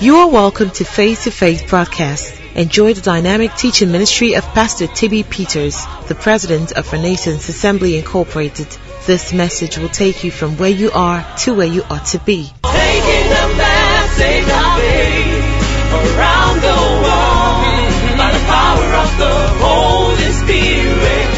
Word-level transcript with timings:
You 0.00 0.16
are 0.16 0.30
welcome 0.30 0.70
to 0.70 0.84
Face 0.84 1.24
to 1.24 1.30
Face 1.30 1.60
broadcast. 1.60 2.40
Enjoy 2.54 2.94
the 2.94 3.02
dynamic 3.02 3.54
teaching 3.54 3.92
ministry 3.92 4.34
of 4.34 4.44
Pastor 4.54 4.86
Tibby 4.86 5.24
Peters, 5.24 5.84
the 6.08 6.14
president 6.14 6.72
of 6.72 6.90
Renaissance 6.90 7.50
Assembly 7.50 7.98
Incorporated. 7.98 8.66
This 9.06 9.34
message 9.34 9.76
will 9.76 9.90
take 9.90 10.24
you 10.24 10.30
from 10.30 10.56
where 10.56 10.70
you 10.70 10.90
are 10.92 11.22
to 11.40 11.52
where 11.52 11.66
you 11.66 11.82
ought 11.82 12.06
to 12.06 12.18
be. 12.20 12.50
Taking 12.62 13.28
the 13.28 13.54
message 13.58 14.48
of 14.48 14.80
faith 14.80 16.16
around 16.16 16.62
the 16.62 16.80
world 17.04 18.16
by 18.16 18.30
the 18.32 18.44
power 18.46 18.94
of 19.04 19.18
the 19.18 19.34
Holy 19.60 20.32
Spirit. 20.32 21.28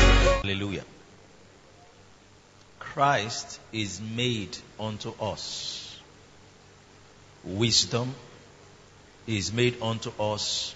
Hallelujah. 0.45 0.85
Christ 2.79 3.59
is 3.73 4.01
made 4.01 4.57
unto 4.79 5.13
us 5.21 5.99
wisdom, 7.43 8.15
is 9.27 9.53
made 9.53 9.81
unto 9.83 10.11
us 10.21 10.75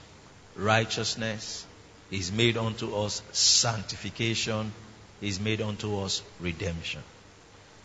righteousness, 0.55 1.67
is 2.11 2.31
made 2.33 2.57
unto 2.57 2.95
us 2.97 3.23
sanctification, 3.33 4.73
is 5.21 5.41
made 5.41 5.61
unto 5.61 6.01
us 6.01 6.23
redemption. 6.41 7.03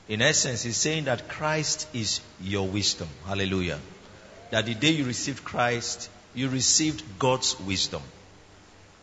In 0.08 0.22
essence, 0.22 0.64
he's 0.64 0.78
saying 0.78 1.06
that 1.06 1.30
Christ 1.30 1.88
is 1.94 2.22
your 2.42 2.68
wisdom. 2.68 3.08
Hallelujah. 3.26 3.80
That 4.52 4.66
the 4.66 4.74
day 4.74 4.92
you 4.92 5.06
received 5.06 5.44
Christ, 5.44 6.10
you 6.36 6.50
received 6.50 7.04
God's 7.18 7.60
wisdom. 7.60 8.02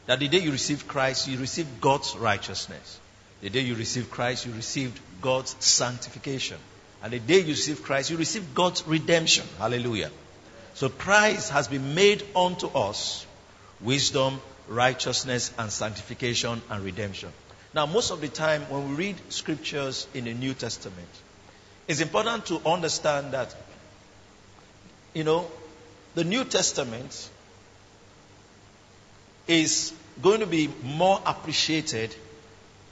That 0.07 0.19
the 0.19 0.29
day 0.29 0.39
you 0.39 0.53
received 0.53 0.87
Christ, 0.87 1.29
you 1.29 1.39
received 1.39 1.81
God's 1.81 2.15
righteousness. 2.17 3.01
The 3.41 3.51
day 3.51 3.61
you 3.61 3.75
received 3.75 4.11
Christ, 4.11 4.47
you 4.47 4.53
received 4.53 4.99
God's 5.21 5.55
sanctification. 5.65 6.59
And 7.03 7.13
the 7.13 7.19
day 7.19 7.41
you 7.41 7.49
received 7.49 7.85
Christ, 7.85 8.11
you 8.11 8.17
received 8.17 8.55
God's 8.55 8.87
redemption. 8.87 9.47
Hallelujah. 9.59 10.11
So 10.79 10.89
Christ 10.89 11.51
has 11.51 11.67
been 11.67 11.97
made 11.97 12.23
unto 12.37 12.69
us 12.69 13.27
wisdom, 13.81 14.41
righteousness, 14.69 15.53
and 15.59 15.73
sanctification 15.73 16.63
and 16.71 16.85
redemption. 16.85 17.33
Now, 17.75 17.87
most 17.87 18.13
of 18.13 18.21
the 18.21 18.29
time 18.29 18.63
when 18.71 18.91
we 18.91 18.95
read 18.95 19.17
scriptures 19.29 20.07
in 20.15 20.27
the 20.27 20.35
New 20.35 20.55
Testament, 20.55 21.09
it's 21.89 22.01
important 22.01 22.47
to 22.47 22.61
understand 22.65 23.33
that, 23.33 23.53
you 25.15 25.25
know, 25.25 25.51
the 26.15 26.23
New 26.23 26.45
Testament 26.45 27.29
is 29.49 29.93
going 30.23 30.39
to 30.39 30.47
be 30.47 30.71
more 30.85 31.21
appreciated 31.27 32.15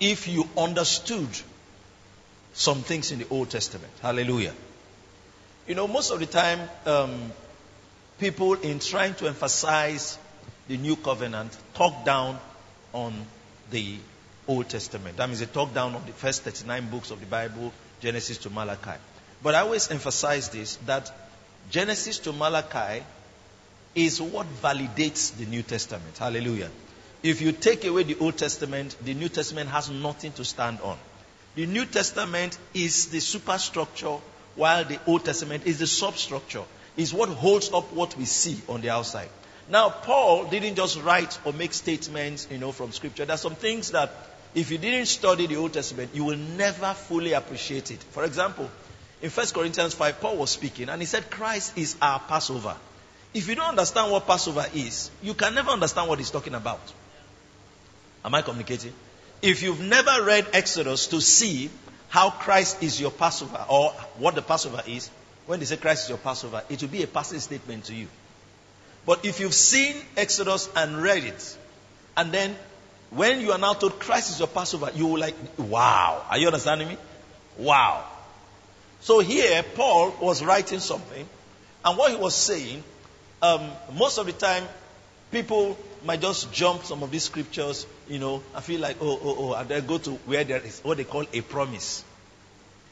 if 0.00 0.26
you 0.26 0.48
understood 0.58 1.28
some 2.52 2.78
things 2.78 3.12
in 3.12 3.20
the 3.20 3.28
Old 3.28 3.50
Testament. 3.50 3.92
Hallelujah. 4.02 4.54
You 5.68 5.76
know, 5.76 5.86
most 5.86 6.10
of 6.10 6.18
the 6.18 6.26
time, 6.26 6.68
um, 6.84 7.30
people 8.18 8.54
in 8.54 8.78
trying 8.78 9.14
to 9.14 9.26
emphasize 9.26 10.18
the 10.68 10.76
new 10.76 10.96
covenant 10.96 11.56
talk 11.74 12.04
down 12.04 12.38
on 12.92 13.14
the 13.70 13.96
Old 14.48 14.68
Testament. 14.68 15.16
That 15.16 15.28
means 15.28 15.40
they 15.40 15.46
talk 15.46 15.74
down 15.74 15.94
on 15.94 16.04
the 16.06 16.12
first 16.12 16.42
39 16.42 16.90
books 16.90 17.10
of 17.10 17.20
the 17.20 17.26
Bible, 17.26 17.72
Genesis 18.00 18.38
to 18.38 18.50
Malachi. 18.50 18.98
But 19.42 19.54
I 19.54 19.60
always 19.60 19.90
emphasize 19.90 20.48
this 20.48 20.76
that 20.86 21.10
Genesis 21.70 22.18
to 22.20 22.32
Malachi 22.32 23.04
is 23.94 24.20
what 24.20 24.46
validates 24.62 25.36
the 25.36 25.46
New 25.46 25.62
Testament. 25.62 26.16
Hallelujah. 26.18 26.70
If 27.22 27.40
you 27.40 27.52
take 27.52 27.84
away 27.84 28.04
the 28.04 28.18
Old 28.18 28.36
Testament, 28.36 28.96
the 29.02 29.14
New 29.14 29.28
Testament 29.28 29.70
has 29.70 29.90
nothing 29.90 30.32
to 30.32 30.44
stand 30.44 30.80
on. 30.80 30.98
The 31.54 31.66
New 31.66 31.86
Testament 31.86 32.56
is 32.74 33.06
the 33.06 33.20
superstructure, 33.20 34.18
while 34.54 34.84
the 34.84 35.00
Old 35.06 35.24
Testament 35.24 35.66
is 35.66 35.78
the 35.78 35.86
substructure. 35.86 36.62
Is 36.96 37.12
what 37.12 37.28
holds 37.28 37.72
up 37.72 37.92
what 37.92 38.16
we 38.16 38.24
see 38.24 38.60
on 38.68 38.80
the 38.80 38.90
outside. 38.90 39.28
Now, 39.68 39.90
Paul 39.90 40.46
didn't 40.46 40.76
just 40.76 41.02
write 41.02 41.38
or 41.44 41.52
make 41.52 41.74
statements, 41.74 42.46
you 42.50 42.58
know, 42.58 42.72
from 42.72 42.92
Scripture. 42.92 43.24
There 43.24 43.34
are 43.34 43.38
some 43.38 43.56
things 43.56 43.90
that, 43.90 44.12
if 44.54 44.70
you 44.70 44.78
didn't 44.78 45.06
study 45.06 45.46
the 45.46 45.56
Old 45.56 45.72
Testament, 45.72 46.12
you 46.14 46.24
will 46.24 46.36
never 46.36 46.94
fully 46.94 47.32
appreciate 47.32 47.90
it. 47.90 48.02
For 48.02 48.24
example, 48.24 48.70
in 49.20 49.30
1 49.30 49.46
Corinthians 49.48 49.94
5, 49.94 50.20
Paul 50.20 50.36
was 50.36 50.50
speaking, 50.50 50.88
and 50.88 51.02
he 51.02 51.06
said, 51.06 51.30
Christ 51.30 51.76
is 51.76 51.96
our 52.00 52.20
Passover. 52.20 52.76
If 53.34 53.48
you 53.48 53.54
don't 53.56 53.70
understand 53.70 54.12
what 54.12 54.26
Passover 54.26 54.64
is, 54.74 55.10
you 55.22 55.34
can 55.34 55.54
never 55.54 55.70
understand 55.70 56.08
what 56.08 56.18
he's 56.18 56.30
talking 56.30 56.54
about. 56.54 56.80
Am 58.24 58.34
I 58.34 58.42
communicating? 58.42 58.92
If 59.42 59.62
you've 59.62 59.80
never 59.80 60.24
read 60.24 60.46
Exodus 60.52 61.08
to 61.08 61.20
see 61.20 61.70
how 62.08 62.30
Christ 62.30 62.82
is 62.82 63.00
your 63.00 63.10
Passover 63.10 63.64
or 63.68 63.90
what 64.18 64.34
the 64.34 64.42
Passover 64.42 64.82
is, 64.86 65.10
when 65.46 65.60
they 65.60 65.64
say 65.66 65.76
Christ 65.76 66.04
is 66.04 66.08
your 66.10 66.18
Passover, 66.18 66.62
it 66.68 66.80
will 66.80 66.88
be 66.88 67.02
a 67.02 67.06
passing 67.06 67.40
statement 67.40 67.84
to 67.84 67.94
you. 67.94 68.08
But 69.04 69.24
if 69.24 69.38
you've 69.40 69.54
seen 69.54 69.94
Exodus 70.16 70.68
and 70.74 71.00
read 71.00 71.24
it, 71.24 71.58
and 72.16 72.32
then 72.32 72.56
when 73.10 73.40
you 73.40 73.52
are 73.52 73.58
now 73.58 73.74
told 73.74 74.00
Christ 74.00 74.30
is 74.30 74.38
your 74.38 74.48
Passover, 74.48 74.90
you 74.94 75.06
will 75.06 75.20
like, 75.20 75.36
wow. 75.58 76.24
Are 76.28 76.38
you 76.38 76.46
understanding 76.46 76.88
me? 76.88 76.96
Wow. 77.58 78.04
So 79.00 79.20
here, 79.20 79.62
Paul 79.62 80.14
was 80.20 80.42
writing 80.42 80.80
something, 80.80 81.28
and 81.84 81.98
what 81.98 82.10
he 82.10 82.16
was 82.16 82.34
saying, 82.34 82.82
um, 83.42 83.70
most 83.94 84.18
of 84.18 84.26
the 84.26 84.32
time, 84.32 84.64
people 85.30 85.78
might 86.04 86.20
just 86.20 86.52
jump 86.52 86.84
some 86.84 87.02
of 87.02 87.10
these 87.10 87.24
scriptures, 87.24 87.86
you 88.08 88.18
know, 88.18 88.42
I 88.54 88.60
feel 88.60 88.80
like, 88.80 88.96
oh, 89.00 89.20
oh, 89.22 89.36
oh, 89.38 89.52
and 89.52 89.68
then 89.68 89.86
go 89.86 89.98
to 89.98 90.10
where 90.26 90.42
there 90.44 90.58
is 90.58 90.80
what 90.80 90.96
they 90.96 91.04
call 91.04 91.24
a 91.32 91.40
promise. 91.42 92.04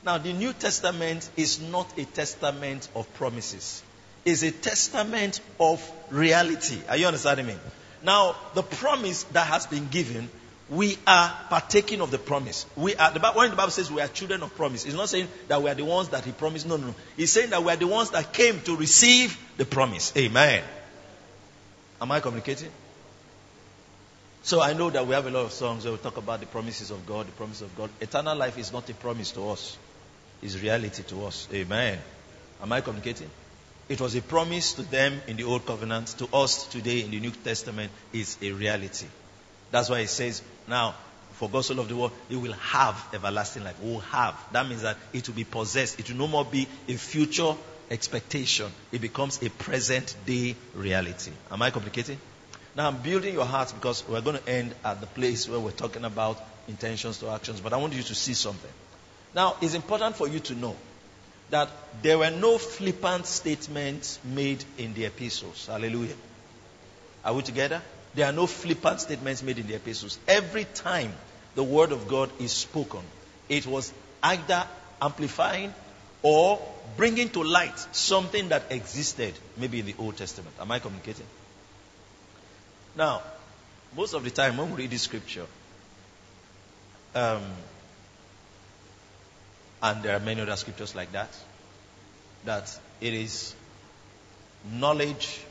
Now, 0.05 0.19
the 0.19 0.33
New 0.33 0.53
Testament 0.53 1.29
is 1.37 1.61
not 1.61 1.99
a 1.99 2.05
testament 2.05 2.89
of 2.95 3.13
promises. 3.15 3.83
It's 4.25 4.43
a 4.43 4.51
testament 4.51 5.41
of 5.59 5.81
reality. 6.11 6.79
Are 6.89 6.97
you 6.97 7.07
understanding 7.07 7.47
me? 7.47 7.57
Now, 8.03 8.37
the 8.55 8.63
promise 8.63 9.23
that 9.25 9.47
has 9.47 9.67
been 9.67 9.89
given, 9.89 10.29
we 10.69 10.99
are 11.07 11.33
partaking 11.49 12.03
of 12.03 12.11
the 12.11 12.19
promise. 12.19 12.67
We 12.77 12.95
are, 12.97 13.13
the, 13.13 13.21
when 13.35 13.51
the 13.51 13.57
Bible 13.57 13.71
says 13.71 13.91
we 13.91 14.03
are 14.03 14.09
children 14.09 14.43
of 14.43 14.55
promise, 14.55 14.85
it's 14.85 14.95
not 14.95 15.09
saying 15.09 15.29
that 15.49 15.63
we 15.63 15.71
are 15.71 15.75
the 15.75 15.85
ones 15.87 16.11
that 16.11 16.25
He 16.25 16.33
promised. 16.33 16.67
No, 16.67 16.77
no, 16.77 16.89
no. 16.89 16.95
It's 17.17 17.33
saying 17.33 17.51
that 17.51 17.63
we 17.63 17.73
are 17.73 17.77
the 17.77 17.87
ones 17.87 18.11
that 18.11 18.33
came 18.33 18.61
to 18.61 18.77
receive 18.77 19.39
the 19.57 19.65
promise. 19.65 20.13
Amen. 20.17 20.63
Am 22.01 22.13
I 22.13 22.21
communicating? 22.21 22.71
So 24.43 24.61
I 24.61 24.75
know 24.75 24.91
that 24.91 25.07
we 25.07 25.15
have 25.15 25.27
a 25.27 25.31
lot 25.31 25.47
of 25.47 25.53
songs 25.53 25.85
where 25.85 25.93
we 25.93 25.99
talk 25.99 26.19
about 26.19 26.41
the 26.41 26.47
promises 26.47 26.91
of 26.91 27.07
God, 27.07 27.27
the 27.27 27.33
promise 27.33 27.63
of 27.63 27.75
God. 27.75 27.89
Eternal 28.03 28.37
life 28.37 28.59
is 28.59 28.71
not 28.71 28.89
a 28.91 28.95
promise 28.95 29.31
to 29.33 29.49
us. 29.49 29.79
It's 30.45 30.61
reality 30.61 31.03
to 31.05 31.25
us. 31.25 31.49
Amen. 31.53 31.99
Am 32.63 32.71
I 32.71 32.83
communicating? 32.83 33.31
It 33.89 33.99
was 33.99 34.15
a 34.15 34.21
promise 34.21 34.75
to 34.75 34.83
them 34.83 35.21
in 35.27 35.39
the 35.39 35.45
Old 35.45 35.65
Covenant. 35.65 36.09
To 36.19 36.29
us 36.35 36.67
today 36.67 37.01
in 37.01 37.11
the 37.11 37.19
New 37.19 37.31
Testament 37.31 37.91
is 38.13 38.37
a 38.43 38.53
reality. 38.53 39.07
That's 39.71 39.89
why 39.89 40.01
it 40.01 40.09
says, 40.09 40.43
now, 40.69 40.95
for 41.33 41.49
God 41.49 41.65
so 41.65 41.75
loved 41.75 41.89
the 41.89 41.97
world, 41.97 42.13
they 42.29 42.37
will 42.37 42.53
have 42.53 43.03
everlasting 43.15 43.65
life. 43.65 43.83
Will 43.83 44.01
have. 44.01 44.39
That 44.53 44.69
means 44.69 44.83
that 44.83 44.99
it 45.15 45.27
will 45.27 45.35
be 45.35 45.45
possessed. 45.45 45.99
It 45.99 46.11
will 46.11 46.19
no 46.19 46.29
more 46.29 46.45
be 46.45 46.69
a 46.89 46.95
future 46.95 47.55
expectation. 47.91 48.71
It 48.93 49.01
becomes 49.01 49.43
a 49.43 49.49
present 49.49 50.15
day 50.27 50.57
reality. 50.75 51.33
Am 51.51 51.63
I 51.63 51.71
communicating? 51.71 52.19
Now 52.77 52.89
I'm 52.89 52.99
building 52.99 53.33
your 53.33 53.47
heart 53.47 53.73
because 53.75 54.07
we're 54.07 54.21
going 54.21 54.37
to 54.37 54.49
end 54.49 54.75
at 54.85 55.01
the 55.01 55.07
place 55.07 55.49
where 55.49 55.59
we're 55.59 55.71
talking 55.71 56.05
about 56.05 56.39
intentions 56.69 57.19
to 57.19 57.31
actions, 57.31 57.61
but 57.61 57.73
I 57.73 57.79
want 57.79 57.95
you 57.95 58.03
to 58.03 58.15
see 58.15 58.35
something. 58.35 58.71
Now, 59.35 59.57
it's 59.61 59.75
important 59.75 60.17
for 60.17 60.29
you 60.29 60.41
to 60.41 60.55
know 60.55 60.77
that 61.51 61.69
there 62.03 62.19
were 62.19 62.31
no 62.31 62.59
flippant 62.59 63.27
statements 63.27 64.19
made 64.25 64.65
in 64.79 64.95
the 64.95 65.05
epistles. 65.07 65.67
Hallelujah. 65.67 66.15
Are 67.25 67.35
we 67.35 67.43
together? 67.43 67.83
There 68.15 68.27
are 68.27 68.33
no 68.33 68.47
flippant 68.47 69.01
statements 69.01 69.43
made 69.43 69.59
in 69.59 69.67
the 69.67 69.75
epistles. 69.75 70.19
Every 70.29 70.65
time 70.65 71.13
the 71.55 71.65
word 71.65 71.93
of 71.93 72.07
God 72.09 72.31
is 72.39 72.53
spoken, 72.53 73.01
it 73.49 73.67
was 73.67 73.93
either 74.23 74.67
amplifying 75.03 75.75
or 76.23 76.61
bringing 76.97 77.29
to 77.31 77.43
light 77.43 77.79
something 77.93 78.49
that 78.51 78.65
existed 78.71 79.35
maybe 79.57 79.81
in 79.81 79.87
the 79.87 79.95
Old 79.99 80.17
Testament. 80.17 80.55
Am 80.61 80.71
I 80.71 80.79
communicating? 80.79 81.27
Now, 82.97 83.23
most 83.97 84.15
of 84.15 84.23
the 84.23 84.31
time 84.31 84.57
when 84.57 84.71
we 84.71 84.83
read 84.83 84.91
the 84.91 84.99
scripture, 84.99 85.47
um, 87.15 87.43
and 89.85 90.03
there 90.03 90.17
are 90.17 90.21
many 90.21 90.41
other 90.41 90.57
scriptures 90.57 90.95
like 90.95 91.13
that, 91.13 91.29
that 92.47 92.81
it 93.03 93.13
is 93.13 93.55
knowledge 94.73 95.43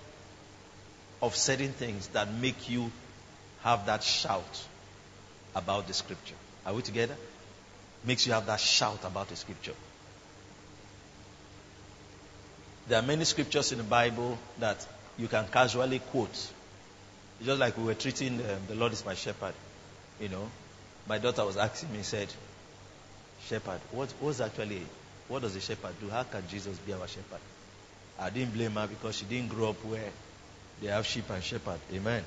of 1.21 1.35
certain 1.35 1.71
things 1.71 2.07
that 2.07 2.33
make 2.33 2.67
you 2.67 2.91
have 3.61 3.85
that 3.85 4.01
shout 4.01 4.65
about 5.55 5.87
the 5.87 5.93
scripture. 5.93 6.33
Are 6.65 6.73
we 6.73 6.81
together? 6.81 7.15
Makes 8.05 8.25
you 8.25 8.33
have 8.33 8.47
that 8.47 8.59
shout 8.59 9.05
about 9.05 9.29
the 9.29 9.35
scripture. 9.35 9.75
There 12.87 12.97
are 12.99 13.05
many 13.05 13.25
scriptures 13.25 13.71
in 13.71 13.77
the 13.77 13.83
Bible 13.83 14.39
that 14.59 14.85
you 15.17 15.27
can 15.27 15.45
casually 15.47 15.99
quote 15.99 16.51
just 17.45 17.59
like 17.59 17.77
we 17.77 17.83
were 17.83 17.93
treating 17.93 18.39
um, 18.39 18.61
the 18.67 18.75
Lord 18.75 18.93
is 18.93 19.05
my 19.05 19.13
shepherd. 19.13 19.53
You 20.19 20.29
know, 20.29 20.49
my 21.07 21.17
daughter 21.19 21.45
was 21.45 21.57
asking 21.57 21.91
me, 21.91 22.01
said, 22.01 22.29
Shepherd, 23.53 23.81
what 23.91 24.11
was 24.19 24.41
actually, 24.41 24.81
what 25.27 25.43
does 25.43 25.55
a 25.55 25.61
shepherd 25.61 25.93
do? 26.01 26.09
How 26.09 26.23
can 26.23 26.41
Jesus 26.49 26.75
be 26.79 26.93
our 26.93 27.07
shepherd? 27.07 27.39
I 28.19 28.31
didn't 28.31 28.55
blame 28.55 28.71
her 28.71 28.87
because 28.87 29.15
she 29.15 29.25
didn't 29.25 29.49
grow 29.49 29.69
up 29.69 29.85
where 29.85 30.09
they 30.81 30.87
have 30.87 31.05
sheep 31.05 31.29
and 31.29 31.43
shepherd. 31.43 31.79
Amen. 31.93 32.23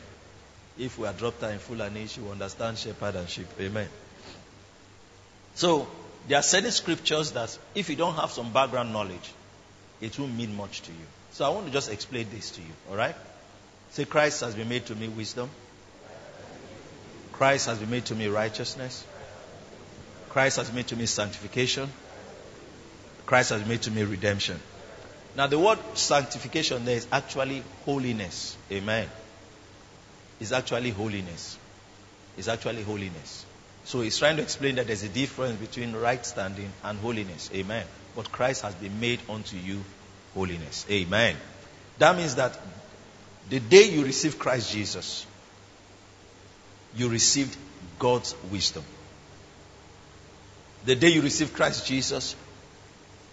If 0.79 0.97
we 0.99 1.07
had 1.09 1.19
dropped 1.19 1.41
her 1.41 1.51
in 1.51 1.59
Fulani, 1.59 2.07
she 2.07 2.21
would 2.21 2.31
understand 2.31 2.79
shepherd 2.79 3.17
and 3.17 3.29
sheep. 3.29 3.49
Amen. 3.59 3.89
So, 5.57 5.89
there 6.29 6.39
are 6.39 6.43
certain 6.43 6.71
scriptures 6.71 7.33
that 7.33 7.59
if 7.75 7.91
you 7.91 7.97
don't 7.97 8.15
have 8.15 8.31
some 8.31 8.53
background 8.53 8.93
knowledge, 8.93 9.33
it 10.01 10.17
won't 10.21 10.37
mean 10.37 10.55
much 10.55 10.83
to 10.83 10.93
you. 10.93 11.07
So 11.33 11.45
I 11.45 11.49
want 11.49 11.67
to 11.67 11.73
just 11.73 11.91
explain 11.91 12.29
this 12.31 12.53
to 12.53 12.61
you, 12.61 12.73
alright? 12.89 13.17
Say, 13.91 14.05
Christ 14.05 14.43
has 14.43 14.55
been 14.55 14.69
made 14.69 14.87
to 14.87 14.95
me 14.95 15.09
wisdom. 15.09 15.51
Christ 17.33 17.67
has 17.67 17.79
been 17.79 17.91
made 17.91 18.05
to 18.07 18.15
me 18.15 18.29
righteousness. 18.29 19.05
Christ 20.37 20.59
has 20.59 20.71
made 20.71 20.87
to 20.89 20.97
me 20.97 21.07
sanctification. 21.07 21.89
Christ 23.25 23.49
has 23.49 23.67
made 23.67 23.81
to 23.81 23.91
me 23.91 24.03
redemption. 24.03 24.61
Now, 25.35 25.47
the 25.47 25.59
word 25.59 25.79
sanctification 25.95 26.85
there 26.85 26.99
is 26.99 27.07
actually 27.11 27.63
holiness. 27.87 28.55
Amen. 28.71 29.09
It's 30.39 30.53
actually 30.53 30.91
holiness. 30.91 31.57
It's 32.37 32.49
actually 32.49 32.83
holiness. 32.83 33.47
So 33.87 34.03
he's 34.03 34.19
trying 34.19 34.37
to 34.37 34.43
explain 34.43 34.75
that 34.75 34.89
there's 34.89 35.05
a 35.05 35.09
difference 35.09 35.59
between 35.59 35.97
right 35.97 36.27
standing 36.27 36.71
and 36.85 36.99
holiness. 36.99 37.49
Amen. 37.55 37.87
But 38.15 38.31
Christ 38.31 38.61
has 38.61 38.75
been 38.75 39.01
made 39.01 39.21
unto 39.31 39.57
you 39.57 39.83
holiness. 40.35 40.85
Amen. 40.91 41.35
That 41.97 42.15
means 42.15 42.35
that 42.35 42.61
the 43.49 43.59
day 43.59 43.89
you 43.89 44.05
receive 44.05 44.39
Christ 44.39 44.71
Jesus, 44.71 45.27
you 46.95 47.09
received 47.09 47.57
God's 47.99 48.35
wisdom. 48.53 48.85
The 50.87 50.95
day 50.95 51.09
you 51.09 51.21
receive 51.21 51.53
Christ 51.53 51.85
Jesus, 51.85 52.37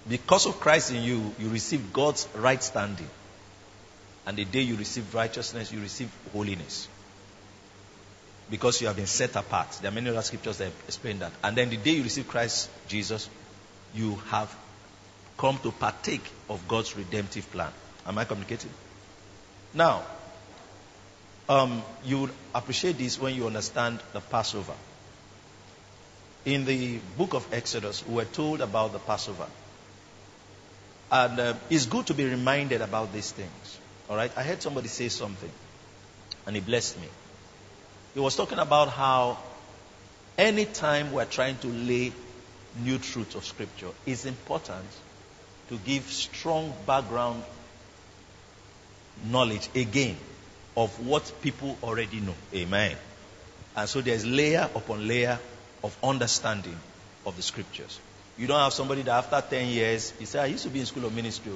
because 0.09 0.47
of 0.47 0.59
Christ 0.59 0.91
in 0.91 1.03
you, 1.03 1.33
you 1.37 1.49
receive 1.49 1.93
God's 1.93 2.27
right 2.33 2.61
standing. 2.61 3.09
And 4.25 4.35
the 4.35 4.43
day 4.43 4.61
you 4.61 4.75
receive 4.75 5.13
righteousness, 5.13 5.71
you 5.71 5.79
receive 5.79 6.11
holiness. 6.33 6.87
Because 8.49 8.81
you 8.81 8.87
have 8.87 8.95
been 8.95 9.05
set 9.05 9.35
apart. 9.35 9.71
There 9.81 9.91
are 9.91 9.93
many 9.93 10.09
other 10.09 10.23
scriptures 10.23 10.57
that 10.57 10.71
explain 10.87 11.19
that. 11.19 11.31
And 11.43 11.55
then 11.55 11.69
the 11.69 11.77
day 11.77 11.91
you 11.91 12.03
receive 12.03 12.27
Christ 12.27 12.71
Jesus, 12.87 13.29
you 13.93 14.15
have 14.29 14.53
come 15.37 15.59
to 15.59 15.71
partake 15.71 16.25
of 16.49 16.67
God's 16.67 16.97
redemptive 16.97 17.51
plan. 17.51 17.71
Am 18.07 18.17
I 18.17 18.25
communicating? 18.25 18.71
Now, 19.75 20.01
um, 21.47 21.83
you 22.03 22.21
would 22.21 22.31
appreciate 22.55 22.97
this 22.97 23.19
when 23.19 23.35
you 23.35 23.45
understand 23.45 23.99
the 24.11 24.21
Passover. 24.21 24.73
In 26.45 26.65
the 26.65 26.99
book 27.17 27.33
of 27.33 27.53
Exodus, 27.53 28.05
we 28.05 28.15
were 28.15 28.25
told 28.25 28.61
about 28.61 28.91
the 28.91 28.99
Passover. 28.99 29.47
And 31.11 31.39
uh, 31.39 31.53
it's 31.69 31.85
good 31.85 32.07
to 32.07 32.13
be 32.13 32.25
reminded 32.25 32.81
about 32.81 33.13
these 33.13 33.31
things. 33.31 33.79
All 34.09 34.17
right? 34.17 34.31
I 34.35 34.43
heard 34.43 34.61
somebody 34.61 34.89
say 34.89 35.09
something, 35.09 35.51
and 36.45 36.57
it 36.57 36.65
blessed 36.65 36.99
me. 36.99 37.07
He 38.13 38.19
was 38.19 38.35
talking 38.35 38.59
about 38.59 38.89
how 38.89 39.37
anytime 40.37 41.13
we're 41.13 41.25
trying 41.25 41.57
to 41.59 41.67
lay 41.67 42.11
new 42.81 42.97
truths 42.97 43.35
of 43.35 43.45
Scripture, 43.45 43.89
it's 44.05 44.25
important 44.25 44.85
to 45.69 45.77
give 45.77 46.03
strong 46.03 46.73
background 46.85 47.43
knowledge 49.25 49.69
again 49.75 50.17
of 50.75 51.05
what 51.05 51.31
people 51.41 51.77
already 51.83 52.19
know. 52.19 52.35
Amen. 52.53 52.95
And 53.75 53.87
so 53.87 54.01
there's 54.01 54.25
layer 54.25 54.69
upon 54.75 55.07
layer 55.07 55.39
of 55.83 55.97
understanding 56.03 56.77
of 57.25 57.35
the 57.35 57.41
scriptures. 57.41 57.99
You 58.37 58.47
don't 58.47 58.59
have 58.59 58.73
somebody 58.73 59.03
that 59.03 59.11
after 59.11 59.43
10 59.55 59.67
years, 59.67 60.11
he 60.17 60.25
said, 60.25 60.43
I 60.43 60.47
used 60.47 60.63
to 60.63 60.69
be 60.69 60.79
in 60.79 60.85
school 60.85 61.05
of 61.05 61.13
ministry, 61.13 61.51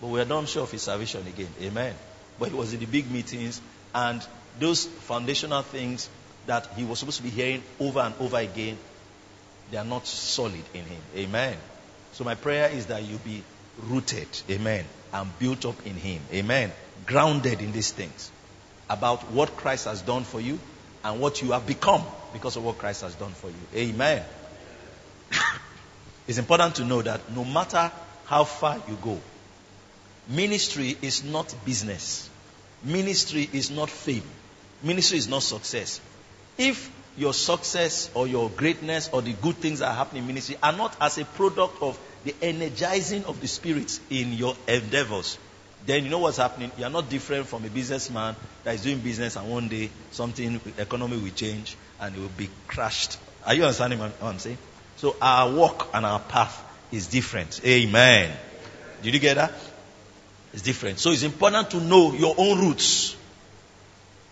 but 0.00 0.08
we 0.08 0.20
are 0.20 0.26
not 0.26 0.48
sure 0.48 0.64
of 0.64 0.70
his 0.70 0.82
salvation 0.82 1.26
again. 1.26 1.48
Amen. 1.62 1.94
But 2.38 2.50
he 2.50 2.54
was 2.54 2.74
in 2.74 2.80
the 2.80 2.86
big 2.86 3.10
meetings, 3.10 3.60
and 3.94 4.26
those 4.58 4.84
foundational 4.84 5.62
things 5.62 6.08
that 6.46 6.66
he 6.76 6.84
was 6.84 6.98
supposed 6.98 7.18
to 7.18 7.22
be 7.22 7.30
hearing 7.30 7.62
over 7.80 8.00
and 8.00 8.14
over 8.20 8.36
again, 8.36 8.76
they 9.70 9.78
are 9.78 9.84
not 9.84 10.06
solid 10.06 10.64
in 10.74 10.84
him. 10.84 11.00
Amen. 11.16 11.56
So 12.12 12.24
my 12.24 12.34
prayer 12.34 12.68
is 12.68 12.86
that 12.86 13.02
you 13.02 13.16
be 13.18 13.42
rooted, 13.78 14.28
amen, 14.50 14.84
and 15.12 15.38
built 15.38 15.64
up 15.64 15.86
in 15.86 15.94
him. 15.94 16.20
Amen. 16.32 16.72
Grounded 17.06 17.60
in 17.60 17.72
these 17.72 17.90
things 17.90 18.30
about 18.90 19.30
what 19.32 19.56
Christ 19.56 19.86
has 19.86 20.02
done 20.02 20.24
for 20.24 20.40
you 20.40 20.58
and 21.02 21.20
what 21.20 21.40
you 21.40 21.52
have 21.52 21.66
become 21.66 22.04
because 22.34 22.56
of 22.56 22.64
what 22.64 22.76
Christ 22.76 23.02
has 23.02 23.14
done 23.14 23.30
for 23.30 23.46
you. 23.46 23.54
Amen. 23.74 24.22
it's 26.28 26.36
important 26.36 26.74
to 26.74 26.84
know 26.84 27.00
that 27.00 27.20
no 27.34 27.44
matter 27.44 27.90
how 28.26 28.44
far 28.44 28.76
you 28.88 28.98
go, 29.00 29.18
ministry 30.28 30.98
is 31.00 31.24
not 31.24 31.54
business. 31.64 32.28
Ministry 32.82 33.48
is 33.52 33.70
not 33.70 33.88
fame. 33.88 34.24
Ministry 34.82 35.16
is 35.16 35.28
not 35.28 35.42
success. 35.42 36.00
If 36.58 36.90
your 37.16 37.32
success 37.32 38.10
or 38.14 38.26
your 38.26 38.50
greatness 38.50 39.08
or 39.12 39.22
the 39.22 39.32
good 39.34 39.54
things 39.56 39.78
that 39.78 39.88
are 39.88 39.94
happening 39.94 40.22
in 40.24 40.26
ministry 40.26 40.56
are 40.60 40.72
not 40.72 40.96
as 41.00 41.16
a 41.18 41.24
product 41.24 41.80
of 41.80 41.98
the 42.24 42.34
energizing 42.42 43.24
of 43.26 43.40
the 43.40 43.46
spirit 43.46 44.00
in 44.10 44.32
your 44.32 44.56
endeavors, 44.66 45.38
then 45.86 46.02
you 46.04 46.10
know 46.10 46.18
what's 46.18 46.38
happening. 46.38 46.72
You 46.76 46.84
are 46.84 46.90
not 46.90 47.08
different 47.08 47.46
from 47.46 47.64
a 47.64 47.68
businessman 47.68 48.34
that 48.64 48.74
is 48.74 48.82
doing 48.82 48.98
business 48.98 49.36
and 49.36 49.48
one 49.48 49.68
day 49.68 49.90
something, 50.10 50.60
economy 50.78 51.18
will 51.18 51.30
change 51.30 51.76
and 52.00 52.16
it 52.16 52.20
will 52.20 52.28
be 52.36 52.48
crushed. 52.66 53.18
Are 53.46 53.54
you 53.54 53.62
understanding 53.62 53.98
what 53.98 54.12
I'm 54.22 54.38
saying? 54.38 54.58
So 54.96 55.16
our 55.20 55.52
walk 55.52 55.88
and 55.92 56.04
our 56.06 56.20
path 56.20 56.62
is 56.92 57.08
different. 57.08 57.60
Amen. 57.64 58.34
Did 59.02 59.14
you 59.14 59.20
get 59.20 59.34
that? 59.34 59.52
It's 60.52 60.62
different. 60.62 60.98
So 60.98 61.10
it's 61.10 61.24
important 61.24 61.70
to 61.70 61.80
know 61.80 62.12
your 62.12 62.34
own 62.38 62.60
roots 62.60 63.16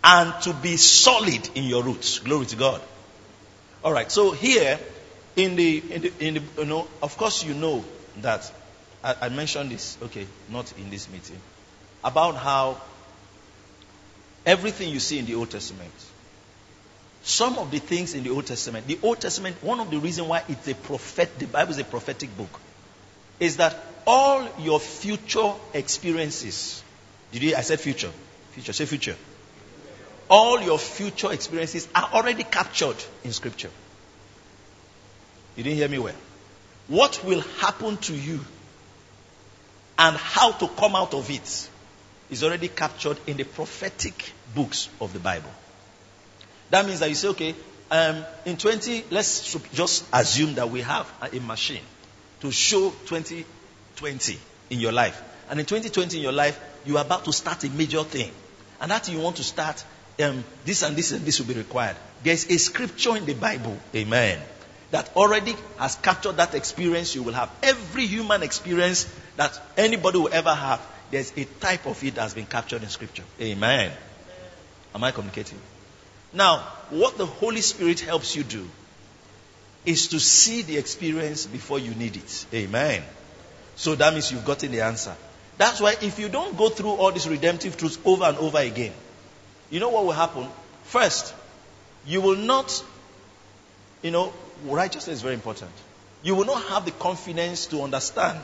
and 0.04 0.32
to 0.42 0.52
be 0.52 0.76
solid 0.76 1.50
in 1.54 1.64
your 1.64 1.82
roots. 1.82 2.20
Glory 2.20 2.46
to 2.46 2.56
God. 2.56 2.80
All 3.84 3.92
right. 3.92 4.10
So 4.10 4.30
here 4.30 4.78
in 5.36 5.56
the, 5.56 5.78
in 5.78 6.02
the, 6.02 6.12
in 6.20 6.34
the 6.34 6.42
you 6.58 6.64
know, 6.64 6.86
of 7.02 7.16
course 7.16 7.44
you 7.44 7.54
know 7.54 7.84
that 8.20 8.50
I, 9.02 9.16
I 9.22 9.28
mentioned 9.30 9.70
this. 9.70 9.96
Okay, 10.02 10.26
not 10.48 10.72
in 10.78 10.90
this 10.90 11.08
meeting 11.10 11.38
about 12.04 12.36
how 12.36 12.80
everything 14.44 14.90
you 14.90 15.00
see 15.00 15.18
in 15.18 15.26
the 15.26 15.34
Old 15.34 15.50
Testament, 15.50 15.92
some 17.22 17.58
of 17.58 17.70
the 17.70 17.78
things 17.78 18.14
in 18.14 18.24
the 18.24 18.30
Old 18.30 18.46
Testament, 18.46 18.86
the 18.86 18.98
Old 19.02 19.20
Testament, 19.20 19.56
one 19.62 19.80
of 19.80 19.90
the 19.90 19.98
reasons 19.98 20.28
why 20.28 20.42
it's 20.48 20.66
a 20.68 20.74
prophet, 20.74 21.38
the 21.38 21.46
Bible 21.46 21.70
is 21.70 21.78
a 21.78 21.84
prophetic 21.84 22.36
book, 22.36 22.60
is 23.38 23.58
that 23.58 23.76
all 24.06 24.48
your 24.58 24.80
future 24.80 25.52
experiences, 25.72 26.82
did 27.30 27.42
you, 27.42 27.54
I 27.56 27.60
said 27.60 27.80
future, 27.80 28.10
future, 28.50 28.72
say 28.72 28.86
future. 28.86 29.16
All 30.28 30.60
your 30.60 30.78
future 30.78 31.32
experiences 31.32 31.86
are 31.94 32.08
already 32.12 32.42
captured 32.42 32.96
in 33.22 33.32
Scripture. 33.32 33.70
You 35.56 35.64
didn't 35.64 35.76
hear 35.76 35.88
me 35.88 35.98
well. 35.98 36.14
What 36.88 37.22
will 37.24 37.42
happen 37.60 37.98
to 37.98 38.14
you 38.14 38.40
and 39.98 40.16
how 40.16 40.52
to 40.52 40.68
come 40.68 40.96
out 40.96 41.14
of 41.14 41.30
it 41.30 41.68
is 42.30 42.42
already 42.42 42.68
captured 42.68 43.18
in 43.26 43.36
the 43.36 43.44
prophetic 43.44 44.32
books 44.54 44.88
of 45.00 45.12
the 45.12 45.18
Bible. 45.18 45.50
That 46.72 46.86
means 46.86 47.00
that 47.00 47.10
you 47.10 47.14
say, 47.14 47.28
okay, 47.28 47.54
um, 47.90 48.24
in 48.46 48.56
20, 48.56 49.04
let's 49.10 49.54
just 49.74 50.06
assume 50.10 50.54
that 50.54 50.70
we 50.70 50.80
have 50.80 51.06
a 51.30 51.38
machine 51.38 51.82
to 52.40 52.50
show 52.50 52.88
2020 53.04 54.38
in 54.70 54.80
your 54.80 54.90
life. 54.90 55.22
And 55.50 55.60
in 55.60 55.66
2020 55.66 56.16
in 56.16 56.22
your 56.22 56.32
life, 56.32 56.58
you 56.86 56.96
are 56.96 57.04
about 57.04 57.26
to 57.26 57.32
start 57.34 57.62
a 57.64 57.68
major 57.68 58.02
thing. 58.04 58.30
And 58.80 58.90
that 58.90 59.06
you 59.10 59.20
want 59.20 59.36
to 59.36 59.44
start, 59.44 59.84
um, 60.24 60.42
this 60.64 60.82
and 60.82 60.96
this 60.96 61.12
and 61.12 61.26
this 61.26 61.40
will 61.40 61.46
be 61.46 61.52
required. 61.52 61.96
There's 62.24 62.48
a 62.48 62.56
scripture 62.56 63.18
in 63.18 63.26
the 63.26 63.34
Bible, 63.34 63.76
amen, 63.94 64.40
that 64.92 65.14
already 65.14 65.54
has 65.78 65.96
captured 65.96 66.38
that 66.38 66.54
experience 66.54 67.14
you 67.14 67.22
will 67.22 67.34
have. 67.34 67.50
Every 67.62 68.06
human 68.06 68.42
experience 68.42 69.12
that 69.36 69.60
anybody 69.76 70.20
will 70.20 70.32
ever 70.32 70.54
have, 70.54 70.80
there's 71.10 71.34
a 71.36 71.44
type 71.44 71.84
of 71.84 72.02
it 72.02 72.14
that 72.14 72.22
has 72.22 72.32
been 72.32 72.46
captured 72.46 72.82
in 72.82 72.88
Scripture. 72.88 73.24
Amen. 73.42 73.92
Am 74.94 75.04
I 75.04 75.10
communicating? 75.10 75.58
Now, 76.32 76.58
what 76.90 77.18
the 77.18 77.26
Holy 77.26 77.60
Spirit 77.60 78.00
helps 78.00 78.36
you 78.36 78.42
do 78.42 78.68
is 79.84 80.08
to 80.08 80.20
see 80.20 80.62
the 80.62 80.78
experience 80.78 81.46
before 81.46 81.78
you 81.78 81.94
need 81.94 82.16
it. 82.16 82.46
Amen. 82.54 83.02
So 83.76 83.94
that 83.94 84.12
means 84.12 84.30
you've 84.30 84.44
gotten 84.44 84.72
the 84.72 84.82
answer. 84.82 85.14
That's 85.58 85.80
why 85.80 85.96
if 86.00 86.18
you 86.18 86.28
don't 86.28 86.56
go 86.56 86.68
through 86.68 86.90
all 86.90 87.12
these 87.12 87.28
redemptive 87.28 87.76
truths 87.76 87.98
over 88.04 88.24
and 88.24 88.38
over 88.38 88.58
again, 88.58 88.92
you 89.70 89.80
know 89.80 89.90
what 89.90 90.04
will 90.04 90.12
happen? 90.12 90.46
First, 90.84 91.34
you 92.06 92.20
will 92.20 92.36
not, 92.36 92.82
you 94.02 94.10
know, 94.10 94.32
righteousness 94.64 95.16
is 95.16 95.22
very 95.22 95.34
important. 95.34 95.70
You 96.22 96.34
will 96.34 96.44
not 96.44 96.62
have 96.64 96.84
the 96.84 96.90
confidence 96.92 97.66
to 97.66 97.82
understand, 97.82 98.38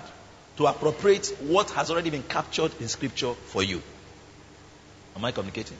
to 0.56 0.66
appropriate 0.66 1.28
what 1.40 1.70
has 1.70 1.90
already 1.90 2.10
been 2.10 2.24
captured 2.24 2.72
in 2.80 2.88
Scripture 2.88 3.34
for 3.34 3.62
you. 3.62 3.82
Am 5.16 5.24
I 5.24 5.32
communicating? 5.32 5.76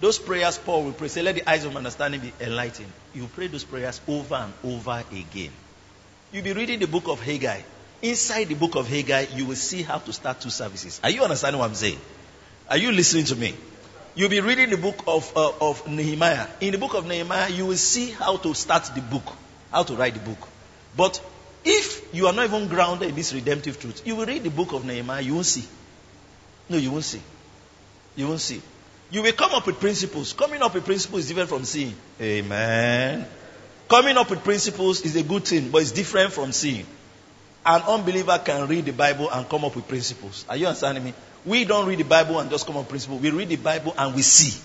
Those 0.00 0.18
prayers 0.18 0.58
Paul 0.58 0.84
will 0.84 0.92
pray, 0.92 1.08
say, 1.08 1.22
let 1.22 1.34
the 1.36 1.48
eyes 1.48 1.64
of 1.64 1.74
understanding 1.76 2.20
be 2.20 2.32
enlightened. 2.40 2.92
You 3.14 3.28
pray 3.34 3.46
those 3.46 3.64
prayers 3.64 4.00
over 4.06 4.34
and 4.34 4.52
over 4.62 5.02
again. 5.10 5.50
You'll 6.32 6.44
be 6.44 6.52
reading 6.52 6.80
the 6.80 6.86
book 6.86 7.08
of 7.08 7.20
Haggai. 7.20 7.62
inside 8.02 8.44
the 8.44 8.54
book 8.54 8.74
of 8.74 8.88
Haggai, 8.88 9.26
you 9.34 9.46
will 9.46 9.56
see 9.56 9.82
how 9.82 9.98
to 9.98 10.12
start 10.12 10.40
two 10.40 10.50
services. 10.50 11.00
Are 11.02 11.10
you 11.10 11.22
understanding 11.22 11.58
what 11.58 11.68
I'm 11.68 11.74
saying? 11.74 11.98
Are 12.68 12.76
you 12.76 12.92
listening 12.92 13.24
to 13.26 13.36
me? 13.36 13.54
You'll 14.14 14.30
be 14.30 14.40
reading 14.40 14.70
the 14.70 14.76
book 14.76 15.04
of, 15.06 15.36
uh, 15.36 15.52
of 15.60 15.86
Nehemiah. 15.86 16.46
In 16.60 16.72
the 16.72 16.78
book 16.78 16.94
of 16.94 17.06
Nehemiah, 17.06 17.50
you 17.50 17.66
will 17.66 17.76
see 17.76 18.10
how 18.10 18.36
to 18.38 18.54
start 18.54 18.90
the 18.94 19.00
book, 19.00 19.24
how 19.70 19.82
to 19.82 19.94
write 19.94 20.14
the 20.14 20.20
book. 20.20 20.48
But 20.96 21.22
if 21.64 22.14
you 22.14 22.26
are 22.26 22.32
not 22.32 22.46
even 22.46 22.68
grounded 22.68 23.10
in 23.10 23.14
this 23.14 23.34
redemptive 23.34 23.78
truth, 23.78 24.06
you 24.06 24.16
will 24.16 24.26
read 24.26 24.42
the 24.42 24.50
book 24.50 24.72
of 24.72 24.84
Nehemiah, 24.84 25.20
you 25.20 25.34
won't 25.34 25.46
see. 25.46 25.64
No, 26.68 26.78
you 26.78 26.90
won't 26.90 27.04
see. 27.04 27.20
You 28.16 28.28
won't 28.28 28.40
see. 28.40 28.62
You 29.10 29.22
will 29.22 29.32
come 29.32 29.52
up 29.52 29.66
with 29.66 29.78
principles. 29.78 30.32
Coming 30.32 30.62
up 30.62 30.74
with 30.74 30.84
principles 30.84 31.22
is 31.22 31.28
different 31.28 31.48
from 31.48 31.64
seeing. 31.64 31.94
Amen. 32.20 33.26
Coming 33.88 34.16
up 34.16 34.30
with 34.30 34.42
principles 34.42 35.02
is 35.02 35.14
a 35.14 35.22
good 35.22 35.44
thing, 35.44 35.70
but 35.70 35.82
it's 35.82 35.92
different 35.92 36.32
from 36.32 36.52
seeing. 36.52 36.86
An 37.64 37.82
unbeliever 37.82 38.40
can 38.44 38.66
read 38.68 38.84
the 38.84 38.92
Bible 38.92 39.30
and 39.30 39.48
come 39.48 39.64
up 39.64 39.76
with 39.76 39.86
principles. 39.86 40.44
Are 40.48 40.56
you 40.56 40.66
understanding 40.66 41.04
me? 41.04 41.14
We 41.44 41.64
don't 41.64 41.86
read 41.86 41.98
the 41.98 42.04
Bible 42.04 42.40
and 42.40 42.50
just 42.50 42.66
come 42.66 42.76
up 42.76 42.82
with 42.82 42.90
principles. 42.90 43.20
We 43.20 43.30
read 43.30 43.48
the 43.48 43.56
Bible 43.56 43.94
and 43.96 44.14
we 44.14 44.22
see. 44.22 44.60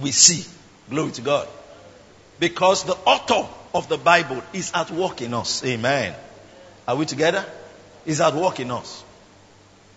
We 0.00 0.12
see. 0.12 0.48
Glory 0.88 1.10
to 1.12 1.22
God. 1.22 1.48
Because 2.38 2.84
the 2.84 2.94
author 2.94 3.48
of 3.74 3.88
the 3.88 3.96
Bible 3.96 4.42
is 4.52 4.70
at 4.74 4.90
work 4.90 5.22
in 5.22 5.34
us. 5.34 5.64
Amen. 5.64 6.14
Are 6.86 6.94
we 6.94 7.06
together? 7.06 7.44
Is 8.04 8.20
at 8.20 8.34
work 8.34 8.60
in 8.60 8.70
us. 8.70 9.02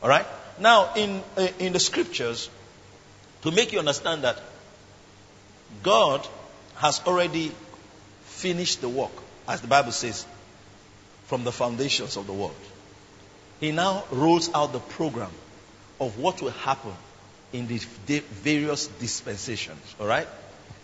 All 0.01 0.09
right? 0.09 0.25
Now, 0.59 0.93
in, 0.95 1.23
uh, 1.37 1.47
in 1.59 1.73
the 1.73 1.79
scriptures, 1.79 2.49
to 3.43 3.51
make 3.51 3.71
you 3.71 3.79
understand 3.79 4.23
that 4.23 4.37
God 5.83 6.27
has 6.75 7.01
already 7.05 7.51
finished 8.25 8.81
the 8.81 8.89
work, 8.89 9.11
as 9.47 9.61
the 9.61 9.67
Bible 9.67 9.91
says, 9.91 10.25
from 11.25 11.43
the 11.43 11.51
foundations 11.51 12.17
of 12.17 12.27
the 12.27 12.33
world. 12.33 12.55
He 13.59 13.71
now 13.71 14.03
rolls 14.11 14.49
out 14.53 14.73
the 14.73 14.79
program 14.79 15.31
of 15.99 16.17
what 16.17 16.41
will 16.41 16.51
happen 16.51 16.93
in 17.51 17.67
the 17.67 17.77
various 18.07 18.87
dispensations. 18.87 19.95
All 19.99 20.07
right? 20.07 20.27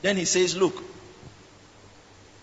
Then 0.01 0.17
he 0.17 0.25
says, 0.25 0.55
Look, 0.55 0.84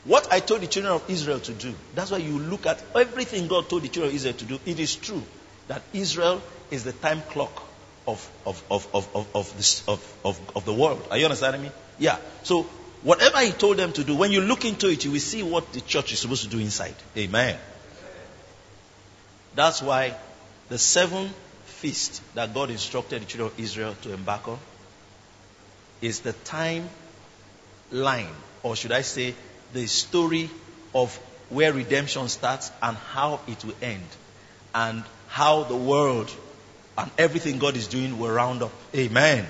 what 0.05 0.33
I 0.33 0.41
told 0.41 0.63
the 0.63 0.67
children 0.67 0.95
of 0.95 1.09
Israel 1.09 1.39
to 1.41 1.53
do, 1.53 1.75
that's 1.95 2.11
why 2.11 2.19
you 2.19 2.39
look 2.39 2.67
at 2.67 2.83
everything 2.95 3.47
God 3.47 3.69
told 3.69 3.83
the 3.83 3.89
children 3.89 4.11
of 4.11 4.17
Israel 4.17 4.35
to 4.35 4.45
do. 4.45 4.59
It 4.67 4.81
is 4.81 4.97
true 4.97 5.23
that 5.69 5.83
Israel 5.93 6.43
is 6.73 6.85
the 6.85 6.93
time 6.93 7.21
clock 7.31 7.63
of, 8.07 8.31
of, 8.47 8.63
of, 8.71 8.89
of, 8.95 9.09
of, 9.15 9.37
of, 9.37 9.57
this, 9.57 9.87
of, 9.87 10.17
of, 10.25 10.41
of 10.57 10.65
the 10.65 10.73
world. 10.73 11.07
Are 11.11 11.19
you 11.19 11.25
understanding 11.25 11.63
me? 11.63 11.71
Yeah. 11.99 12.17
So, 12.43 12.63
whatever 13.03 13.39
he 13.41 13.53
told 13.53 13.77
them 13.77 13.93
to 13.93 14.05
do, 14.05 14.17
when 14.17 14.33
you 14.33 14.41
look 14.41 14.65
into 14.65 14.89
it, 14.89 15.05
you 15.05 15.13
will 15.13 15.21
see 15.21 15.43
what 15.43 15.73
the 15.73 15.81
church 15.83 16.13
is 16.13 16.19
supposed 16.19 16.45
to 16.45 16.49
do 16.49 16.59
inside. 16.59 16.95
Amen. 17.17 17.59
That's 19.55 19.83
why 19.83 20.15
the 20.69 20.79
seven 20.79 21.31
feast 21.67 22.23
that 22.35 22.55
God 22.55 22.71
instructed 22.71 23.21
the 23.21 23.27
children 23.27 23.53
of 23.53 23.61
Israel 23.61 23.95
to 24.03 24.15
embark 24.15 24.49
on 24.49 24.59
is 26.01 26.21
the 26.21 26.33
time 26.33 26.89
line, 27.91 28.35
or 28.63 28.77
should 28.77 28.93
I 28.93 29.03
say, 29.03 29.35
the 29.75 29.87
story 29.87 30.49
of 30.95 31.15
where 31.51 31.73
redemption 31.73 32.29
starts 32.29 32.73
and 32.83 32.97
how 32.97 33.41
it 33.47 33.63
will 33.65 33.75
end, 33.83 34.07
and 34.75 35.05
how 35.29 35.65
the 35.65 35.77
world 35.77 36.35
and 36.97 37.11
everything 37.19 37.59
God 37.59 37.77
is 37.77 37.87
doing 37.87 38.19
will 38.19 38.31
round 38.31 38.63
up. 38.63 38.73
Amen. 38.95 39.47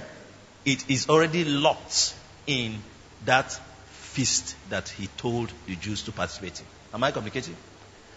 It 0.64 0.88
is 0.90 1.08
already 1.08 1.44
locked 1.44 2.14
in 2.46 2.78
that 3.25 3.52
feast 3.87 4.54
that 4.70 4.88
He 4.88 5.08
told 5.16 5.52
the 5.66 5.76
Jews 5.76 6.02
to 6.04 6.12
participate 6.12 6.61
in. 6.61 6.66
Am 6.94 7.02
I 7.02 7.11
communicating? 7.11 7.56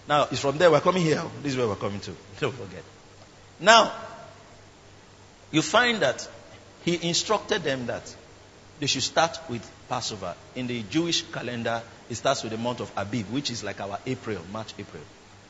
Now, 0.07 0.27
it's 0.29 0.39
from 0.39 0.57
there 0.57 0.69
we're 0.69 0.81
coming 0.81 1.01
here. 1.01 1.23
This 1.41 1.53
is 1.53 1.57
where 1.57 1.67
we're 1.67 1.75
coming 1.75 1.99
to. 2.01 2.11
Don't 2.39 2.53
forget. 2.53 2.83
Now, 3.59 3.91
you 5.51 5.61
find 5.61 6.01
that 6.01 6.27
he 6.83 7.07
instructed 7.07 7.63
them 7.63 7.87
that 7.87 8.15
they 8.79 8.87
should 8.87 9.03
start 9.03 9.39
with 9.49 9.67
Passover. 9.89 10.35
In 10.55 10.67
the 10.67 10.83
Jewish 10.83 11.23
calendar, 11.23 11.81
it 12.09 12.15
starts 12.15 12.43
with 12.43 12.51
the 12.51 12.57
month 12.57 12.81
of 12.81 12.91
Abib, 12.97 13.31
which 13.31 13.49
is 13.49 13.63
like 13.63 13.79
our 13.81 13.97
April, 14.05 14.39
March, 14.51 14.73
April. 14.77 15.01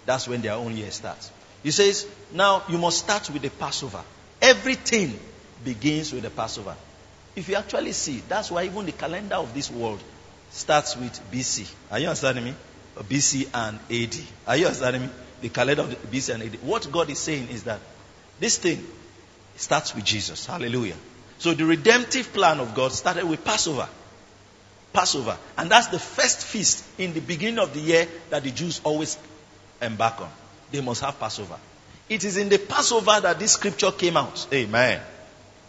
That's 0.05 0.27
when 0.27 0.41
their 0.41 0.53
own 0.53 0.77
year 0.77 0.91
starts. 0.91 1.31
He 1.65 1.71
says, 1.71 2.05
now 2.31 2.61
you 2.69 2.77
must 2.77 2.99
start 2.99 3.27
with 3.31 3.41
the 3.41 3.49
Passover. 3.49 4.03
Everything 4.39 5.19
begins 5.63 6.13
with 6.13 6.21
the 6.21 6.29
Passover. 6.29 6.75
If 7.35 7.49
you 7.49 7.55
actually 7.55 7.91
see, 7.93 8.21
that's 8.29 8.51
why 8.51 8.65
even 8.65 8.85
the 8.85 8.91
calendar 8.91 9.37
of 9.37 9.51
this 9.51 9.71
world 9.71 9.99
starts 10.51 10.95
with 10.95 11.19
BC. 11.31 11.67
Are 11.89 11.97
you 11.97 12.05
understanding 12.05 12.43
me? 12.43 12.53
BC 12.97 13.49
and 13.51 13.79
AD. 13.89 14.15
Are 14.45 14.57
you 14.57 14.67
understanding 14.67 15.01
me? 15.01 15.09
The 15.41 15.49
calendar 15.49 15.81
of 15.81 16.11
BC 16.11 16.35
and 16.35 16.43
AD. 16.43 16.61
What 16.61 16.91
God 16.91 17.09
is 17.09 17.17
saying 17.17 17.47
is 17.49 17.63
that 17.63 17.79
this 18.39 18.59
thing 18.59 18.85
starts 19.55 19.95
with 19.95 20.05
Jesus. 20.05 20.45
Hallelujah. 20.45 20.95
So 21.39 21.55
the 21.55 21.65
redemptive 21.65 22.31
plan 22.31 22.59
of 22.59 22.75
God 22.75 22.91
started 22.91 23.25
with 23.25 23.43
Passover. 23.43 23.89
Passover. 24.93 25.35
And 25.57 25.71
that's 25.71 25.87
the 25.87 25.97
first 25.97 26.45
feast 26.45 26.85
in 26.99 27.15
the 27.15 27.21
beginning 27.21 27.57
of 27.57 27.73
the 27.73 27.79
year 27.79 28.07
that 28.29 28.43
the 28.43 28.51
Jews 28.51 28.81
always 28.83 29.17
embark 29.81 30.21
on. 30.21 30.29
They 30.71 30.81
must 30.81 31.01
have 31.01 31.19
Passover. 31.19 31.57
It 32.09 32.23
is 32.23 32.37
in 32.37 32.49
the 32.49 32.59
Passover 32.59 33.19
that 33.21 33.39
this 33.39 33.53
scripture 33.53 33.91
came 33.91 34.17
out. 34.17 34.47
Amen. 34.53 35.01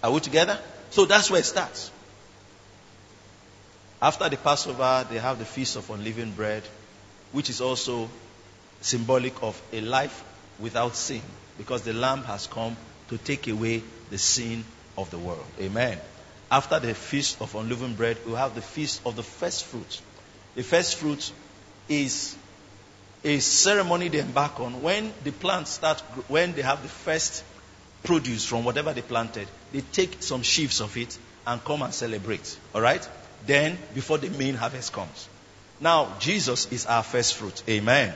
Are 0.02 0.10
we 0.10 0.20
together? 0.20 0.58
So 0.90 1.04
that's 1.04 1.30
where 1.30 1.40
it 1.40 1.44
starts. 1.46 1.90
After 4.00 4.28
the 4.28 4.36
Passover, 4.36 5.06
they 5.10 5.18
have 5.18 5.38
the 5.38 5.44
Feast 5.44 5.76
of 5.76 5.88
Unleavened 5.90 6.36
Bread 6.36 6.62
which 7.32 7.50
is 7.50 7.60
also 7.60 8.08
symbolic 8.80 9.42
of 9.42 9.60
a 9.72 9.80
life 9.80 10.24
without 10.58 10.96
sin, 10.96 11.20
because 11.58 11.82
the 11.82 11.92
Lamb 11.92 12.22
has 12.24 12.46
come 12.46 12.76
to 13.08 13.18
take 13.18 13.46
away 13.48 13.82
the 14.10 14.18
sin 14.18 14.64
of 14.96 15.10
the 15.10 15.18
world. 15.18 15.44
Amen. 15.60 15.98
After 16.50 16.78
the 16.78 16.94
feast 16.94 17.40
of 17.42 17.54
unleavened 17.54 17.96
bread, 17.96 18.16
we 18.24 18.32
have 18.32 18.54
the 18.54 18.62
feast 18.62 19.02
of 19.04 19.16
the 19.16 19.22
first 19.22 19.64
fruit. 19.64 20.00
The 20.54 20.62
first 20.62 20.96
fruit 20.96 21.32
is 21.88 22.36
a 23.26 23.40
ceremony 23.40 24.08
they 24.08 24.20
embark 24.20 24.60
on 24.60 24.82
when 24.82 25.12
the 25.24 25.32
plants 25.32 25.72
start, 25.72 26.00
when 26.28 26.52
they 26.52 26.62
have 26.62 26.80
the 26.82 26.88
first 26.88 27.42
produce 28.04 28.44
from 28.44 28.64
whatever 28.64 28.92
they 28.92 29.02
planted. 29.02 29.48
They 29.72 29.80
take 29.80 30.22
some 30.22 30.42
sheaves 30.42 30.80
of 30.80 30.96
it 30.96 31.18
and 31.44 31.62
come 31.64 31.82
and 31.82 31.92
celebrate. 31.92 32.56
All 32.72 32.80
right? 32.80 33.06
Then, 33.44 33.78
before 33.94 34.18
the 34.18 34.30
main 34.30 34.54
harvest 34.54 34.92
comes. 34.92 35.28
Now, 35.80 36.16
Jesus 36.20 36.70
is 36.72 36.86
our 36.86 37.02
first 37.02 37.34
fruit. 37.34 37.62
Amen. 37.68 38.14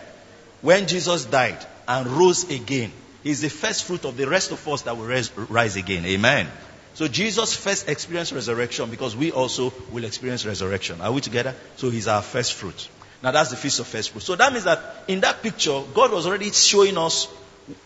When 0.63 0.87
Jesus 0.87 1.25
died 1.25 1.59
and 1.89 2.07
rose 2.07 2.49
again, 2.49 2.93
He's 3.23 3.43
the 3.43 3.51
first 3.51 3.85
fruit 3.85 4.07
of 4.07 4.17
the 4.17 4.27
rest 4.27 4.51
of 4.51 4.67
us 4.67 4.83
that 4.83 4.97
will 4.97 5.05
rise, 5.07 5.31
rise 5.37 5.77
again. 5.77 6.07
Amen. 6.07 6.49
So 6.95 7.07
Jesus 7.07 7.55
first 7.55 7.89
experienced 7.89 8.33
resurrection 8.33 8.91
because 8.91 9.15
we 9.15 9.31
also 9.31 9.75
will 9.93 10.05
experience 10.05 10.47
resurrection. 10.47 11.01
Are 11.03 11.13
we 11.13 11.21
together? 11.21 11.55
So 11.77 11.91
He's 11.91 12.09
our 12.09 12.23
first 12.23 12.55
fruit. 12.55 12.89
Now 13.23 13.31
that's 13.33 13.51
the 13.51 13.57
feast 13.57 13.81
of 13.81 13.87
first 13.87 14.11
fruit. 14.11 14.23
So 14.23 14.37
that 14.37 14.53
means 14.53 14.65
that 14.65 15.05
in 15.09 15.21
that 15.21 15.43
picture, 15.43 15.83
God 15.95 16.13
was 16.13 16.27
already 16.27 16.51
showing 16.51 16.97
us 16.97 17.27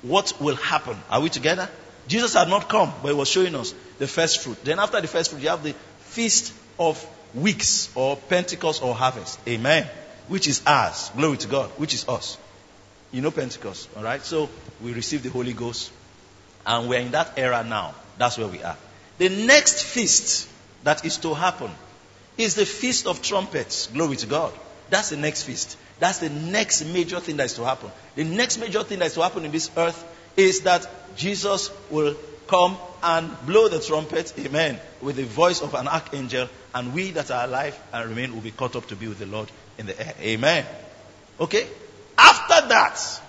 what 0.02 0.40
will 0.40 0.56
happen. 0.56 0.96
Are 1.10 1.20
we 1.20 1.28
together? 1.28 1.68
Jesus 2.06 2.34
had 2.34 2.48
not 2.48 2.68
come, 2.68 2.92
but 3.02 3.08
He 3.08 3.14
was 3.14 3.28
showing 3.28 3.54
us 3.54 3.74
the 3.98 4.06
first 4.06 4.42
fruit. 4.42 4.62
Then 4.64 4.78
after 4.78 5.00
the 5.00 5.08
first 5.08 5.30
fruit, 5.30 5.42
you 5.42 5.48
have 5.48 5.62
the 5.62 5.74
feast 6.00 6.52
of 6.78 7.04
weeks 7.34 7.90
or 7.94 8.16
Pentecost 8.16 8.82
or 8.82 8.94
harvest. 8.94 9.38
Amen. 9.48 9.88
Which 10.28 10.46
is 10.46 10.62
ours. 10.66 11.10
Glory 11.16 11.36
to 11.38 11.48
God. 11.48 11.70
Which 11.70 11.94
is 11.94 12.08
us. 12.08 12.38
You 13.12 13.20
know 13.20 13.30
Pentecost, 13.30 13.88
all 13.96 14.02
right? 14.02 14.22
So 14.22 14.48
we 14.82 14.92
receive 14.92 15.22
the 15.22 15.30
Holy 15.30 15.52
Ghost 15.52 15.92
and 16.66 16.88
we're 16.88 17.00
in 17.00 17.12
that 17.12 17.32
era 17.36 17.64
now. 17.64 17.94
That's 18.18 18.38
where 18.38 18.48
we 18.48 18.62
are. 18.62 18.76
The 19.18 19.28
next 19.28 19.84
feast 19.84 20.48
that 20.82 21.04
is 21.04 21.18
to 21.18 21.34
happen 21.34 21.70
is 22.36 22.54
the 22.54 22.66
Feast 22.66 23.06
of 23.06 23.22
Trumpets. 23.22 23.86
Glory 23.88 24.16
to 24.16 24.26
God. 24.26 24.52
That's 24.90 25.10
the 25.10 25.16
next 25.16 25.44
feast. 25.44 25.76
That's 25.98 26.18
the 26.18 26.30
next 26.30 26.84
major 26.84 27.20
thing 27.20 27.36
that 27.38 27.46
is 27.46 27.54
to 27.54 27.64
happen. 27.64 27.90
The 28.16 28.24
next 28.24 28.58
major 28.58 28.82
thing 28.82 28.98
that 28.98 29.06
is 29.06 29.14
to 29.14 29.22
happen 29.22 29.44
in 29.44 29.52
this 29.52 29.70
earth 29.76 30.04
is 30.36 30.62
that 30.62 31.16
Jesus 31.16 31.70
will 31.90 32.16
come 32.46 32.76
and 33.02 33.34
blow 33.46 33.68
the 33.68 33.80
trumpet, 33.80 34.32
amen, 34.38 34.78
with 35.00 35.16
the 35.16 35.24
voice 35.24 35.62
of 35.62 35.74
an 35.74 35.88
archangel, 35.88 36.48
and 36.74 36.94
we 36.94 37.10
that 37.12 37.30
are 37.30 37.44
alive 37.44 37.78
and 37.92 38.08
remain 38.08 38.34
will 38.34 38.40
be 38.40 38.50
caught 38.50 38.76
up 38.76 38.86
to 38.88 38.96
be 38.96 39.08
with 39.08 39.18
the 39.18 39.26
Lord 39.26 39.50
in 39.78 39.86
the 39.86 39.98
air. 39.98 40.14
Amen. 40.20 40.66
Okay? 41.40 41.66
After 42.18 42.68
that, 42.68 43.20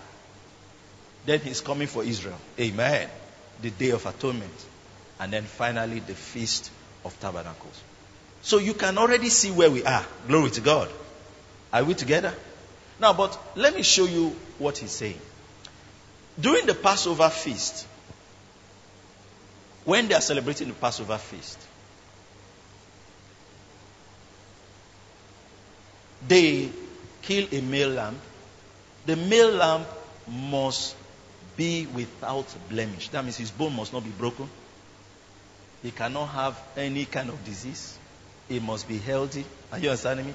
then 1.26 1.40
he's 1.40 1.62
coming 1.62 1.88
for 1.88 2.04
Israel. 2.04 2.38
Amen. 2.60 3.10
The 3.62 3.70
day 3.70 3.92
of 3.92 4.06
atonement. 4.06 4.66
And 5.20 5.32
then 5.32 5.44
finally, 5.44 6.00
the 6.00 6.14
feast 6.14 6.70
of 7.04 7.20
tabernacles. 7.20 7.82
So 8.42 8.58
you 8.58 8.74
can 8.74 8.98
already 8.98 9.30
see 9.30 9.52
where 9.52 9.72
we 9.72 9.84
are. 9.84 10.06
Glory 10.28 10.52
to 10.52 10.62
God. 10.62 10.90
Are 11.72 11.84
we 11.84 11.94
together? 11.94 12.34
Now, 13.00 13.14
but 13.14 13.38
let 13.56 13.76
me 13.76 13.84
show 13.84 14.06
you 14.06 14.36
what 14.58 14.78
he's 14.78 14.92
saying. 14.92 15.20
During 16.40 16.66
the 16.66 16.74
Passover 16.76 17.30
feast, 17.30 17.88
when 19.84 20.08
they 20.08 20.16
are 20.16 20.22
celebrating 20.22 20.68
the 20.70 20.74
Passover 20.74 21.18
feast, 21.18 21.60
they 26.28 26.70
kill 27.22 27.48
a 27.52 27.62
male 27.62 27.90
lamb 27.90 28.20
The 29.06 29.16
male 29.16 29.52
lamb 29.52 29.86
must 30.28 30.96
be 31.56 31.86
without 31.86 32.48
blemish. 32.70 33.10
That 33.10 33.24
means 33.24 33.38
his 33.38 33.52
bone 33.52 33.76
must 33.76 33.94
not 33.94 34.04
be 34.04 34.10
broken. 34.10 34.50
He 35.84 35.92
cannot 35.92 36.28
have 36.28 36.60
any 36.76 37.06
kind 37.06 37.30
of 37.30 37.44
disease. 37.46 37.98
He 38.50 38.60
must 38.60 38.88
be 38.88 38.98
healthy. 38.98 39.46
Are 39.72 39.78
you 39.78 39.90
understanding 39.90 40.26
me? 40.28 40.34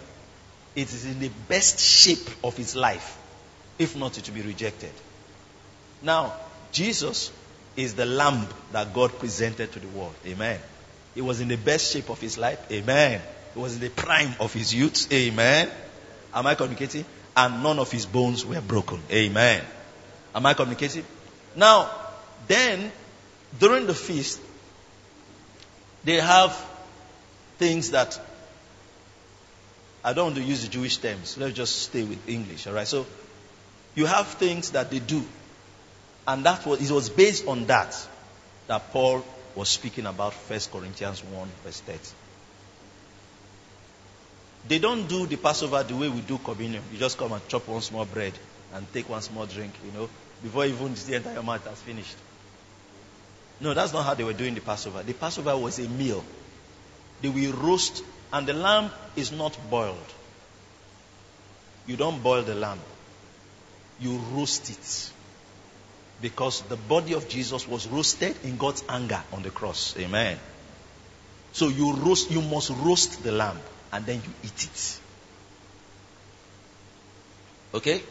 It 0.74 0.92
is 0.92 1.04
in 1.04 1.18
the 1.18 1.30
best 1.48 1.80
shape 1.80 2.28
of 2.44 2.56
his 2.56 2.76
life. 2.76 3.18
If 3.78 3.96
not, 3.96 4.18
it 4.18 4.28
will 4.28 4.36
be 4.36 4.42
rejected. 4.42 4.92
Now, 6.02 6.34
Jesus 6.72 7.32
is 7.76 7.94
the 7.94 8.06
lamb 8.06 8.46
that 8.72 8.94
God 8.94 9.18
presented 9.18 9.72
to 9.72 9.80
the 9.80 9.88
world. 9.88 10.14
Amen. 10.26 10.60
He 11.14 11.20
was 11.20 11.40
in 11.40 11.48
the 11.48 11.56
best 11.56 11.92
shape 11.92 12.08
of 12.08 12.20
his 12.20 12.38
life. 12.38 12.60
Amen. 12.70 13.20
He 13.54 13.60
was 13.60 13.74
in 13.74 13.80
the 13.80 13.90
prime 13.90 14.34
of 14.38 14.52
his 14.52 14.72
youth. 14.72 15.12
Amen. 15.12 15.68
Am 16.32 16.46
I 16.46 16.54
communicating? 16.54 17.04
And 17.36 17.62
none 17.62 17.78
of 17.78 17.90
his 17.90 18.06
bones 18.06 18.44
were 18.44 18.60
broken. 18.60 19.00
Amen. 19.10 19.64
Am 20.34 20.46
I 20.46 20.54
communicating? 20.54 21.04
Now, 21.56 21.90
then, 22.46 22.92
during 23.58 23.86
the 23.86 23.94
feast, 23.94 24.40
they 26.04 26.16
have 26.16 26.56
things 27.58 27.90
that 27.90 28.18
I 30.02 30.12
don't 30.12 30.26
want 30.26 30.36
to 30.36 30.42
use 30.42 30.62
the 30.62 30.68
Jewish 30.68 30.96
terms. 30.96 31.36
Let's 31.36 31.54
just 31.54 31.82
stay 31.82 32.02
with 32.02 32.28
English, 32.28 32.66
all 32.66 32.72
right? 32.72 32.86
So, 32.86 33.06
you 33.94 34.06
have 34.06 34.26
things 34.26 34.70
that 34.70 34.90
they 34.90 34.98
do, 34.98 35.22
and 36.26 36.44
that 36.44 36.64
was 36.66 36.80
it 36.80 36.92
was 36.92 37.10
based 37.10 37.46
on 37.46 37.66
that 37.66 37.96
that 38.66 38.92
Paul 38.92 39.24
was 39.54 39.68
speaking 39.68 40.06
about 40.06 40.32
1 40.32 40.60
Corinthians 40.72 41.24
1, 41.24 41.48
verse 41.64 41.80
30. 41.80 41.98
They 44.68 44.78
don't 44.78 45.08
do 45.08 45.26
the 45.26 45.36
Passover 45.36 45.82
the 45.82 45.96
way 45.96 46.08
we 46.08 46.20
do 46.20 46.38
communion. 46.38 46.82
You 46.92 46.98
just 46.98 47.18
come 47.18 47.32
and 47.32 47.46
chop 47.48 47.66
one 47.66 47.80
small 47.80 48.04
bread 48.04 48.32
and 48.72 48.86
take 48.92 49.08
one 49.08 49.22
small 49.22 49.46
drink, 49.46 49.72
you 49.84 49.92
know, 49.92 50.08
before 50.42 50.66
even 50.66 50.94
the 50.94 51.16
entire 51.16 51.42
mouth 51.42 51.66
has 51.66 51.80
finished. 51.80 52.16
No, 53.60 53.74
that's 53.74 53.92
not 53.92 54.04
how 54.04 54.14
they 54.14 54.24
were 54.24 54.32
doing 54.32 54.54
the 54.54 54.60
Passover. 54.60 55.02
The 55.02 55.12
Passover 55.12 55.56
was 55.56 55.78
a 55.78 55.88
meal. 55.88 56.24
They 57.20 57.28
will 57.28 57.52
roast, 57.52 58.02
and 58.32 58.46
the 58.46 58.52
lamb 58.52 58.90
is 59.16 59.32
not 59.32 59.56
boiled. 59.70 59.96
You 61.86 61.96
don't 61.96 62.22
boil 62.22 62.42
the 62.42 62.54
lamb, 62.54 62.78
you 64.00 64.16
roast 64.32 64.70
it. 64.70 65.10
Because 66.22 66.60
the 66.62 66.76
body 66.76 67.14
of 67.14 67.28
Jesus 67.28 67.66
was 67.66 67.88
roasted 67.88 68.36
in 68.44 68.58
God's 68.58 68.84
anger 68.88 69.22
on 69.32 69.42
the 69.42 69.50
cross. 69.50 69.96
Amen. 69.98 70.38
So 71.52 71.68
you 71.68 71.94
roast, 71.94 72.30
you 72.30 72.42
must 72.42 72.70
roast 72.70 73.22
the 73.22 73.32
lamb 73.32 73.58
and 73.90 74.04
then 74.04 74.16
you 74.16 74.30
eat 74.44 74.64
it. 74.64 75.00
Okay? 77.72 78.02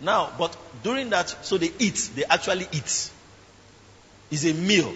Now, 0.00 0.30
but 0.38 0.56
during 0.82 1.10
that, 1.10 1.44
so 1.44 1.58
they 1.58 1.72
eat, 1.78 2.10
they 2.14 2.24
actually 2.24 2.68
eat. 2.70 3.10
It's 4.30 4.44
a 4.44 4.52
meal, 4.52 4.92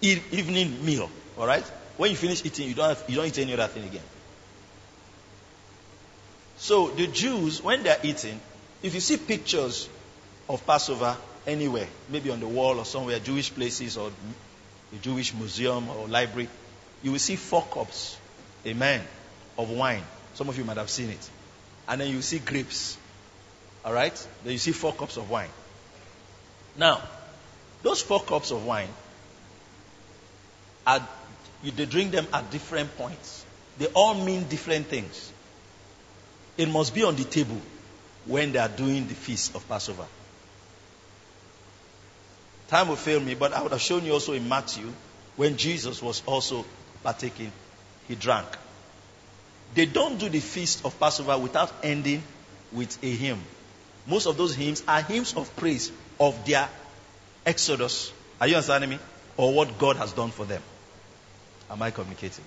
evening 0.00 0.84
meal. 0.84 1.08
All 1.38 1.46
right? 1.46 1.64
When 2.00 2.10
you 2.10 2.16
finish 2.16 2.42
eating, 2.46 2.66
you 2.66 2.74
don't 2.74 2.88
have, 2.88 3.04
you 3.08 3.16
don't 3.16 3.26
eat 3.26 3.38
any 3.40 3.52
other 3.52 3.66
thing 3.66 3.84
again. 3.84 4.00
So 6.56 6.88
the 6.88 7.06
Jews, 7.06 7.62
when 7.62 7.82
they're 7.82 8.00
eating, 8.02 8.40
if 8.82 8.94
you 8.94 9.00
see 9.00 9.18
pictures 9.18 9.86
of 10.48 10.66
Passover 10.66 11.14
anywhere, 11.46 11.86
maybe 12.08 12.30
on 12.30 12.40
the 12.40 12.48
wall 12.48 12.78
or 12.78 12.86
somewhere, 12.86 13.18
Jewish 13.18 13.54
places 13.54 13.98
or 13.98 14.10
a 14.94 14.96
Jewish 15.02 15.34
museum 15.34 15.90
or 15.90 16.08
library, 16.08 16.48
you 17.02 17.12
will 17.12 17.18
see 17.18 17.36
four 17.36 17.64
cups, 17.64 18.16
amen, 18.66 19.02
of 19.58 19.68
wine. 19.68 20.04
Some 20.32 20.48
of 20.48 20.56
you 20.56 20.64
might 20.64 20.78
have 20.78 20.88
seen 20.88 21.10
it. 21.10 21.30
And 21.86 22.00
then 22.00 22.08
you 22.08 22.22
see 22.22 22.38
grapes. 22.38 22.96
All 23.84 23.92
right? 23.92 24.26
Then 24.42 24.54
you 24.54 24.58
see 24.58 24.72
four 24.72 24.94
cups 24.94 25.18
of 25.18 25.28
wine. 25.28 25.50
Now, 26.78 27.02
those 27.82 28.00
four 28.00 28.22
cups 28.22 28.52
of 28.52 28.64
wine, 28.64 28.88
are, 30.86 31.06
you, 31.62 31.70
they 31.70 31.86
drink 31.86 32.12
them 32.12 32.26
at 32.32 32.50
different 32.50 32.96
points. 32.96 33.44
They 33.78 33.86
all 33.86 34.14
mean 34.14 34.44
different 34.44 34.86
things. 34.86 35.32
It 36.56 36.68
must 36.68 36.94
be 36.94 37.04
on 37.04 37.16
the 37.16 37.24
table 37.24 37.60
when 38.26 38.52
they 38.52 38.58
are 38.58 38.68
doing 38.68 39.06
the 39.08 39.14
feast 39.14 39.54
of 39.54 39.66
Passover. 39.68 40.06
Time 42.68 42.88
will 42.88 42.96
fail 42.96 43.20
me, 43.20 43.34
but 43.34 43.52
I 43.52 43.62
would 43.62 43.72
have 43.72 43.80
shown 43.80 44.04
you 44.04 44.12
also 44.12 44.32
in 44.32 44.48
Matthew 44.48 44.92
when 45.36 45.56
Jesus 45.56 46.02
was 46.02 46.22
also 46.26 46.64
partaking, 47.02 47.50
he 48.06 48.14
drank. 48.14 48.46
They 49.74 49.86
don't 49.86 50.18
do 50.18 50.28
the 50.28 50.40
feast 50.40 50.84
of 50.84 50.98
Passover 51.00 51.38
without 51.38 51.72
ending 51.82 52.22
with 52.72 53.02
a 53.02 53.10
hymn. 53.10 53.40
Most 54.06 54.26
of 54.26 54.36
those 54.36 54.54
hymns 54.54 54.82
are 54.86 55.02
hymns 55.02 55.34
of 55.34 55.54
praise 55.56 55.90
of 56.18 56.44
their 56.44 56.68
exodus. 57.46 58.12
Are 58.40 58.46
you 58.46 58.56
understanding 58.56 58.90
me? 58.90 58.98
Or 59.36 59.54
what 59.54 59.78
God 59.78 59.96
has 59.96 60.12
done 60.12 60.30
for 60.30 60.44
them. 60.44 60.62
Am 61.70 61.80
I 61.80 61.90
communicating? 61.90 62.44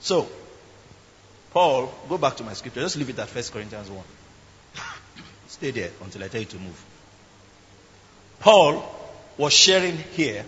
So, 0.00 0.28
Paul, 1.52 1.92
go 2.08 2.18
back 2.18 2.36
to 2.36 2.44
my 2.44 2.52
scripture. 2.52 2.80
Just 2.80 2.96
leave 2.96 3.10
it 3.10 3.18
at 3.18 3.28
1 3.28 3.44
Corinthians 3.52 3.90
1. 3.90 4.04
Stay 5.48 5.70
there 5.72 5.90
until 6.02 6.22
I 6.22 6.28
tell 6.28 6.40
you 6.40 6.46
to 6.46 6.58
move. 6.58 6.84
Paul 8.38 8.84
was 9.36 9.52
sharing 9.52 9.96
here 9.96 10.44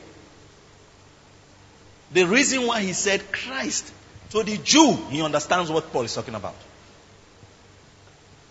the 2.12 2.24
reason 2.24 2.66
why 2.66 2.80
he 2.80 2.92
said 2.92 3.32
Christ 3.32 3.92
to 4.30 4.42
the 4.42 4.56
Jew, 4.58 4.94
he 5.10 5.22
understands 5.22 5.70
what 5.70 5.92
Paul 5.92 6.02
is 6.02 6.14
talking 6.14 6.34
about. 6.34 6.54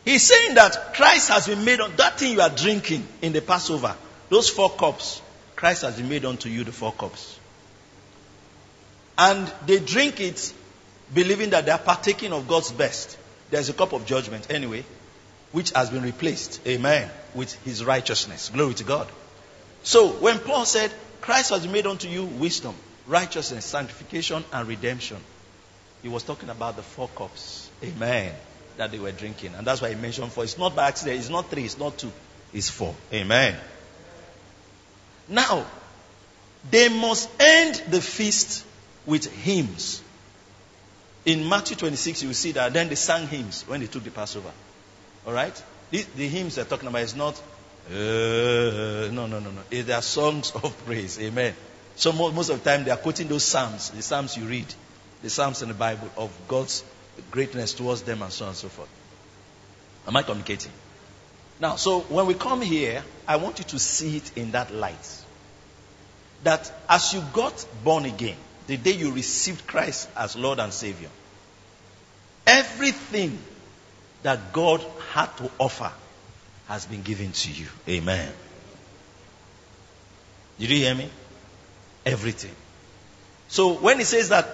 He's 0.05 0.23
saying 0.23 0.55
that 0.55 0.93
Christ 0.93 1.29
has 1.29 1.47
been 1.47 1.65
made 1.65 1.81
on 1.81 1.95
that 1.97 2.19
thing 2.19 2.33
you 2.33 2.41
are 2.41 2.49
drinking 2.49 3.07
in 3.21 3.33
the 3.33 3.41
Passover, 3.41 3.95
those 4.29 4.49
four 4.49 4.69
cups, 4.71 5.21
Christ 5.57 5.81
has 5.81 5.99
made 5.99 6.23
unto 6.23 6.49
you 6.49 6.63
the 6.63 6.71
four 6.71 6.93
cups. 6.93 7.37
And 9.17 9.51
they 9.65 9.79
drink 9.79 10.21
it 10.21 10.53
believing 11.13 11.49
that 11.49 11.65
they 11.65 11.71
are 11.71 11.79
partaking 11.79 12.31
of 12.31 12.47
God's 12.47 12.71
best. 12.71 13.17
There's 13.49 13.67
a 13.67 13.73
cup 13.73 13.91
of 13.91 14.05
judgment 14.05 14.51
anyway, 14.51 14.85
which 15.51 15.71
has 15.71 15.89
been 15.89 16.03
replaced, 16.03 16.65
amen, 16.67 17.09
with 17.33 17.51
his 17.65 17.83
righteousness. 17.83 18.49
Glory 18.53 18.75
to 18.75 18.83
God. 18.83 19.07
So 19.81 20.09
when 20.09 20.37
Paul 20.37 20.65
said, 20.65 20.91
Christ 21.21 21.49
has 21.49 21.67
made 21.67 21.87
unto 21.87 22.07
you 22.07 22.25
wisdom, 22.25 22.75
righteousness, 23.07 23.65
sanctification, 23.65 24.45
and 24.53 24.67
redemption, 24.67 25.17
he 26.03 26.07
was 26.09 26.21
talking 26.21 26.49
about 26.49 26.75
the 26.75 26.83
four 26.83 27.07
cups, 27.15 27.67
amen, 27.83 28.31
that 28.77 28.91
they 28.91 28.99
were 28.99 29.11
drinking. 29.11 29.55
And 29.57 29.65
that's 29.65 29.81
why 29.81 29.89
he 29.89 29.95
mentioned 29.95 30.31
four. 30.31 30.43
It's 30.43 30.59
not 30.59 30.75
by 30.75 30.87
accident, 30.87 31.17
it's 31.17 31.29
not 31.29 31.49
three, 31.49 31.65
it's 31.65 31.79
not 31.79 31.97
two, 31.97 32.11
it's 32.53 32.69
four, 32.69 32.93
amen. 33.11 33.57
Now, 35.29 35.65
they 36.69 36.89
must 36.89 37.29
end 37.39 37.81
the 37.89 38.01
feast 38.01 38.65
with 39.05 39.31
hymns. 39.43 40.01
In 41.25 41.47
Matthew 41.47 41.75
26, 41.75 42.21
you 42.21 42.29
will 42.29 42.35
see 42.35 42.53
that 42.53 42.73
then 42.73 42.89
they 42.89 42.95
sang 42.95 43.27
hymns 43.27 43.63
when 43.67 43.81
they 43.81 43.87
took 43.87 44.03
the 44.03 44.11
Passover. 44.11 44.51
All 45.25 45.33
right? 45.33 45.63
The, 45.91 46.05
the 46.15 46.27
hymns 46.27 46.55
they're 46.55 46.65
talking 46.65 46.87
about 46.87 47.01
is 47.01 47.15
not, 47.15 47.35
uh, 47.89 47.93
no, 49.11 49.27
no, 49.27 49.39
no, 49.39 49.51
no. 49.51 49.61
They 49.69 49.91
are 49.91 50.01
songs 50.01 50.51
of 50.51 50.85
praise. 50.85 51.19
Amen. 51.19 51.53
So 51.95 52.11
most 52.11 52.49
of 52.49 52.63
the 52.63 52.69
time 52.69 52.83
they 52.83 52.91
are 52.91 52.97
quoting 52.97 53.27
those 53.27 53.43
psalms, 53.43 53.89
the 53.89 54.01
psalms 54.01 54.37
you 54.37 54.45
read, 54.45 54.67
the 55.23 55.29
psalms 55.29 55.61
in 55.61 55.67
the 55.67 55.73
Bible 55.73 56.09
of 56.15 56.31
God's 56.47 56.83
greatness 57.31 57.73
towards 57.73 58.03
them 58.03 58.21
and 58.21 58.31
so 58.31 58.45
on 58.45 58.49
and 58.49 58.57
so 58.57 58.67
forth. 58.67 58.89
Am 60.07 60.15
I 60.15 60.21
communicating? 60.21 60.71
Now, 61.59 61.75
so 61.75 62.01
when 62.01 62.27
we 62.27 62.33
come 62.33 62.61
here, 62.61 63.03
I 63.27 63.37
want 63.37 63.59
you 63.59 63.65
to 63.65 63.79
see 63.79 64.17
it 64.17 64.37
in 64.37 64.51
that 64.51 64.73
light. 64.73 65.23
That 66.43 66.71
as 66.87 67.13
you 67.13 67.23
got 67.33 67.65
born 67.83 68.05
again, 68.05 68.37
the 68.67 68.77
day 68.77 68.91
you 68.91 69.11
received 69.11 69.65
Christ 69.65 70.07
as 70.15 70.35
Lord 70.35 70.59
and 70.59 70.71
Savior, 70.71 71.09
everything 72.45 73.37
that 74.23 74.53
God 74.53 74.85
had 75.13 75.35
to 75.37 75.49
offer 75.57 75.91
has 76.67 76.85
been 76.85 77.01
given 77.01 77.31
to 77.31 77.51
you. 77.51 77.67
Amen. 77.87 78.31
Did 80.59 80.69
you 80.69 80.77
hear 80.77 80.95
me? 80.95 81.09
Everything. 82.05 82.53
So 83.47 83.73
when 83.73 83.97
he 83.99 84.03
says 84.03 84.29
that 84.29 84.47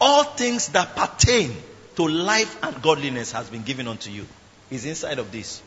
all 0.00 0.24
things 0.24 0.68
that 0.68 0.96
pertain 0.96 1.56
to 1.96 2.08
life 2.08 2.62
and 2.62 2.82
godliness 2.82 3.32
has 3.32 3.48
been 3.48 3.62
given 3.62 3.88
unto 3.88 4.10
you, 4.10 4.26
is 4.70 4.84
inside 4.84 5.18
of 5.18 5.30
this 5.30 5.62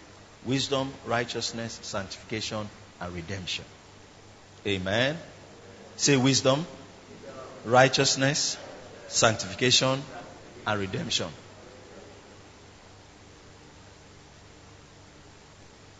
wisdom, 0.46 0.92
righteousness, 1.06 1.80
sanctification, 1.82 2.70
and 3.02 3.14
redemption. 3.14 3.66
Amen. 4.66 5.18
Say 5.98 6.18
wisdom, 6.18 6.66
righteousness, 7.66 8.58
sanctification, 9.08 10.02
and 10.66 10.80
redemption. 10.80 11.28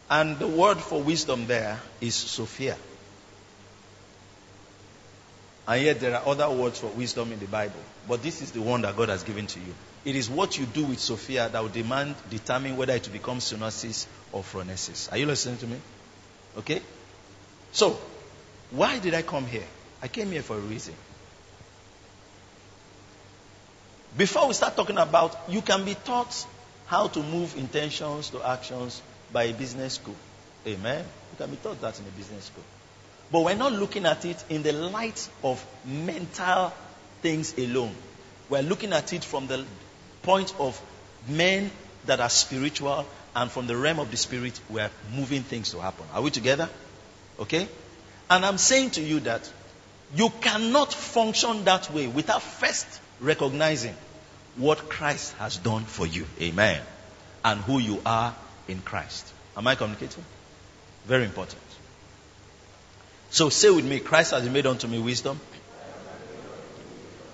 And 0.10 0.40
the 0.40 0.48
word 0.48 0.78
for 0.78 1.02
wisdom 1.02 1.46
there 1.46 1.80
is 2.02 2.16
Sophia. 2.16 2.78
And 5.68 5.84
yet 5.84 6.00
there 6.00 6.16
are 6.16 6.28
other 6.28 6.50
words 6.50 6.80
for 6.80 6.88
wisdom 6.88 7.32
in 7.32 7.40
the 7.40 7.46
Bible. 7.46 7.80
But 8.08 8.24
this 8.24 8.42
is 8.42 8.52
the 8.52 8.62
one 8.62 8.82
that 8.82 8.98
God 8.98 9.10
has 9.10 9.22
given 9.22 9.46
to 9.46 9.60
you. 9.60 9.76
It 10.06 10.16
is 10.16 10.30
what 10.30 10.58
you 10.58 10.66
do 10.66 10.86
with 10.86 11.00
Sophia 11.00 11.50
that 11.50 11.62
will 11.62 11.70
demand, 11.70 12.16
determine 12.30 12.78
whether 12.78 12.94
it 12.94 13.06
will 13.06 13.14
become 13.14 13.40
synesis 13.40 14.08
or 14.32 14.44
phronesis. 14.44 15.12
Are 15.12 15.18
you 15.18 15.26
listening 15.26 15.58
to 15.58 15.68
me? 15.68 15.78
Okay? 16.58 16.82
So, 17.72 18.00
why 18.72 19.00
did 19.00 19.14
I 19.14 19.22
come 19.24 19.46
here? 19.46 19.66
I 20.02 20.08
came 20.08 20.32
here 20.32 20.42
for 20.42 20.56
a 20.56 20.62
reason. 20.62 20.94
Before 24.18 24.48
we 24.48 24.54
start 24.54 24.76
talking 24.76 24.98
about, 24.98 25.38
you 25.50 25.62
can 25.62 25.86
be 25.86 25.96
taught 25.96 26.46
how 26.88 27.08
to 27.08 27.22
move 27.22 27.58
intentions 27.58 28.30
to 28.32 28.42
actions 28.42 29.02
by 29.32 29.44
a 29.44 29.54
business 29.54 29.96
school. 29.96 30.16
Amen. 30.66 31.06
You 31.32 31.38
can 31.38 31.52
be 31.52 31.58
taught 31.58 31.80
that 31.82 32.00
in 32.00 32.06
a 32.06 32.12
business 32.12 32.46
school. 32.46 32.64
But 33.32 33.44
we're 33.44 33.56
not 33.56 33.74
looking 33.74 34.06
at 34.06 34.26
it 34.26 34.44
in 34.50 34.64
the 34.64 34.72
light 34.72 35.30
of 35.44 35.64
mental 35.86 36.74
things 37.22 37.56
alone. 37.58 37.94
We're 38.50 38.64
looking 38.64 38.94
at 38.94 39.14
it 39.14 39.24
from 39.24 39.46
the 39.46 39.64
point 40.22 40.54
of 40.60 40.80
men 41.28 41.72
that 42.06 42.20
are 42.20 42.30
spiritual 42.30 43.06
and 43.36 43.52
from 43.52 43.68
the 43.68 43.76
realm 43.76 44.00
of 44.00 44.12
the 44.12 44.18
spirit, 44.18 44.60
we're 44.70 44.90
moving 45.16 45.44
things 45.44 45.72
to 45.72 45.80
happen. 45.80 46.06
Are 46.14 46.22
we 46.22 46.32
together? 46.32 46.70
Okay? 47.40 47.68
And 48.30 48.46
I'm 48.46 48.58
saying 48.58 48.92
to 48.92 49.02
you 49.02 49.20
that 49.22 49.50
you 50.16 50.30
cannot 50.42 50.94
function 50.94 51.66
that 51.66 51.92
way 51.94 52.08
without 52.08 52.42
first 52.42 52.88
recognizing 53.20 53.96
what 54.56 54.90
Christ 54.90 55.34
has 55.34 55.58
done 55.58 55.84
for 55.84 56.06
you. 56.06 56.26
Amen. 56.42 56.82
And 57.46 57.62
who 57.62 57.80
you 57.80 58.02
are 58.06 58.36
in 58.68 58.82
Christ. 58.82 59.32
Am 59.56 59.68
I 59.68 59.76
communicating? 59.76 60.24
Very 61.06 61.26
important. 61.26 61.62
So 63.30 63.50
say 63.50 63.70
with 63.70 63.86
me 63.86 64.00
Christ 64.00 64.32
has 64.32 64.48
made 64.50 64.66
unto 64.66 64.88
me 64.88 65.00
wisdom. 65.00 65.40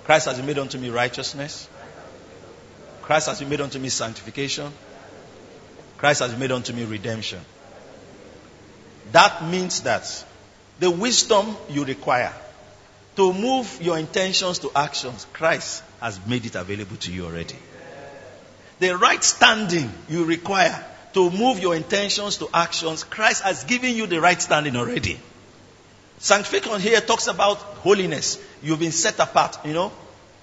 Christ 0.03 0.27
has 0.27 0.41
made 0.41 0.59
unto 0.59 0.77
me 0.77 0.89
righteousness. 0.89 1.67
Christ 3.05 3.27
has 3.27 3.41
made 3.41 3.61
unto 3.61 3.77
me 3.77 3.89
sanctification. 3.89 4.71
Christ 5.97 6.21
has 6.21 6.35
made 6.35 6.51
unto 6.51 6.73
me 6.73 6.85
redemption. 6.85 7.39
That 9.11 9.45
means 9.45 9.81
that 9.81 10.25
the 10.79 10.89
wisdom 10.89 11.55
you 11.69 11.85
require 11.85 12.33
to 13.15 13.31
move 13.31 13.79
your 13.79 13.99
intentions 13.99 14.59
to 14.59 14.71
actions, 14.75 15.27
Christ 15.33 15.83
has 16.01 16.19
made 16.25 16.45
it 16.45 16.55
available 16.55 16.97
to 16.97 17.11
you 17.11 17.25
already. 17.25 17.55
The 18.79 18.97
right 18.97 19.23
standing 19.23 19.93
you 20.09 20.25
require 20.25 20.83
to 21.13 21.29
move 21.29 21.59
your 21.59 21.75
intentions 21.75 22.37
to 22.37 22.49
actions, 22.53 23.03
Christ 23.03 23.43
has 23.43 23.63
given 23.63 23.95
you 23.95 24.07
the 24.07 24.19
right 24.19 24.41
standing 24.41 24.75
already. 24.75 25.19
Sanctification 26.17 26.81
here 26.81 26.99
talks 27.01 27.27
about 27.27 27.57
holiness. 27.57 28.39
You've 28.63 28.79
been 28.79 28.91
set 28.91 29.19
apart, 29.19 29.59
you 29.63 29.73
know. 29.73 29.91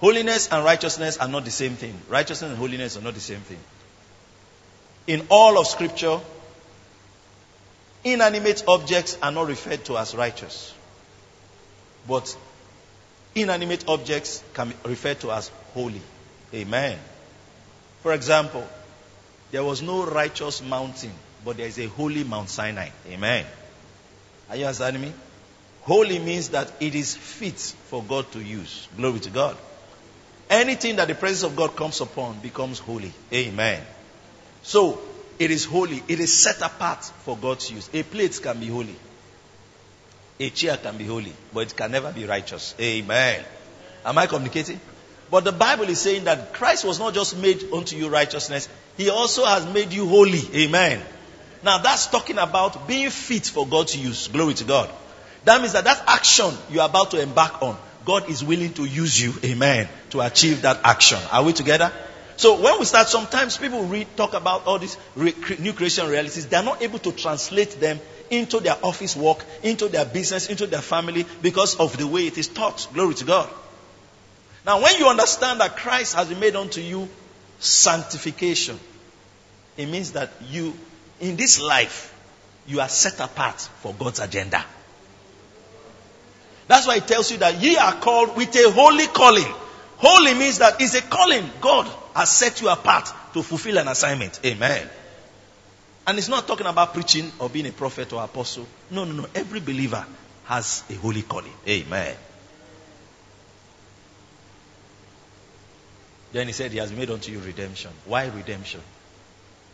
Holiness 0.03 0.49
and 0.51 0.65
righteousness 0.65 1.17
are 1.19 1.29
not 1.29 1.45
the 1.45 1.53
same 1.53 1.77
thing. 1.77 1.97
Righteousness 2.09 2.51
and 2.51 2.59
holiness 2.59 2.97
are 2.97 3.03
not 3.03 3.15
the 3.15 3.21
same 3.21 3.38
thing. 3.38 3.61
In 5.07 5.29
all 5.31 5.61
of 5.61 5.69
Scripture, 5.69 6.19
inanimate 8.03 8.65
objects 8.67 9.17
are 9.23 9.31
not 9.31 9.47
referred 9.47 9.85
to 9.85 9.97
as 9.97 10.17
righteous. 10.17 10.75
But 12.09 12.37
inanimate 13.37 13.85
objects 13.87 14.43
can 14.55 14.71
be 14.71 14.75
referred 14.87 15.21
to 15.21 15.31
as 15.31 15.53
holy. 15.73 16.03
Amen. 16.53 16.99
For 18.03 18.12
example, 18.12 18.69
there 19.53 19.62
was 19.62 19.83
no 19.83 20.05
righteous 20.05 20.62
mountain, 20.62 21.12
but 21.45 21.59
there 21.59 21.69
is 21.69 21.79
a 21.79 21.87
holy 21.87 22.25
Mount 22.25 22.49
Sinai. 22.49 22.88
Amen. 23.09 23.47
Are 24.51 24.57
you 24.57 24.65
understanding 24.65 25.03
me? 25.03 25.12
Holy 25.83 26.19
means 26.19 26.49
that 26.49 26.73
it 26.81 26.97
is 26.97 27.15
fit 27.15 27.61
for 27.61 28.03
God 28.03 28.33
to 28.33 28.41
use. 28.41 28.88
Glory 28.97 29.21
to 29.21 29.31
God. 29.31 29.57
Anything 30.53 30.97
that 30.97 31.09
the 31.09 31.15
presence 31.15 31.45
of 31.51 31.57
God 31.57 31.75
comes 31.75 32.03
upon 32.03 32.38
becomes 32.41 32.79
holy. 32.79 33.11
Amen. 33.33 33.83
So, 34.62 35.01
it 35.38 35.51
is 35.51 35.65
holy. 35.65 36.03
It 36.09 36.21
is 36.21 36.31
set 36.31 36.61
apart 36.61 37.03
for 37.05 37.38
God's 37.38 37.71
use. 37.71 37.88
A 37.95 38.03
plate 38.03 38.38
can 38.43 38.61
be 38.61 38.67
holy. 38.67 38.95
A 40.38 40.51
chair 40.51 40.77
can 40.77 40.99
be 40.99 41.07
holy, 41.07 41.33
but 41.55 41.61
it 41.61 41.75
can 41.75 41.91
never 41.91 42.12
be 42.12 42.27
righteous. 42.27 42.75
Amen. 42.79 43.43
Am 44.05 44.19
I 44.19 44.27
communicating? 44.27 44.79
But 45.31 45.45
the 45.45 45.53
Bible 45.53 45.85
is 45.85 46.01
saying 46.01 46.25
that 46.25 46.53
Christ 46.53 46.85
was 46.85 46.99
not 46.99 47.15
just 47.15 47.38
made 47.38 47.73
unto 47.73 47.97
you 47.97 48.11
righteousness, 48.11 48.69
He 48.99 49.09
also 49.09 49.47
has 49.47 49.67
made 49.73 49.91
you 49.95 50.07
holy. 50.07 50.43
Amen. 50.55 51.03
Now 51.65 51.79
that's 51.79 52.09
talking 52.09 52.37
about 52.37 52.87
being 52.87 53.09
fit 53.09 53.47
for 53.47 53.67
God's 53.67 53.97
use. 53.97 54.29
Glory 54.29 54.53
to 54.53 54.65
God. 54.65 54.91
That 55.45 55.62
means 55.62 55.73
that 55.73 55.85
that 55.85 56.03
action 56.07 56.53
you 56.71 56.83
are 56.83 56.88
about 56.91 57.12
to 57.12 57.23
embark 57.23 57.62
on, 57.62 57.79
God 58.05 58.29
is 58.29 58.43
willing 58.45 58.73
to 58.75 58.85
use 58.85 59.21
you, 59.21 59.35
amen, 59.45 59.88
to 60.11 60.21
achieve 60.21 60.62
that 60.62 60.81
action. 60.85 61.19
Are 61.31 61.43
we 61.43 61.53
together? 61.53 61.93
So 62.37 62.61
when 62.61 62.79
we 62.79 62.85
start, 62.85 63.09
sometimes 63.09 63.57
people 63.57 63.85
read, 63.85 64.17
talk 64.17 64.35
about 64.35 64.67
all 64.67 64.79
these 64.79 64.97
re- 65.15 65.35
new 65.59 65.73
creation 65.73 66.09
realities. 66.09 66.47
They 66.47 66.57
are 66.57 66.62
not 66.62 66.83
able 66.83 66.99
to 67.01 67.12
translate 67.12 67.79
them 67.79 68.01
into 68.31 68.61
their 68.61 68.77
office 68.83 69.15
work, 69.15 69.45
into 69.62 69.88
their 69.88 70.05
business, 70.05 70.49
into 70.49 70.67
their 70.67 70.81
family 70.81 71.27
because 71.43 71.77
of 71.77 71.97
the 71.97 72.07
way 72.07 72.27
it 72.27 72.38
is 72.38 72.49
taught. 72.49 72.88
Glory 72.93 73.15
to 73.15 73.25
God. 73.25 73.49
Now, 74.65 74.83
when 74.83 74.97
you 74.99 75.09
understand 75.09 75.61
that 75.61 75.77
Christ 75.77 76.15
has 76.15 76.31
made 76.31 76.57
unto 76.57 76.81
you 76.81 77.09
sanctification, 77.59 78.79
it 79.77 79.87
means 79.87 80.12
that 80.12 80.31
you, 80.49 80.75
in 81.21 81.37
this 81.37 81.61
life, 81.61 82.15
you 82.67 82.81
are 82.81 82.88
set 82.88 83.21
apart 83.21 83.61
for 83.61 83.93
God's 83.93 84.21
agenda. 84.21 84.65
That's 86.72 86.87
why 86.87 86.96
it 86.96 87.06
tells 87.06 87.30
you 87.30 87.37
that 87.37 87.61
ye 87.61 87.76
are 87.76 87.92
called 87.92 88.35
with 88.35 88.56
a 88.56 88.70
holy 88.70 89.06
calling. 89.06 89.54
Holy 89.98 90.32
means 90.32 90.56
that 90.61 90.80
it's 90.80 90.94
a 90.94 91.02
calling. 91.02 91.44
God 91.61 91.87
has 92.16 92.30
set 92.30 92.62
you 92.62 92.70
apart 92.70 93.12
to 93.35 93.42
fulfill 93.42 93.76
an 93.76 93.88
assignment. 93.88 94.40
Amen. 94.42 94.88
And 96.06 96.16
it's 96.16 96.30
not 96.30 96.46
talking 96.46 96.66
about 96.66 96.94
preaching 96.94 97.30
or 97.38 97.50
being 97.50 97.66
a 97.66 97.72
prophet 97.72 98.11
or 98.14 98.24
apostle. 98.24 98.66
No, 98.90 99.04
no, 99.04 99.12
no. 99.12 99.26
Every 99.35 99.61
believer 99.61 100.02
has 100.44 100.82
a 100.88 100.94
holy 100.94 101.20
calling. 101.20 101.52
Amen. 101.68 102.16
Then 106.32 106.46
he 106.46 106.54
said, 106.54 106.70
He 106.70 106.78
has 106.78 106.90
made 106.90 107.11
unto 107.11 107.32
you 107.32 107.40
redemption. 107.40 107.90
Why 108.06 108.28
redemption? 108.28 108.80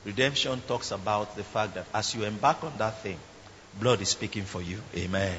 Redemption 0.05 0.61
talks 0.67 0.91
about 0.91 1.37
the 1.37 1.45
fact 1.45 1.75
that 1.77 1.87
as 1.95 2.13
you 2.17 2.25
embark 2.25 2.65
on 2.65 2.73
that 2.79 3.05
thing, 3.05 3.19
blood 3.79 4.01
is 4.01 4.09
speaking 4.09 4.43
for 4.43 4.61
you. 4.61 4.81
Amen. 4.97 5.39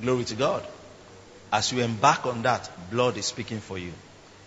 Glory 0.00 0.22
to 0.26 0.36
God. 0.36 0.64
As 1.56 1.72
you 1.72 1.80
embark 1.80 2.26
on 2.26 2.42
that, 2.42 2.68
blood 2.90 3.16
is 3.16 3.24
speaking 3.24 3.60
for 3.60 3.78
you. 3.78 3.94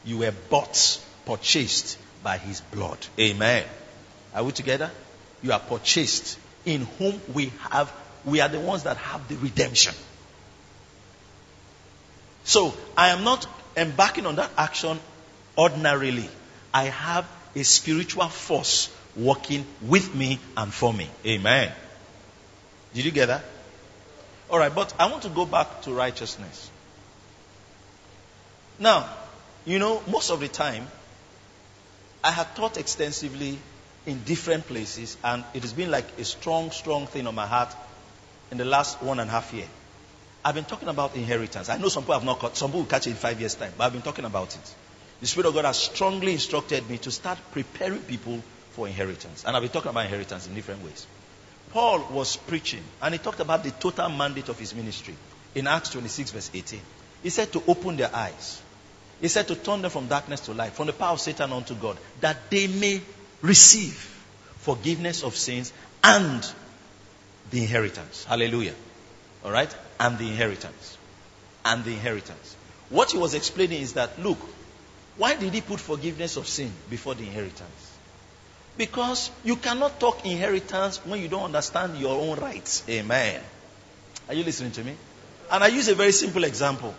You 0.06 0.20
were 0.20 0.32
bought, 0.52 1.02
purchased 1.26 1.98
by 2.22 2.38
his 2.38 2.62
blood. 2.62 3.00
Amen. 3.18 3.66
Are 4.32 4.44
we 4.44 4.52
together? 4.52 4.92
You 5.42 5.52
are 5.54 5.60
purchased 5.60 6.38
in 6.66 6.82
whom 7.00 7.20
we 7.34 7.52
have, 7.72 7.92
we 8.26 8.42
are 8.42 8.48
the 8.48 8.60
ones 8.60 8.84
that 8.84 8.98
have 8.98 9.28
the 9.28 9.38
redemption. 9.38 9.96
So 12.44 12.76
I 12.96 13.10
am 13.10 13.24
not 13.24 13.48
embarking 13.76 14.28
on 14.28 14.36
that 14.36 14.52
action 14.56 15.00
ordinarily. 15.58 16.30
I 16.72 16.84
have 16.84 17.28
a 17.56 17.64
spiritual 17.64 18.28
force 18.28 18.96
working 19.16 19.66
with 19.82 20.14
me 20.14 20.38
and 20.56 20.72
for 20.72 20.94
me. 20.94 21.10
Amen. 21.26 21.72
Did 22.94 23.06
you 23.06 23.12
get 23.12 23.30
that? 23.30 23.44
All 24.52 24.60
right, 24.60 24.74
but 24.74 24.94
I 25.00 25.10
want 25.10 25.24
to 25.24 25.30
go 25.30 25.48
back 25.48 25.82
to 25.84 25.92
righteousness. 25.92 26.69
Now, 28.80 29.10
you 29.66 29.78
know, 29.78 30.02
most 30.08 30.32
of 30.32 30.40
the 30.40 30.48
time, 30.48 30.88
I 32.24 32.32
have 32.32 32.56
taught 32.56 32.78
extensively 32.78 33.60
in 34.06 34.24
different 34.24 34.68
places, 34.68 35.18
and 35.24 35.44
it 35.54 35.64
has 35.64 35.74
been 35.74 35.92
like 35.92 36.06
a 36.18 36.24
strong, 36.24 36.72
strong 36.72 37.06
thing 37.06 37.28
on 37.28 37.36
my 37.36 37.46
heart 37.46 37.76
in 38.52 38.58
the 38.58 38.66
last 38.66 39.02
one 39.02 39.20
and 39.20 39.30
a 39.30 39.34
half 39.34 39.54
year. 39.54 39.68
I've 40.44 40.56
been 40.56 40.64
talking 40.64 40.88
about 40.88 41.16
inheritance. 41.16 41.68
I 41.68 41.78
know 41.78 41.90
some 41.90 42.04
people 42.04 42.16
have 42.16 42.24
not 42.24 42.40
caught, 42.40 42.56
some 42.56 42.70
people 42.70 42.82
will 42.82 42.88
catch 42.88 43.08
it 43.08 43.12
in 43.12 43.16
five 43.18 43.40
years' 43.40 43.56
time, 43.56 43.74
but 43.78 43.84
I've 43.84 43.94
been 43.94 44.02
talking 44.02 44.24
about 44.26 44.56
it. 44.56 44.76
The 45.20 45.28
Spirit 45.28 45.48
of 45.48 45.54
God 45.54 45.66
has 45.66 45.78
strongly 45.78 46.32
instructed 46.32 46.90
me 46.90 46.98
to 47.00 47.12
start 47.12 47.38
preparing 47.52 48.00
people 48.00 48.42
for 48.72 48.88
inheritance. 48.88 49.44
And 49.46 49.56
I've 49.56 49.62
been 49.62 49.72
talking 49.72 49.90
about 49.90 50.06
inheritance 50.06 50.48
in 50.48 50.56
different 50.56 50.86
ways. 50.86 51.06
Paul 51.72 52.08
was 52.12 52.38
preaching, 52.38 52.84
and 53.02 53.14
he 53.14 53.18
talked 53.18 53.42
about 53.42 53.64
the 53.64 53.72
total 53.72 54.08
mandate 54.10 54.48
of 54.48 54.58
his 54.58 54.74
ministry 54.74 55.16
in 55.54 55.68
Acts 55.68 55.90
26, 55.90 56.32
verse 56.32 56.50
18. 56.54 56.80
He 57.22 57.30
said 57.30 57.52
to 57.52 57.64
open 57.68 57.98
their 57.98 58.16
eyes. 58.16 58.62
He 59.22 59.28
said 59.28 59.48
to 59.50 59.56
turn 59.56 59.82
them 59.82 59.92
from 59.92 60.08
darkness 60.08 60.42
to 60.42 60.54
light, 60.54 60.74
from 60.74 60.88
the 60.88 60.94
power 60.94 61.14
of 61.14 61.22
Satan 61.22 61.52
unto 61.52 61.76
God, 61.76 61.98
that 62.22 62.50
they 62.50 62.68
may 62.68 63.02
receive 63.42 63.94
forgiveness 64.58 65.24
of 65.24 65.36
sins 65.36 65.74
and 66.04 66.46
the 67.52 67.62
inheritance. 67.62 68.24
Hallelujah. 68.26 68.76
All 69.44 69.52
right? 69.52 69.74
And 70.00 70.18
the 70.18 70.28
inheritance. 70.28 70.98
And 71.66 71.84
the 71.84 71.92
inheritance. 71.92 72.56
What 72.90 73.12
he 73.12 73.18
was 73.18 73.34
explaining 73.34 73.82
is 73.82 73.94
that, 73.94 74.22
look, 74.22 74.38
why 75.18 75.36
did 75.36 75.54
he 75.54 75.62
put 75.62 75.80
forgiveness 75.80 76.38
of 76.38 76.48
sin 76.48 76.72
before 76.90 77.16
the 77.16 77.24
inheritance? 77.24 77.98
Because 78.78 79.30
you 79.44 79.58
cannot 79.58 80.00
talk 80.00 80.26
inheritance 80.26 81.06
when 81.06 81.22
you 81.22 81.28
don't 81.28 81.44
understand 81.44 81.98
your 81.98 82.18
own 82.22 82.40
rights. 82.40 82.84
Amen. 82.88 83.42
Are 84.30 84.34
you 84.34 84.44
listening 84.44 84.72
to 84.72 84.84
me? 84.84 84.96
And 85.52 85.64
I 85.64 85.68
use 85.68 85.90
a 85.90 85.96
very 85.96 86.14
simple 86.14 86.46
example. 86.46 86.94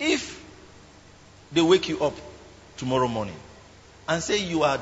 If 0.00 0.23
they 1.54 1.62
wake 1.62 1.88
you 1.88 2.00
up 2.00 2.14
tomorrow 2.76 3.08
morning 3.08 3.36
and 4.08 4.22
say 4.22 4.44
you 4.44 4.62
are 4.64 4.78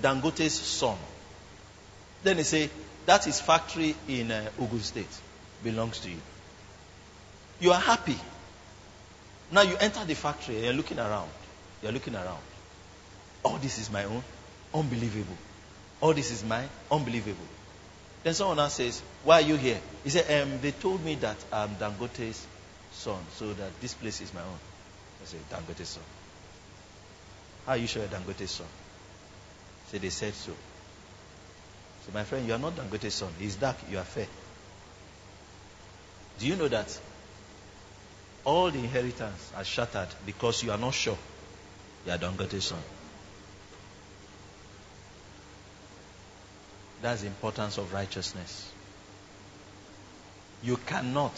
Dangote's 0.00 0.54
son, 0.54 0.96
then 2.22 2.38
they 2.38 2.42
say 2.42 2.70
that 3.06 3.24
his 3.24 3.40
factory 3.40 3.94
in 4.08 4.30
uh, 4.30 4.48
Ogun 4.58 4.80
State 4.80 5.20
belongs 5.62 6.00
to 6.00 6.10
you. 6.10 6.20
You 7.60 7.72
are 7.72 7.80
happy. 7.80 8.18
Now 9.52 9.62
you 9.62 9.76
enter 9.76 10.04
the 10.04 10.14
factory 10.14 10.56
and 10.56 10.64
you're 10.64 10.74
looking 10.74 10.98
around. 10.98 11.30
You're 11.82 11.92
looking 11.92 12.14
around. 12.14 12.42
All 13.44 13.56
this 13.58 13.78
is 13.78 13.90
my 13.90 14.04
own. 14.04 14.22
Unbelievable. 14.72 15.36
All 16.00 16.14
this 16.14 16.30
is 16.30 16.42
mine. 16.42 16.68
Unbelievable. 16.90 17.46
Then 18.24 18.34
someone 18.34 18.58
else 18.58 18.74
says, 18.74 19.02
Why 19.22 19.36
are 19.36 19.40
you 19.42 19.56
here? 19.56 19.78
He 20.02 20.10
said, 20.10 20.42
um, 20.42 20.60
They 20.60 20.72
told 20.72 21.04
me 21.04 21.14
that 21.16 21.36
I'm 21.52 21.74
Dangote's 21.74 22.46
son, 22.92 23.18
so 23.36 23.52
that 23.52 23.80
this 23.80 23.94
place 23.94 24.20
is 24.22 24.32
my 24.32 24.40
own. 24.40 24.58
I 25.22 25.26
said, 25.26 25.40
Dangote's 25.50 25.90
son. 25.90 26.02
Are 27.66 27.76
you 27.76 27.86
sure 27.86 28.02
you're 28.02 28.10
Dangote's 28.10 28.50
son? 28.50 28.66
Say, 29.90 29.98
They 29.98 30.10
said 30.10 30.34
so. 30.34 30.52
So, 32.04 32.12
my 32.12 32.24
friend, 32.24 32.46
you 32.46 32.52
are 32.52 32.58
not 32.58 32.76
Dangote's 32.76 33.14
son. 33.14 33.32
He's 33.38 33.56
dark, 33.56 33.76
you 33.90 33.98
are 33.98 34.04
fair. 34.04 34.26
Do 36.38 36.46
you 36.46 36.56
know 36.56 36.68
that 36.68 36.98
all 38.44 38.70
the 38.70 38.78
inheritance 38.78 39.52
are 39.56 39.64
shattered 39.64 40.08
because 40.26 40.62
you 40.62 40.70
are 40.72 40.78
not 40.78 40.92
sure 40.94 41.16
you 42.04 42.12
are 42.12 42.18
Dangote's 42.18 42.64
son? 42.66 42.80
That's 47.00 47.20
the 47.20 47.28
importance 47.28 47.78
of 47.78 47.92
righteousness. 47.92 48.70
You 50.62 50.76
cannot 50.86 51.36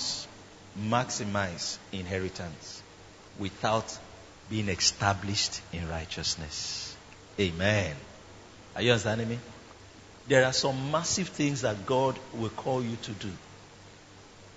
maximize 0.79 1.79
inheritance 1.93 2.83
without 3.39 3.99
being 4.49 4.69
established 4.69 5.61
in 5.73 5.89
righteousness. 5.89 6.97
Amen. 7.39 7.95
Are 8.75 8.83
you 8.83 8.93
understanding 8.93 9.29
me? 9.29 9.39
There 10.29 10.45
are 10.45 10.53
some 10.53 10.91
massive 10.91 11.29
things 11.29 11.63
that 11.63 11.87
God 11.87 12.19
will 12.35 12.51
call 12.51 12.83
you 12.83 12.97
to 13.03 13.13
do. 13.13 13.31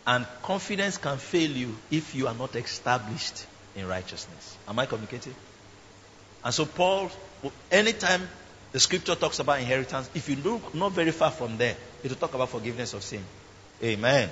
And 0.07 0.25
confidence 0.41 0.97
can 0.97 1.17
fail 1.17 1.51
you 1.51 1.77
if 1.91 2.15
you 2.15 2.27
are 2.27 2.33
not 2.33 2.55
established 2.55 3.45
in 3.75 3.87
righteousness. 3.87 4.57
Am 4.67 4.79
I 4.79 4.85
communicating? 4.85 5.35
And 6.43 6.53
so, 6.53 6.65
Paul, 6.65 7.11
anytime 7.71 8.27
the 8.71 8.79
scripture 8.79 9.15
talks 9.15 9.39
about 9.39 9.59
inheritance, 9.59 10.09
if 10.15 10.29
you 10.29 10.37
look 10.37 10.73
not 10.73 10.93
very 10.93 11.11
far 11.11 11.31
from 11.31 11.57
there, 11.57 11.75
it 12.03 12.09
will 12.09 12.15
talk 12.15 12.33
about 12.33 12.49
forgiveness 12.49 12.93
of 12.93 13.03
sin. 13.03 13.23
Amen. 13.83 14.29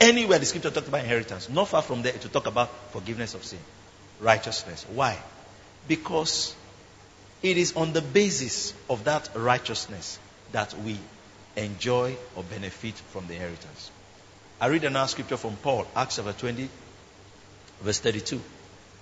Anywhere 0.00 0.38
the 0.38 0.46
scripture 0.46 0.70
talks 0.70 0.88
about 0.88 1.00
inheritance, 1.00 1.48
not 1.48 1.68
far 1.68 1.82
from 1.82 2.02
there, 2.02 2.14
it 2.14 2.22
will 2.22 2.30
talk 2.30 2.46
about 2.46 2.70
forgiveness 2.92 3.34
of 3.34 3.44
sin, 3.44 3.58
righteousness. 4.20 4.86
Why? 4.92 5.18
Because 5.88 6.54
it 7.42 7.56
is 7.56 7.76
on 7.76 7.92
the 7.92 8.02
basis 8.02 8.74
of 8.88 9.04
that 9.04 9.28
righteousness 9.34 10.18
that 10.52 10.74
we 10.84 10.98
enjoy 11.56 12.16
or 12.34 12.42
benefit 12.44 12.94
from 12.94 13.26
the 13.26 13.34
inheritance. 13.34 13.90
I 14.60 14.66
read 14.66 14.84
another 14.84 15.08
scripture 15.08 15.36
from 15.36 15.56
Paul, 15.56 15.86
Acts 15.94 16.16
chapter 16.16 16.32
20, 16.32 16.68
verse 17.82 18.00
32. 18.00 18.40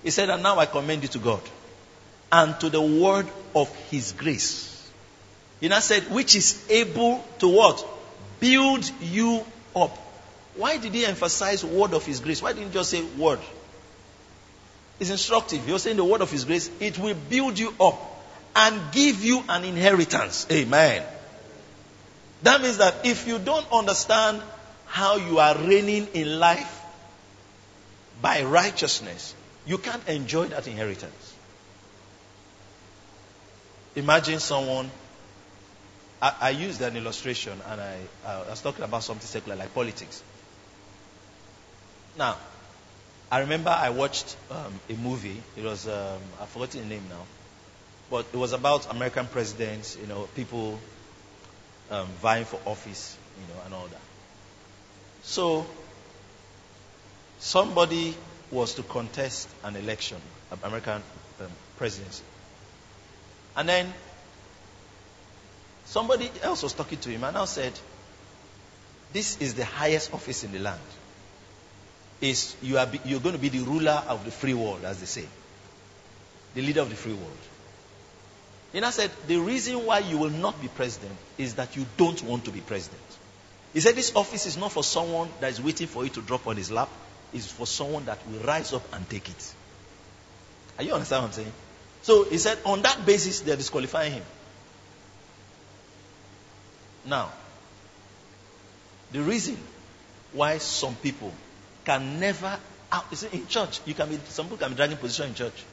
He 0.02 0.10
said, 0.10 0.28
And 0.30 0.42
now 0.42 0.58
I 0.58 0.66
commend 0.66 1.02
you 1.02 1.08
to 1.08 1.18
God 1.18 1.40
and 2.30 2.58
to 2.60 2.68
the 2.68 2.82
word 2.82 3.26
of 3.54 3.74
his 3.90 4.12
grace. 4.12 4.90
He 5.60 5.68
now 5.68 5.78
said, 5.78 6.10
which 6.10 6.34
is 6.34 6.66
able 6.68 7.24
to 7.38 7.48
what? 7.48 7.86
Build 8.40 8.90
you 9.00 9.44
up. 9.74 9.96
Why 10.56 10.76
did 10.76 10.92
he 10.92 11.06
emphasize 11.06 11.64
word 11.64 11.94
of 11.94 12.04
his 12.04 12.20
grace? 12.20 12.42
Why 12.42 12.52
didn't 12.52 12.68
he 12.68 12.74
just 12.74 12.90
say 12.90 13.02
word? 13.02 13.40
It's 15.00 15.10
instructive. 15.10 15.66
You're 15.68 15.78
saying 15.78 15.96
the 15.96 16.04
word 16.04 16.20
of 16.20 16.30
his 16.30 16.44
grace, 16.44 16.70
it 16.80 16.98
will 16.98 17.16
build 17.28 17.58
you 17.58 17.74
up 17.80 18.00
and 18.54 18.80
give 18.92 19.24
you 19.24 19.42
an 19.48 19.64
inheritance. 19.64 20.46
Amen. 20.50 21.02
That 22.42 22.62
means 22.62 22.78
that 22.78 23.04
if 23.04 23.26
you 23.26 23.38
don't 23.38 23.66
understand 23.72 24.42
how 24.86 25.16
you 25.16 25.38
are 25.38 25.56
reigning 25.56 26.06
in 26.14 26.38
life 26.38 26.80
by 28.22 28.44
righteousness, 28.44 29.34
you 29.66 29.78
can't 29.78 30.06
enjoy 30.08 30.46
that 30.46 30.68
inheritance. 30.68 31.34
Imagine 33.96 34.40
someone. 34.40 34.90
I, 36.20 36.34
I 36.40 36.50
used 36.50 36.80
an 36.80 36.96
illustration 36.96 37.60
and 37.66 37.80
I, 37.80 37.98
I 38.26 38.38
was 38.50 38.60
talking 38.60 38.84
about 38.84 39.02
something 39.02 39.26
secular 39.26 39.56
like 39.56 39.74
politics. 39.74 40.22
Now, 42.16 42.36
I 43.34 43.40
remember 43.40 43.70
I 43.70 43.90
watched 43.90 44.36
um, 44.48 44.78
a 44.88 44.92
movie. 44.92 45.42
It 45.56 45.64
was, 45.64 45.88
um, 45.88 46.20
I've 46.40 46.48
forgotten 46.50 46.82
the 46.82 46.86
name 46.86 47.02
now. 47.08 47.22
But 48.08 48.26
it 48.32 48.36
was 48.36 48.52
about 48.52 48.88
American 48.92 49.26
presidents, 49.26 49.98
you 50.00 50.06
know, 50.06 50.28
people 50.36 50.78
um, 51.90 52.06
vying 52.22 52.44
for 52.44 52.60
office, 52.64 53.18
you 53.40 53.52
know, 53.52 53.60
and 53.64 53.74
all 53.74 53.88
that. 53.88 54.00
So, 55.24 55.66
somebody 57.40 58.14
was 58.52 58.74
to 58.74 58.84
contest 58.84 59.48
an 59.64 59.74
election, 59.74 60.18
an 60.52 60.58
American 60.62 61.02
um, 61.40 61.48
presidency. 61.76 62.22
And 63.56 63.68
then 63.68 63.92
somebody 65.86 66.30
else 66.40 66.62
was 66.62 66.72
talking 66.72 66.98
to 66.98 67.10
him 67.10 67.24
and 67.24 67.34
now 67.34 67.46
said, 67.46 67.72
This 69.12 69.40
is 69.40 69.54
the 69.54 69.64
highest 69.64 70.14
office 70.14 70.44
in 70.44 70.52
the 70.52 70.60
land. 70.60 70.78
Is 72.24 72.56
you 72.62 72.78
are 72.78 72.88
you're 73.04 73.20
going 73.20 73.34
to 73.34 73.40
be 73.40 73.50
the 73.50 73.60
ruler 73.60 74.02
of 74.08 74.24
the 74.24 74.30
free 74.30 74.54
world, 74.54 74.82
as 74.84 74.98
they 75.00 75.06
say. 75.06 75.26
The 76.54 76.62
leader 76.62 76.80
of 76.80 76.88
the 76.88 76.96
free 76.96 77.12
world. 77.12 77.36
He 78.72 78.80
I 78.80 78.90
said, 78.90 79.10
The 79.26 79.36
reason 79.36 79.84
why 79.84 79.98
you 79.98 80.16
will 80.16 80.30
not 80.30 80.60
be 80.62 80.68
president 80.68 81.12
is 81.36 81.56
that 81.56 81.76
you 81.76 81.84
don't 81.98 82.22
want 82.22 82.46
to 82.46 82.50
be 82.50 82.60
president. 82.60 83.02
He 83.74 83.80
said, 83.80 83.94
This 83.94 84.16
office 84.16 84.46
is 84.46 84.56
not 84.56 84.72
for 84.72 84.82
someone 84.82 85.28
that 85.40 85.50
is 85.50 85.60
waiting 85.60 85.86
for 85.86 86.06
it 86.06 86.14
to 86.14 86.22
drop 86.22 86.46
on 86.46 86.56
his 86.56 86.70
lap, 86.70 86.88
it's 87.34 87.52
for 87.52 87.66
someone 87.66 88.06
that 88.06 88.18
will 88.26 88.40
rise 88.40 88.72
up 88.72 88.82
and 88.94 89.08
take 89.10 89.28
it. 89.28 89.54
Are 90.78 90.84
you 90.84 90.94
understand 90.94 91.24
what 91.24 91.28
I'm 91.28 91.34
saying? 91.34 91.52
So 92.02 92.24
he 92.24 92.38
said, 92.38 92.58
on 92.64 92.80
that 92.82 93.04
basis, 93.04 93.40
they're 93.40 93.56
disqualifying 93.56 94.12
him. 94.14 94.24
Now, 97.04 97.32
the 99.12 99.20
reason 99.20 99.58
why 100.32 100.56
some 100.58 100.94
people 100.96 101.32
can 101.84 102.20
never 102.20 102.58
out 102.92 103.06
you 103.10 103.16
see, 103.16 103.28
in 103.32 103.46
church, 103.46 103.80
you 103.86 103.94
can 103.94 104.08
be 104.08 104.18
some 104.28 104.46
people 104.46 104.58
can 104.58 104.70
be 104.70 104.76
dragging 104.76 104.96
position 104.96 105.28
in 105.28 105.34
church. 105.34 105.64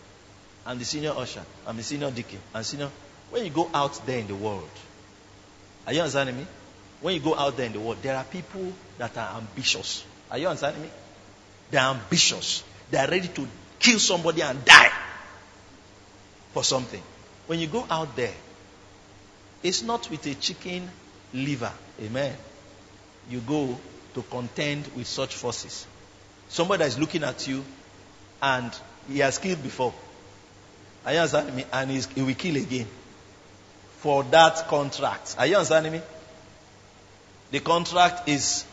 I'm 0.66 0.78
the 0.80 0.86
senior 0.86 1.12
usher, 1.12 1.44
I'm 1.66 1.78
the 1.78 1.84
senior 1.84 2.12
deacon, 2.12 2.40
and 2.54 2.66
senior 2.66 2.90
when 3.30 3.46
you 3.46 3.50
go 3.50 3.70
out 3.74 4.06
there 4.06 4.20
in 4.20 4.28
the 4.28 4.36
world, 4.36 4.70
are 5.88 5.94
you 5.94 6.02
understanding 6.02 6.38
me? 6.38 6.46
When 7.00 7.16
you 7.16 7.22
go 7.22 7.34
out 7.36 7.58
there 7.58 7.66
in 7.66 7.74
the 7.74 7.80
world, 7.80 7.98
there 8.02 8.16
are 8.16 8.24
people 8.24 8.74
that 8.98 9.18
are 9.18 9.38
ambitious. 9.38 10.04
Are 10.30 10.38
you 10.38 10.48
understanding 10.48 10.84
me? 10.84 10.90
They're 11.72 11.82
ambitious. 11.82 12.64
They 12.92 12.98
are 12.98 13.08
ready 13.08 13.30
to 13.30 13.48
kill 13.80 13.98
somebody 14.00 14.42
and 14.42 14.64
die 14.64 14.92
for 16.54 16.64
something. 16.64 17.02
When 17.48 17.60
you 17.60 17.68
go 17.68 17.86
out 17.90 18.16
there, 18.16 18.34
it's 19.64 19.82
not 19.82 20.10
with 20.12 20.26
a 20.28 20.36
chicken 20.36 20.90
liver. 21.34 21.72
Amen. 22.02 22.36
You 23.30 23.40
go 23.40 23.78
to 24.14 24.22
contend 24.24 24.88
with 24.96 25.08
such 25.08 25.34
forces. 25.34 25.88
Somebody 26.52 26.80
that 26.80 26.90
is 26.90 27.00
looking 27.00 27.24
at 27.24 27.48
you 27.48 27.64
and 28.42 28.78
he 29.10 29.20
has 29.20 29.38
killed 29.38 29.64
before. 29.64 29.94
Are 31.06 31.14
you 31.14 31.20
understanding 31.20 31.56
me? 31.56 31.64
And 31.72 31.90
he 31.90 32.22
will 32.22 32.34
kill 32.34 32.58
again 32.58 32.88
for 34.00 34.24
that 34.26 34.68
contract. 34.68 35.38
Are 35.40 35.48
you 35.48 35.56
understanding 35.56 35.94
me? 35.94 36.02
The 37.52 37.62
contract 37.62 38.28
is 38.28 38.66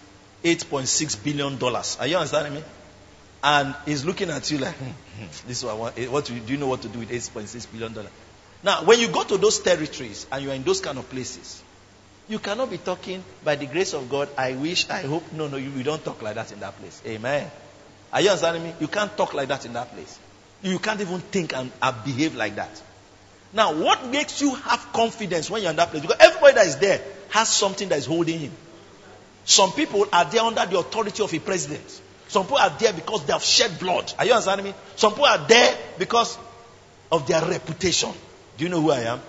$8.6 0.43 1.23
billion. 1.23 1.62
Are 1.62 2.07
you 2.09 2.17
understanding 2.17 2.55
me? 2.55 2.64
And 3.45 3.77
he's 3.87 4.05
looking 4.05 4.31
at 4.31 4.51
you 4.51 4.59
like, 4.59 4.75
hmm, 4.75 4.85
hmm, 4.87 5.27
this 5.47 5.59
is 5.59 5.64
what 5.64 5.75
I 5.75 5.77
want. 5.77 6.11
What 6.11 6.25
do 6.25 6.35
you 6.35 6.57
know 6.57 6.67
what 6.67 6.83
to 6.83 6.88
do 6.88 6.99
with 6.99 7.11
$8.6 7.11 7.71
billion? 7.71 8.09
Now, 8.64 8.85
when 8.85 8.99
you 8.99 9.07
go 9.07 9.23
to 9.23 9.38
those 9.38 9.61
territories 9.61 10.27
and 10.33 10.43
you're 10.43 10.55
in 10.55 10.64
those 10.64 10.81
kind 10.81 10.99
of 10.99 11.09
places, 11.09 11.62
you 12.29 12.41
cannot 12.41 12.71
be 12.71 12.79
talking 12.79 13.23
by 13.45 13.55
the 13.55 13.67
grace 13.67 13.95
of 13.95 14.11
God. 14.11 14.29
I 14.37 14.55
wish, 14.55 14.91
I 14.91 15.03
hope. 15.03 15.33
No, 15.33 15.47
no, 15.47 15.57
you, 15.57 15.71
you 15.71 15.85
don't 15.85 16.05
talk 16.05 16.21
like 16.23 16.35
that 16.35 16.51
in 16.51 16.59
that 16.59 16.77
place. 16.77 17.01
Amen. 17.07 17.49
Are 18.12 18.21
you 18.21 18.31
understanding 18.31 18.62
me? 18.62 18.75
You 18.81 18.88
can't 18.88 19.14
talk 19.16 19.35
like 19.35 19.49
that 19.49 19.66
in 19.66 19.75
that 19.75 19.92
place. 19.92 20.18
You 20.62 20.79
can't 20.79 21.01
even 21.01 21.21
think 21.21 21.55
and 21.55 21.71
behave 22.05 22.35
like 22.35 22.57
that. 22.57 22.83
Now, 23.53 23.75
what 23.75 24.07
makes 24.07 24.40
you 24.40 24.55
have 24.55 24.92
confidence 24.92 25.51
when 25.51 25.62
you're 25.62 25.71
in 25.71 25.77
that 25.77 25.90
place? 25.90 26.03
Because 26.03 26.18
everybody 26.21 26.55
that 26.55 26.66
is 26.66 26.77
there 26.77 27.01
has 27.31 27.49
something 27.49 27.88
that 27.88 27.99
is 27.99 28.07
holding 28.07 28.38
him. 28.38 28.53
Some 29.44 29.73
people 29.73 30.07
are 30.12 30.25
there 30.25 30.42
under 30.42 30.66
the 30.66 30.79
authority 30.79 31.23
of 31.23 31.33
a 31.33 31.38
president. 31.38 32.01
Some 32.29 32.44
people 32.44 32.59
are 32.59 32.75
there 32.79 32.92
because 32.92 33.25
they 33.25 33.33
have 33.33 33.42
shed 33.42 33.79
blood. 33.79 34.12
Are 34.18 34.25
you 34.25 34.33
understanding 34.33 34.66
me? 34.66 34.75
Some 34.97 35.12
people 35.12 35.27
are 35.27 35.47
there 35.47 35.79
because 35.99 36.37
of 37.11 37.27
their 37.27 37.40
reputation. 37.42 38.11
Do 38.59 38.64
you 38.64 38.71
know 38.71 38.83
who 38.83 38.90
I 38.90 39.01
am? 39.01 39.21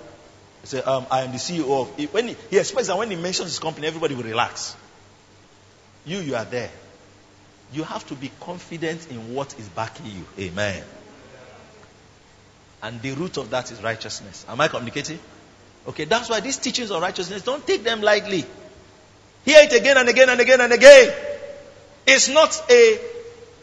He 0.61 0.67
said, 0.67 0.85
um, 0.85 1.05
I 1.09 1.21
am 1.21 1.31
the 1.31 1.37
CEO 1.37 1.81
of. 1.81 2.13
When 2.13 2.29
he, 2.29 2.35
he 2.49 2.57
expects 2.57 2.87
that 2.87 2.97
when 2.97 3.09
he 3.09 3.15
mentions 3.15 3.49
his 3.49 3.59
company, 3.59 3.87
everybody 3.87 4.15
will 4.15 4.23
relax. 4.23 4.75
You, 6.05 6.19
you 6.19 6.35
are 6.35 6.43
there 6.43 6.69
you 7.71 7.83
have 7.83 8.05
to 8.07 8.15
be 8.15 8.31
confident 8.39 9.09
in 9.11 9.33
what 9.33 9.57
is 9.59 9.67
backing 9.69 10.07
you. 10.07 10.25
Amen. 10.39 10.83
And 12.81 13.01
the 13.01 13.11
root 13.11 13.37
of 13.37 13.49
that 13.51 13.71
is 13.71 13.83
righteousness. 13.83 14.45
Am 14.47 14.59
I 14.59 14.67
communicating? 14.67 15.19
Okay, 15.87 16.05
that's 16.05 16.29
why 16.29 16.39
these 16.39 16.57
teachings 16.57 16.91
on 16.91 17.01
righteousness, 17.01 17.41
don't 17.41 17.65
take 17.65 17.83
them 17.83 18.01
lightly. 18.01 18.45
Hear 19.45 19.63
it 19.63 19.73
again 19.73 19.97
and 19.97 20.09
again 20.09 20.29
and 20.29 20.39
again 20.39 20.61
and 20.61 20.73
again. 20.73 21.13
It's 22.07 22.29
not 22.29 22.63
a, 22.69 22.99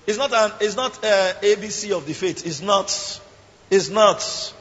it's 0.07 0.19
not 0.19 0.33
an, 0.33 0.53
it's 0.61 0.77
not 0.77 1.05
uh, 1.05 1.33
a 1.43 1.57
ABC 1.57 1.97
of 1.97 2.07
the 2.07 2.13
faith. 2.13 2.47
It's 2.47 2.61
not, 2.61 3.21
it's 3.71 3.89
not, 3.89 4.55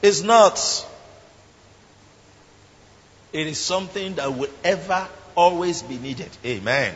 it's 0.00 0.22
not. 0.22 0.88
It 3.32 3.46
is 3.46 3.58
something 3.58 4.16
that 4.16 4.34
will 4.34 4.50
ever, 4.62 5.08
always 5.34 5.82
be 5.82 5.96
needed. 5.96 6.28
Amen. 6.44 6.94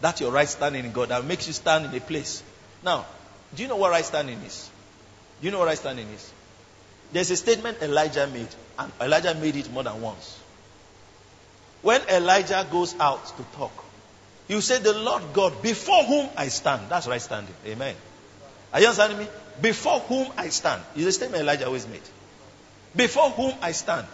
That's 0.00 0.20
your 0.20 0.30
right 0.30 0.48
standing 0.48 0.84
in 0.84 0.92
God. 0.92 1.08
That 1.08 1.24
makes 1.24 1.46
you 1.46 1.52
stand 1.52 1.86
in 1.86 1.94
a 1.94 2.00
place. 2.00 2.42
Now, 2.84 3.06
do 3.54 3.62
you 3.62 3.68
know 3.68 3.76
what 3.76 3.90
right 3.90 4.04
standing 4.04 4.38
is? 4.40 4.68
Do 5.40 5.46
you 5.46 5.50
know 5.50 5.58
what 5.58 5.66
right 5.66 5.78
standing 5.78 6.08
is? 6.08 6.32
There's 7.12 7.30
a 7.30 7.36
statement 7.36 7.78
Elijah 7.82 8.26
made, 8.26 8.48
and 8.78 8.92
Elijah 9.00 9.34
made 9.34 9.56
it 9.56 9.70
more 9.72 9.82
than 9.82 10.00
once. 10.00 10.38
When 11.82 12.02
Elijah 12.08 12.66
goes 12.70 12.94
out 12.98 13.24
to 13.36 13.42
talk, 13.56 13.72
you 14.48 14.60
say, 14.60 14.78
The 14.78 14.92
Lord 14.92 15.22
God, 15.32 15.62
before 15.62 16.04
whom 16.04 16.28
I 16.36 16.48
stand. 16.48 16.88
That's 16.88 17.06
right 17.06 17.20
standing. 17.20 17.54
Amen. 17.66 17.94
Are 18.72 18.80
you 18.80 18.86
understanding 18.86 19.18
me? 19.18 19.28
Before 19.60 20.00
whom 20.00 20.32
I 20.36 20.48
stand. 20.48 20.82
Is 20.96 21.06
a 21.06 21.12
statement 21.12 21.42
Elijah 21.42 21.66
always 21.66 21.86
made. 21.86 22.02
Before 22.94 23.30
whom 23.30 23.52
I 23.62 23.72
stand. 23.72 24.06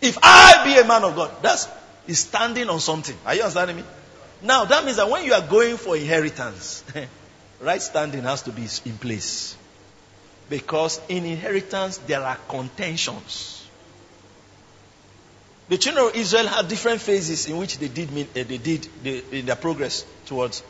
If 0.00 0.18
I 0.22 0.64
be 0.64 0.80
a 0.80 0.86
man 0.86 1.04
of 1.04 1.16
God, 1.16 1.30
that's 1.42 1.68
is 2.08 2.20
standing 2.20 2.68
on 2.70 2.80
something. 2.80 3.16
Are 3.26 3.34
you 3.34 3.42
understanding 3.42 3.76
me? 3.76 3.84
Now 4.42 4.64
that 4.64 4.84
means 4.84 4.96
that 4.98 5.10
when 5.10 5.24
you 5.24 5.34
are 5.34 5.46
going 5.46 5.76
for 5.76 5.96
inheritance, 5.96 6.84
right 7.60 7.82
standing 7.82 8.22
has 8.22 8.42
to 8.42 8.52
be 8.52 8.66
in 8.84 8.98
place. 8.98 9.56
Because 10.48 11.00
in 11.08 11.24
inheritance 11.24 11.98
there 11.98 12.22
are 12.22 12.36
contentions. 12.48 13.66
The 15.68 15.76
children 15.76 16.06
of 16.06 16.16
Israel 16.16 16.46
had 16.46 16.68
different 16.68 17.00
phases 17.00 17.46
in 17.46 17.58
which 17.58 17.78
they 17.78 17.88
did, 17.88 18.08
uh, 18.10 18.24
they 18.32 18.58
did 18.58 18.88
in 19.04 19.46
their 19.46 19.56
progress 19.56 20.04
towards 20.24 20.62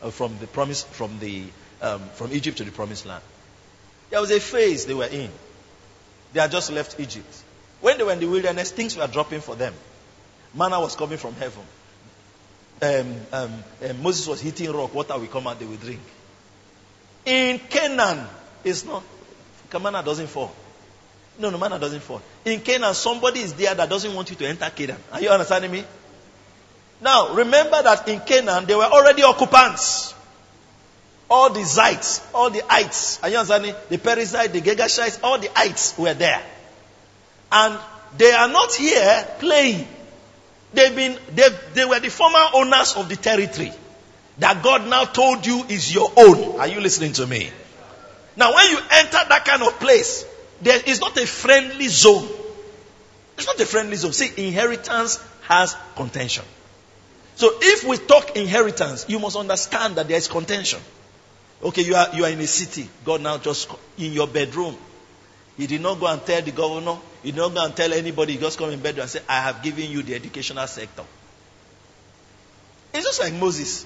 uh, 0.00 0.10
from 0.10 0.38
the 0.38 0.46
promise 0.46 0.84
from 0.84 1.18
the 1.18 1.44
um, 1.82 2.00
from 2.14 2.32
Egypt 2.32 2.58
to 2.58 2.64
the 2.64 2.70
promised 2.70 3.04
land. 3.04 3.22
There 4.10 4.20
was 4.20 4.30
a 4.30 4.40
phase 4.40 4.86
they 4.86 4.94
were 4.94 5.04
in. 5.04 5.30
They 6.32 6.40
had 6.40 6.50
just 6.50 6.72
left 6.72 6.98
Egypt. 6.98 7.42
When 7.80 7.98
they 7.98 8.04
were 8.04 8.12
in 8.12 8.20
the 8.20 8.26
wilderness, 8.26 8.70
things 8.70 8.96
were 8.96 9.06
dropping 9.06 9.40
for 9.40 9.54
them. 9.54 9.74
Manna 10.54 10.80
was 10.80 10.96
coming 10.96 11.18
from 11.18 11.34
heaven. 11.34 11.62
Um, 12.80 13.16
um, 13.32 13.64
um, 13.88 14.02
Moses 14.02 14.26
was 14.26 14.40
hitting 14.40 14.70
rock. 14.72 14.94
Water 14.94 15.18
will 15.18 15.26
come 15.26 15.46
out, 15.46 15.58
they 15.58 15.66
will 15.66 15.76
drink. 15.76 16.00
In 17.24 17.58
Canaan, 17.58 18.26
it's 18.64 18.84
not. 18.84 19.02
Manna 19.80 20.02
doesn't 20.02 20.28
fall. 20.28 20.52
No, 21.38 21.50
no, 21.50 21.58
manna 21.58 21.78
doesn't 21.78 22.00
fall. 22.00 22.22
In 22.44 22.60
Canaan, 22.60 22.94
somebody 22.94 23.40
is 23.40 23.54
there 23.54 23.74
that 23.74 23.88
doesn't 23.88 24.14
want 24.14 24.30
you 24.30 24.36
to 24.36 24.46
enter 24.46 24.68
Canaan. 24.70 24.98
Are 25.12 25.20
you 25.20 25.28
understanding 25.28 25.70
me? 25.70 25.84
Now, 27.00 27.34
remember 27.34 27.80
that 27.82 28.08
in 28.08 28.20
Canaan, 28.20 28.64
they 28.66 28.74
were 28.74 28.84
already 28.84 29.22
occupants. 29.22 30.14
All 31.30 31.50
the 31.50 31.60
Zites, 31.60 32.26
all 32.34 32.50
the 32.50 32.62
Ites, 32.72 33.22
are 33.22 33.28
you 33.28 33.36
understanding? 33.36 33.74
The 33.88 33.98
Perizzites, 33.98 34.52
the 34.52 34.62
Girgashites, 34.62 35.20
all 35.22 35.38
the 35.38 35.50
Ites 35.56 35.96
were 35.98 36.14
there. 36.14 36.42
And 37.52 37.78
they 38.16 38.32
are 38.32 38.48
not 38.48 38.74
here 38.74 39.28
playing. 39.38 39.86
They've 40.72 40.94
been, 40.94 41.18
they, 41.34 41.48
they 41.74 41.84
were 41.84 42.00
the 42.00 42.10
former 42.10 42.44
owners 42.54 42.96
of 42.96 43.08
the 43.08 43.16
territory 43.16 43.72
that 44.38 44.62
God 44.62 44.86
now 44.86 45.04
told 45.04 45.44
you 45.46 45.64
is 45.68 45.92
your 45.92 46.12
own. 46.16 46.60
Are 46.60 46.68
you 46.68 46.80
listening 46.80 47.12
to 47.14 47.26
me? 47.26 47.50
Now, 48.36 48.54
when 48.54 48.70
you 48.70 48.78
enter 48.78 49.18
that 49.28 49.44
kind 49.44 49.62
of 49.62 49.80
place, 49.80 50.24
there 50.62 50.80
is 50.86 51.00
not 51.00 51.16
a 51.16 51.26
friendly 51.26 51.88
zone. 51.88 52.28
It's 53.36 53.46
not 53.46 53.58
a 53.60 53.66
friendly 53.66 53.96
zone. 53.96 54.12
See, 54.12 54.48
inheritance 54.48 55.24
has 55.42 55.76
contention. 55.96 56.44
So 57.34 57.50
if 57.60 57.84
we 57.84 57.96
talk 57.98 58.36
inheritance, 58.36 59.06
you 59.08 59.18
must 59.18 59.36
understand 59.36 59.96
that 59.96 60.08
there 60.08 60.16
is 60.16 60.28
contention. 60.28 60.80
Okay, 61.62 61.82
you 61.82 61.94
are, 61.94 62.08
you 62.14 62.24
are 62.24 62.30
in 62.30 62.40
a 62.40 62.46
city. 62.46 62.88
God 63.04 63.20
now 63.20 63.38
just 63.38 63.68
in 63.96 64.12
your 64.12 64.26
bedroom. 64.26 64.76
He 65.58 65.66
did 65.66 65.80
not 65.80 65.98
go 65.98 66.06
and 66.06 66.24
tell 66.24 66.40
the 66.40 66.52
governor. 66.52 66.96
He 67.22 67.32
did 67.32 67.38
not 67.38 67.52
go 67.52 67.64
and 67.64 67.74
tell 67.74 67.92
anybody. 67.92 68.34
He 68.34 68.38
just 68.38 68.56
come 68.56 68.70
in 68.70 68.80
bed 68.80 68.96
and 68.98 69.10
say, 69.10 69.20
I 69.28 69.40
have 69.40 69.60
given 69.60 69.90
you 69.90 70.02
the 70.02 70.14
educational 70.14 70.66
sector. 70.68 71.02
It's 72.94 73.04
just 73.04 73.20
like 73.20 73.34
Moses. 73.34 73.84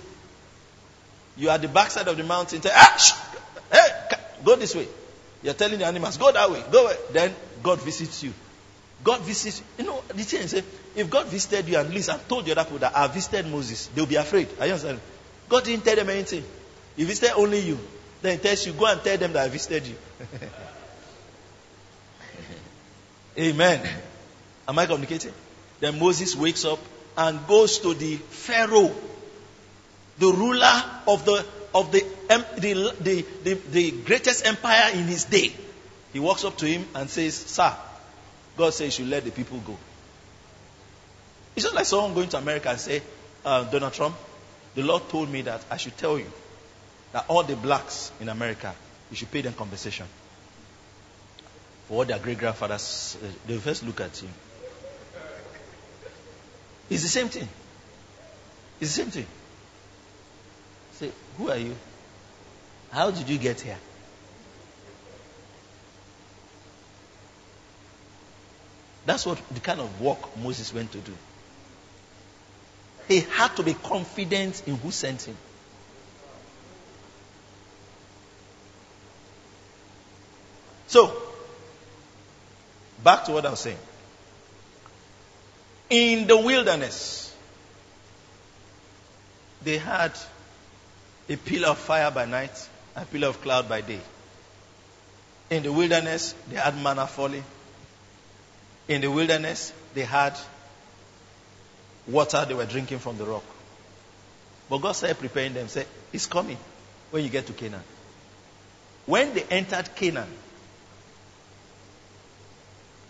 You 1.37 1.48
are 1.48 1.54
at 1.54 1.62
the 1.62 1.68
backside 1.68 2.06
of 2.06 2.16
the 2.16 2.24
mountain. 2.24 2.61
Say, 2.61 2.70
ah, 2.72 3.38
hey, 3.72 4.16
go 4.44 4.54
this 4.56 4.74
way. 4.74 4.87
You're 5.42 5.54
telling 5.54 5.78
the 5.78 5.87
animals, 5.87 6.18
go 6.18 6.30
that 6.30 6.50
way, 6.50 6.62
go 6.70 6.85
away. 6.85 6.96
Then 7.11 7.35
God 7.62 7.80
visits 7.80 8.22
you. 8.22 8.35
God 9.02 9.22
visits 9.22 9.62
you. 9.78 9.87
know, 9.87 10.02
the 10.08 10.22
thing 10.22 10.42
is, 10.42 10.54
if 10.94 11.11
God 11.11 11.26
visited 11.26 11.68
you 11.68 11.78
and 11.78 11.88
least 11.88 12.11
I 12.11 12.18
told 12.18 12.44
the 12.44 12.52
other 12.52 12.64
people 12.64 12.78
that 12.80 12.94
I 12.94 13.06
visited 13.08 13.50
Moses, 13.50 13.88
they'll 13.94 14.06
be 14.06 14.16
afraid. 14.16 14.48
Are 14.61 14.66
you 14.66 14.72
understand? 14.72 15.00
God 15.48 15.64
didn't 15.64 15.85
tell 15.85 15.96
them 15.96 16.11
anything. 16.11 16.44
He 16.96 17.04
visited 17.04 17.35
only 17.35 17.61
you. 17.61 17.78
Then 18.20 18.37
he 18.37 18.42
tells 18.42 18.66
you, 18.66 18.74
go 18.74 18.87
and 18.87 19.02
tell 19.02 19.16
them 19.16 19.32
that 19.32 19.46
I 19.46 19.48
visited 19.48 19.87
you. 19.87 19.96
Amen. 23.38 23.88
Am 24.68 24.79
I 24.79 24.87
communicating? 24.87 25.33
Then 25.81 25.99
Moses 25.99 26.37
wakes 26.37 26.64
up 26.64 26.79
and 27.16 27.47
goes 27.47 27.79
to 27.81 27.95
the 27.95 28.16
Pharaoh, 28.16 28.95
the 30.18 30.27
ruler 30.27 30.83
of 31.07 31.25
the 31.25 31.45
of 31.75 31.90
the, 31.90 32.05
the, 32.29 32.95
the, 33.01 33.27
the, 33.45 33.55
the 33.55 33.90
greatest 33.90 34.47
empire 34.47 34.90
in 34.92 35.05
his 35.05 35.25
day. 35.25 35.53
He 36.12 36.21
walks 36.21 36.45
up 36.45 36.59
to 36.59 36.66
him 36.66 36.87
and 36.95 37.09
says, 37.09 37.35
Sir, 37.35 37.75
God 38.59 38.75
says 38.75 38.99
you 38.99 39.07
let 39.07 39.25
the 39.25 39.31
people 39.31 39.59
go. 39.59 39.79
It's 41.57 41.64
just 41.64 41.75
like 41.75 41.87
someone 41.87 42.12
going 42.12 42.29
to 42.29 42.37
America 42.37 42.68
and 42.68 42.79
say, 42.79 43.01
uh, 43.45 43.64
Donald 43.64 43.95
Trump, 43.95 44.16
the 44.75 44.83
Lord 44.83 45.09
told 45.09 45.31
me 45.31 45.40
that 45.42 45.64
I 45.71 45.79
should 45.79 45.97
tell 45.97 46.18
you 46.18 46.31
that 47.12 47.25
all 47.29 47.42
the 47.42 47.57
blacks 47.57 48.12
in 48.21 48.29
America, 48.29 48.75
you 49.11 49.16
should 49.16 49.31
pay 49.31 49.40
them 49.40 49.55
compensation 49.55 50.07
what 51.92 52.09
their 52.09 52.18
great 52.18 52.38
grandfathers, 52.38 53.18
uh, 53.22 53.26
they 53.46 53.59
first 53.59 53.85
look 53.85 54.00
at 54.00 54.22
you. 54.22 54.28
It's 56.88 57.02
the 57.02 57.09
same 57.09 57.28
thing. 57.28 57.46
It's 58.81 58.96
the 58.96 59.02
same 59.02 59.11
thing. 59.11 59.26
Say, 60.92 61.11
who 61.37 61.50
are 61.50 61.59
you? 61.59 61.76
How 62.90 63.11
did 63.11 63.28
you 63.28 63.37
get 63.37 63.61
here? 63.61 63.76
That's 69.05 69.26
what 69.26 69.38
the 69.50 69.61
kind 69.61 69.81
of 69.81 70.00
work 70.00 70.38
Moses 70.38 70.72
went 70.72 70.92
to 70.92 70.98
do. 70.98 71.12
He 73.07 73.20
had 73.20 73.55
to 73.57 73.62
be 73.62 73.74
confident 73.74 74.62
in 74.66 74.76
who 74.76 74.90
sent 74.92 75.22
him. 75.22 75.37
So, 80.87 81.32
back 83.02 83.24
to 83.24 83.32
what 83.32 83.46
I 83.46 83.50
was 83.50 83.60
saying. 83.60 83.78
In 85.90 86.26
the 86.26 86.36
wilderness, 86.36 87.34
they 89.62 89.78
had 89.78 90.12
a 91.28 91.36
pillar 91.36 91.68
of 91.68 91.78
fire 91.78 92.10
by 92.10 92.24
night, 92.24 92.68
a 92.96 93.04
pillar 93.04 93.28
of 93.28 93.40
cloud 93.40 93.68
by 93.68 93.80
day. 93.80 94.00
In 95.50 95.62
the 95.62 95.72
wilderness, 95.72 96.34
they 96.48 96.56
had 96.56 96.80
manna 96.82 97.06
falling. 97.06 97.44
In 98.88 99.00
the 99.00 99.10
wilderness, 99.10 99.72
they 99.94 100.04
had 100.04 100.36
water 102.06 102.44
they 102.46 102.54
were 102.54 102.66
drinking 102.66 102.98
from 102.98 103.18
the 103.18 103.24
rock. 103.24 103.44
But 104.68 104.78
God 104.78 104.92
started 104.92 105.18
preparing 105.18 105.55
them, 105.55 105.68
said, 105.68 105.86
It's 106.12 106.26
coming 106.26 106.57
when 107.11 107.22
you 107.22 107.30
get 107.30 107.46
to 107.46 107.53
Canaan. 107.53 107.82
When 109.07 109.34
they 109.34 109.42
entered 109.44 109.94
Canaan, 109.94 110.30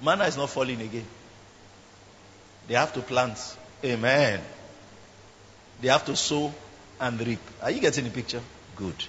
manna 0.03 0.25
is 0.25 0.37
not 0.37 0.51
falling 0.51 0.81
again. 0.81 1.07
They 2.69 2.75
have 2.75 2.93
to 2.95 3.01
plant. 3.01 3.39
Amen. 3.85 4.41
They 5.81 5.89
have 5.89 6.05
to 6.07 6.17
sow 6.17 6.53
and 7.01 7.21
reap. 7.27 7.41
Are 7.61 7.71
you 7.71 7.81
getting 7.81 8.05
the 8.05 8.11
picture? 8.11 8.41
Good. 8.77 9.05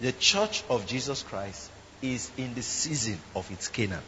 The 0.00 0.12
church 0.12 0.64
of 0.68 0.86
Jesus 0.86 1.22
Christ 1.22 1.70
is 2.02 2.30
in 2.36 2.54
the 2.54 2.62
season 2.62 3.18
of 3.34 3.50
its 3.50 3.68
Canaan. 3.68 4.02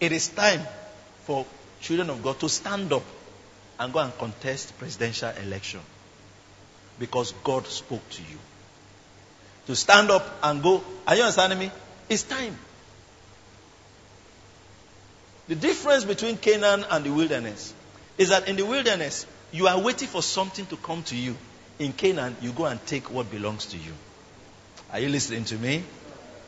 It 0.00 0.12
is 0.12 0.28
time 0.28 0.60
for 1.24 1.46
children 1.80 2.10
of 2.10 2.22
God 2.22 2.38
to 2.40 2.48
stand 2.48 2.92
up 2.92 3.02
and 3.78 3.92
go 3.92 4.00
and 4.00 4.16
contest 4.18 4.78
presidential 4.78 5.30
election 5.42 5.80
because 6.98 7.32
God 7.42 7.66
spoke 7.66 8.08
to 8.10 8.22
you. 8.22 8.38
To 9.66 9.76
stand 9.76 10.10
up 10.10 10.26
and 10.42 10.62
go, 10.62 10.84
are 11.06 11.16
you 11.16 11.22
understanding 11.22 11.58
me? 11.58 11.70
It's 12.08 12.22
time. 12.22 12.56
The 15.48 15.54
difference 15.54 16.04
between 16.04 16.36
Canaan 16.38 16.84
and 16.90 17.04
the 17.04 17.10
wilderness 17.10 17.74
is 18.16 18.30
that 18.30 18.48
in 18.48 18.56
the 18.56 18.64
wilderness, 18.64 19.26
You 19.54 19.68
are 19.68 19.78
waiting 19.78 20.08
for 20.08 20.20
something 20.20 20.66
to 20.66 20.76
come 20.76 21.04
to 21.04 21.14
you. 21.14 21.36
In 21.78 21.92
Canaan, 21.92 22.36
you 22.40 22.50
go 22.50 22.64
and 22.64 22.84
take 22.86 23.08
what 23.08 23.30
belongs 23.30 23.66
to 23.66 23.76
you. 23.76 23.92
Are 24.92 24.98
you 24.98 25.08
listening 25.08 25.44
to 25.44 25.54
me? 25.54 25.84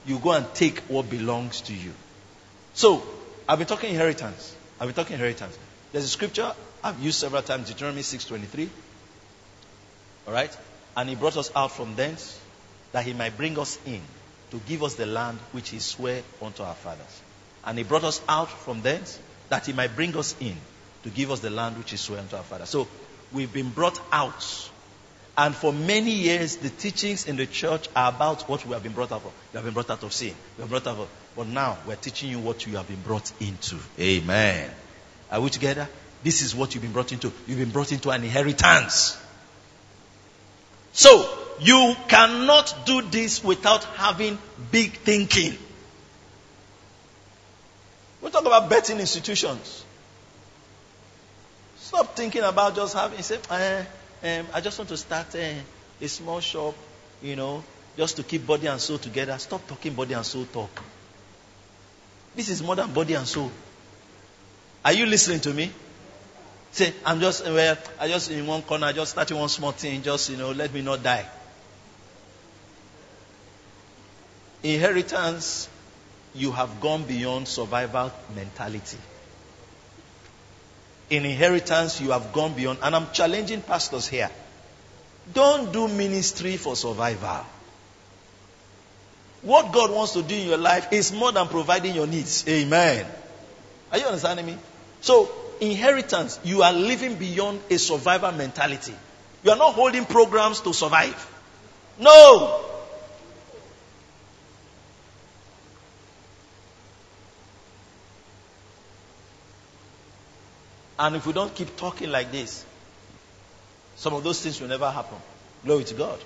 You 0.06 0.18
go 0.18 0.32
and 0.32 0.44
take 0.54 0.80
what 0.88 1.08
belongs 1.08 1.60
to 1.62 1.72
you. 1.72 1.92
So, 2.74 3.04
I've 3.48 3.58
been 3.58 3.68
talking 3.68 3.90
inheritance. 3.90 4.56
I've 4.80 4.88
been 4.88 4.96
talking 4.96 5.14
inheritance. 5.14 5.56
There's 5.92 6.04
a 6.04 6.08
scripture 6.08 6.52
I've 6.82 6.98
used 6.98 7.20
several 7.20 7.42
times, 7.42 7.68
Deuteronomy 7.68 8.02
6.23. 8.02 8.68
Alright? 10.26 10.58
And 10.96 11.08
he 11.08 11.14
brought 11.14 11.36
us 11.36 11.52
out 11.54 11.70
from 11.70 11.94
thence 11.94 12.40
that 12.90 13.04
he 13.04 13.12
might 13.12 13.36
bring 13.36 13.56
us 13.56 13.78
in 13.86 14.00
to 14.50 14.60
give 14.68 14.82
us 14.82 14.94
the 14.94 15.06
land 15.06 15.38
which 15.52 15.70
he 15.70 15.78
sware 15.78 16.22
unto 16.40 16.62
our 16.62 16.74
fathers. 16.74 17.22
And 17.64 17.78
he 17.78 17.84
brought 17.84 18.04
us 18.04 18.20
out 18.28 18.48
from 18.48 18.82
thence 18.82 19.18
that 19.48 19.66
he 19.66 19.72
might 19.72 19.94
bring 19.96 20.16
us 20.16 20.36
in 20.40 20.56
to 21.02 21.10
give 21.10 21.30
us 21.30 21.40
the 21.40 21.50
land 21.50 21.76
which 21.78 21.90
he 21.90 21.96
sware 21.96 22.20
unto 22.20 22.36
our 22.36 22.42
fathers. 22.42 22.68
So 22.68 22.88
we've 23.32 23.52
been 23.52 23.70
brought 23.70 24.00
out. 24.12 24.70
And 25.38 25.54
for 25.54 25.72
many 25.72 26.12
years, 26.12 26.56
the 26.56 26.70
teachings 26.70 27.26
in 27.26 27.36
the 27.36 27.46
church 27.46 27.88
are 27.94 28.08
about 28.08 28.48
what 28.48 28.64
we 28.64 28.72
have 28.72 28.82
been 28.82 28.92
brought 28.92 29.12
out 29.12 29.24
of. 29.24 29.32
We 29.52 29.56
have 29.56 29.64
been 29.64 29.74
brought 29.74 29.90
out 29.90 30.02
of 30.02 30.12
sin. 30.12 30.34
We 30.56 30.62
have 30.62 30.70
brought 30.70 30.86
out 30.86 30.96
of. 30.96 31.08
But 31.36 31.48
now 31.48 31.76
we're 31.86 31.96
teaching 31.96 32.30
you 32.30 32.38
what 32.38 32.66
you 32.66 32.76
have 32.76 32.88
been 32.88 33.02
brought 33.02 33.30
into. 33.40 33.76
Amen. 33.98 34.70
Are 35.30 35.40
we 35.40 35.50
together? 35.50 35.88
This 36.22 36.42
is 36.42 36.54
what 36.54 36.74
you've 36.74 36.82
been 36.82 36.92
brought 36.92 37.12
into. 37.12 37.30
You've 37.46 37.58
been 37.58 37.70
brought 37.70 37.92
into 37.92 38.10
an 38.10 38.24
inheritance. 38.24 39.18
So, 40.92 41.45
you 41.60 41.94
cannot 42.08 42.74
do 42.84 43.02
this 43.02 43.42
without 43.42 43.84
having 43.84 44.38
big 44.70 44.92
thinking. 44.92 45.56
We 48.22 48.30
talk 48.30 48.44
about 48.44 48.68
betting 48.68 48.98
institutions. 48.98 49.84
Stop 51.78 52.16
thinking 52.16 52.42
about 52.42 52.74
just 52.74 52.94
having, 52.94 53.22
say, 53.22 53.38
eh, 53.50 54.42
I 54.52 54.60
just 54.60 54.78
want 54.78 54.88
to 54.88 54.96
start 54.96 55.34
eh, 55.34 55.54
a 56.00 56.08
small 56.08 56.40
shop, 56.40 56.74
you 57.22 57.36
know, 57.36 57.62
just 57.96 58.16
to 58.16 58.22
keep 58.22 58.46
body 58.46 58.66
and 58.66 58.80
soul 58.80 58.98
together. 58.98 59.38
Stop 59.38 59.66
talking 59.68 59.94
body 59.94 60.14
and 60.14 60.26
soul 60.26 60.46
talk. 60.52 60.82
This 62.34 62.48
is 62.48 62.62
more 62.62 62.76
than 62.76 62.92
body 62.92 63.14
and 63.14 63.26
soul. 63.26 63.50
Are 64.84 64.92
you 64.92 65.06
listening 65.06 65.40
to 65.40 65.54
me? 65.54 65.70
Say, 66.72 66.92
I'm 67.04 67.20
just, 67.20 67.44
well, 67.44 67.78
I 67.98 68.08
just 68.08 68.30
in 68.30 68.46
one 68.46 68.62
corner, 68.62 68.92
just 68.92 69.12
starting 69.12 69.38
one 69.38 69.48
small 69.48 69.72
thing, 69.72 70.02
just, 70.02 70.28
you 70.28 70.36
know, 70.36 70.50
let 70.50 70.72
me 70.74 70.82
not 70.82 71.02
die. 71.02 71.24
Inheritance, 74.74 75.68
you 76.34 76.50
have 76.50 76.80
gone 76.80 77.04
beyond 77.04 77.46
survival 77.46 78.10
mentality. 78.34 78.98
In 81.08 81.24
inheritance, 81.24 82.00
you 82.00 82.10
have 82.10 82.32
gone 82.32 82.54
beyond, 82.54 82.80
and 82.82 82.96
I'm 82.96 83.12
challenging 83.12 83.62
pastors 83.62 84.08
here. 84.08 84.28
Don't 85.32 85.72
do 85.72 85.86
ministry 85.86 86.56
for 86.56 86.74
survival. 86.74 87.46
What 89.42 89.70
God 89.70 89.92
wants 89.92 90.14
to 90.14 90.22
do 90.24 90.34
in 90.34 90.48
your 90.48 90.58
life 90.58 90.92
is 90.92 91.12
more 91.12 91.30
than 91.30 91.46
providing 91.46 91.94
your 91.94 92.08
needs. 92.08 92.44
Amen. 92.48 93.06
Are 93.92 93.98
you 93.98 94.04
understanding 94.06 94.46
me? 94.46 94.58
So, 95.00 95.30
inheritance, 95.60 96.40
you 96.42 96.62
are 96.62 96.72
living 96.72 97.14
beyond 97.14 97.60
a 97.70 97.78
survival 97.78 98.32
mentality. 98.32 98.94
You 99.44 99.52
are 99.52 99.56
not 99.56 99.74
holding 99.74 100.06
programs 100.06 100.60
to 100.62 100.74
survive. 100.74 101.14
No! 102.00 102.75
And 110.98 111.16
if 111.16 111.26
we 111.26 111.32
don't 111.32 111.54
keep 111.54 111.76
talking 111.76 112.10
like 112.10 112.32
this, 112.32 112.64
some 113.96 114.14
of 114.14 114.24
those 114.24 114.40
things 114.42 114.60
will 114.60 114.68
never 114.68 114.90
happen. 114.90 115.18
Glory 115.64 115.84
to 115.84 115.94
God. 115.94 116.18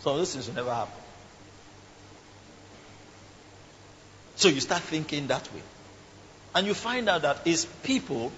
Some 0.00 0.12
of 0.12 0.18
those 0.18 0.32
things 0.32 0.48
will 0.48 0.54
never 0.54 0.74
happen. 0.74 1.00
So 4.36 4.48
you 4.48 4.60
start 4.60 4.82
thinking 4.82 5.26
that 5.28 5.52
way. 5.52 5.62
And 6.54 6.66
you 6.66 6.74
find 6.74 7.08
out 7.08 7.22
that 7.22 7.40
it's 7.44 7.64
people 7.82 8.32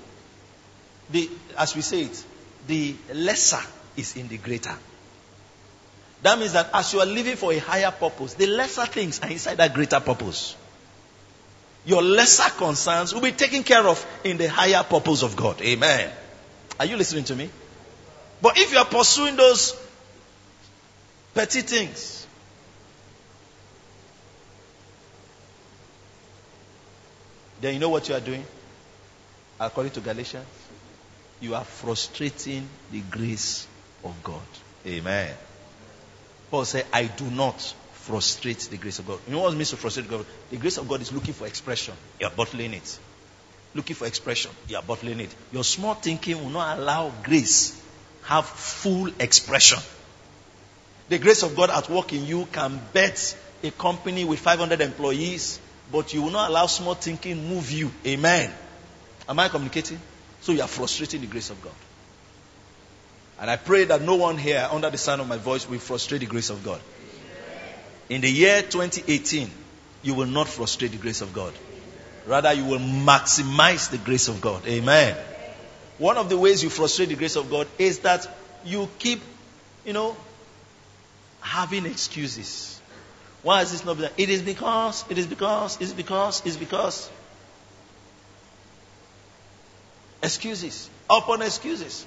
the, 1.10 1.30
as 1.56 1.74
we 1.74 1.82
say 1.82 2.02
it, 2.02 2.24
the 2.66 2.94
lesser 3.14 3.60
is 3.96 4.16
in 4.16 4.28
the 4.28 4.38
greater. 4.38 4.74
That 6.22 6.38
means 6.38 6.52
that 6.52 6.70
as 6.74 6.92
you 6.92 7.00
are 7.00 7.06
living 7.06 7.36
for 7.36 7.52
a 7.52 7.58
higher 7.58 7.90
purpose, 7.90 8.34
the 8.34 8.46
lesser 8.46 8.86
things 8.86 9.20
are 9.20 9.30
inside 9.30 9.56
that 9.58 9.72
greater 9.74 10.00
purpose. 10.00 10.56
Your 11.88 12.02
lesser 12.02 12.50
concerns 12.50 13.14
will 13.14 13.22
be 13.22 13.32
taken 13.32 13.62
care 13.62 13.86
of 13.86 14.04
in 14.22 14.36
the 14.36 14.46
higher 14.48 14.84
purpose 14.84 15.22
of 15.22 15.34
God. 15.36 15.60
Amen. 15.62 16.10
Are 16.78 16.84
you 16.84 16.96
listening 16.96 17.24
to 17.24 17.34
me? 17.34 17.48
But 18.42 18.58
if 18.58 18.72
you 18.72 18.78
are 18.78 18.84
pursuing 18.84 19.36
those 19.36 19.74
petty 21.34 21.62
things, 21.62 22.26
then 27.60 27.74
you 27.74 27.80
know 27.80 27.88
what 27.88 28.08
you 28.08 28.14
are 28.14 28.20
doing? 28.20 28.44
According 29.58 29.92
to 29.92 30.00
Galatians 30.00 30.46
you 31.40 31.54
are 31.54 31.64
frustrating 31.64 32.68
the 32.90 33.00
grace 33.00 33.66
of 34.04 34.22
God. 34.22 34.42
Amen. 34.86 35.34
Paul 36.50 36.64
said, 36.64 36.86
I 36.92 37.04
do 37.04 37.24
not 37.30 37.74
frustrate 38.08 38.60
the 38.70 38.78
grace 38.78 38.98
of 38.98 39.06
God. 39.06 39.18
You 39.26 39.34
know 39.34 39.40
what 39.40 39.52
it 39.52 39.56
means 39.56 39.68
to 39.70 39.76
frustrate 39.76 40.08
God? 40.08 40.24
The 40.50 40.56
grace 40.56 40.78
of 40.78 40.88
God 40.88 41.02
is 41.02 41.12
looking 41.12 41.34
for 41.34 41.46
expression. 41.46 41.94
You 42.18 42.26
are 42.26 42.32
bottling 42.32 42.72
it. 42.72 42.98
Looking 43.74 43.94
for 43.94 44.06
expression. 44.06 44.50
You 44.66 44.78
are 44.78 44.82
bottling 44.82 45.20
it. 45.20 45.34
Your 45.52 45.62
small 45.62 45.92
thinking 45.92 46.42
will 46.42 46.48
not 46.48 46.78
allow 46.78 47.12
grace 47.22 47.78
have 48.22 48.46
full 48.46 49.08
expression. 49.20 49.78
The 51.10 51.18
grace 51.18 51.42
of 51.42 51.54
God 51.54 51.68
at 51.68 51.90
work 51.90 52.14
in 52.14 52.24
you 52.24 52.46
can 52.50 52.80
bet 52.94 53.36
a 53.62 53.70
company 53.72 54.24
with 54.24 54.38
500 54.38 54.80
employees, 54.80 55.60
but 55.92 56.14
you 56.14 56.22
will 56.22 56.30
not 56.30 56.48
allow 56.48 56.64
small 56.64 56.94
thinking 56.94 57.46
move 57.46 57.70
you. 57.70 57.90
Amen. 58.06 58.50
Am 59.28 59.38
I 59.38 59.48
communicating? 59.50 60.00
So 60.40 60.52
you 60.52 60.62
are 60.62 60.68
frustrating 60.68 61.20
the 61.20 61.26
grace 61.26 61.50
of 61.50 61.60
God. 61.60 61.74
And 63.38 63.50
I 63.50 63.56
pray 63.56 63.84
that 63.84 64.00
no 64.00 64.16
one 64.16 64.38
here 64.38 64.66
under 64.70 64.88
the 64.88 64.98
sound 64.98 65.20
of 65.20 65.28
my 65.28 65.36
voice 65.36 65.68
will 65.68 65.78
frustrate 65.78 66.20
the 66.20 66.26
grace 66.26 66.48
of 66.48 66.64
God. 66.64 66.80
In 68.08 68.20
the 68.20 68.30
year 68.30 68.62
2018, 68.62 69.50
you 70.02 70.14
will 70.14 70.26
not 70.26 70.48
frustrate 70.48 70.92
the 70.92 70.96
grace 70.96 71.20
of 71.20 71.32
God. 71.32 71.52
Rather, 72.26 72.52
you 72.52 72.64
will 72.64 72.78
maximize 72.78 73.90
the 73.90 73.98
grace 73.98 74.28
of 74.28 74.40
God. 74.40 74.66
Amen. 74.66 75.16
One 75.98 76.16
of 76.16 76.28
the 76.28 76.38
ways 76.38 76.62
you 76.62 76.70
frustrate 76.70 77.08
the 77.08 77.16
grace 77.16 77.36
of 77.36 77.50
God 77.50 77.66
is 77.78 78.00
that 78.00 78.26
you 78.64 78.88
keep, 78.98 79.20
you 79.84 79.92
know, 79.92 80.16
having 81.40 81.86
excuses. 81.86 82.80
Why 83.42 83.62
is 83.62 83.72
this 83.72 83.84
not? 83.84 83.98
It 84.16 84.28
is 84.28 84.42
because, 84.42 85.04
it 85.08 85.18
is 85.18 85.26
because, 85.26 85.80
it's 85.80 85.92
because, 85.92 86.42
it's 86.44 86.56
because. 86.56 87.10
Excuses 90.22 90.90
upon 91.08 91.42
excuses. 91.42 92.04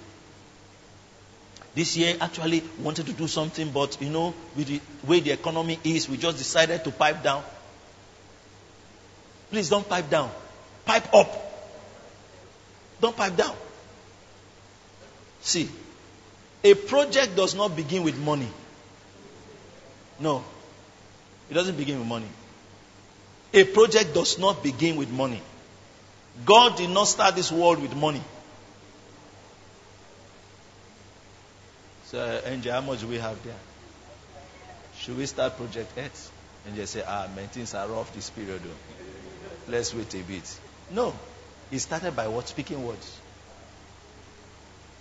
This 1.73 1.95
year, 1.95 2.17
actually 2.19 2.63
wanted 2.79 3.05
to 3.05 3.13
do 3.13 3.27
something, 3.27 3.71
but 3.71 4.01
you 4.01 4.09
know, 4.09 4.33
with 4.55 4.67
the 4.67 4.81
way 5.07 5.21
the 5.21 5.31
economy 5.31 5.79
is, 5.83 6.09
we 6.09 6.17
just 6.17 6.37
decided 6.37 6.83
to 6.83 6.91
pipe 6.91 7.23
down. 7.23 7.43
Please 9.49 9.69
don't 9.69 9.87
pipe 9.87 10.09
down. 10.09 10.29
Pipe 10.85 11.13
up. 11.13 11.29
Don't 12.99 13.15
pipe 13.15 13.35
down. 13.35 13.55
See, 15.41 15.69
a 16.63 16.73
project 16.73 17.35
does 17.35 17.55
not 17.55 17.75
begin 17.75 18.03
with 18.03 18.17
money. 18.17 18.49
No, 20.19 20.43
it 21.49 21.53
doesn't 21.53 21.77
begin 21.77 21.99
with 21.99 22.07
money. 22.07 22.27
A 23.53 23.63
project 23.63 24.13
does 24.13 24.37
not 24.37 24.61
begin 24.61 24.97
with 24.97 25.09
money. 25.09 25.41
God 26.45 26.77
did 26.77 26.89
not 26.89 27.05
start 27.05 27.35
this 27.35 27.51
world 27.51 27.81
with 27.81 27.95
money. 27.95 28.21
So, 32.11 32.41
Angel, 32.45 32.73
how 32.73 32.81
much 32.81 32.99
do 32.99 33.07
we 33.07 33.19
have 33.19 33.41
there? 33.45 33.55
Should 34.97 35.17
we 35.17 35.25
start 35.25 35.55
Project 35.55 35.97
X? 35.97 36.29
And 36.67 36.75
just 36.75 36.91
say, 36.91 37.03
ah, 37.07 37.27
man, 37.33 37.47
things 37.47 37.73
are 37.73 37.87
rough 37.87 38.13
this 38.13 38.29
period. 38.29 38.61
Though. 38.61 39.71
Let's 39.71 39.93
wait 39.93 40.13
a 40.15 40.17
bit. 40.17 40.59
No. 40.91 41.13
It 41.71 41.79
started 41.79 42.13
by 42.13 42.27
what? 42.27 42.49
Speaking 42.49 42.85
words. 42.85 43.17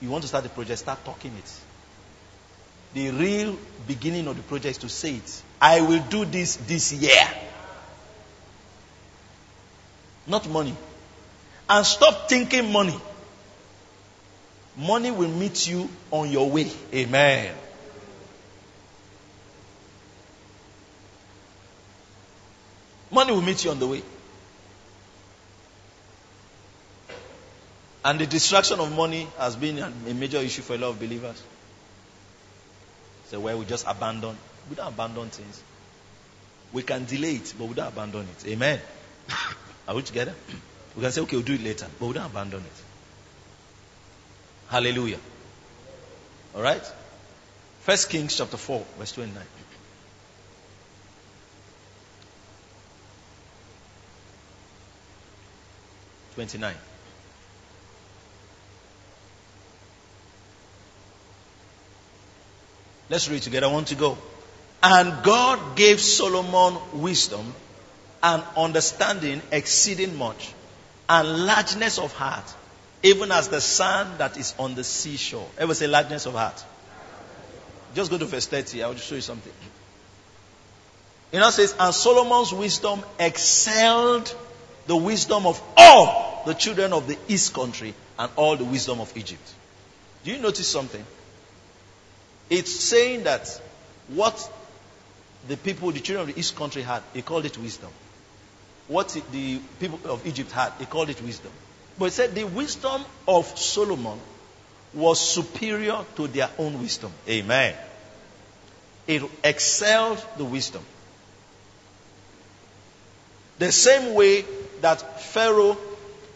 You 0.01 0.09
want 0.09 0.23
to 0.23 0.29
start 0.29 0.45
the 0.45 0.51
project, 0.51 0.79
start 0.79 1.05
talking 1.05 1.33
it. 1.37 1.61
The 2.95 3.11
real 3.11 3.59
beginning 3.89 4.29
of 4.29 4.37
the 4.37 4.43
project 4.43 4.77
is 4.77 4.79
to 4.79 4.89
say 4.89 5.17
it. 5.17 5.43
I 5.61 5.81
will 5.81 6.03
do 6.05 6.25
this 6.25 6.57
this 6.57 6.93
year. 6.93 7.27
Not 10.29 10.49
money 10.49 10.77
and 11.71 11.87
stop 11.87 12.29
thinking 12.29 12.73
money. 12.73 13.01
Money 14.81 15.11
will 15.11 15.29
meet 15.29 15.69
you 15.69 15.91
on 16.11 16.31
your 16.31 16.49
way. 16.49 16.71
Amen. 16.95 17.55
Money 23.11 23.33
will 23.33 23.43
meet 23.43 23.63
you 23.63 23.73
on 23.73 23.79
the 23.79 23.87
way. 23.87 24.03
And 28.03 28.19
the 28.19 28.27
distraction 28.27 28.81
of 28.81 28.97
money 28.97 29.29
has 29.37 29.55
been 29.55 29.79
a 29.81 30.15
major 30.15 30.39
issue 30.39 30.63
for 30.63 30.75
a 30.75 30.79
lot 30.79 30.89
of 30.91 30.99
believers. 30.99 31.43
So 33.27 33.39
where 33.41 33.57
we 33.59 33.67
just 33.67 33.87
abandon. 33.87 34.35
We 34.71 34.77
don't 34.77 34.89
abandon 34.89 35.29
things. 35.29 35.63
We 36.73 36.83
can 36.83 37.05
delay 37.05 37.35
it, 37.35 37.53
but 37.59 37.67
we 37.67 37.75
don't 37.75 37.89
abandon 37.89 38.23
it. 38.23 38.49
Amen. 38.49 38.81
Are 39.87 39.95
we 39.95 40.03
together? 40.03 40.35
We 40.97 41.03
can 41.03 41.13
say, 41.13 41.21
okay, 41.21 41.37
we'll 41.37 41.45
do 41.45 41.55
it 41.55 41.63
later, 41.63 41.87
but 41.99 42.07
we 42.07 42.15
don't 42.15 42.27
abandon 42.27 42.61
it. 42.61 42.80
Hallelujah. 44.71 45.19
All 46.55 46.63
right? 46.63 46.83
First 47.81 48.09
Kings 48.09 48.37
chapter 48.37 48.57
4, 48.57 48.85
verse 48.99 49.13
29. 49.13 49.43
Twenty-nine. 56.35 56.77
Let's 63.11 63.29
read 63.29 63.43
together. 63.43 63.67
I 63.67 63.73
want 63.73 63.89
to 63.89 63.97
go. 63.97 64.17
And 64.85 65.25
God 65.25 65.77
gave 65.77 66.01
Solomon 66.01 66.81
wisdom 66.95 67.53
and 68.23 68.43
understanding 68.57 69.43
exceeding 69.51 70.17
much, 70.17 70.53
and 71.09 71.45
largeness 71.47 71.99
of 71.99 72.13
heart, 72.13 72.45
even 73.03 73.33
as 73.33 73.49
the 73.49 73.61
sand 73.61 74.19
that 74.19 74.37
is 74.37 74.55
on 74.59 74.75
the 74.75 74.85
seashore. 74.85 75.49
Ever 75.59 75.75
say 75.75 75.87
largeness 75.87 76.27
of 76.27 76.35
heart? 76.35 76.65
Just 77.95 78.11
go 78.11 78.19
to 78.19 78.27
verse 78.27 78.47
30. 78.47 78.83
I 78.83 78.89
will 78.89 78.97
show 78.97 79.15
you 79.15 79.21
something. 79.21 79.53
You 81.33 81.41
know, 81.41 81.49
It 81.49 81.53
says, 81.53 81.75
And 81.79 81.95
Solomon's 81.95 82.53
wisdom 82.53 83.03
excelled 83.19 84.35
the 84.87 84.97
wisdom 84.97 85.47
of 85.47 85.63
all 85.77 86.43
the 86.47 86.55
children 86.55 86.93
of 86.93 87.07
the 87.07 87.17
east 87.29 87.55
country 87.55 87.95
and 88.19 88.31
all 88.37 88.57
the 88.57 88.65
wisdom 88.65 89.01
of 89.01 89.17
Egypt. 89.17 89.55
Do 90.25 90.31
you 90.33 90.39
notice 90.39 90.69
something? 90.69 91.05
It's 92.51 92.73
saying 92.73 93.25
that 93.25 93.61
what 94.09 94.51
the 95.49 95.57
people, 95.57 95.93
the 95.93 96.01
children 96.01 96.29
of 96.29 96.35
the 96.35 96.41
east 96.41 96.57
country 96.57 96.83
had, 96.83 97.03
they 97.15 97.23
called 97.23 97.47
it 97.47 97.57
wisdom. 97.57 97.91
What 98.89 99.17
the 99.33 99.59
people 99.79 100.01
of 100.11 100.27
Egypt 100.27 100.51
had, 100.51 100.79
they 100.79 100.85
called 100.85 101.11
it 101.11 101.23
wisdom. 101.23 101.53
But 102.01 102.07
it 102.07 102.13
said 102.13 102.35
the 102.35 102.45
wisdom 102.45 103.05
of 103.29 103.59
Solomon 103.59 104.19
was 104.95 105.21
superior 105.21 106.03
to 106.17 106.29
their 106.29 106.49
own 106.59 106.81
wisdom. 106.81 107.13
Amen. 107.29 107.75
It 109.07 109.23
excelled 109.45 110.25
the 110.39 110.47
wisdom. 110.47 110.83
The 113.59 113.71
same 113.71 114.15
way 114.15 114.47
that 114.81 115.21
Pharaoh 115.21 115.77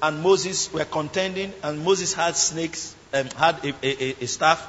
and 0.02 0.20
Moses 0.20 0.70
were 0.70 0.84
contending, 0.84 1.54
and 1.62 1.82
Moses 1.82 2.12
had 2.12 2.36
snakes, 2.36 2.94
um, 3.14 3.30
had 3.30 3.64
a, 3.64 3.74
a, 3.82 4.22
a, 4.22 4.26
staff, 4.26 4.62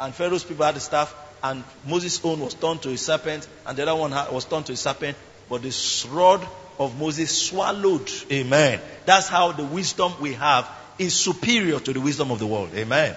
and 0.00 0.12
Pharaoh's 0.12 0.42
people 0.42 0.66
had 0.66 0.76
a 0.76 0.80
staff, 0.80 1.14
and 1.44 1.62
Moses' 1.86 2.20
own 2.24 2.40
was 2.40 2.54
turned 2.54 2.82
to 2.82 2.90
a 2.90 2.96
serpent, 2.96 3.46
and 3.64 3.78
the 3.78 3.82
other 3.82 3.94
one 3.94 4.10
was 4.32 4.46
turned 4.46 4.66
to 4.66 4.72
a 4.72 4.76
serpent, 4.76 5.16
but 5.48 5.62
the 5.62 6.08
rod 6.10 6.44
of 6.80 6.98
Moses 6.98 7.30
swallowed. 7.30 8.10
Amen. 8.32 8.80
That's 9.04 9.28
how 9.28 9.52
the 9.52 9.64
wisdom 9.64 10.14
we 10.18 10.32
have 10.32 10.68
is 10.98 11.14
superior 11.14 11.78
to 11.78 11.92
the 11.92 12.00
wisdom 12.00 12.30
of 12.30 12.38
the 12.38 12.46
world. 12.46 12.70
Amen. 12.74 13.14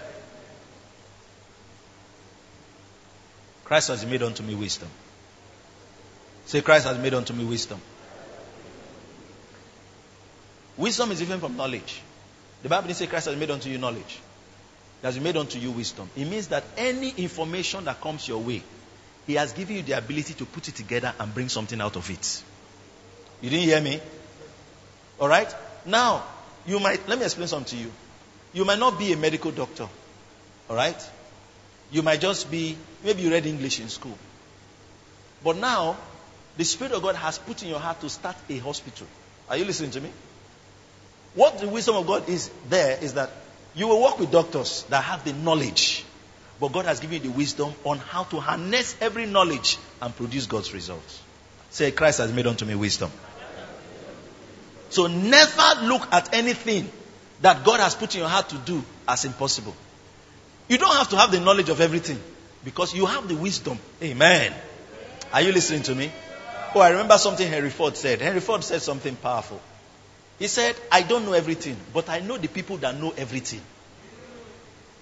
Christ 3.64 3.88
has 3.88 4.06
made 4.06 4.22
unto 4.22 4.44
me 4.44 4.54
wisdom. 4.54 4.90
Say, 6.46 6.62
Christ 6.62 6.86
has 6.86 6.98
made 7.00 7.14
unto 7.14 7.34
me 7.34 7.46
wisdom. 7.46 7.80
Wisdom 10.76 11.12
is 11.12 11.22
even 11.22 11.40
from 11.40 11.56
knowledge. 11.56 12.02
The 12.64 12.70
Bible 12.70 12.88
didn't 12.88 12.98
say 12.98 13.08
Christ 13.08 13.28
has 13.28 13.38
made 13.38 13.50
unto 13.50 13.70
you 13.70 13.78
knowledge. 13.78 14.20
He 15.02 15.08
has 15.08 15.18
made 15.20 15.38
unto 15.38 15.58
you 15.58 15.72
wisdom. 15.72 16.10
It 16.18 16.26
means 16.26 16.50
that 16.50 16.66
any 16.76 17.12
information 17.12 17.86
that 17.86 18.02
comes 18.02 18.28
your 18.28 18.42
way, 18.42 18.62
He 19.26 19.36
has 19.36 19.54
given 19.54 19.78
you 19.78 19.82
the 19.84 19.94
ability 19.94 20.34
to 20.34 20.46
put 20.46 20.68
it 20.68 20.76
together 20.76 21.14
and 21.18 21.34
bring 21.34 21.48
something 21.48 21.80
out 21.80 21.96
of 21.96 22.10
it. 22.10 22.44
You 23.44 23.50
didn't 23.50 23.66
hear 23.66 23.82
me? 23.82 24.00
Alright? 25.20 25.54
Now, 25.86 26.24
you 26.66 26.80
might, 26.80 27.10
let 27.10 27.20
me 27.20 27.26
explain 27.26 27.50
something 27.50 27.78
to 27.78 27.84
you. 27.84 27.92
You 28.54 28.64
might 28.64 28.80
not 28.80 28.98
be 28.98 29.12
a 29.12 29.18
medical 29.18 29.52
doctor. 29.52 29.90
Alright? 30.70 31.10
You 31.92 32.04
might 32.04 32.22
just 32.22 32.50
be, 32.50 32.78
maybe 33.04 33.22
you 33.22 33.32
read 33.32 33.46
English 33.46 33.82
in 33.82 33.90
school. 33.90 34.18
But 35.44 35.58
now, 35.58 35.98
the 36.56 36.64
Spirit 36.64 36.94
of 36.94 37.02
God 37.02 37.16
has 37.16 37.38
put 37.38 37.62
in 37.64 37.68
your 37.68 37.80
heart 37.80 38.00
to 38.00 38.10
start 38.10 38.38
a 38.50 38.58
hospital. 38.60 39.08
Are 39.50 39.58
you 39.58 39.66
listening 39.66 39.92
to 39.92 40.00
me? 40.00 40.10
What 41.36 41.60
the 41.60 41.68
wisdom 41.68 41.98
of 41.98 42.08
God 42.08 42.30
is 42.30 42.50
there 42.70 42.98
is 43.02 43.16
that 43.16 43.30
you 43.76 43.90
will 43.90 44.02
work 44.02 44.20
with 44.20 44.32
doctors 44.32 44.84
that 44.84 45.04
have 45.04 45.26
the 45.26 45.34
knowledge. 45.34 46.06
But 46.62 46.72
God 46.72 46.86
has 46.86 47.02
given 47.02 47.22
you 47.22 47.30
the 47.30 47.38
wisdom 47.38 47.74
on 47.84 47.98
how 47.98 48.24
to 48.24 48.40
harness 48.40 48.96
every 49.02 49.26
knowledge 49.26 49.80
and 50.02 50.16
produce 50.16 50.46
God's 50.46 50.74
results. 50.74 51.22
Say, 51.72 51.92
Christ 51.92 52.20
has 52.20 52.32
made 52.32 52.46
unto 52.46 52.66
me 52.66 52.76
wisdom. 52.76 53.12
So 54.94 55.08
never 55.08 55.86
look 55.86 56.08
at 56.12 56.36
anything 56.36 56.88
that 57.42 57.66
God 57.66 57.80
has 57.80 57.96
put 57.96 58.14
in 58.14 58.22
your 58.22 58.30
heart 58.30 58.50
to 58.50 58.58
do 58.60 58.84
as 59.08 59.26
impossible. 59.26 59.76
You 60.68 60.78
don't 60.78 60.96
have 60.96 61.10
to 61.10 61.18
have 61.18 61.32
the 61.32 61.40
knowledge 61.40 61.70
of 61.70 61.82
everything 61.82 62.22
because 62.64 62.94
you 62.94 63.08
have 63.08 63.28
the 63.28 63.36
wisdom. 63.36 63.80
Amen. 64.04 64.54
Are 65.34 65.42
you 65.42 65.52
listening 65.52 65.82
to 65.84 65.96
me? 65.96 66.12
Oh, 66.76 66.80
I 66.80 66.92
remember 66.92 67.18
something 67.18 67.48
Henry 67.48 67.72
Ford 67.72 67.98
said. 67.98 68.22
Henry 68.22 68.40
Ford 68.40 68.64
said 68.64 68.84
something 68.84 69.16
powerful. 69.16 69.60
He 70.38 70.48
said, 70.48 70.76
I 70.92 71.02
don't 71.02 71.26
know 71.26 71.34
everything, 71.34 71.76
but 71.92 72.08
I 72.08 72.20
know 72.20 72.38
the 72.38 72.48
people 72.48 72.78
that 72.78 72.96
know 72.96 73.16
everything. 73.18 73.62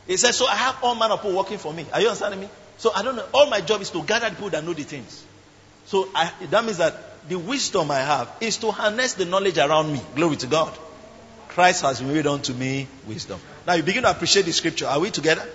He 0.08 0.16
said, 0.16 0.32
So 0.32 0.48
I 0.48 0.56
have 0.56 0.78
all 0.82 0.96
manner 0.96 1.16
of 1.16 1.22
people 1.22 1.36
working 1.36 1.58
for 1.58 1.74
me. 1.74 1.86
Are 1.92 2.00
you 2.00 2.08
understanding 2.08 2.40
me? 2.40 2.48
So 2.78 2.94
I 2.96 3.02
don't 3.02 3.18
know. 3.18 3.26
All 3.34 3.50
my 3.50 3.60
job 3.60 3.82
is 3.82 3.90
to 3.90 4.02
gather 4.04 4.30
the 4.30 4.36
people 4.36 4.52
that 4.52 4.64
know 4.64 4.72
the 4.72 4.84
things. 4.84 5.26
So 5.86 6.08
I, 6.16 6.32
that 6.50 6.64
means 6.64 6.78
that 6.78 6.96
the 7.28 7.38
wisdom 7.38 7.92
I 7.92 8.00
have 8.00 8.32
is 8.42 8.58
to 8.58 8.72
harness 8.72 9.14
the 9.14 9.26
knowledge 9.26 9.58
around 9.58 9.92
me. 9.94 10.02
Glory 10.16 10.38
to 10.38 10.48
God. 10.48 10.74
Christ 11.50 11.82
has 11.82 12.02
made 12.02 12.28
unto 12.28 12.54
me 12.54 12.88
wisdom. 13.06 13.40
Now 13.68 13.74
you 13.74 13.84
begin 13.84 14.04
to 14.04 14.10
appreciate 14.10 14.46
the 14.46 14.54
scripture. 14.54 14.88
Are 14.88 15.00
we 15.00 15.12
together? 15.12 15.46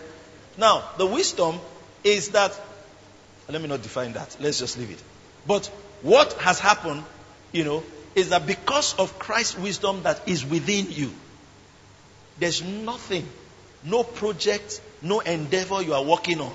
Now, 0.59 0.85
the 0.99 1.07
wisdom 1.07 1.59
is 2.05 2.31
that, 2.31 2.59
let 3.49 3.61
me 3.61 3.69
not 3.69 3.83
define 3.83 4.13
that. 4.13 4.37
Let's 4.41 4.59
just 4.59 4.79
leave 4.79 4.91
it. 4.91 5.03
But 5.47 5.67
what 6.03 6.33
has 6.35 6.59
happened, 6.59 7.05
you 7.53 7.65
know, 7.65 7.83
is 8.15 8.31
that 8.31 8.47
because 8.47 8.95
of 8.99 9.19
Christ's 9.19 9.59
wisdom 9.59 10.03
that 10.03 10.29
is 10.29 10.45
within 10.45 10.91
you, 10.91 11.11
there's 12.39 12.63
nothing, 12.63 13.27
no 13.85 14.03
project, 14.03 14.81
no 15.03 15.21
endeavor 15.21 15.83
you 15.83 15.95
are 15.95 16.05
working 16.05 16.41
on 16.41 16.53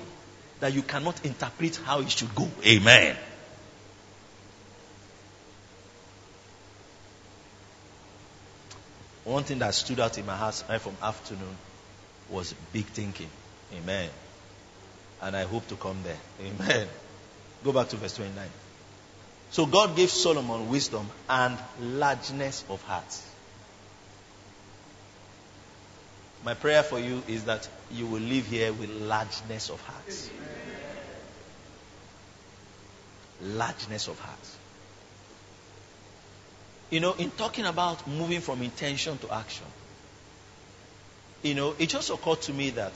that 0.60 0.72
you 0.72 0.82
cannot 0.82 1.24
interpret 1.24 1.76
how 1.84 2.00
it 2.00 2.10
should 2.10 2.34
go. 2.34 2.48
Amen. 2.64 3.16
One 9.24 9.44
thing 9.44 9.60
that 9.60 9.74
stood 9.74 10.00
out 10.00 10.18
in 10.18 10.26
my 10.26 10.36
heart 10.36 10.64
right 10.68 10.80
from 10.80 10.96
afternoon 11.02 11.56
was 12.28 12.54
big 12.72 12.86
thinking. 12.86 13.28
Amen. 13.74 14.10
And 15.20 15.36
I 15.36 15.44
hope 15.44 15.68
to 15.68 15.76
come 15.76 15.96
there. 16.02 16.18
Amen. 16.40 16.88
Go 17.62 17.72
back 17.72 17.88
to 17.90 17.96
verse 17.96 18.16
29. 18.16 18.44
So 19.50 19.66
God 19.66 19.94
gave 19.96 20.10
Solomon 20.10 20.68
wisdom 20.68 21.08
and 21.28 21.56
largeness 21.80 22.64
of 22.68 22.82
heart. 22.82 23.22
My 26.44 26.54
prayer 26.54 26.82
for 26.82 26.98
you 26.98 27.22
is 27.28 27.44
that 27.44 27.68
you 27.92 28.06
will 28.06 28.20
live 28.20 28.46
here 28.46 28.72
with 28.72 28.90
largeness 28.90 29.70
of 29.70 29.80
heart. 29.82 30.30
Largeness 33.42 34.08
of 34.08 34.18
heart. 34.18 34.61
You 36.92 37.00
know, 37.00 37.14
in 37.14 37.30
talking 37.30 37.64
about 37.64 38.06
moving 38.06 38.42
from 38.42 38.60
intention 38.60 39.16
to 39.16 39.32
action, 39.32 39.64
you 41.42 41.54
know, 41.54 41.74
it 41.78 41.88
just 41.88 42.10
occurred 42.10 42.42
to 42.42 42.52
me 42.52 42.68
that 42.68 42.92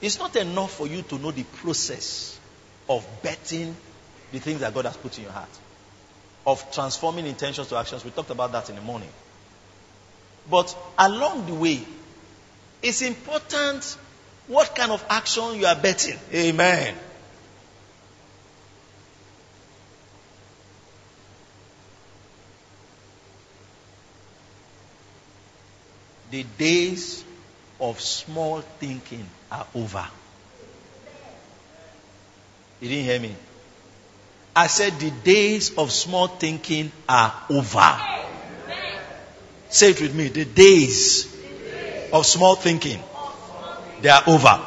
it's 0.00 0.18
not 0.18 0.34
enough 0.34 0.72
for 0.72 0.86
you 0.86 1.02
to 1.02 1.18
know 1.18 1.32
the 1.32 1.42
process 1.42 2.40
of 2.88 3.06
betting 3.22 3.76
the 4.32 4.38
things 4.38 4.60
that 4.60 4.72
God 4.72 4.86
has 4.86 4.96
put 4.96 5.18
in 5.18 5.24
your 5.24 5.32
heart, 5.32 5.50
of 6.46 6.72
transforming 6.72 7.26
intentions 7.26 7.68
to 7.68 7.76
actions. 7.76 8.02
We 8.02 8.12
talked 8.12 8.30
about 8.30 8.52
that 8.52 8.70
in 8.70 8.76
the 8.76 8.80
morning. 8.80 9.10
But 10.50 10.74
along 10.98 11.44
the 11.48 11.54
way, 11.54 11.86
it's 12.82 13.02
important 13.02 13.98
what 14.46 14.74
kind 14.74 14.90
of 14.90 15.04
action 15.10 15.56
you 15.56 15.66
are 15.66 15.76
betting. 15.76 16.18
Amen. 16.32 16.96
The 26.30 26.42
days 26.58 27.24
of 27.80 28.00
small 28.00 28.60
thinking 28.60 29.26
are 29.50 29.66
over. 29.74 30.06
You 32.80 32.88
didn't 32.88 33.04
hear 33.04 33.20
me? 33.20 33.34
I 34.54 34.66
said 34.66 34.98
the 34.98 35.10
days 35.10 35.76
of 35.76 35.92
small 35.92 36.28
thinking 36.28 36.90
are 37.08 37.34
over. 37.50 37.98
Say 39.68 39.90
it 39.90 40.00
with 40.00 40.14
me. 40.14 40.28
The 40.28 40.44
days 40.44 41.32
of 42.12 42.24
small 42.26 42.56
thinking, 42.56 42.98
they 44.00 44.08
are 44.08 44.22
over. 44.26 44.60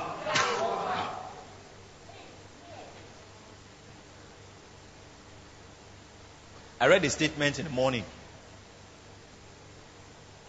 I 6.82 6.88
read 6.88 7.04
a 7.04 7.10
statement 7.10 7.60
in 7.60 7.66
the 7.66 7.72
morning. 7.72 8.06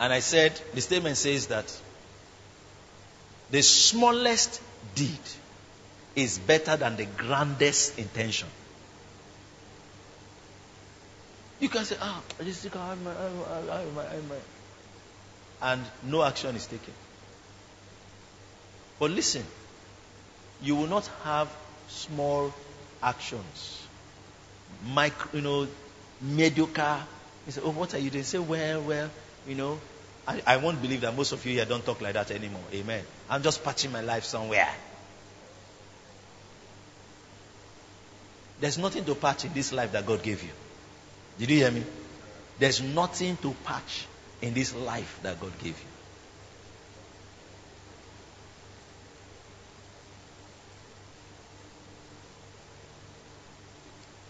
And 0.00 0.14
I 0.14 0.20
said, 0.20 0.58
the 0.74 0.80
statement 0.80 1.18
says 1.18 1.48
that 1.48 1.70
the 3.50 3.62
smallest 3.62 4.62
deed 4.94 5.18
is 6.16 6.38
better 6.38 6.76
than 6.76 6.96
the 6.96 7.04
grandest 7.04 7.98
intention. 7.98 8.48
You 11.60 11.68
can 11.68 11.84
say, 11.84 11.96
ah, 12.00 12.22
I 12.40 12.44
just 12.44 12.62
think 12.62 12.74
I'm, 12.74 13.06
I'm, 13.06 13.70
I'm, 13.70 13.98
I'm, 13.98 14.32
and 15.62 15.82
no 16.04 16.22
action 16.22 16.56
is 16.56 16.66
taken. 16.66 16.94
But 18.98 19.10
listen, 19.10 19.44
you 20.62 20.76
will 20.76 20.86
not 20.86 21.06
have 21.24 21.54
small 21.88 22.54
actions, 23.02 23.82
micro, 24.94 25.30
you 25.34 25.42
know, 25.42 25.68
mediocre. 26.22 27.02
You 27.44 27.52
say, 27.52 27.60
oh, 27.62 27.72
what 27.72 27.92
are 27.92 27.98
you 27.98 28.08
doing? 28.08 28.24
Say, 28.24 28.38
well, 28.38 28.80
well, 28.80 29.10
you 29.46 29.54
know, 29.54 29.78
I, 30.26 30.42
I 30.46 30.56
won't 30.58 30.80
believe 30.80 31.00
that 31.02 31.16
most 31.16 31.32
of 31.32 31.44
you 31.44 31.52
here 31.52 31.64
don't 31.64 31.84
talk 31.84 32.00
like 32.00 32.14
that 32.14 32.30
anymore. 32.30 32.62
Amen. 32.72 33.04
I'm 33.28 33.42
just 33.42 33.64
patching 33.64 33.92
my 33.92 34.00
life 34.00 34.24
somewhere. 34.24 34.68
There's 38.60 38.76
nothing 38.76 39.04
to 39.06 39.14
patch 39.14 39.44
in 39.46 39.54
this 39.54 39.72
life 39.72 39.92
that 39.92 40.06
God 40.06 40.22
gave 40.22 40.42
you. 40.42 40.50
Did 41.38 41.50
you 41.50 41.56
hear 41.56 41.70
me? 41.70 41.82
There's 42.58 42.82
nothing 42.82 43.38
to 43.38 43.54
patch 43.64 44.06
in 44.42 44.52
this 44.52 44.74
life 44.74 45.18
that 45.22 45.40
God 45.40 45.52
gave 45.58 45.78
you. 45.78 45.90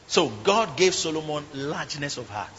So 0.06 0.28
God 0.28 0.76
gave 0.76 0.94
Solomon 0.94 1.44
largeness 1.54 2.16
of 2.16 2.28
heart. 2.28 2.50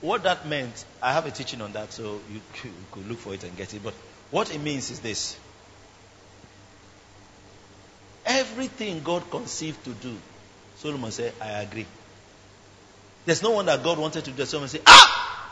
What 0.00 0.22
that 0.22 0.46
meant, 0.46 0.84
I 1.02 1.12
have 1.12 1.26
a 1.26 1.30
teaching 1.30 1.60
on 1.60 1.72
that, 1.72 1.92
so 1.92 2.20
you 2.30 2.40
could 2.92 3.08
look 3.08 3.18
for 3.18 3.34
it 3.34 3.44
and 3.44 3.56
get 3.56 3.74
it. 3.74 3.82
But 3.82 3.94
what 4.30 4.54
it 4.54 4.58
means 4.60 4.90
is 4.90 5.00
this 5.00 5.36
everything 8.24 9.02
God 9.02 9.30
conceived 9.30 9.84
to 9.84 9.90
do, 9.90 10.16
Solomon 10.76 11.10
said, 11.10 11.34
I 11.40 11.62
agree. 11.62 11.86
There's 13.26 13.42
no 13.42 13.50
one 13.50 13.66
that 13.66 13.82
God 13.82 13.98
wanted 13.98 14.24
to 14.24 14.30
do. 14.30 14.44
Someone 14.46 14.68
say, 14.68 14.80
ah, 14.86 15.50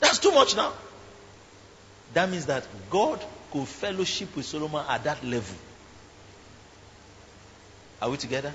that's 0.00 0.18
too 0.18 0.32
much 0.32 0.56
now. 0.56 0.72
That 2.14 2.30
means 2.30 2.46
that 2.46 2.66
God 2.90 3.22
could 3.52 3.68
fellowship 3.68 4.34
with 4.34 4.46
Solomon 4.46 4.84
at 4.88 5.04
that 5.04 5.22
level. 5.24 5.56
Are 8.00 8.10
we 8.10 8.16
together? 8.16 8.52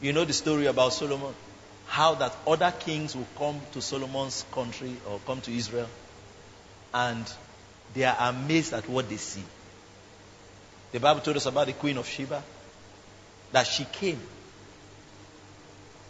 You 0.00 0.12
know 0.12 0.24
the 0.24 0.32
story 0.32 0.66
about 0.66 0.92
Solomon? 0.92 1.34
How 1.86 2.14
that 2.16 2.34
other 2.46 2.72
kings 2.72 3.14
will 3.14 3.28
come 3.36 3.60
to 3.72 3.80
Solomon's 3.80 4.44
country 4.52 4.96
or 5.08 5.20
come 5.26 5.40
to 5.42 5.52
Israel 5.52 5.88
and 6.92 7.30
they 7.94 8.04
are 8.04 8.16
amazed 8.20 8.72
at 8.72 8.88
what 8.88 9.08
they 9.08 9.16
see. 9.16 9.42
The 10.92 11.00
Bible 11.00 11.20
told 11.20 11.36
us 11.36 11.46
about 11.46 11.66
the 11.66 11.72
Queen 11.72 11.96
of 11.96 12.06
Sheba 12.06 12.42
that 13.52 13.66
she 13.66 13.84
came 13.84 14.20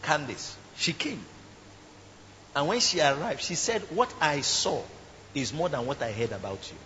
Candace. 0.04 0.56
She 0.76 0.92
came. 0.92 1.20
And 2.54 2.68
when 2.68 2.80
she 2.80 3.00
arrived, 3.00 3.42
she 3.42 3.54
said, 3.54 3.82
What 3.90 4.12
I 4.20 4.42
saw 4.42 4.82
is 5.34 5.52
more 5.52 5.68
than 5.68 5.86
what 5.86 6.02
I 6.02 6.12
heard 6.12 6.32
about 6.32 6.70
you. 6.70 6.76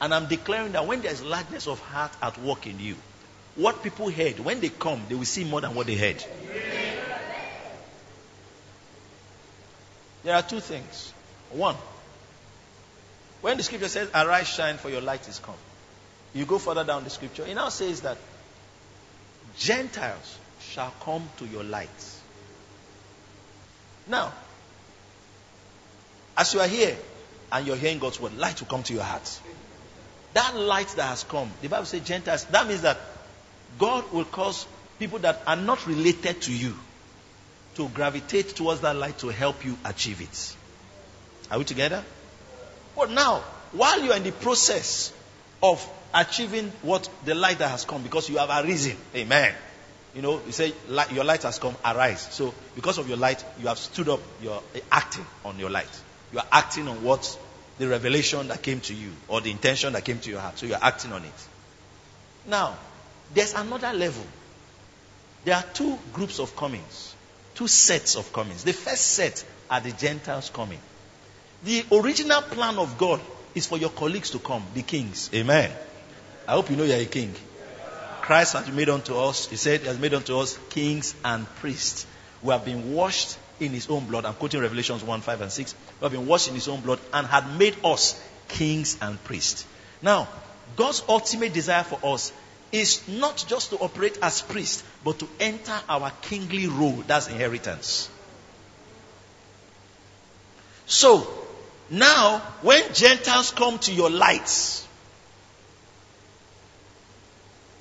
And 0.00 0.12
I'm 0.12 0.26
declaring 0.26 0.72
that 0.72 0.86
when 0.86 1.00
there's 1.00 1.22
largeness 1.22 1.66
of 1.66 1.80
heart 1.80 2.12
at 2.20 2.38
work 2.38 2.66
in 2.66 2.78
you, 2.78 2.96
what 3.54 3.82
people 3.82 4.10
heard, 4.10 4.38
when 4.38 4.60
they 4.60 4.68
come, 4.68 5.02
they 5.08 5.14
will 5.14 5.24
see 5.24 5.44
more 5.44 5.60
than 5.60 5.74
what 5.74 5.86
they 5.86 5.96
heard. 5.96 6.22
There 10.24 10.34
are 10.34 10.42
two 10.42 10.60
things. 10.60 11.12
One, 11.50 11.76
when 13.40 13.56
the 13.56 13.62
scripture 13.62 13.88
says, 13.88 14.10
Arise, 14.14 14.48
shine, 14.48 14.76
for 14.76 14.90
your 14.90 15.00
light 15.00 15.28
is 15.28 15.38
come, 15.38 15.54
you 16.34 16.44
go 16.44 16.58
further 16.58 16.84
down 16.84 17.04
the 17.04 17.10
scripture, 17.10 17.44
it 17.46 17.54
now 17.54 17.68
says 17.68 18.02
that 18.02 18.18
Gentiles 19.56 20.38
shall 20.60 20.92
come 21.00 21.28
to 21.38 21.46
your 21.46 21.64
light. 21.64 21.88
Now, 24.06 24.32
as 26.36 26.54
you 26.54 26.60
are 26.60 26.66
here 26.68 26.96
and 27.52 27.66
you're 27.66 27.76
hearing 27.76 27.98
God's 27.98 28.20
word, 28.20 28.36
light 28.36 28.60
will 28.60 28.68
come 28.68 28.82
to 28.84 28.94
your 28.94 29.02
heart. 29.02 29.40
That 30.34 30.56
light 30.56 30.88
that 30.96 31.04
has 31.04 31.24
come, 31.24 31.50
the 31.62 31.68
Bible 31.68 31.86
says 31.86 32.02
Gentiles, 32.02 32.44
that 32.46 32.66
means 32.66 32.82
that 32.82 32.98
God 33.78 34.12
will 34.12 34.24
cause 34.24 34.66
people 34.98 35.20
that 35.20 35.42
are 35.46 35.56
not 35.56 35.86
related 35.86 36.42
to 36.42 36.52
you 36.52 36.74
to 37.78 37.88
gravitate 37.88 38.56
towards 38.56 38.80
that 38.80 38.96
light 38.96 39.18
to 39.18 39.28
help 39.28 39.64
you 39.64 39.78
achieve 39.84 40.20
it. 40.20 40.56
Are 41.50 41.58
we 41.58 41.64
together? 41.64 42.04
But 42.96 43.10
now, 43.12 43.44
while 43.70 44.02
you 44.02 44.10
are 44.10 44.16
in 44.16 44.24
the 44.24 44.32
process 44.32 45.12
of 45.62 45.88
achieving 46.12 46.72
what 46.82 47.08
the 47.24 47.36
light 47.36 47.58
that 47.60 47.70
has 47.70 47.84
come, 47.84 48.02
because 48.02 48.28
you 48.28 48.38
have 48.38 48.50
arisen, 48.50 48.96
amen. 49.14 49.54
You 50.12 50.22
know, 50.22 50.40
you 50.44 50.50
say, 50.50 50.72
Your 51.12 51.22
light 51.22 51.44
has 51.44 51.60
come, 51.60 51.76
arise. 51.84 52.26
So, 52.32 52.52
because 52.74 52.98
of 52.98 53.08
your 53.08 53.16
light, 53.16 53.44
you 53.60 53.68
have 53.68 53.78
stood 53.78 54.08
up, 54.08 54.20
you're 54.42 54.60
acting 54.90 55.26
on 55.44 55.60
your 55.60 55.70
light. 55.70 55.88
You 56.32 56.40
are 56.40 56.46
acting 56.50 56.88
on 56.88 57.04
what 57.04 57.38
the 57.78 57.86
revelation 57.86 58.48
that 58.48 58.60
came 58.60 58.80
to 58.80 58.94
you 58.94 59.12
or 59.28 59.40
the 59.40 59.52
intention 59.52 59.92
that 59.92 60.04
came 60.04 60.18
to 60.18 60.30
your 60.30 60.40
heart. 60.40 60.58
So, 60.58 60.66
you're 60.66 60.82
acting 60.82 61.12
on 61.12 61.22
it. 61.24 61.48
Now, 62.48 62.76
there's 63.32 63.54
another 63.54 63.92
level. 63.92 64.24
There 65.44 65.54
are 65.54 65.64
two 65.74 65.96
groups 66.12 66.40
of 66.40 66.56
comings, 66.56 67.14
two 67.58 67.66
sets 67.66 68.14
of 68.14 68.32
comings. 68.32 68.62
The 68.62 68.72
first 68.72 69.04
set 69.04 69.44
are 69.68 69.80
the 69.80 69.90
Gentiles 69.90 70.48
coming. 70.48 70.78
The 71.64 71.84
original 71.90 72.40
plan 72.40 72.78
of 72.78 72.96
God 72.96 73.20
is 73.52 73.66
for 73.66 73.76
your 73.76 73.90
colleagues 73.90 74.30
to 74.30 74.38
come, 74.38 74.62
the 74.74 74.82
kings. 74.82 75.28
Amen. 75.34 75.72
I 76.46 76.52
hope 76.52 76.70
you 76.70 76.76
know 76.76 76.84
you're 76.84 76.98
a 76.98 77.04
king. 77.04 77.34
Christ 78.22 78.52
has 78.52 78.70
made 78.70 78.88
unto 78.88 79.16
us, 79.16 79.48
he 79.48 79.56
said, 79.56 79.80
he 79.80 79.88
has 79.88 79.98
made 79.98 80.14
unto 80.14 80.38
us 80.38 80.56
kings 80.70 81.16
and 81.24 81.52
priests 81.56 82.06
who 82.42 82.50
have 82.50 82.64
been 82.64 82.92
washed 82.92 83.36
in 83.58 83.72
his 83.72 83.88
own 83.88 84.06
blood. 84.06 84.24
I'm 84.24 84.34
quoting 84.34 84.60
Revelations 84.60 85.02
1, 85.02 85.20
5, 85.20 85.40
and 85.40 85.50
6. 85.50 85.74
Who 85.98 86.04
have 86.04 86.12
been 86.12 86.28
washed 86.28 86.46
in 86.46 86.54
his 86.54 86.68
own 86.68 86.80
blood 86.80 87.00
and 87.12 87.26
had 87.26 87.58
made 87.58 87.74
us 87.82 88.22
kings 88.46 88.96
and 89.02 89.22
priests. 89.24 89.66
Now, 90.00 90.28
God's 90.76 91.02
ultimate 91.08 91.54
desire 91.54 91.82
for 91.82 91.98
us 92.14 92.32
is 92.72 93.06
not 93.08 93.44
just 93.48 93.70
to 93.70 93.76
operate 93.78 94.18
as 94.22 94.42
priests, 94.42 94.84
but 95.04 95.18
to 95.18 95.28
enter 95.40 95.78
our 95.88 96.10
kingly 96.22 96.66
role. 96.66 97.02
That's 97.06 97.28
inheritance. 97.28 98.10
So, 100.86 101.26
now, 101.90 102.38
when 102.62 102.92
Gentiles 102.92 103.50
come 103.50 103.78
to 103.80 103.92
your 103.92 104.10
lights, 104.10 104.86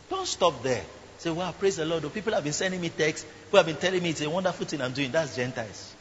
don't 0.09 0.27
stop 0.27 0.63
there. 0.63 0.83
Say, 1.17 1.31
wow, 1.31 1.51
praise 1.51 1.77
the 1.77 1.85
Lord. 1.85 2.05
Oh, 2.05 2.09
people 2.09 2.33
have 2.33 2.43
been 2.43 2.53
sending 2.53 2.79
me 2.79 2.89
texts. 2.89 3.25
People 3.45 3.57
have 3.57 3.65
been 3.65 3.75
telling 3.77 4.03
me 4.03 4.11
it's 4.11 4.21
a 4.21 4.29
wonderful 4.29 4.65
thing 4.65 4.81
I'm 4.81 4.93
doing. 4.93 5.11
That's 5.11 5.35
Gentiles. 5.35 5.93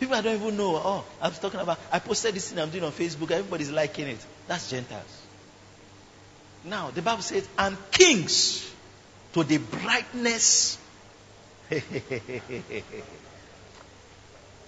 People 0.00 0.14
I 0.14 0.20
don't 0.20 0.34
even 0.34 0.56
know. 0.56 0.76
Oh, 0.76 1.04
I 1.20 1.28
was 1.28 1.38
talking 1.38 1.60
about, 1.60 1.78
I 1.92 1.98
posted 1.98 2.34
this 2.34 2.50
thing 2.50 2.60
I'm 2.60 2.70
doing 2.70 2.84
on 2.84 2.92
Facebook. 2.92 3.30
Everybody's 3.30 3.70
liking 3.70 4.08
it. 4.08 4.24
That's 4.46 4.70
Gentiles. 4.70 5.22
Now, 6.66 6.90
the 6.90 7.00
Bible 7.00 7.22
says, 7.22 7.48
and 7.56 7.76
kings 7.92 8.68
to 9.34 9.44
the 9.44 9.58
brightness. 9.58 10.78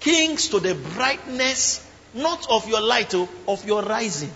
kings 0.01 0.49
to 0.51 0.61
the 0.61 0.77
brightness, 0.95 1.85
not 2.15 2.47
of 2.51 2.69
your 2.69 2.81
light, 2.81 3.13
oh, 3.15 3.29
of 3.49 3.67
your 3.67 3.83
rising. 3.83 4.31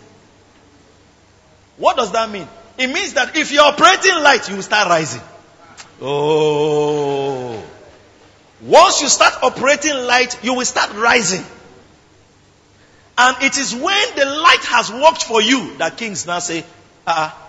What 1.77 1.97
does 1.97 2.11
that 2.13 2.29
mean? 2.31 2.49
It 2.79 2.89
means 2.89 3.13
that 3.15 3.37
if 3.37 3.53
you're 3.53 3.63
operating 3.63 4.21
light, 4.23 4.49
you 4.49 4.57
will 4.57 4.63
start 4.63 4.89
rising. 4.89 5.23
Oh. 6.01 7.63
Once 8.61 9.03
you 9.03 9.09
start 9.09 9.35
operating 9.43 9.95
light, 9.95 10.43
you 10.43 10.55
will 10.55 10.65
start 10.65 10.93
rising. 10.95 11.45
And 13.19 13.37
it 13.43 13.57
is 13.57 13.73
when 13.73 14.17
the 14.17 14.25
light 14.25 14.65
has 14.65 14.91
worked 14.91 15.23
for 15.23 15.41
you 15.41 15.77
that 15.77 15.97
kings 15.97 16.27
now 16.27 16.41
say, 16.41 16.65
ah, 17.07 17.39
uh, 17.39 17.42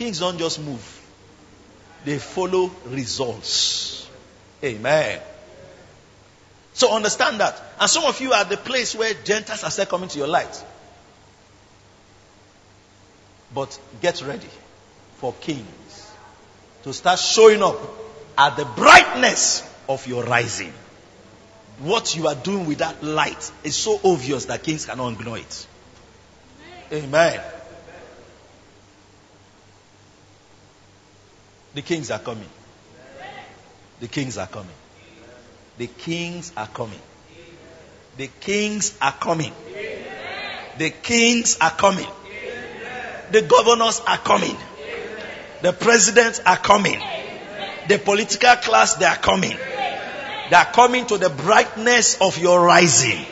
kings 0.00 0.20
don't 0.20 0.38
just 0.38 0.58
move. 0.58 0.82
They 2.06 2.18
follow 2.18 2.70
results. 2.86 4.08
Amen. 4.64 5.20
So 6.72 6.94
understand 6.94 7.40
that. 7.40 7.60
And 7.78 7.90
some 7.90 8.04
of 8.04 8.18
you 8.18 8.32
are 8.32 8.44
the 8.46 8.56
place 8.56 8.94
where 8.94 9.12
Gentiles 9.12 9.62
are 9.62 9.70
still 9.70 9.84
coming 9.84 10.08
to 10.08 10.18
your 10.18 10.26
light. 10.26 10.64
But 13.54 13.78
get 14.00 14.22
ready 14.22 14.48
for 15.16 15.34
kings 15.34 16.10
to 16.84 16.94
start 16.94 17.18
showing 17.18 17.62
up 17.62 17.78
at 18.38 18.56
the 18.56 18.64
brightness 18.64 19.62
of 19.86 20.06
your 20.06 20.24
rising. 20.24 20.72
what 21.80 22.14
you 22.14 22.26
are 22.26 22.34
doing 22.34 22.66
with 22.66 22.78
that 22.78 23.02
light 23.02 23.50
is 23.64 23.74
so 23.74 24.00
obvious 24.04 24.46
that 24.46 24.62
kings 24.62 24.86
cannot 24.86 25.12
ignore 25.12 25.38
it. 25.38 25.66
Amen. 26.92 27.40
The 31.74 31.82
kings 31.82 32.10
are 32.10 32.18
coming. 32.18 32.48
The 34.00 34.08
kings 34.08 34.38
are 34.38 34.46
coming. 34.46 34.76
The 35.78 35.86
kings 35.86 36.52
are 36.56 36.66
coming. 36.66 37.00
The 38.16 38.28
kings 38.40 38.96
are 39.00 39.12
coming. 39.12 39.52
The 40.78 40.90
kings 40.90 41.56
are 41.60 41.70
coming. 41.70 42.06
The 43.30 43.42
governors 43.42 44.00
are 44.06 44.18
coming. 44.18 44.56
The 45.62 45.72
presidents 45.72 46.40
are 46.44 46.56
coming. 46.56 46.98
The 47.86 47.98
political 47.98 48.56
class, 48.56 48.94
they 48.94 49.04
are 49.04 49.16
coming. 49.16 49.56
They 50.50 50.56
are 50.56 50.64
coming 50.72 51.06
to 51.06 51.18
the 51.18 51.30
brightness 51.30 52.20
of 52.20 52.38
your 52.38 52.60
rising. 52.64 53.24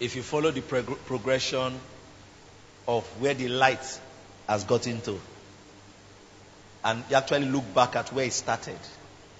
If 0.00 0.16
you 0.16 0.22
follow 0.22 0.50
the 0.50 0.62
prog- 0.62 0.98
progression 1.04 1.78
of 2.88 3.04
where 3.20 3.34
the 3.34 3.48
light 3.48 4.00
has 4.48 4.64
gotten 4.64 5.00
to, 5.02 5.20
and 6.82 7.04
you 7.10 7.16
actually 7.16 7.46
look 7.46 7.74
back 7.74 7.96
at 7.96 8.12
where 8.12 8.24
it 8.24 8.32
started, 8.32 8.78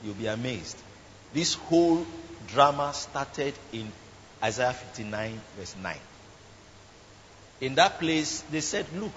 you'll 0.05 0.15
be 0.15 0.27
amazed. 0.27 0.77
This 1.33 1.55
whole 1.55 2.07
drama 2.49 2.93
started 2.93 3.55
in 3.73 3.91
Isaiah 4.43 4.73
59, 4.73 5.41
verse 5.57 5.75
9. 5.83 5.97
In 7.61 7.75
that 7.77 7.99
place, 7.99 8.43
they 8.51 8.61
said, 8.61 8.87
Look, 8.95 9.13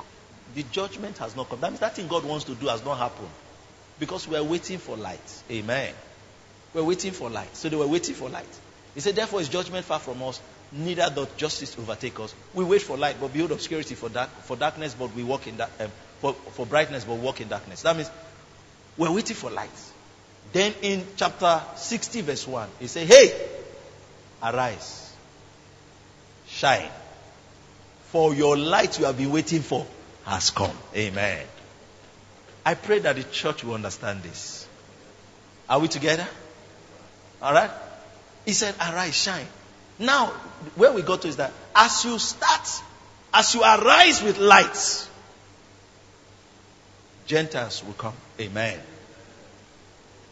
the 0.55 0.63
judgment 0.63 1.17
has 1.17 1.35
not 1.35 1.49
come. 1.49 1.59
That 1.61 1.71
means 1.71 1.79
that 1.79 1.95
thing 1.95 2.07
God 2.07 2.25
wants 2.25 2.45
to 2.45 2.55
do 2.55 2.67
has 2.67 2.83
not 2.83 2.97
happened. 2.97 3.29
Because 3.99 4.27
we're 4.27 4.43
waiting 4.43 4.79
for 4.79 4.97
light. 4.97 5.43
Amen. 5.49 5.93
We're 6.73 6.83
waiting 6.83 7.11
for 7.11 7.29
light. 7.29 7.55
So 7.55 7.69
they 7.69 7.75
were 7.75 7.87
waiting 7.87 8.15
for 8.15 8.29
light. 8.29 8.59
He 8.95 8.99
said, 9.01 9.15
Therefore 9.15 9.41
is 9.41 9.49
judgment 9.49 9.85
far 9.85 9.99
from 9.99 10.21
us, 10.23 10.41
neither 10.73 11.09
doth 11.13 11.37
justice 11.37 11.77
overtake 11.77 12.19
us. 12.19 12.33
We 12.53 12.63
wait 12.63 12.81
for 12.81 12.97
light, 12.97 13.17
but 13.19 13.31
behold 13.33 13.51
obscurity 13.51 13.95
for 13.95 14.09
dark 14.09 14.29
for 14.43 14.55
darkness, 14.55 14.95
but 14.97 15.13
we 15.15 15.23
walk 15.23 15.47
in 15.47 15.57
that 15.57 15.69
um, 15.79 15.91
for, 16.19 16.33
for 16.33 16.65
brightness, 16.65 17.05
but 17.05 17.15
walk 17.15 17.41
in 17.41 17.47
darkness. 17.47 17.81
That 17.83 17.95
means 17.95 18.09
we're 18.97 19.11
waiting 19.11 19.35
for 19.35 19.49
light. 19.49 19.69
Then 20.51 20.73
in 20.81 21.05
chapter 21.15 21.61
60, 21.75 22.21
verse 22.21 22.47
1, 22.47 22.69
he 22.79 22.87
said, 22.87 23.07
Hey, 23.07 23.33
arise, 24.41 25.13
shine, 26.47 26.89
for 28.05 28.33
your 28.35 28.57
light 28.57 28.99
you 28.99 29.05
have 29.05 29.17
been 29.17 29.31
waiting 29.31 29.61
for 29.61 29.85
has 30.25 30.51
come. 30.51 30.75
Amen. 30.95 31.45
I 32.65 32.75
pray 32.75 32.99
that 32.99 33.15
the 33.15 33.23
church 33.23 33.63
will 33.63 33.73
understand 33.73 34.23
this. 34.23 34.67
Are 35.69 35.79
we 35.79 35.87
together? 35.87 36.27
All 37.41 37.53
right? 37.53 37.71
He 38.45 38.53
said, 38.53 38.75
Arise, 38.79 39.15
shine. 39.15 39.47
Now, 39.99 40.27
where 40.75 40.91
we 40.91 41.01
got 41.01 41.21
to 41.21 41.27
is 41.27 41.37
that 41.37 41.51
as 41.75 42.03
you 42.05 42.17
start, 42.19 42.81
as 43.33 43.53
you 43.53 43.61
arise 43.61 44.21
with 44.23 44.37
light, 44.39 45.09
Gentiles 47.25 47.83
will 47.83 47.93
come. 47.93 48.13
Amen. 48.39 48.79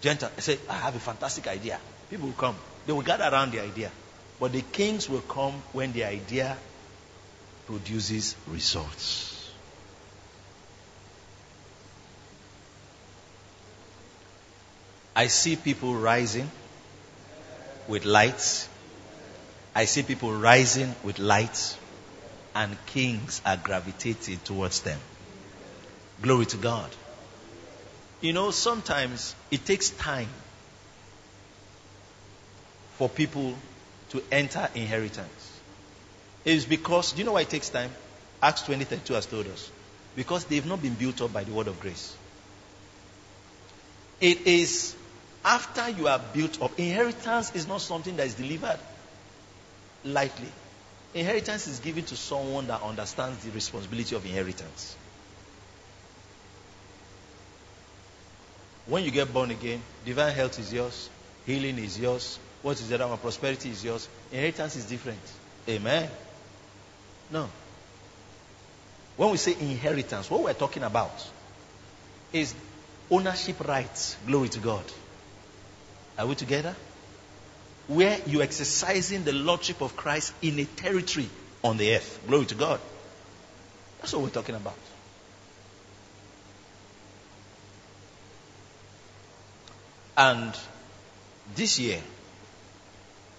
Gentiles 0.01 0.33
say, 0.39 0.57
I 0.69 0.73
have 0.73 0.95
a 0.95 0.99
fantastic 0.99 1.47
idea. 1.47 1.79
People 2.09 2.27
will 2.27 2.33
come. 2.33 2.55
They 2.85 2.93
will 2.93 3.01
gather 3.01 3.23
around 3.23 3.51
the 3.51 3.61
idea. 3.61 3.91
But 4.39 4.53
the 4.53 4.61
kings 4.61 5.07
will 5.07 5.21
come 5.21 5.53
when 5.71 5.93
the 5.93 6.03
idea 6.05 6.57
produces 7.67 8.35
results. 8.47 9.51
I 15.15 15.27
see 15.27 15.55
people 15.55 15.93
rising 15.93 16.49
with 17.87 18.05
lights. 18.05 18.67
I 19.73 19.85
see 19.85 20.03
people 20.03 20.33
rising 20.33 20.93
with 21.03 21.19
lights, 21.19 21.77
and 22.53 22.75
kings 22.87 23.41
are 23.45 23.55
gravitating 23.55 24.39
towards 24.43 24.81
them. 24.81 24.99
Glory 26.21 26.45
to 26.47 26.57
God. 26.57 26.89
You 28.19 28.33
know, 28.33 28.51
sometimes 28.51 29.33
it 29.49 29.65
takes 29.65 29.89
time 29.89 30.27
for 32.97 33.07
people 33.07 33.55
to 34.09 34.21
enter 34.31 34.69
inheritance. 34.75 35.59
It 36.43 36.55
is 36.55 36.65
because, 36.65 37.13
do 37.13 37.19
you 37.19 37.23
know 37.23 37.33
why 37.33 37.41
it 37.41 37.49
takes 37.49 37.69
time? 37.69 37.91
Acts 38.41 38.63
20 38.63 38.83
32 38.83 39.13
has 39.13 39.25
told 39.25 39.47
us. 39.47 39.71
Because 40.15 40.43
they've 40.45 40.65
not 40.65 40.81
been 40.81 40.95
built 40.95 41.21
up 41.21 41.31
by 41.31 41.45
the 41.45 41.53
word 41.53 41.67
of 41.67 41.79
grace. 41.79 42.15
It 44.19 44.45
is 44.45 44.95
after 45.45 45.89
you 45.89 46.07
are 46.09 46.19
built 46.33 46.61
up. 46.61 46.77
Inheritance 46.77 47.55
is 47.55 47.67
not 47.67 47.79
something 47.81 48.17
that 48.17 48.27
is 48.27 48.35
delivered 48.35 48.77
lightly. 50.03 50.49
Inheritance 51.13 51.67
is 51.67 51.79
given 51.79 52.03
to 52.05 52.15
someone 52.15 52.67
that 52.67 52.81
understands 52.81 53.43
the 53.43 53.51
responsibility 53.51 54.15
of 54.15 54.25
inheritance. 54.25 54.95
When 58.85 59.03
you 59.03 59.11
get 59.11 59.33
born 59.33 59.51
again, 59.51 59.81
divine 60.05 60.33
health 60.33 60.57
is 60.59 60.73
yours, 60.73 61.09
healing 61.45 61.77
is 61.77 61.99
yours, 61.99 62.39
what 62.61 62.79
is 62.79 62.89
the 62.89 62.95
other 62.95 63.07
one? 63.07 63.17
Prosperity 63.17 63.69
is 63.69 63.83
yours. 63.83 64.07
Inheritance 64.31 64.75
is 64.75 64.85
different. 64.85 65.19
Amen. 65.67 66.09
No. 67.31 67.49
When 69.17 69.31
we 69.31 69.37
say 69.37 69.53
inheritance, 69.59 70.29
what 70.29 70.43
we're 70.43 70.53
talking 70.53 70.83
about 70.83 71.27
is 72.31 72.53
ownership 73.09 73.59
rights. 73.67 74.15
Glory 74.27 74.49
to 74.49 74.59
God. 74.59 74.83
Are 76.17 76.27
we 76.27 76.35
together? 76.35 76.75
Where 77.91 78.17
you're 78.25 78.41
exercising 78.41 79.25
the 79.25 79.33
lordship 79.33 79.81
of 79.81 79.97
Christ 79.97 80.33
in 80.41 80.57
a 80.59 80.63
territory 80.63 81.27
on 81.61 81.75
the 81.75 81.93
earth. 81.93 82.21
Glory 82.25 82.45
to 82.45 82.55
God. 82.55 82.79
That's 83.99 84.13
what 84.13 84.21
we're 84.21 84.29
talking 84.29 84.55
about. 84.55 84.77
And 90.15 90.55
this 91.55 91.79
year, 91.79 91.99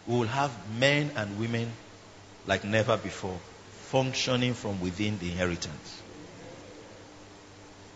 we 0.06 0.18
will 0.18 0.26
have 0.26 0.52
men 0.78 1.12
and 1.16 1.38
women 1.38 1.72
like 2.46 2.64
never 2.64 2.98
before 2.98 3.38
functioning 3.86 4.52
from 4.52 4.82
within 4.82 5.18
the 5.18 5.30
inheritance. 5.30 6.02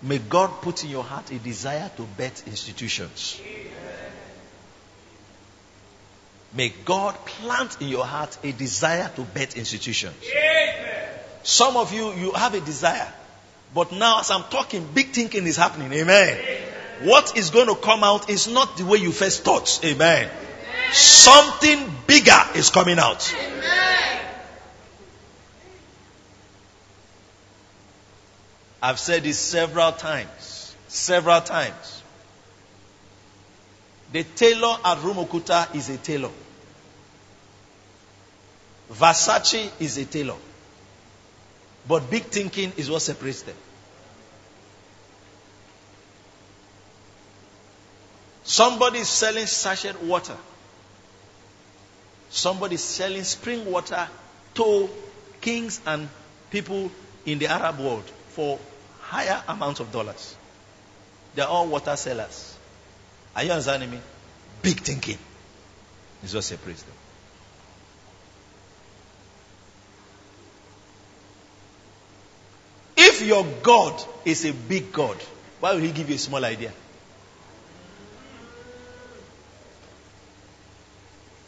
May 0.01 0.19
God 0.19 0.63
put 0.63 0.85
in 0.85 0.91
your 0.91 1.05
heart 1.05 1.31
a 1.33 1.39
desire 1.39 1.91
to 1.99 2.03
bet 2.03 2.45
institutions. 2.47 3.41
May 6.55 6.70
God 6.84 7.14
plant 7.26 7.80
in 7.80 7.88
your 7.88 8.05
heart 8.05 8.38
a 8.42 8.53
desire 8.53 9.11
to 9.16 9.22
bet 9.22 9.57
institutions. 9.57 10.14
Amen. 10.30 11.09
Some 11.42 11.76
of 11.76 11.92
you, 11.92 12.12
you 12.12 12.32
have 12.32 12.55
a 12.55 12.61
desire. 12.61 13.12
But 13.74 13.92
now, 13.92 14.20
as 14.20 14.30
I'm 14.30 14.44
talking, 14.44 14.88
big 14.94 15.09
thinking 15.09 15.47
is 15.47 15.57
happening. 15.57 15.92
Amen. 15.92 16.38
What 17.03 17.36
is 17.36 17.51
going 17.51 17.66
to 17.68 17.74
come 17.74 18.03
out 18.03 18.30
is 18.30 18.49
not 18.49 18.76
the 18.78 18.84
way 18.84 18.99
you 18.99 19.12
first 19.12 19.44
thought. 19.44 19.80
Amen. 19.84 20.30
Something 20.92 21.92
bigger 22.07 22.40
is 22.55 22.70
coming 22.70 22.99
out. 22.99 23.34
I've 28.82 28.99
said 28.99 29.24
this 29.24 29.38
several 29.38 29.92
times. 29.92 30.74
Several 30.88 31.40
times. 31.40 32.03
The 34.13 34.23
tailor 34.23 34.77
at 34.85 34.99
Rumuokwuta 34.99 35.75
is 35.75 35.89
a 35.89 35.97
tailor. 35.97 36.31
Versace 38.91 39.71
is 39.81 39.99
a 39.99 40.05
tailor. 40.05 40.37
But 41.89 42.11
big 42.11 42.25
thinking 42.25 42.73
is 42.77 42.91
what 42.91 43.03
separates 43.03 43.43
them. 43.43 43.57
Somebody 48.45 49.01
is 49.01 49.09
selling 49.09 49.47
sachet 49.47 49.97
water. 50.03 50.37
Somebody 52.31 52.77
is 52.77 52.85
selling 52.85 53.25
spring 53.25 53.71
water 53.71 54.09
to 54.55 54.89
kings 55.41 55.81
and 55.85 56.09
people 56.51 56.91
in 57.25 57.39
the 57.39 57.49
Arab 57.49 57.81
world 57.81 58.05
for 58.29 58.59
higher 59.01 59.43
amounts 59.49 59.81
of 59.81 59.91
dollars. 59.93 60.37
They're 61.35 61.47
all 61.47 61.67
water 61.67 61.97
sellers. 61.97 62.56
Are 63.37 63.45
you 63.45 63.51
understanding 63.51 63.91
me? 63.91 64.01
Big 64.62 64.80
thinking 64.80 65.18
is 66.24 66.34
what 66.34 66.43
separates 66.43 66.82
them. 66.82 66.95
If 72.97 73.20
your 73.26 73.47
God 73.62 74.03
is 74.24 74.47
a 74.47 74.55
big 74.55 74.91
God, 74.91 75.18
why 75.61 75.74
will 75.74 75.80
He 75.80 75.93
give 75.93 76.09
you 76.09 76.16
a 76.16 76.18
small 76.18 76.43
idea? 76.43 76.72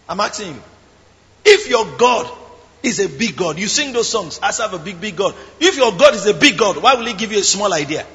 I'm 0.09 0.21
asking 0.21 0.55
you. 0.55 0.63
If 1.47 1.71
your 1.71 1.87
God 1.97 2.31
is 2.83 3.01
a 3.01 3.09
big 3.09 3.37
God. 3.37 3.59
You 3.59 3.67
sing 3.67 3.93
those 3.93 4.09
songs, 4.09 4.39
I 4.43 4.51
serve 4.51 4.75
a 4.75 4.79
big, 4.79 5.01
big 5.01 5.17
God. 5.17 5.35
If 5.59 5.77
your 5.77 5.93
God 5.93 6.15
is 6.15 6.27
a 6.27 6.35
big 6.35 6.59
God, 6.59 6.77
why 6.83 6.95
will 6.95 7.07
He 7.07 7.15
give 7.15 7.33
you 7.33 7.39
a 7.39 7.45
small 7.45 7.73
idea? 7.73 8.07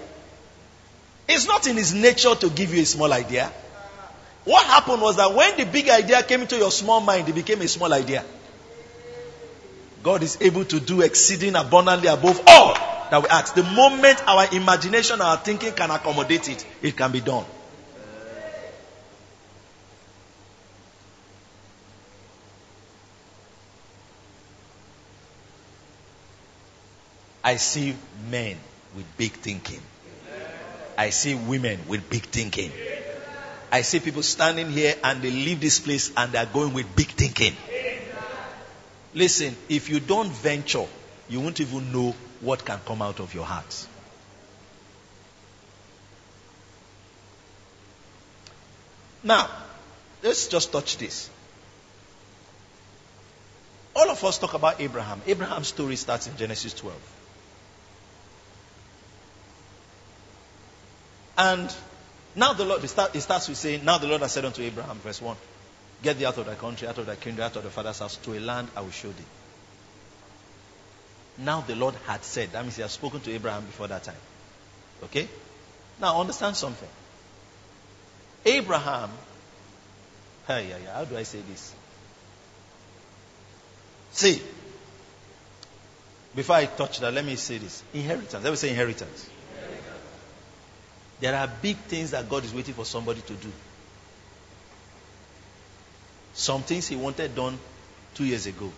It's 1.27 1.47
not 1.47 1.67
in 1.67 1.77
His 1.77 1.93
nature 1.93 2.35
to 2.35 2.49
give 2.49 2.73
you 2.73 2.81
a 2.81 2.85
small 2.85 3.11
idea. 3.11 3.51
What 4.45 4.65
happened 4.65 5.01
was 5.01 5.15
that 5.17 5.33
when 5.33 5.57
the 5.57 5.65
big 5.65 5.89
idea 5.89 6.21
came 6.23 6.41
into 6.41 6.57
your 6.57 6.71
small 6.71 6.99
mind, 6.99 7.29
it 7.29 7.35
became 7.35 7.61
a 7.61 7.67
small 7.67 7.93
idea. 7.93 8.23
God 10.03 10.21
is 10.21 10.37
able 10.41 10.65
to 10.65 10.79
do 10.81 11.01
exceeding 11.01 11.55
abundantly 11.55 12.09
above 12.09 12.41
all 12.45 12.73
that 13.09 13.21
we 13.21 13.29
ask. 13.29 13.55
The 13.55 13.63
moment 13.63 14.21
our 14.27 14.53
imagination, 14.53 15.21
our 15.21 15.37
thinking 15.37 15.71
can 15.73 15.91
accommodate 15.91 16.49
it, 16.49 16.65
it 16.81 16.97
can 16.97 17.11
be 17.11 17.21
done. 17.21 17.45
I 27.45 27.57
see 27.57 27.95
men 28.29 28.57
with 28.95 29.05
big 29.17 29.33
thinking. 29.33 29.81
I 30.97 31.09
see 31.09 31.35
women 31.35 31.79
with 31.87 32.09
big 32.09 32.23
thinking. 32.23 32.71
I 33.71 33.81
see 33.81 33.99
people 33.99 34.21
standing 34.21 34.69
here 34.69 34.95
and 35.03 35.21
they 35.21 35.31
leave 35.31 35.59
this 35.59 35.79
place 35.79 36.11
and 36.15 36.31
they 36.31 36.37
are 36.37 36.45
going 36.45 36.73
with 36.73 36.95
big 36.95 37.07
thinking. 37.07 37.55
Listen, 39.13 39.55
if 39.69 39.89
you 39.89 39.99
don't 39.99 40.29
venture, 40.29 40.85
you 41.29 41.39
won't 41.39 41.59
even 41.59 41.91
know 41.91 42.15
what 42.41 42.65
can 42.65 42.79
come 42.85 43.01
out 43.01 43.19
of 43.19 43.33
your 43.33 43.45
heart. 43.45 43.87
Now, 49.23 49.49
let's 50.21 50.47
just 50.47 50.71
touch 50.71 50.97
this. 50.97 51.29
All 53.95 54.09
of 54.09 54.23
us 54.23 54.37
talk 54.37 54.53
about 54.53 54.81
Abraham. 54.81 55.21
Abraham's 55.25 55.67
story 55.67 55.95
starts 55.95 56.27
in 56.27 56.35
Genesis 56.35 56.73
12. 56.73 57.12
And 61.37 61.73
now 62.35 62.53
the 62.53 62.65
Lord, 62.65 62.83
it, 62.83 62.87
starts 62.87 63.47
with 63.47 63.57
saying, 63.57 63.85
Now 63.85 63.97
the 63.97 64.07
Lord 64.07 64.21
has 64.21 64.31
said 64.31 64.45
unto 64.45 64.61
Abraham, 64.61 64.97
verse 64.99 65.21
1, 65.21 65.35
Get 66.01 66.19
thee 66.19 66.25
out 66.25 66.37
of 66.37 66.45
thy 66.45 66.55
country, 66.55 66.87
out 66.87 66.97
of 66.97 67.05
thy 67.05 67.15
kindred, 67.15 67.45
out 67.45 67.55
of 67.55 67.63
thy 67.63 67.69
father's 67.69 67.99
house, 67.99 68.17
to 68.17 68.37
a 68.37 68.39
land 68.39 68.69
I 68.75 68.81
will 68.81 68.91
show 68.91 69.09
thee. 69.09 69.23
Now 71.37 71.61
the 71.61 71.75
Lord 71.75 71.95
had 72.05 72.23
said, 72.23 72.51
that 72.51 72.63
means 72.63 72.75
he 72.75 72.81
has 72.81 72.91
spoken 72.91 73.19
to 73.21 73.31
Abraham 73.31 73.65
before 73.65 73.87
that 73.87 74.03
time. 74.03 74.15
Okay? 75.03 75.27
Now 75.99 76.19
understand 76.19 76.55
something. 76.55 76.89
Abraham, 78.45 79.09
hey, 80.47 80.69
yeah, 80.69 80.77
yeah, 80.83 80.93
how 80.95 81.05
do 81.05 81.17
I 81.17 81.23
say 81.23 81.39
this? 81.49 81.73
See, 84.11 84.41
before 86.35 86.57
I 86.57 86.65
touch 86.65 86.99
that, 86.99 87.13
let 87.13 87.25
me 87.25 87.35
say 87.35 87.57
this. 87.57 87.83
Inheritance. 87.93 88.43
Let 88.43 88.49
me 88.49 88.55
say 88.55 88.69
inheritance. 88.69 89.29
There 91.23 91.33
are 91.33 91.47
big 91.47 91.77
things 91.77 92.11
that 92.11 92.29
God 92.29 92.43
is 92.43 92.53
waiting 92.53 92.73
for 92.73 92.83
somebody 92.83 93.21
to 93.21 93.33
do. 93.33 93.49
Some 96.33 96.63
things 96.63 96.89
he 96.89 96.97
wanted 96.97 97.33
done 97.33 97.57
two 98.13 98.25
years 98.25 98.45
ago. 98.45 98.69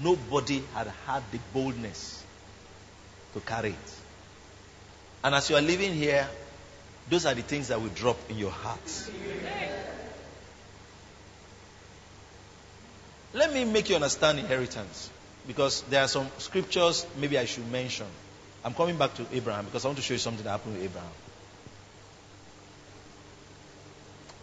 Nobody 0.00 0.62
had 0.72 0.86
had 1.04 1.24
the 1.32 1.40
boldness 1.52 2.22
to 3.34 3.40
carry 3.40 3.70
it. 3.70 3.94
And 5.24 5.34
as 5.34 5.50
you 5.50 5.56
are 5.56 5.60
living 5.60 5.92
here, 5.92 6.28
those 7.08 7.26
are 7.26 7.34
the 7.34 7.42
things 7.42 7.66
that 7.68 7.80
will 7.80 7.88
drop 7.88 8.18
in 8.30 8.38
your 8.38 8.52
heart. 8.52 9.10
Let 13.34 13.52
me 13.52 13.64
make 13.64 13.88
you 13.88 13.96
understand 13.96 14.38
inheritance. 14.38 15.10
Because 15.44 15.82
there 15.90 16.02
are 16.02 16.08
some 16.08 16.28
scriptures 16.38 17.04
maybe 17.18 17.36
I 17.36 17.46
should 17.46 17.68
mention. 17.72 18.06
I'm 18.64 18.74
coming 18.74 18.96
back 18.96 19.14
to 19.14 19.26
Abraham 19.32 19.64
because 19.64 19.84
I 19.84 19.88
want 19.88 19.98
to 19.98 20.04
show 20.04 20.14
you 20.14 20.18
something 20.18 20.44
that 20.44 20.50
happened 20.50 20.76
with 20.76 20.84
Abraham. 20.84 21.10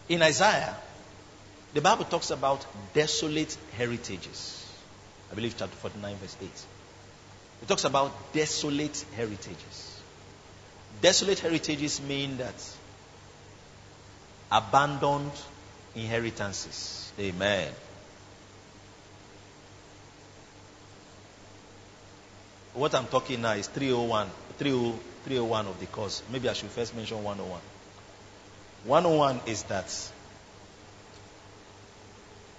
In 0.09 0.21
Isaiah, 0.21 0.75
the 1.73 1.81
Bible 1.81 2.05
talks 2.05 2.31
about 2.31 2.65
desolate 2.93 3.57
heritages. 3.77 4.65
I 5.31 5.35
believe 5.35 5.55
chapter 5.57 5.75
49, 5.75 6.15
verse 6.15 6.37
8. 6.41 6.49
It 7.63 7.67
talks 7.67 7.83
about 7.83 8.33
desolate 8.33 9.03
heritages. 9.15 10.01
Desolate 11.01 11.39
heritages 11.39 12.01
mean 12.01 12.37
that 12.37 12.55
abandoned 14.51 15.31
inheritances. 15.93 17.11
Amen. 17.19 17.71
What 22.73 22.95
I'm 22.95 23.07
talking 23.07 23.41
now 23.41 23.53
is 23.53 23.67
301, 23.67 24.29
301 24.59 25.67
of 25.67 25.79
the 25.79 25.87
course. 25.87 26.21
Maybe 26.31 26.47
I 26.47 26.53
should 26.53 26.69
first 26.69 26.95
mention 26.95 27.23
101. 27.23 27.59
101 28.88 29.41
is 29.47 29.63
that 29.63 29.93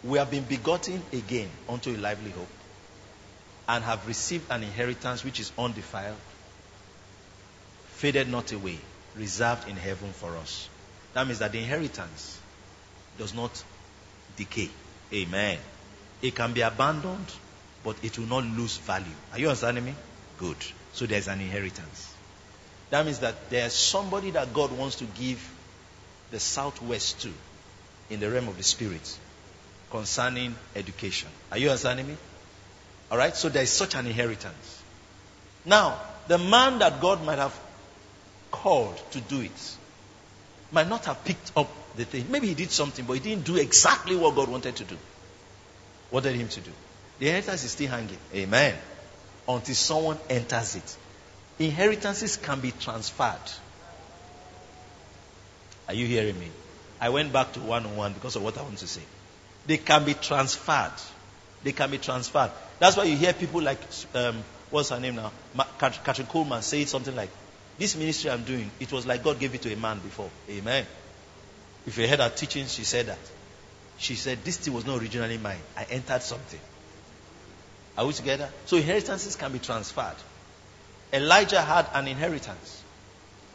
we 0.04 0.18
have 0.18 0.30
been 0.30 0.44
begotten 0.44 1.02
again 1.10 1.48
unto 1.70 1.90
a 1.90 1.96
lively 1.96 2.30
hope 2.30 2.48
and 3.66 3.82
have 3.82 4.06
received 4.06 4.44
an 4.50 4.62
inheritance 4.62 5.24
which 5.24 5.40
is 5.40 5.50
undefiled, 5.58 6.16
faded 7.92 8.28
not 8.28 8.52
away, 8.52 8.78
reserved 9.16 9.66
in 9.68 9.76
heaven 9.76 10.12
for 10.12 10.36
us. 10.36 10.68
That 11.14 11.26
means 11.26 11.38
that 11.38 11.52
the 11.52 11.60
inheritance 11.60 12.38
does 13.16 13.32
not 13.32 13.64
decay. 14.36 14.68
Amen. 15.14 15.58
It 16.20 16.34
can 16.34 16.52
be 16.52 16.60
abandoned, 16.60 17.32
but 17.82 17.96
it 18.04 18.18
will 18.18 18.26
not 18.26 18.44
lose 18.44 18.76
value. 18.76 19.06
Are 19.32 19.38
you 19.38 19.48
understanding 19.48 19.86
me? 19.86 19.94
Good. 20.36 20.58
So 20.92 21.06
there's 21.06 21.26
an 21.26 21.40
inheritance. 21.40 22.14
That 22.90 23.06
means 23.06 23.20
that 23.20 23.48
there's 23.48 23.72
somebody 23.72 24.30
that 24.32 24.52
God 24.52 24.72
wants 24.72 24.96
to 24.96 25.04
give 25.04 25.54
the 26.30 26.40
southwest 26.40 27.22
too 27.22 27.34
in 28.10 28.20
the 28.20 28.30
realm 28.30 28.48
of 28.48 28.56
the 28.56 28.62
spirit 28.62 29.18
concerning 29.90 30.54
education. 30.76 31.28
Are 31.50 31.58
you 31.58 31.68
understanding 31.68 32.08
me? 32.08 32.16
All 33.10 33.18
right? 33.18 33.34
So 33.34 33.48
there 33.48 33.62
is 33.62 33.70
such 33.70 33.94
an 33.94 34.06
inheritance. 34.06 34.82
Now, 35.64 36.00
the 36.26 36.38
man 36.38 36.78
that 36.80 37.00
God 37.00 37.24
might 37.24 37.38
have 37.38 37.58
called 38.50 38.96
to 39.12 39.20
do 39.20 39.40
it 39.40 39.76
might 40.70 40.88
not 40.88 41.06
have 41.06 41.24
picked 41.24 41.52
up 41.56 41.70
the 41.96 42.04
thing. 42.04 42.26
Maybe 42.30 42.48
he 42.48 42.54
did 42.54 42.70
something, 42.70 43.04
but 43.04 43.14
he 43.14 43.20
didn't 43.20 43.44
do 43.44 43.56
exactly 43.56 44.16
what 44.16 44.34
God 44.34 44.48
wanted 44.48 44.76
to 44.76 44.84
do. 44.84 44.96
Wanted 46.10 46.36
him 46.36 46.48
to 46.48 46.60
do. 46.60 46.70
The 47.18 47.26
inheritance 47.26 47.64
is 47.64 47.72
still 47.72 47.88
hanging. 47.88 48.18
Amen. 48.34 48.76
Until 49.48 49.74
someone 49.74 50.18
enters 50.28 50.76
it. 50.76 50.96
Inheritances 51.58 52.36
can 52.36 52.60
be 52.60 52.70
transferred. 52.70 53.50
Are 55.88 55.94
you 55.94 56.06
hearing 56.06 56.38
me? 56.38 56.50
I 57.00 57.08
went 57.08 57.32
back 57.32 57.52
to 57.54 57.60
one 57.60 57.86
on 57.86 57.96
one 57.96 58.12
because 58.12 58.36
of 58.36 58.42
what 58.42 58.58
I 58.58 58.62
want 58.62 58.78
to 58.78 58.86
say. 58.86 59.00
They 59.66 59.78
can 59.78 60.04
be 60.04 60.14
transferred. 60.14 60.92
They 61.64 61.72
can 61.72 61.90
be 61.90 61.98
transferred. 61.98 62.50
That's 62.78 62.96
why 62.96 63.04
you 63.04 63.16
hear 63.16 63.32
people 63.32 63.62
like, 63.62 63.80
um, 64.14 64.44
what's 64.70 64.90
her 64.90 65.00
name 65.00 65.16
now? 65.16 65.32
Kathryn 65.78 66.26
Kuhlman 66.26 66.62
say 66.62 66.84
something 66.84 67.16
like, 67.16 67.30
This 67.78 67.96
ministry 67.96 68.30
I'm 68.30 68.44
doing, 68.44 68.70
it 68.78 68.92
was 68.92 69.06
like 69.06 69.24
God 69.24 69.38
gave 69.38 69.54
it 69.54 69.62
to 69.62 69.72
a 69.72 69.76
man 69.76 69.98
before. 70.00 70.30
Amen. 70.50 70.86
If 71.86 71.96
you 71.96 72.06
heard 72.06 72.20
her 72.20 72.28
teaching, 72.28 72.66
she 72.66 72.84
said 72.84 73.06
that. 73.06 73.18
She 73.96 74.14
said, 74.14 74.44
This 74.44 74.58
thing 74.58 74.74
was 74.74 74.86
not 74.86 75.00
originally 75.00 75.38
mine. 75.38 75.60
I 75.76 75.84
entered 75.84 76.22
something. 76.22 76.60
Are 77.96 78.06
we 78.06 78.12
together? 78.12 78.48
So 78.66 78.76
inheritances 78.76 79.36
can 79.36 79.52
be 79.52 79.58
transferred. 79.58 80.16
Elijah 81.12 81.62
had 81.62 81.86
an 81.94 82.06
inheritance. 82.06 82.82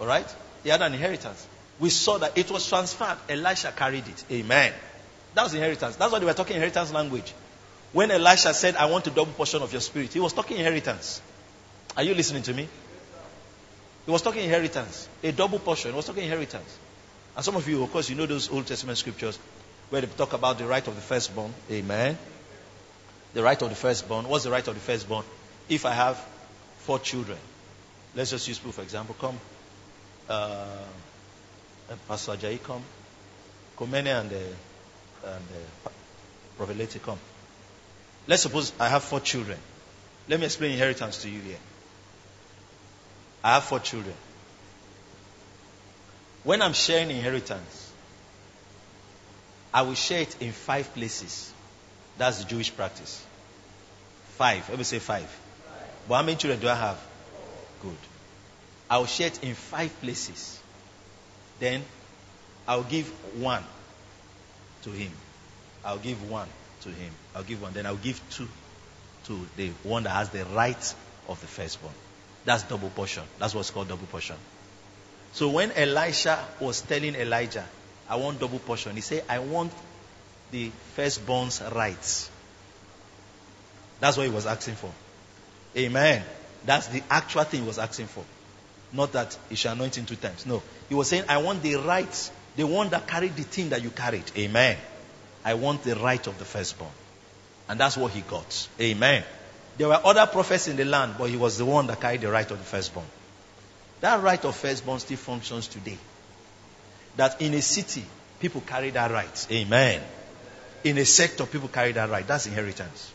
All 0.01 0.07
right? 0.07 0.27
He 0.63 0.69
had 0.69 0.81
an 0.81 0.93
inheritance 0.93 1.47
we 1.84 1.89
saw 1.89 2.17
that 2.17 2.38
it 2.38 2.49
was 2.49 2.65
transferred. 2.65 3.17
Elisha 3.27 3.73
carried 3.75 4.07
it. 4.07 4.23
Amen. 4.31 4.71
That 5.34 5.43
was 5.43 5.53
inheritance. 5.53 5.97
That's 5.97 6.13
why 6.13 6.19
they 6.19 6.25
were 6.25 6.34
talking 6.34 6.55
inheritance 6.55 6.93
language. 6.93 7.34
When 7.91 8.09
Elisha 8.09 8.53
said, 8.53 8.77
I 8.77 8.86
want 8.86 9.05
a 9.07 9.09
double 9.09 9.34
portion 9.34 9.61
of 9.61 9.73
your 9.73 9.81
spirit, 9.81 10.13
he 10.13 10.21
was 10.21 10.31
talking 10.31 10.55
inheritance. 10.55 11.21
Are 11.97 12.03
you 12.03 12.15
listening 12.15 12.43
to 12.43 12.53
me? 12.53 12.69
He 14.05 14.11
was 14.11 14.21
talking 14.21 14.45
inheritance. 14.45 15.09
A 15.23 15.34
double 15.34 15.59
portion. 15.59 15.91
He 15.91 15.97
was 15.97 16.05
talking 16.05 16.23
inheritance. 16.23 16.77
And 17.36 17.43
some 17.43 17.57
of 17.57 17.67
you, 17.67 17.84
of 17.84 17.91
course, 17.91 18.09
you 18.09 18.15
know 18.15 18.27
those 18.27 18.49
Old 18.49 18.65
Testament 18.65 18.97
scriptures 18.97 19.38
where 19.89 19.99
they 19.99 20.07
talk 20.07 20.31
about 20.31 20.59
the 20.59 20.65
right 20.65 20.88
of 20.88 20.95
the 20.95 21.01
firstborn. 21.01 21.53
Amen. 21.69 22.17
The 23.34 23.43
right 23.43 23.61
of 23.61 23.67
the 23.67 23.75
firstborn. 23.75 24.29
What's 24.29 24.45
the 24.45 24.51
right 24.51 24.65
of 24.65 24.73
the 24.73 24.79
firstborn? 24.79 25.25
If 25.67 25.86
I 25.86 25.91
have 25.91 26.15
four 26.77 26.99
children, 26.99 27.39
let's 28.15 28.29
just 28.29 28.47
use 28.47 28.57
proof 28.57 28.75
for 28.75 28.84
example. 28.84 29.17
Come. 29.19 29.38
Uh, 30.29 30.65
Pastor 32.07 32.34
Ajayi 32.34 32.61
come. 32.63 32.84
Komene 33.77 34.07
and, 34.07 34.31
uh, 34.31 35.29
and 35.29 35.45
uh, 36.59 36.99
come. 37.05 37.19
Let's 38.27 38.43
suppose 38.43 38.71
I 38.79 38.88
have 38.89 39.03
four 39.03 39.19
children. 39.19 39.57
Let 40.27 40.39
me 40.39 40.45
explain 40.45 40.71
inheritance 40.71 41.21
to 41.23 41.29
you 41.29 41.41
here. 41.41 41.57
I 43.43 43.55
have 43.55 43.63
four 43.63 43.79
children. 43.79 44.15
When 46.43 46.61
I'm 46.61 46.73
sharing 46.73 47.09
inheritance, 47.09 47.91
I 49.73 49.81
will 49.81 49.95
share 49.95 50.21
it 50.21 50.41
in 50.41 50.51
five 50.51 50.93
places. 50.93 51.51
That's 52.17 52.39
the 52.39 52.45
Jewish 52.45 52.73
practice. 52.75 53.25
Five. 54.38 54.69
Let 54.69 54.77
me 54.77 54.84
say 54.84 54.99
five. 54.99 55.27
But 56.07 56.15
how 56.15 56.21
many 56.21 56.38
children 56.38 56.59
do 56.59 56.69
I 56.69 56.75
have? 56.75 56.99
Good. 57.81 57.97
I'll 58.89 59.05
share 59.05 59.27
it 59.27 59.43
in 59.43 59.55
five 59.55 59.99
places. 60.01 60.59
Then 61.64 61.82
I'll 62.68 62.84
give 62.84 63.07
one 63.41 63.64
to 64.82 64.89
him. 64.89 65.14
I'll 65.86 65.97
give 65.97 66.30
one 66.30 66.49
to 66.82 66.89
him. 66.89 67.09
I'll 67.34 67.43
give 67.43 67.61
one. 67.61 67.72
Then 67.72 67.86
I'll 67.86 67.95
give 67.95 68.22
two 68.32 68.49
to 69.28 69.47
the 69.55 69.70
one 69.84 70.03
that 70.03 70.09
has 70.09 70.28
the 70.28 70.43
right 70.43 70.93
of 71.30 71.39
the 71.39 71.47
firstborn. 71.47 71.93
That's 72.43 72.64
double 72.64 72.89
portion. 72.89 73.24
That's 73.39 73.55
what's 73.55 73.72
called 73.72 73.88
double 73.88 74.07
portion. 74.07 74.36
So 75.32 75.51
when 75.51 75.72
Elisha 75.72 76.45
was 76.59 76.82
telling 76.82 77.16
Elijah, 77.16 77.66
I 78.09 78.18
want 78.18 78.41
double 78.41 78.59
portion, 78.59 78.95
he 78.95 79.01
said, 79.01 79.24
I 79.30 79.39
want 79.39 79.72
the 80.51 80.70
firstborn's 80.95 81.61
rights. 81.61 82.30
That's 84.01 84.18
what 84.18 84.26
he 84.26 84.34
was 84.34 84.45
asking 84.45 84.76
for. 84.76 84.91
Amen. 85.78 86.24
That's 86.66 86.88
the 86.88 87.01
actual 87.09 87.45
thing 87.45 87.61
he 87.61 87.66
was 87.66 87.80
asking 87.80 88.07
for. 88.07 88.26
Not 88.93 89.11
that 89.13 89.35
he 89.49 89.55
shall 89.55 89.73
anoint 89.73 89.97
him 89.97 90.05
two 90.05 90.15
times. 90.15 90.45
No. 90.45 90.61
He 90.87 90.95
was 90.95 91.09
saying, 91.09 91.25
I 91.27 91.37
want 91.37 91.63
the 91.63 91.75
right, 91.75 92.31
the 92.55 92.65
one 92.65 92.89
that 92.89 93.07
carried 93.07 93.35
the 93.35 93.43
thing 93.43 93.69
that 93.69 93.81
you 93.81 93.89
carried. 93.89 94.23
Amen. 94.37 94.77
I 95.43 95.55
want 95.55 95.83
the 95.83 95.95
right 95.95 96.25
of 96.27 96.37
the 96.37 96.45
firstborn. 96.45 96.91
And 97.67 97.79
that's 97.79 97.97
what 97.97 98.11
he 98.11 98.21
got. 98.21 98.67
Amen. 98.79 99.23
There 99.77 99.87
were 99.87 99.99
other 100.03 100.27
prophets 100.27 100.67
in 100.67 100.75
the 100.75 100.85
land, 100.85 101.15
but 101.17 101.29
he 101.29 101.37
was 101.37 101.57
the 101.57 101.65
one 101.65 101.87
that 101.87 101.99
carried 101.99 102.21
the 102.21 102.29
right 102.29 102.49
of 102.49 102.57
the 102.57 102.63
firstborn. 102.63 103.07
That 104.01 104.21
right 104.21 104.43
of 104.45 104.55
firstborn 104.55 104.99
still 104.99 105.17
functions 105.17 105.67
today. 105.67 105.97
That 107.15 107.41
in 107.41 107.53
a 107.53 107.61
city, 107.61 108.03
people 108.39 108.61
carry 108.61 108.91
that 108.91 109.09
right. 109.09 109.47
Amen. 109.51 110.01
In 110.83 110.97
a 110.97 111.05
sector, 111.05 111.45
people 111.45 111.69
carry 111.69 111.93
that 111.93 112.09
right. 112.09 112.27
That's 112.27 112.45
inheritance. 112.45 113.12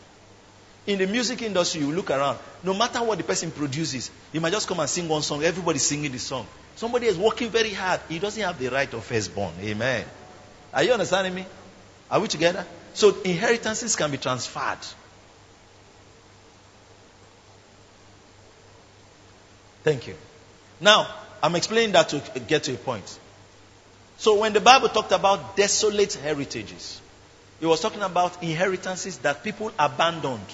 In 0.87 0.97
the 0.97 1.07
music 1.07 1.41
industry, 1.41 1.81
you 1.81 1.91
look 1.91 2.09
around, 2.09 2.39
no 2.63 2.73
matter 2.73 3.03
what 3.03 3.17
the 3.17 3.23
person 3.23 3.51
produces, 3.51 4.09
he 4.31 4.39
might 4.39 4.51
just 4.51 4.67
come 4.67 4.79
and 4.79 4.89
sing 4.89 5.07
one 5.07 5.21
song, 5.21 5.43
everybody's 5.43 5.83
singing 5.83 6.11
the 6.11 6.19
song. 6.19 6.47
Somebody 6.75 7.07
is 7.07 7.17
working 7.17 7.49
very 7.49 7.73
hard, 7.73 7.99
he 8.09 8.19
doesn't 8.19 8.41
have 8.41 8.57
the 8.57 8.69
right 8.69 8.91
of 8.93 9.03
firstborn. 9.03 9.53
Amen. 9.61 10.05
Are 10.73 10.83
you 10.83 10.93
understanding 10.93 11.35
me? 11.35 11.45
Are 12.09 12.19
we 12.19 12.27
together? 12.27 12.65
So 12.93 13.21
inheritances 13.21 13.95
can 13.95 14.11
be 14.11 14.17
transferred. 14.17 14.79
Thank 19.83 20.07
you. 20.07 20.15
Now, 20.81 21.07
I'm 21.41 21.55
explaining 21.55 21.93
that 21.93 22.09
to 22.09 22.21
get 22.47 22.63
to 22.63 22.73
a 22.73 22.77
point. 22.77 23.19
So 24.17 24.39
when 24.39 24.53
the 24.53 24.59
Bible 24.59 24.89
talked 24.89 25.13
about 25.13 25.55
desolate 25.55 26.13
heritages, 26.13 26.99
it 27.61 27.65
was 27.65 27.79
talking 27.79 28.01
about 28.01 28.41
inheritances 28.43 29.17
that 29.19 29.43
people 29.43 29.71
abandoned, 29.79 30.45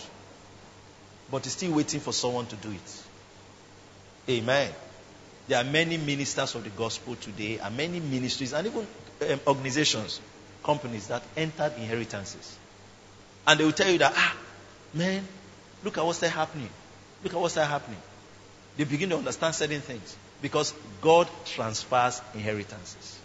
but 1.31 1.45
is 1.45 1.53
still 1.53 1.73
waiting 1.73 1.99
for 1.99 2.13
someone 2.13 2.45
to 2.47 2.55
do 2.55 2.71
it. 2.71 3.03
Amen. 4.29 4.71
There 5.47 5.59
are 5.59 5.63
many 5.63 5.97
ministers 5.97 6.55
of 6.55 6.63
the 6.63 6.69
gospel 6.71 7.15
today, 7.15 7.59
and 7.59 7.77
many 7.77 7.99
ministries, 7.99 8.53
and 8.53 8.65
even 8.65 8.87
um, 9.29 9.39
organizations, 9.47 10.19
companies 10.63 11.07
that 11.07 11.21
entered 11.37 11.73
inheritances. 11.77 12.57
And 13.45 13.59
they 13.59 13.63
will 13.63 13.71
tell 13.71 13.89
you 13.89 13.99
that, 13.99 14.13
ah, 14.15 14.35
man, 14.93 15.27
look 15.83 15.97
at 15.97 16.05
what's 16.05 16.21
happening. 16.21 16.69
Look 17.23 17.33
at 17.33 17.39
what's 17.39 17.55
happening. 17.55 17.99
They 18.77 18.83
begin 18.83 19.09
to 19.09 19.17
understand 19.17 19.55
certain 19.55 19.81
things 19.81 20.15
because 20.41 20.73
God 21.01 21.27
transfers 21.45 22.21
inheritances. 22.33 23.19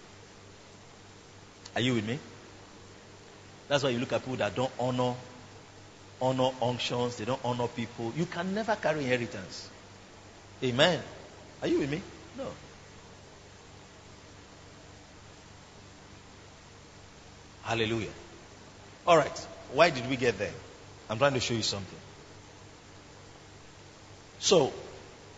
Are 1.75 1.81
you 1.81 1.95
with 1.95 2.07
me? 2.07 2.19
That's 3.69 3.83
why 3.85 3.91
you 3.91 3.99
look 3.99 4.13
at 4.13 4.21
people 4.21 4.37
that 4.37 4.55
don't 4.55 4.73
honor 4.79 5.15
honor 6.21 6.51
unctions, 6.63 7.17
they 7.17 7.25
don't 7.25 7.41
honor 7.45 7.69
people. 7.69 8.13
You 8.17 8.27
can 8.27 8.55
never 8.55 8.77
carry 8.77 9.01
inheritance. 9.01 9.69
Amen. 10.63 11.01
Are 11.63 11.69
you 11.69 11.81
with 11.81 11.91
me? 11.91 12.03
No. 12.37 12.47
Hallelujah. 17.63 18.11
All 19.07 19.17
right. 19.17 19.47
Why 19.73 19.91
did 19.91 20.09
we 20.11 20.17
get 20.17 20.39
there? 20.39 20.53
I'm 21.09 21.19
trying 21.19 21.35
to 21.35 21.41
show 21.41 21.55
you 21.55 21.63
something. 21.63 21.99
So, 24.41 24.73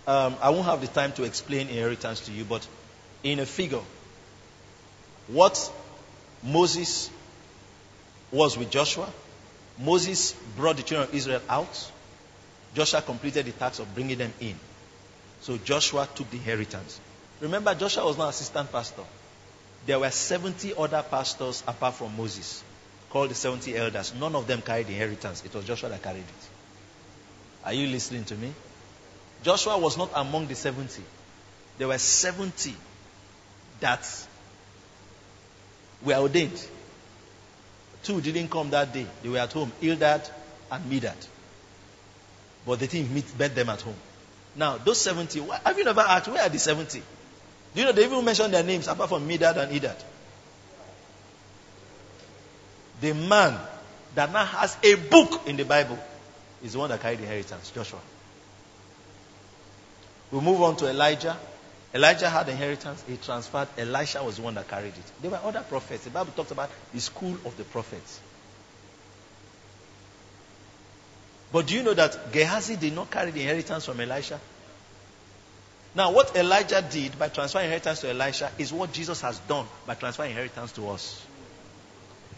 um, 0.06 0.36
I 0.40 0.50
won't 0.50 0.64
have 0.64 0.80
the 0.80 0.86
time 0.86 1.12
to 1.12 1.24
explain 1.24 1.68
inheritance 1.68 2.20
to 2.26 2.32
you, 2.32 2.44
but 2.44 2.66
in 3.22 3.38
a 3.40 3.46
figure, 3.46 3.80
what 5.28 5.72
Moses 6.42 7.10
was 8.30 8.56
with 8.56 8.70
Joshua, 8.70 9.08
Moses 9.78 10.32
brought 10.56 10.76
the 10.76 10.82
children 10.82 11.08
of 11.08 11.14
Israel 11.14 11.42
out. 11.48 11.90
Joshua 12.74 13.02
completed 13.02 13.46
the 13.46 13.52
task 13.52 13.80
of 13.80 13.94
bringing 13.94 14.18
them 14.18 14.32
in. 14.40 14.58
So 15.40 15.58
Joshua 15.58 16.08
took 16.14 16.30
the 16.30 16.36
inheritance. 16.36 17.00
Remember, 17.40 17.74
Joshua 17.74 18.06
was 18.06 18.16
not 18.16 18.28
assistant 18.30 18.70
pastor. 18.70 19.02
There 19.84 19.98
were 19.98 20.10
70 20.10 20.74
other 20.78 21.02
pastors 21.02 21.64
apart 21.66 21.94
from 21.94 22.16
Moses, 22.16 22.62
called 23.10 23.30
the 23.30 23.34
70 23.34 23.76
elders. 23.76 24.14
None 24.14 24.34
of 24.36 24.46
them 24.46 24.62
carried 24.62 24.86
the 24.86 24.92
inheritance. 24.92 25.42
It 25.44 25.52
was 25.52 25.64
Joshua 25.64 25.88
that 25.88 26.02
carried 26.02 26.20
it. 26.20 26.48
Are 27.64 27.72
you 27.72 27.88
listening 27.88 28.24
to 28.26 28.36
me? 28.36 28.52
Joshua 29.42 29.76
was 29.76 29.98
not 29.98 30.10
among 30.14 30.46
the 30.46 30.54
70. 30.54 31.02
There 31.78 31.88
were 31.88 31.98
70 31.98 32.74
that 33.80 34.06
were 36.04 36.14
ordained. 36.14 36.64
Two 38.02 38.20
didn't 38.20 38.48
come 38.48 38.70
that 38.70 38.92
day. 38.92 39.06
They 39.22 39.28
were 39.28 39.38
at 39.38 39.52
home, 39.52 39.72
Eldad 39.80 40.28
and 40.70 40.84
Medad. 40.90 41.26
But 42.66 42.80
the 42.80 42.86
team 42.86 43.12
meet, 43.12 43.38
met 43.38 43.54
them 43.54 43.68
at 43.68 43.80
home. 43.80 43.96
Now, 44.56 44.78
those 44.78 45.00
70, 45.00 45.40
have 45.64 45.78
you 45.78 45.84
never 45.84 46.00
asked, 46.00 46.28
where 46.28 46.42
are 46.42 46.48
the 46.48 46.58
70? 46.58 47.02
Do 47.74 47.80
you 47.80 47.86
know 47.86 47.92
they 47.92 48.04
even 48.04 48.24
mention 48.24 48.50
their 48.50 48.62
names 48.62 48.88
apart 48.88 49.08
from 49.08 49.28
Medad 49.28 49.56
and 49.56 49.72
Edad? 49.72 49.96
The 53.00 53.14
man 53.14 53.58
that 54.14 54.32
now 54.32 54.44
has 54.44 54.76
a 54.82 54.94
book 54.94 55.42
in 55.46 55.56
the 55.56 55.64
Bible 55.64 55.98
is 56.62 56.74
the 56.74 56.78
one 56.78 56.90
that 56.90 57.00
carried 57.00 57.18
the 57.18 57.24
inheritance, 57.24 57.70
Joshua. 57.70 57.98
We 60.30 60.40
move 60.40 60.62
on 60.62 60.76
to 60.76 60.88
Elijah. 60.88 61.36
Elijah 61.94 62.30
had 62.30 62.48
inheritance, 62.48 63.04
he 63.06 63.16
transferred. 63.18 63.68
Elisha 63.76 64.22
was 64.24 64.36
the 64.36 64.42
one 64.42 64.54
that 64.54 64.66
carried 64.66 64.94
it. 64.94 65.12
There 65.20 65.30
were 65.30 65.40
other 65.44 65.60
prophets. 65.60 66.04
The 66.04 66.10
Bible 66.10 66.32
talks 66.34 66.50
about 66.50 66.70
the 66.92 67.00
school 67.00 67.36
of 67.44 67.56
the 67.56 67.64
prophets. 67.64 68.20
But 71.52 71.66
do 71.66 71.74
you 71.74 71.82
know 71.82 71.92
that 71.92 72.32
Gehazi 72.32 72.76
did 72.76 72.94
not 72.94 73.10
carry 73.10 73.30
the 73.30 73.42
inheritance 73.42 73.84
from 73.84 74.00
Elisha? 74.00 74.40
Now, 75.94 76.10
what 76.12 76.34
Elijah 76.34 76.80
did 76.80 77.18
by 77.18 77.28
transferring 77.28 77.66
inheritance 77.66 78.00
to 78.00 78.08
Elisha 78.08 78.50
is 78.56 78.72
what 78.72 78.92
Jesus 78.92 79.20
has 79.20 79.38
done 79.40 79.66
by 79.86 79.94
transferring 79.94 80.30
inheritance 80.30 80.72
to 80.72 80.88
us. 80.88 81.22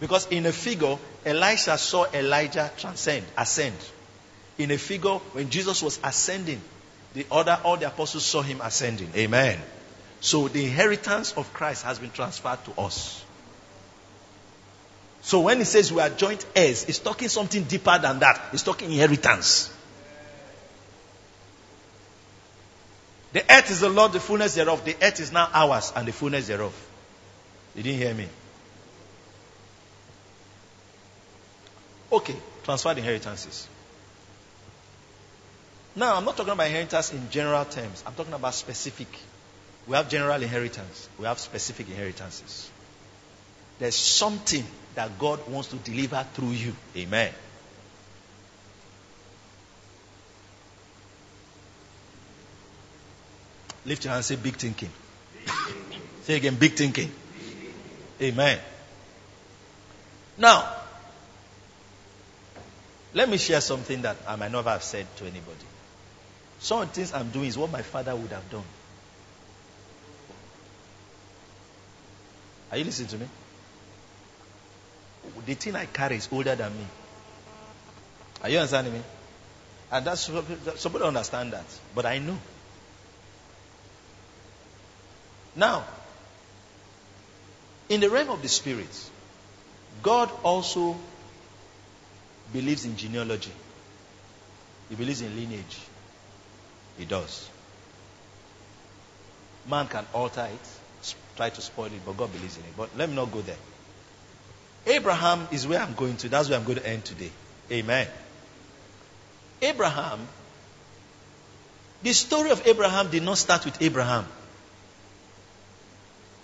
Because 0.01 0.27
in 0.27 0.45
a 0.47 0.53
figure, 0.53 0.99
Elisha 1.25 1.79
saw 1.79 2.07
Elijah 2.13 2.73
transcend, 2.77 3.25
ascend. 3.39 3.77
In 4.59 4.73
a 4.73 4.79
figure, 4.79 5.19
when 5.33 5.51
Jesus 5.51 5.81
was 5.81 6.01
ascending, 6.03 6.61
the 7.15 7.27
other, 7.31 7.59
all 7.65 7.77
the 7.77 7.87
apostles 7.87 8.25
saw 8.25 8.43
him 8.43 8.61
ascending. 8.61 9.11
Amen. 9.17 9.61
So 10.21 10.49
the 10.49 10.65
inheritance 10.65 11.33
of 11.33 11.53
Christ 11.53 11.85
has 11.85 11.99
been 11.99 12.11
transferred 12.11 12.59
to 12.65 12.81
us. 12.81 13.25
So 15.23 15.41
when 15.41 15.59
he 15.59 15.65
says 15.65 15.93
we 15.93 16.01
are 16.01 16.11
joint 16.11 16.45
heirs, 16.55 16.85
he's 16.85 16.99
talking 16.99 17.29
something 17.29 17.63
deeper 17.63 17.99
than 17.99 18.19
that. 18.19 18.49
He's 18.51 18.63
talking 18.63 18.91
inheritance. 18.91 19.73
The 23.33 23.43
earth 23.51 23.71
is 23.71 23.81
the 23.81 23.89
Lord, 23.89 24.13
the 24.13 24.21
fullness 24.21 24.55
thereof. 24.55 24.85
The 24.85 24.97
earth 25.01 25.21
is 25.21 25.33
now 25.33 25.49
ours 25.53 25.93
and 25.97 26.07
the 26.07 26.13
fullness 26.13 26.47
thereof. 26.47 26.75
You 27.75 27.83
didn't 27.83 27.99
hear 27.99 28.15
me? 28.15 28.29
Okay, 32.13 32.37
transfer 32.63 32.95
the 32.95 33.01
inheritances. 33.01 33.69
Now, 35.97 36.17
I'm 36.17 36.25
not 36.25 36.37
talking 36.37 36.53
about 36.53 36.67
inheritance 36.67 37.13
in 37.13 37.31
general 37.31 37.65
terms. 37.65 38.03
I'm 38.07 38.15
talking 38.15 38.33
about 38.33 38.55
specific. 38.55 39.09
We 39.87 39.95
have 39.95 40.09
general 40.09 40.43
inheritance. 40.43 41.09
We 41.19 41.27
have 41.27 41.39
specific 41.39 41.89
inheritances. 41.89 42.71
There's 43.79 43.97
something 43.97 44.65
that 44.97 45.19
God 45.19 45.47
wants 45.49 45.69
to 45.69 45.77
deliver 45.77 46.25
through 46.35 46.51
you. 46.51 46.75
Amen. 46.97 47.33
Lift 53.87 54.05
your 54.05 54.11
hand 54.11 54.19
and 54.19 54.25
say 54.25 54.37
big 54.37 54.57
thinking. 54.57 54.91
say 56.23 56.37
again, 56.37 56.57
big 56.57 56.73
thinking. 56.73 57.11
Amen. 58.21 58.59
Now, 60.39 60.73
let 63.13 63.29
me 63.29 63.37
share 63.37 63.61
something 63.61 64.03
that 64.03 64.17
I 64.27 64.37
might 64.37 64.51
never 64.51 64.71
have 64.71 64.83
said 64.83 65.07
to 65.19 65.25
anybody. 65.25 65.65
Some 66.65 66.81
of 66.81 66.89
the 66.89 66.95
things 66.95 67.13
I'm 67.13 67.29
doing 67.29 67.49
is 67.49 67.59
what 67.59 67.71
my 67.71 67.83
father 67.83 68.17
would 68.17 68.31
have 68.31 68.51
done. 68.51 68.65
Are 72.73 72.79
you 72.79 72.85
listening 72.85 73.09
to 73.09 73.19
me? 73.19 73.29
The 75.45 75.55
thing 75.57 75.77
I 75.77 75.85
carry 75.85 76.17
is 76.17 76.27
older 76.33 76.55
than 76.55 76.73
me. 76.73 76.87
Are 78.43 78.49
you 78.49 78.57
understanding 78.57 78.95
me? 78.95 79.03
And 79.93 80.07
that's 80.07 80.31
somebody 80.77 81.05
understand 81.05 81.53
that. 81.53 81.67
But 81.95 82.07
I 82.07 82.19
know. 82.19 82.39
Now, 85.57 85.85
in 87.91 88.01
the 88.01 88.09
realm 88.09 88.31
of 88.31 88.41
the 88.41 88.49
spirit, 88.49 89.11
God 90.03 90.31
also 90.43 90.97
believes 92.55 92.87
in 92.87 92.97
genealogy. 92.97 93.53
He 94.89 94.95
believes 94.95 95.21
in 95.21 95.37
lineage. 95.37 95.79
He 96.99 97.05
does. 97.05 97.49
Man 99.69 99.89
can 99.89 100.07
alter 100.13 100.49
it, 100.53 101.15
try 101.37 101.51
to 101.51 101.61
spoil 101.61 101.87
it, 101.87 102.05
but 102.05 102.17
God 102.17 102.33
believes 102.33 102.57
in 102.59 102.65
it. 102.65 102.77
But 102.77 102.91
let 102.97 103.09
me 103.09 103.15
not 103.17 103.33
go 103.33 103.41
there. 103.41 103.57
Abraham 104.87 105.49
is 105.51 105.67
where 105.67 105.81
I'm 105.81 105.95
going 105.95 106.17
to. 106.19 106.29
That's 106.29 106.49
where 106.49 106.59
I'm 106.59 106.65
going 106.65 106.79
to 106.79 106.87
end 106.87 107.05
today. 107.05 107.31
Amen. 107.73 108.07
Abraham, 109.63 110.21
the 112.03 112.13
story 112.13 112.51
of 112.51 112.67
Abraham 112.67 113.11
did 113.11 113.23
not 113.23 113.39
start 113.39 113.65
with 113.65 113.81
Abraham. 113.81 114.27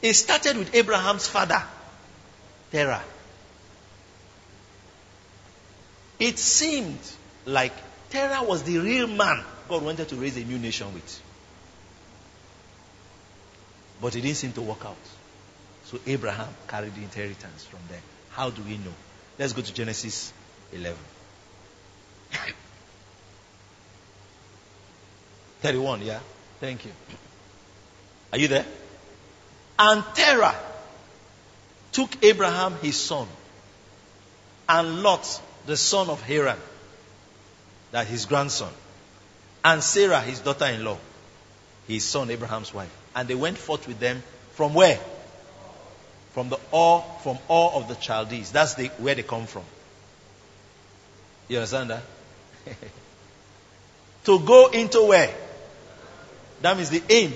It 0.00 0.14
started 0.14 0.56
with 0.56 0.74
Abraham's 0.74 1.28
father, 1.28 1.62
Terah. 2.72 3.02
It 6.18 6.38
seemed 6.38 6.98
like 7.44 7.72
Terah 8.08 8.42
was 8.42 8.62
the 8.62 8.78
real 8.78 9.06
man 9.06 9.44
God 9.70 9.82
wanted 9.84 10.08
to 10.08 10.16
raise 10.16 10.36
a 10.36 10.44
new 10.44 10.58
nation 10.58 10.92
with. 10.92 11.22
But 14.02 14.16
it 14.16 14.22
didn't 14.22 14.36
seem 14.36 14.52
to 14.52 14.62
work 14.62 14.84
out. 14.84 14.96
So 15.84 15.98
Abraham 16.06 16.48
carried 16.68 16.94
the 16.94 17.02
inheritance 17.02 17.64
from 17.64 17.78
there. 17.88 18.00
How 18.30 18.50
do 18.50 18.62
we 18.62 18.76
know? 18.78 18.92
Let's 19.38 19.52
go 19.52 19.62
to 19.62 19.72
Genesis 19.72 20.32
11. 20.72 20.98
31, 25.60 26.02
yeah? 26.02 26.20
Thank 26.60 26.84
you. 26.84 26.92
Are 28.32 28.38
you 28.38 28.48
there? 28.48 28.66
And 29.78 30.04
Terah 30.14 30.56
took 31.92 32.24
Abraham 32.24 32.76
his 32.82 32.96
son 32.96 33.28
and 34.68 35.02
Lot 35.02 35.40
the 35.66 35.76
son 35.76 36.08
of 36.10 36.22
Haran, 36.22 36.58
that 37.92 38.06
his 38.06 38.26
grandson, 38.26 38.72
and 39.64 39.82
Sarah 39.82 40.20
his 40.20 40.40
daughter-in-law, 40.40 40.98
his 41.86 42.04
son 42.04 42.30
Abraham's 42.30 42.72
wife, 42.72 42.94
and 43.14 43.28
they 43.28 43.34
went 43.34 43.58
forth 43.58 43.86
with 43.86 43.98
them 44.00 44.22
from 44.52 44.74
where? 44.74 44.98
From 46.32 46.48
the 46.48 46.56
Ur, 46.74 47.02
from 47.22 47.38
all 47.48 47.80
of 47.80 47.88
the 47.88 47.94
Chaldees. 47.96 48.52
That's 48.52 48.74
the, 48.74 48.86
where 48.98 49.14
they 49.14 49.22
come 49.22 49.46
from. 49.46 49.64
You 51.48 51.56
understand 51.56 51.90
that? 51.90 52.02
to 54.24 54.38
go 54.38 54.68
into 54.68 55.02
where? 55.02 55.34
That 56.62 56.76
means 56.76 56.90
the 56.90 57.02
aim. 57.08 57.34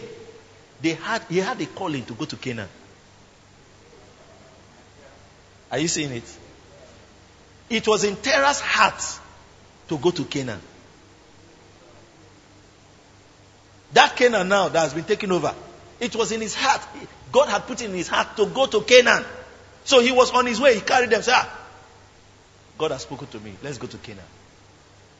They 0.80 0.94
had, 0.94 1.22
he 1.28 1.38
had 1.38 1.60
a 1.60 1.66
calling 1.66 2.04
to 2.04 2.14
go 2.14 2.24
to 2.24 2.36
Canaan. 2.36 2.68
Are 5.72 5.78
you 5.78 5.88
seeing 5.88 6.12
it? 6.12 6.38
It 7.70 7.88
was 7.88 8.04
in 8.04 8.16
Terah's 8.16 8.60
heart 8.60 9.02
to 9.88 9.98
go 9.98 10.10
to 10.10 10.24
Canaan. 10.24 10.60
That 13.94 14.03
Canaan 14.16 14.48
now 14.48 14.68
that 14.68 14.80
has 14.80 14.94
been 14.94 15.04
taken 15.04 15.32
over, 15.32 15.54
it 16.00 16.14
was 16.16 16.32
in 16.32 16.40
his 16.40 16.54
heart. 16.54 16.80
God 17.32 17.48
had 17.48 17.66
put 17.66 17.80
it 17.80 17.86
in 17.86 17.94
his 17.94 18.08
heart 18.08 18.36
to 18.36 18.46
go 18.46 18.66
to 18.66 18.80
Canaan. 18.82 19.24
So 19.84 20.00
he 20.00 20.12
was 20.12 20.30
on 20.30 20.46
his 20.46 20.60
way. 20.60 20.74
He 20.74 20.80
carried 20.80 21.10
them. 21.10 21.22
Said, 21.22 21.34
ah, 21.36 21.60
God 22.78 22.90
has 22.90 23.02
spoken 23.02 23.26
to 23.28 23.40
me. 23.40 23.54
Let's 23.62 23.78
go 23.78 23.86
to 23.86 23.98
Canaan. 23.98 24.24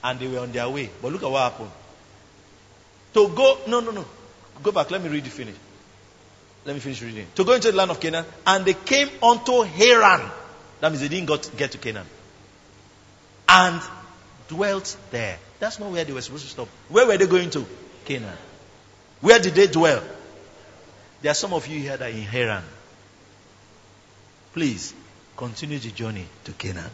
And 0.03 0.19
they 0.19 0.29
were 0.29 0.41
on 0.41 0.53
their 0.53 0.69
way. 0.69 0.91
But 1.01 1.13
look 1.13 1.23
at 1.23 1.31
what 1.31 1.53
happened. 1.53 1.71
To 3.15 3.29
go, 3.29 3.59
no, 3.69 3.81
no, 3.81 3.91
no. 3.91 4.05
Go 4.63 4.73
back. 4.73 4.91
Let 4.91 5.03
me 5.03 5.09
read 5.09 5.27
it 5.27 5.31
finish. 5.31 5.55
Let 6.65 6.75
me 6.75 6.81
finish 6.81 7.03
reading. 7.03 7.27
To 7.35 7.45
go 7.45 7.53
into 7.53 7.71
the 7.71 7.77
land 7.77 7.91
of 7.91 8.01
Canaan. 8.01 8.25
And 8.47 8.65
they 8.65 8.75
came 8.75 9.09
unto 9.23 9.63
Haran. 9.63 10.31
That 10.81 10.91
means 10.91 11.01
they 11.01 11.09
didn't 11.09 11.27
got, 11.27 11.51
get 11.57 11.73
to 11.73 11.79
Canaan. 11.79 12.07
And 13.49 13.81
dwelt 14.49 14.97
there. 15.11 15.39
That's 15.61 15.79
not 15.79 15.91
where 15.91 16.05
they 16.05 16.13
were 16.13 16.21
supposed 16.21 16.45
to 16.45 16.51
stop. 16.51 16.69
Where 16.89 17.07
were 17.07 17.17
they 17.17 17.27
going 17.27 17.51
to? 17.51 17.65
Canaan. 18.05 18.37
Where 19.25 19.39
did 19.39 19.55
they 19.55 19.69
dwell? 19.69 20.03
There 21.23 21.31
are 21.31 21.35
some 21.35 21.55
of 21.55 21.67
you 21.67 21.81
here 21.81 21.97
that 21.97 22.11
are 22.11 22.15
in 22.15 22.25
Haran. 22.25 22.63
Please 24.53 24.93
continue 25.35 25.79
the 25.79 25.91
journey 25.91 26.27
to 26.45 26.53
Canaan. 26.53 26.91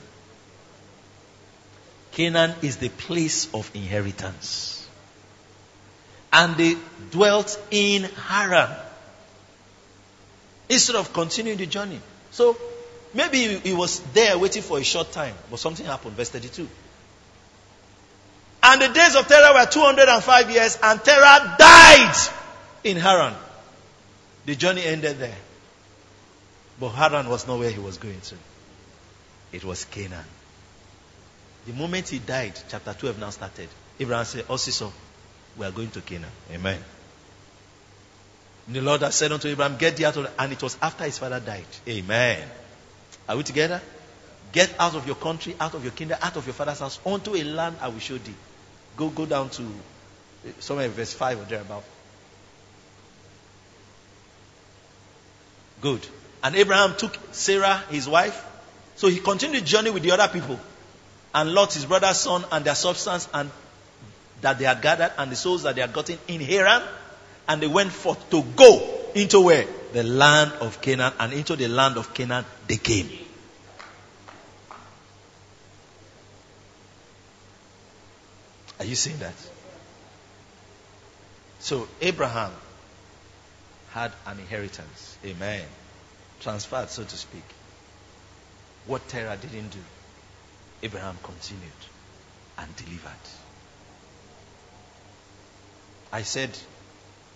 Canaan 2.12 2.54
is 2.62 2.76
the 2.76 2.88
place 2.88 3.52
of 3.52 3.68
inheritance 3.74 4.86
and 6.32 6.56
they 6.56 6.76
dwelt 7.10 7.60
in 7.72 8.04
Haran 8.04 8.76
instead 10.68 10.94
of 10.94 11.12
continuing 11.12 11.58
the 11.58 11.66
journey. 11.66 12.00
So 12.30 12.56
maybe 13.12 13.58
he 13.58 13.72
was 13.72 13.98
there 14.14 14.38
waiting 14.38 14.62
for 14.62 14.78
a 14.78 14.84
short 14.84 15.10
time, 15.10 15.34
but 15.50 15.58
something 15.58 15.84
happened. 15.84 16.14
Verse 16.14 16.30
32. 16.30 16.68
And 18.70 18.80
the 18.80 18.88
days 18.88 19.16
of 19.16 19.26
Terah 19.26 19.52
were 19.52 19.66
205 19.66 20.50
years, 20.52 20.78
and 20.80 21.02
Terah 21.02 21.56
died 21.58 22.14
in 22.84 22.98
Haran. 22.98 23.34
The 24.46 24.54
journey 24.54 24.84
ended 24.84 25.18
there. 25.18 25.36
But 26.78 26.90
Haran 26.90 27.28
was 27.28 27.48
not 27.48 27.58
where 27.58 27.70
he 27.70 27.80
was 27.80 27.98
going 27.98 28.20
to. 28.20 28.36
It 29.50 29.64
was 29.64 29.86
Canaan. 29.86 30.24
The 31.66 31.72
moment 31.72 32.10
he 32.10 32.20
died, 32.20 32.52
chapter 32.68 32.94
12 32.94 33.18
now 33.18 33.30
started. 33.30 33.68
Abraham 33.98 34.24
said, 34.24 34.44
oh, 34.48 34.54
Osiso, 34.54 34.92
we 35.58 35.66
are 35.66 35.72
going 35.72 35.90
to 35.90 36.00
Canaan. 36.00 36.30
Amen. 36.52 36.78
And 38.68 38.76
the 38.76 38.82
Lord 38.82 39.00
has 39.00 39.16
said 39.16 39.32
unto 39.32 39.48
Abraham, 39.48 39.78
Get 39.78 39.96
thee 39.96 40.04
out 40.04 40.16
of 40.16 40.32
and 40.38 40.52
it 40.52 40.62
was 40.62 40.78
after 40.80 41.02
his 41.02 41.18
father 41.18 41.40
died. 41.40 41.64
Amen. 41.88 42.48
Are 43.28 43.36
we 43.36 43.42
together? 43.42 43.82
Get 44.52 44.72
out 44.78 44.94
of 44.94 45.08
your 45.08 45.16
country, 45.16 45.56
out 45.58 45.74
of 45.74 45.82
your 45.82 45.92
kingdom, 45.92 46.18
out 46.22 46.36
of 46.36 46.46
your 46.46 46.54
father's 46.54 46.78
house, 46.78 47.00
unto 47.04 47.34
a 47.34 47.42
land 47.42 47.74
I 47.80 47.88
will 47.88 47.98
show 47.98 48.16
thee. 48.16 48.34
Go 49.00 49.08
go 49.08 49.24
down 49.24 49.48
to 49.48 49.62
eh, 49.62 50.52
somewhere 50.58 50.90
verse 50.90 51.14
5 51.14 51.40
or 51.40 51.44
thereabout. 51.44 51.84
Good. 55.80 56.06
And 56.42 56.54
Abraham 56.54 56.94
took 56.98 57.16
Sarah, 57.32 57.82
his 57.88 58.06
wife. 58.06 58.44
So 58.96 59.08
he 59.08 59.18
continued 59.20 59.62
the 59.62 59.66
journey 59.66 59.88
with 59.88 60.02
the 60.02 60.10
other 60.10 60.28
people. 60.28 60.60
And 61.34 61.54
Lot, 61.54 61.72
his 61.72 61.86
brother's 61.86 62.18
son, 62.18 62.44
and 62.52 62.62
their 62.62 62.74
substance, 62.74 63.26
and 63.32 63.50
that 64.42 64.58
they 64.58 64.66
had 64.66 64.82
gathered 64.82 65.12
and 65.16 65.32
the 65.32 65.36
souls 65.36 65.62
that 65.62 65.76
they 65.76 65.80
had 65.80 65.94
gotten 65.94 66.18
in 66.28 66.42
Haran, 66.42 66.82
and 67.48 67.62
they 67.62 67.68
went 67.68 67.92
forth 67.92 68.28
to 68.28 68.42
go 68.42 69.00
into 69.14 69.40
where? 69.40 69.64
The 69.94 70.02
land 70.02 70.52
of 70.60 70.82
Canaan, 70.82 71.14
and 71.18 71.32
into 71.32 71.56
the 71.56 71.68
land 71.68 71.96
of 71.96 72.12
Canaan 72.12 72.44
they 72.66 72.76
came. 72.76 73.08
Are 78.80 78.84
you 78.86 78.94
seeing 78.94 79.18
that? 79.18 79.34
So 81.58 81.86
Abraham 82.00 82.50
had 83.90 84.10
an 84.26 84.38
inheritance. 84.38 85.18
Amen. 85.22 85.62
Transferred, 86.40 86.88
so 86.88 87.04
to 87.04 87.16
speak. 87.16 87.42
What 88.86 89.06
Terah 89.08 89.36
didn't 89.36 89.68
do, 89.68 89.80
Abraham 90.82 91.18
continued 91.22 91.70
and 92.56 92.74
delivered. 92.76 93.10
I 96.10 96.22
said, 96.22 96.50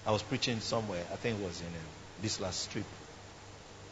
I 0.07 0.13
was 0.13 0.23
preaching 0.23 0.61
somewhere, 0.61 1.05
I 1.13 1.17
think 1.17 1.41
it 1.41 1.45
was 1.45 1.61
in 1.61 1.67
uh, 1.67 2.23
this 2.23 2.41
last 2.41 2.73
trip. 2.73 2.87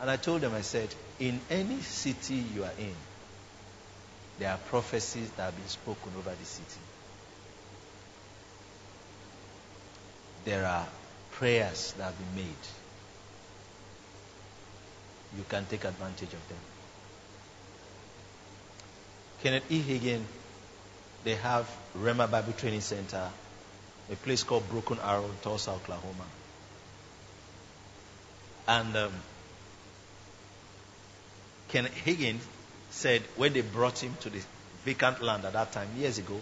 And 0.00 0.10
I 0.10 0.16
told 0.16 0.40
them, 0.40 0.54
I 0.54 0.62
said, 0.62 0.88
in 1.20 1.38
any 1.50 1.80
city 1.80 2.42
you 2.54 2.64
are 2.64 2.72
in, 2.78 2.94
there 4.38 4.50
are 4.50 4.58
prophecies 4.58 5.30
that 5.32 5.42
have 5.44 5.56
been 5.56 5.68
spoken 5.68 6.12
over 6.18 6.30
the 6.30 6.46
city. 6.46 6.80
There 10.44 10.66
are 10.66 10.86
prayers 11.32 11.92
that 11.98 12.04
have 12.04 12.18
been 12.18 12.44
made. 12.44 12.64
You 15.36 15.44
can 15.48 15.64
take 15.66 15.84
advantage 15.84 16.32
of 16.32 16.48
them. 16.48 16.58
Kenneth 19.42 19.70
E. 19.70 19.80
Hagin, 19.80 20.22
they 21.24 21.34
have 21.36 21.68
Rhema 21.96 22.30
Bible 22.30 22.52
Training 22.52 22.80
Center 22.80 23.30
a 24.10 24.16
place 24.16 24.42
called 24.42 24.68
Broken 24.68 24.98
Arrow 25.02 25.30
Tulsa, 25.42 25.70
Oklahoma. 25.70 26.24
And 28.68 28.96
um, 28.96 29.12
Hagin 31.70 32.38
said 32.90 33.22
when 33.36 33.52
they 33.52 33.62
brought 33.62 33.98
him 33.98 34.14
to 34.20 34.30
the 34.30 34.40
vacant 34.84 35.22
land 35.22 35.44
at 35.44 35.54
that 35.54 35.72
time, 35.72 35.88
years 35.96 36.18
ago, 36.18 36.38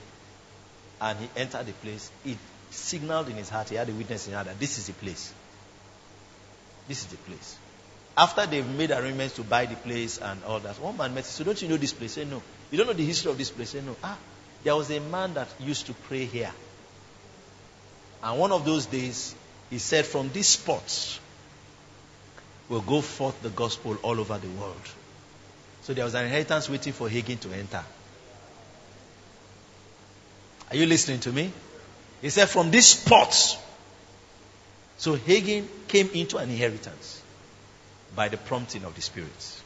and 1.01 1.19
he 1.19 1.29
entered 1.37 1.67
the 1.67 1.73
place, 1.73 2.11
it 2.25 2.37
signaled 2.71 3.29
in 3.29 3.37
his 3.37 3.49
heart, 3.49 3.69
he 3.69 3.77
had 3.77 3.89
a 3.89 3.93
witness 3.93 4.27
in 4.27 4.33
his 4.33 4.35
heart 4.37 4.47
that 4.47 4.59
this 4.61 4.79
is 4.79 4.87
the 4.87 4.93
place. 4.93 5.33
This 6.89 7.01
is 7.01 7.07
the 7.07 7.17
place. 7.19 7.57
After 8.17 8.47
they've 8.47 8.67
made 8.67 8.91
arrangements 8.91 9.37
to 9.37 9.43
buy 9.45 9.67
the 9.67 9.77
place 9.77 10.19
and 10.19 10.43
all 10.45 10.61
that, 10.61 10.79
one 10.81 10.97
man 10.97 11.15
met 11.15 11.25
so 11.25 11.45
don't 11.45 11.61
you 11.63 11.69
know 11.69 11.77
this 11.77 11.93
place? 11.93 12.13
Say 12.13 12.25
no. 12.25 12.43
You 12.71 12.79
don't 12.79 12.87
know 12.87 12.93
the 12.93 13.05
history 13.07 13.31
of 13.31 13.39
this 13.39 13.51
place? 13.51 13.71
Say 13.71 13.81
no. 13.81 13.97
Ah, 14.03 14.19
There 14.63 14.77
was 14.77 14.91
a 14.91 15.01
man 15.01 15.35
that 15.35 15.49
used 15.61 15.87
to 15.87 15.95
pray 15.95 16.25
here. 16.25 16.53
And 18.23 18.39
one 18.39 18.53
of 18.53 18.65
those 18.65 18.87
days, 18.87 19.35
he 19.71 19.79
said, 19.79 20.05
From 20.05 20.31
this 20.31 20.49
spot 20.49 21.19
will 22.69 22.83
go 22.83 23.01
forth 23.01 23.41
the 23.43 23.49
gospel 23.49 23.97
all 24.03 24.21
over 24.21 24.37
the 24.39 24.49
world. 24.49 24.81
So 25.83 25.95
there 25.95 26.05
was 26.05 26.15
an 26.15 26.25
inheritance 26.25 26.69
waiting 26.69 26.93
for 26.93 27.09
Hagin 27.09 27.41
to 27.41 27.53
enter. 27.53 27.83
Are 30.71 30.77
you 30.77 30.87
listening 30.87 31.21
to 31.21 31.33
me? 31.33 31.53
He 32.23 32.31
said, 32.31 32.49
From 32.49 32.71
this 32.71 32.89
spot. 32.89 33.35
So 34.99 35.17
Hagin 35.17 35.67
came 35.89 36.11
into 36.13 36.37
an 36.37 36.51
inheritance 36.51 37.23
by 38.15 38.29
the 38.29 38.37
prompting 38.37 38.85
of 38.85 38.95
the 38.95 39.01
Spirit. 39.01 39.63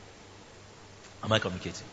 Am 1.23 1.33
I 1.33 1.39
communicating? 1.39 1.87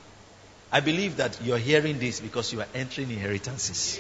I 0.71 0.79
believe 0.79 1.17
that 1.17 1.39
you're 1.43 1.57
hearing 1.57 1.97
this 1.99 2.19
because 2.19 2.53
you 2.53 2.61
are 2.61 2.67
entering 2.75 3.09
inheritances. 3.09 3.99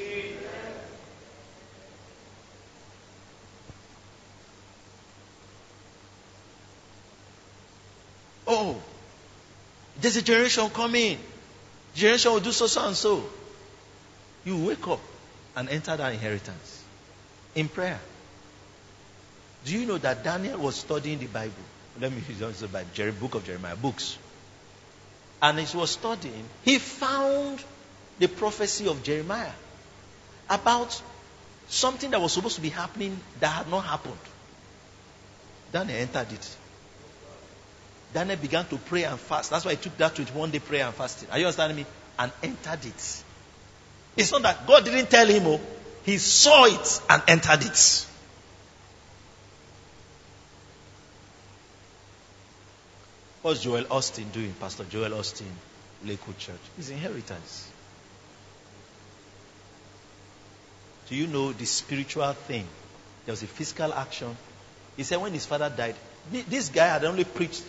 Oh, 8.45 8.81
there's 9.99 10.17
a 10.17 10.21
generation 10.21 10.69
coming. 10.69 11.17
Generation 11.95 12.33
will 12.33 12.39
do 12.39 12.51
so, 12.51 12.67
so, 12.67 12.85
and 12.85 12.95
so. 12.95 13.23
You 14.45 14.65
wake 14.65 14.87
up 14.87 14.99
and 15.55 15.69
enter 15.69 15.95
that 15.95 16.13
inheritance 16.13 16.83
in 17.55 17.67
prayer. 17.67 17.99
Do 19.65 19.77
you 19.77 19.85
know 19.85 19.97
that 19.99 20.23
Daniel 20.23 20.59
was 20.59 20.75
studying 20.75 21.19
the 21.19 21.27
Bible? 21.27 21.53
Let 21.99 22.11
me 22.11 22.21
use 22.27 22.59
the 22.59 22.67
Bible, 22.67 22.89
book 23.19 23.35
of 23.35 23.45
Jeremiah, 23.45 23.75
books. 23.75 24.17
And 25.41 25.59
he 25.59 25.77
was 25.77 25.91
studying, 25.91 26.45
he 26.63 26.77
found 26.77 27.63
the 28.19 28.27
prophecy 28.27 28.87
of 28.87 29.03
Jeremiah 29.03 29.51
about 30.49 31.01
something 31.67 32.11
that 32.11 32.21
was 32.21 32.33
supposed 32.33 32.55
to 32.55 32.61
be 32.61 32.69
happening 32.69 33.19
that 33.39 33.47
had 33.47 33.69
not 33.69 33.81
happened. 33.81 34.17
Daniel 35.71 35.97
entered 35.97 36.31
it. 36.31 36.57
Daniel 38.13 38.37
began 38.37 38.65
to 38.65 38.77
pray 38.77 39.03
and 39.03 39.19
fast. 39.19 39.49
That's 39.49 39.63
why 39.63 39.71
he 39.71 39.77
took 39.77 39.97
that 39.97 40.15
21 40.15 40.51
day 40.51 40.59
prayer 40.59 40.85
and 40.85 40.93
fasting. 40.93 41.29
Are 41.31 41.39
you 41.39 41.45
understanding 41.45 41.77
me? 41.77 41.85
And 42.19 42.31
entered 42.43 42.85
it. 42.85 43.23
It's 44.17 44.31
not 44.31 44.41
that 44.43 44.67
God 44.67 44.85
didn't 44.85 45.09
tell 45.09 45.27
him, 45.27 45.43
oh, 45.45 45.61
he 46.03 46.17
saw 46.17 46.65
it 46.65 47.01
and 47.09 47.23
entered 47.27 47.63
it. 47.63 48.07
What's 53.41 53.61
Joel 53.63 53.85
Osteen 53.85 54.31
doing, 54.31 54.53
Pastor 54.59 54.83
Joel 54.83 55.11
Osteen, 55.11 55.51
Lakewood 56.05 56.37
Church? 56.37 56.59
His 56.77 56.89
inheritance. 56.91 57.71
Do 61.09 61.15
you 61.15 61.27
know 61.27 61.51
the 61.51 61.65
spiritual 61.65 62.31
thing? 62.33 62.67
There 63.25 63.33
was 63.33 63.43
a 63.43 63.47
physical 63.47 63.93
action. 63.93 64.35
He 64.95 65.03
said 65.03 65.19
when 65.19 65.33
his 65.33 65.45
father 65.45 65.69
died, 65.75 65.95
this 66.31 66.69
guy 66.69 66.87
had 66.87 67.03
only 67.03 67.23
preached 67.23 67.63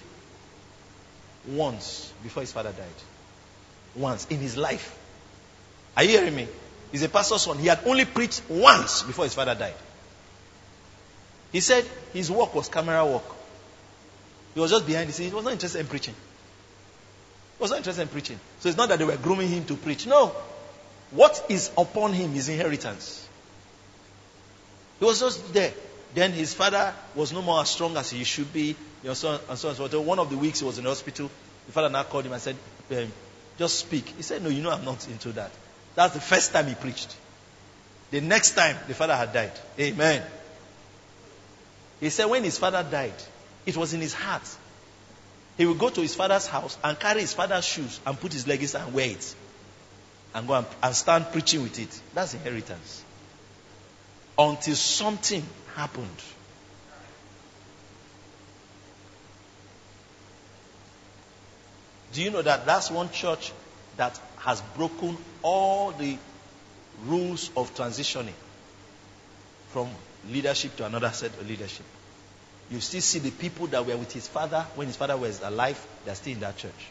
once 1.49 2.13
before 2.23 2.43
his 2.43 2.53
father 2.53 2.73
died. 2.73 2.87
Once 3.95 4.27
in 4.29 4.39
his 4.39 4.57
life. 4.57 4.99
Are 5.97 6.05
you 6.05 6.11
hearing 6.11 6.35
me? 6.35 6.49
He's 6.91 7.03
a 7.03 7.09
pastor's 7.09 7.43
son. 7.43 7.59
He 7.59 7.67
had 7.67 7.81
only 7.87 8.05
preached 8.05 8.43
once 8.49 9.03
before 9.03 9.25
his 9.25 9.35
father 9.35 9.55
died. 9.55 9.75
He 11.53 11.61
said 11.61 11.85
his 12.13 12.31
work 12.31 12.55
was 12.55 12.69
camera 12.69 13.05
work. 13.05 13.25
He 14.55 14.61
was 14.61 14.71
just 14.71 14.87
behind 14.87 15.09
the 15.09 15.13
scenes. 15.13 15.31
He 15.31 15.35
was 15.35 15.45
not 15.45 15.53
interested 15.53 15.81
in 15.81 15.87
preaching. 15.87 16.15
He 16.15 17.63
was 17.63 17.71
not 17.71 17.79
interested 17.79 18.03
in 18.03 18.09
preaching. 18.09 18.39
So 18.61 18.69
it's 18.69 18.79
not 18.79 18.89
that 18.89 18.99
they 18.99 19.05
were 19.05 19.17
grooming 19.17 19.49
him 19.49 19.65
to 19.67 19.77
preach. 19.77 20.07
No. 20.07 20.35
What 21.11 21.47
is 21.49 21.71
upon 21.77 22.15
him 22.15 22.35
is 22.35 22.49
inheritance. 22.49 23.29
He 24.99 25.05
was 25.05 25.21
just 25.21 25.53
there. 25.53 25.73
Then 26.15 26.33
his 26.33 26.55
father 26.55 26.95
was 27.15 27.33
no 27.33 27.43
more 27.43 27.61
as 27.61 27.71
strong 27.71 27.97
as 27.97 28.11
he 28.11 28.25
should 28.25 28.53
be. 28.53 28.69
You 29.03 29.09
know, 29.09 29.15
so 29.15 29.39
and 29.49 29.59
so 29.59 29.69
and 29.69 29.77
so. 29.77 30.01
One 30.01 30.19
of 30.19 30.31
the 30.31 30.37
weeks 30.37 30.61
he 30.61 30.65
was 30.65 30.79
in 30.79 30.85
the 30.85 30.91
hospital. 30.91 31.31
The 31.67 31.73
father 31.73 31.89
now 31.89 32.03
called 32.03 32.27
him 32.27 32.33
and 32.33 32.41
said, 32.41 32.57
um, 32.91 33.13
just 33.59 33.79
speak. 33.79 34.07
He 34.17 34.23
said, 34.23 34.43
no, 34.43 34.49
you 34.49 34.63
know 34.63 34.71
I'm 34.71 34.85
not 34.85 35.07
into 35.09 35.33
that. 35.33 35.51
That's 35.95 36.15
the 36.15 36.21
first 36.21 36.53
time 36.53 36.67
he 36.67 36.75
preached. 36.75 37.15
The 38.11 38.21
next 38.21 38.53
time 38.55 38.77
the 38.89 38.95
father 38.95 39.17
had 39.17 39.33
died. 39.33 39.53
Amen. 39.79 40.23
He 42.01 42.11
said 42.11 42.27
when 42.27 42.45
his 42.45 42.59
father 42.59 42.83
died, 42.89 43.15
it 43.65 43.77
was 43.77 43.95
in 43.95 44.01
his 44.01 44.13
heart. 44.15 44.43
He 45.57 45.67
would 45.67 45.79
go 45.79 45.91
to 45.91 46.01
his 46.01 46.15
father's 46.15 46.47
house 46.47 46.77
and 46.83 46.99
carry 46.99 47.21
his 47.21 47.35
father's 47.35 47.65
shoes 47.65 48.01
and 48.07 48.19
put 48.19 48.33
his 48.33 48.47
leggings 48.47 48.75
and 48.75 48.93
wear 48.93 49.11
it. 49.11 49.35
And 50.35 50.49
go 50.49 50.55
and, 50.55 50.67
and 50.83 50.95
stand 50.95 51.31
preaching 51.31 51.63
with 51.63 51.79
it. 51.79 52.01
That's 52.15 52.35
inheritance. 52.35 53.05
Until 54.39 54.75
something 54.75 55.45
happened. 55.75 56.09
Do 62.13 62.23
you 62.23 62.31
know 62.31 62.43
that 62.43 62.67
that's 62.67 62.91
one 62.91 63.11
church 63.11 63.53
that 63.97 64.19
has 64.45 64.61
broken 64.77 65.17
all 65.43 65.93
the 65.93 66.19
rules 67.05 67.51
of 67.57 67.75
transitioning 67.77 68.35
from 69.69 69.89
leadership 70.29 70.77
to 70.77 70.85
another 70.85 71.11
set 71.11 71.31
of 71.39 71.49
leadership? 71.49 71.87
You 72.71 72.81
still 72.81 73.01
see 73.01 73.19
the 73.21 73.31
people 73.31 73.67
that 73.69 73.87
were 73.87 73.97
with 73.97 74.13
his 74.13 74.27
father 74.27 74.67
when 74.75 74.89
his 74.89 74.97
father 74.97 75.17
was 75.17 75.41
alive, 75.43 75.85
they're 76.05 76.15
still 76.15 76.33
in 76.33 76.41
that 76.41 76.57
church. 76.57 76.89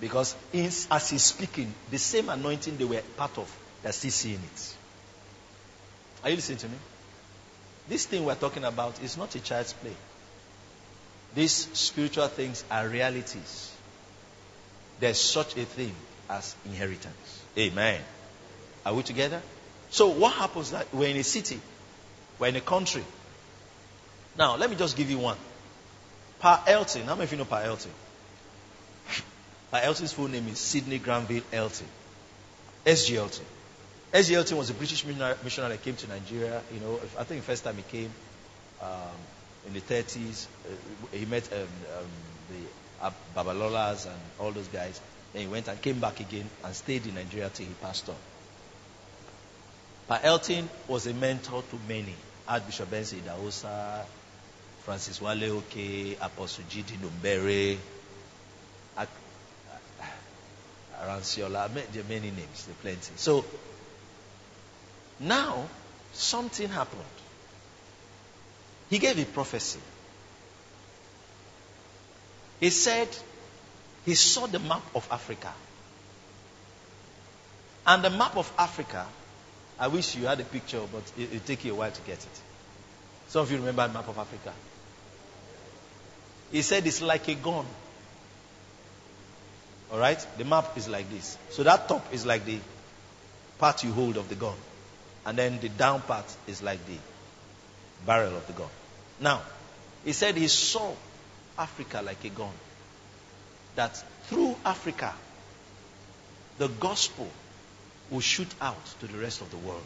Because 0.00 0.34
as 0.54 1.10
he's 1.10 1.22
speaking, 1.22 1.72
the 1.90 1.98
same 1.98 2.28
anointing 2.28 2.76
they 2.76 2.84
were 2.84 3.02
part 3.16 3.36
of, 3.38 3.52
they're 3.82 3.92
still 3.92 4.10
seeing 4.10 4.40
it. 4.40 4.76
Are 6.22 6.30
you 6.30 6.36
listening 6.36 6.58
to 6.58 6.68
me? 6.68 6.76
This 7.88 8.06
thing 8.06 8.24
we're 8.24 8.34
talking 8.36 8.64
about 8.64 9.02
is 9.02 9.16
not 9.16 9.34
a 9.34 9.40
child's 9.40 9.72
play. 9.72 9.94
These 11.34 11.68
spiritual 11.72 12.28
things 12.28 12.62
are 12.70 12.86
realities. 12.88 13.71
There's 15.02 15.18
such 15.18 15.56
a 15.56 15.64
thing 15.64 15.92
as 16.30 16.54
inheritance. 16.64 17.42
Amen. 17.58 18.00
Are 18.86 18.94
we 18.94 19.02
together? 19.02 19.42
So 19.90 20.06
what 20.10 20.32
happens 20.34 20.70
that 20.70 20.94
we're 20.94 21.08
in 21.08 21.16
a 21.16 21.24
city, 21.24 21.58
we're 22.38 22.46
in 22.46 22.54
a 22.54 22.60
country. 22.60 23.02
Now, 24.38 24.54
let 24.54 24.70
me 24.70 24.76
just 24.76 24.96
give 24.96 25.10
you 25.10 25.18
one. 25.18 25.36
Pa 26.38 26.62
Elton. 26.68 27.02
How 27.02 27.16
many 27.16 27.24
of 27.24 27.32
you 27.32 27.38
know 27.38 27.44
Pa 27.44 27.62
Elton? 27.64 27.90
Pa 29.72 29.80
Elton's 29.82 30.12
full 30.12 30.28
name 30.28 30.46
is 30.46 30.60
Sydney 30.60 30.98
Granville 30.98 31.42
Elton. 31.52 31.88
SG 32.86 33.16
Elton. 33.16 33.44
SG 34.12 34.36
Elton 34.36 34.56
was 34.56 34.70
a 34.70 34.74
British 34.74 35.04
missionary 35.04 35.72
that 35.72 35.82
came 35.82 35.96
to 35.96 36.06
Nigeria. 36.06 36.62
You 36.72 36.78
know, 36.78 37.00
I 37.18 37.24
think 37.24 37.40
the 37.40 37.46
first 37.46 37.64
time 37.64 37.74
he 37.74 37.82
came, 37.82 38.12
um, 38.80 39.18
in 39.66 39.72
the 39.72 39.80
30s. 39.80 40.46
Uh, 40.64 41.16
he 41.16 41.24
met 41.24 41.52
um, 41.52 41.58
um, 41.98 42.06
the 42.50 42.81
Babalolas 43.34 44.06
and 44.06 44.20
all 44.38 44.52
those 44.52 44.68
guys. 44.68 45.00
Then 45.32 45.42
he 45.42 45.48
went 45.48 45.68
and 45.68 45.80
came 45.80 45.98
back 45.98 46.20
again 46.20 46.48
and 46.64 46.74
stayed 46.74 47.06
in 47.06 47.14
Nigeria 47.14 47.50
till 47.52 47.66
he 47.66 47.72
passed 47.74 48.08
on. 48.08 48.16
But 50.06 50.24
Elton 50.24 50.68
was 50.88 51.06
a 51.06 51.14
mentor 51.14 51.62
to 51.62 51.78
many. 51.88 52.14
Archbishop 52.46 52.90
Benson 52.90 53.20
Idahosa, 53.20 54.04
Francis 54.84 55.20
Wale 55.20 55.52
Oke, 55.52 56.18
Apostle 56.20 56.64
G.D. 56.68 56.96
Numbere, 57.00 57.78
Aranciola, 61.00 61.68
there 61.92 62.02
are 62.02 62.08
many 62.08 62.30
names, 62.30 62.66
there 62.66 62.74
are 62.74 62.82
plenty. 62.82 63.12
So, 63.16 63.44
now, 65.20 65.66
something 66.12 66.68
happened. 66.68 67.02
He 68.90 68.98
gave 68.98 69.18
a 69.18 69.24
prophecy. 69.24 69.80
He 72.62 72.70
said 72.70 73.08
he 74.06 74.14
saw 74.14 74.46
the 74.46 74.60
map 74.60 74.82
of 74.94 75.08
Africa. 75.10 75.52
And 77.84 78.04
the 78.04 78.10
map 78.10 78.36
of 78.36 78.52
Africa, 78.56 79.04
I 79.80 79.88
wish 79.88 80.14
you 80.14 80.26
had 80.26 80.38
a 80.38 80.44
picture, 80.44 80.80
but 80.92 81.02
it 81.18 81.32
will 81.32 81.40
take 81.40 81.64
you 81.64 81.72
a 81.72 81.74
while 81.74 81.90
to 81.90 82.00
get 82.02 82.18
it. 82.18 82.40
Some 83.26 83.42
of 83.42 83.50
you 83.50 83.58
remember 83.58 83.88
the 83.88 83.94
map 83.94 84.06
of 84.06 84.16
Africa. 84.16 84.52
He 86.52 86.62
said 86.62 86.86
it's 86.86 87.02
like 87.02 87.26
a 87.26 87.34
gun. 87.34 87.66
All 89.90 89.98
right? 89.98 90.24
The 90.38 90.44
map 90.44 90.78
is 90.78 90.88
like 90.88 91.10
this. 91.10 91.36
So 91.50 91.64
that 91.64 91.88
top 91.88 92.14
is 92.14 92.24
like 92.24 92.44
the 92.44 92.60
part 93.58 93.82
you 93.82 93.92
hold 93.92 94.16
of 94.16 94.28
the 94.28 94.36
gun. 94.36 94.54
And 95.26 95.36
then 95.36 95.58
the 95.58 95.68
down 95.68 96.00
part 96.02 96.32
is 96.46 96.62
like 96.62 96.78
the 96.86 96.98
barrel 98.06 98.36
of 98.36 98.46
the 98.46 98.52
gun. 98.52 98.70
Now, 99.18 99.42
he 100.04 100.12
said 100.12 100.36
he 100.36 100.46
saw 100.46 100.94
Africa 101.58 102.02
like 102.04 102.24
a 102.24 102.28
gun. 102.28 102.50
That 103.76 103.96
through 104.24 104.56
Africa, 104.64 105.14
the 106.58 106.68
gospel 106.68 107.28
will 108.10 108.20
shoot 108.20 108.48
out 108.60 108.84
to 109.00 109.06
the 109.06 109.18
rest 109.18 109.40
of 109.40 109.50
the 109.50 109.56
world. 109.56 109.82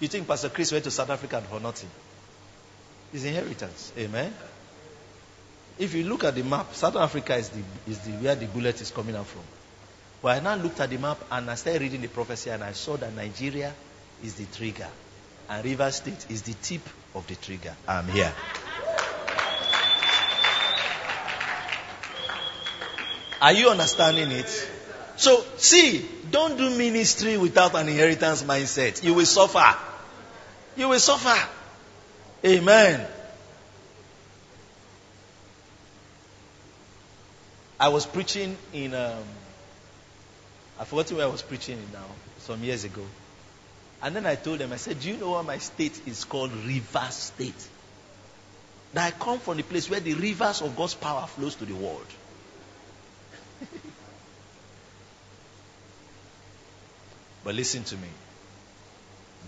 You 0.00 0.08
think 0.08 0.28
Pastor 0.28 0.50
Chris 0.50 0.72
went 0.72 0.84
to 0.84 0.90
South 0.90 1.08
Africa 1.10 1.40
for 1.48 1.58
nothing? 1.58 1.88
His 3.12 3.24
inheritance. 3.24 3.92
Amen. 3.96 4.32
If 5.78 5.94
you 5.94 6.04
look 6.04 6.24
at 6.24 6.34
the 6.34 6.42
map, 6.42 6.74
South 6.74 6.96
Africa 6.96 7.36
is 7.36 7.48
the, 7.50 7.62
is 7.88 7.98
the 8.00 8.12
where 8.12 8.34
the 8.34 8.46
bullet 8.46 8.80
is 8.80 8.90
coming 8.90 9.16
out 9.16 9.26
from. 9.26 9.42
But 10.22 10.36
I 10.36 10.40
now 10.40 10.54
looked 10.56 10.80
at 10.80 10.90
the 10.90 10.98
map 10.98 11.18
and 11.30 11.50
I 11.50 11.54
started 11.54 11.82
reading 11.82 12.02
the 12.02 12.08
prophecy 12.08 12.50
and 12.50 12.62
I 12.62 12.72
saw 12.72 12.96
that 12.96 13.14
Nigeria 13.14 13.72
is 14.22 14.34
the 14.34 14.44
trigger 14.46 14.88
and 15.48 15.64
River 15.64 15.90
State 15.90 16.26
is 16.30 16.42
the 16.42 16.54
tip 16.54 16.82
of 17.14 17.26
the 17.26 17.36
trigger. 17.36 17.74
I'm 17.86 18.08
here. 18.08 18.32
Are 23.46 23.52
you 23.52 23.68
understanding 23.68 24.32
it? 24.32 24.48
So, 25.14 25.44
see, 25.56 26.04
don't 26.32 26.58
do 26.58 26.68
ministry 26.76 27.36
without 27.36 27.76
an 27.76 27.88
inheritance 27.88 28.42
mindset. 28.42 29.04
You 29.04 29.14
will 29.14 29.24
suffer. 29.24 29.78
You 30.76 30.88
will 30.88 30.98
suffer. 30.98 31.48
Amen. 32.44 33.06
I 37.78 37.86
was 37.90 38.04
preaching 38.04 38.56
in, 38.72 38.92
um, 38.94 39.22
I 40.80 40.84
forgot 40.84 41.12
where 41.12 41.26
I 41.26 41.28
was 41.28 41.42
preaching 41.42 41.78
in 41.78 41.92
now, 41.92 42.06
some 42.40 42.64
years 42.64 42.82
ago. 42.82 43.04
And 44.02 44.16
then 44.16 44.26
I 44.26 44.34
told 44.34 44.58
them, 44.58 44.72
I 44.72 44.76
said, 44.76 44.98
Do 44.98 45.08
you 45.08 45.18
know 45.18 45.30
why 45.30 45.42
my 45.42 45.58
state 45.58 46.00
is 46.08 46.24
called 46.24 46.50
River 46.52 47.06
State? 47.10 47.68
That 48.92 49.06
I 49.14 49.16
come 49.16 49.38
from 49.38 49.58
the 49.58 49.62
place 49.62 49.88
where 49.88 50.00
the 50.00 50.14
rivers 50.14 50.62
of 50.62 50.74
God's 50.74 50.94
power 50.94 51.28
flows 51.28 51.54
to 51.54 51.64
the 51.64 51.76
world. 51.76 52.06
but 57.44 57.54
listen 57.54 57.84
to 57.84 57.96
me. 57.96 58.08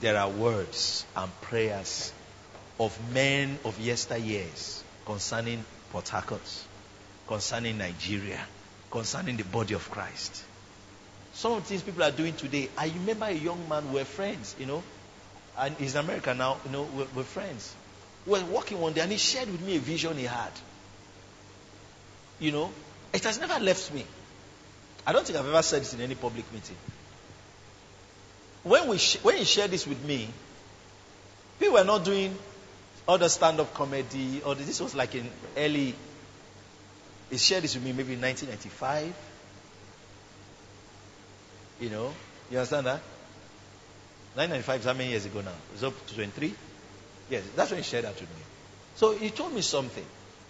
There 0.00 0.16
are 0.16 0.28
words 0.30 1.04
and 1.16 1.40
prayers 1.40 2.12
of 2.78 2.96
men 3.12 3.58
of 3.64 3.76
yesteryears 3.78 4.82
concerning 5.04 5.64
Port 5.90 6.08
Harcourt, 6.08 6.64
concerning 7.26 7.78
Nigeria, 7.78 8.40
concerning 8.90 9.36
the 9.36 9.44
body 9.44 9.74
of 9.74 9.90
Christ. 9.90 10.44
Some 11.34 11.52
of 11.52 11.62
the 11.62 11.68
things 11.68 11.82
people 11.82 12.02
are 12.02 12.10
doing 12.10 12.34
today. 12.34 12.68
I 12.76 12.88
remember 12.88 13.26
a 13.26 13.32
young 13.32 13.68
man, 13.68 13.88
we 13.88 14.00
were 14.00 14.04
friends, 14.04 14.54
you 14.58 14.66
know, 14.66 14.82
and 15.56 15.76
he's 15.76 15.94
in 15.94 16.04
America 16.04 16.34
now, 16.34 16.58
you 16.64 16.70
know, 16.70 16.82
we're, 16.82 17.06
we're 17.14 17.22
friends. 17.24 17.74
We 18.26 18.32
were 18.32 18.44
walking 18.46 18.80
one 18.80 18.92
day 18.92 19.00
and 19.00 19.10
he 19.10 19.18
shared 19.18 19.50
with 19.50 19.60
me 19.60 19.76
a 19.76 19.80
vision 19.80 20.16
he 20.16 20.24
had. 20.24 20.52
You 22.38 22.52
know, 22.52 22.70
it 23.18 23.24
has 23.24 23.40
never 23.40 23.58
left 23.58 23.92
me. 23.92 24.04
I 25.04 25.12
don't 25.12 25.26
think 25.26 25.38
I've 25.38 25.46
ever 25.46 25.62
said 25.62 25.80
this 25.82 25.92
in 25.92 26.00
any 26.00 26.14
public 26.14 26.50
meeting. 26.52 26.76
When, 28.62 28.86
we 28.88 28.98
sh- 28.98 29.18
when 29.22 29.36
he 29.36 29.44
shared 29.44 29.72
this 29.72 29.86
with 29.86 30.04
me, 30.04 30.28
people 31.58 31.74
were 31.74 31.84
not 31.84 32.04
doing 32.04 32.36
other 33.08 33.28
stand-up 33.28 33.74
comedy 33.74 34.40
or 34.44 34.54
this 34.54 34.80
was 34.80 34.94
like 34.94 35.14
in 35.14 35.28
early 35.56 35.94
he 37.30 37.38
shared 37.38 37.64
this 37.64 37.74
with 37.74 37.82
me 37.82 37.92
maybe 37.92 38.12
in 38.12 38.20
1995 38.20 39.14
you 41.80 41.88
know 41.88 42.12
you 42.50 42.58
understand 42.58 42.86
that? 42.86 43.00
1995 44.34 44.80
is 44.80 44.86
how 44.86 44.92
many 44.92 45.10
years 45.10 45.24
ago 45.24 45.40
now? 45.40 45.52
It's 45.72 45.82
up 45.82 46.06
to 46.08 46.14
23 46.14 46.54
yes 47.30 47.42
that's 47.56 47.70
when 47.70 47.78
he 47.78 47.84
shared 47.84 48.04
that 48.04 48.12
with 48.14 48.28
me. 48.28 48.42
So 48.96 49.16
he 49.16 49.30
told 49.30 49.54
me 49.54 49.62
something. 49.62 50.04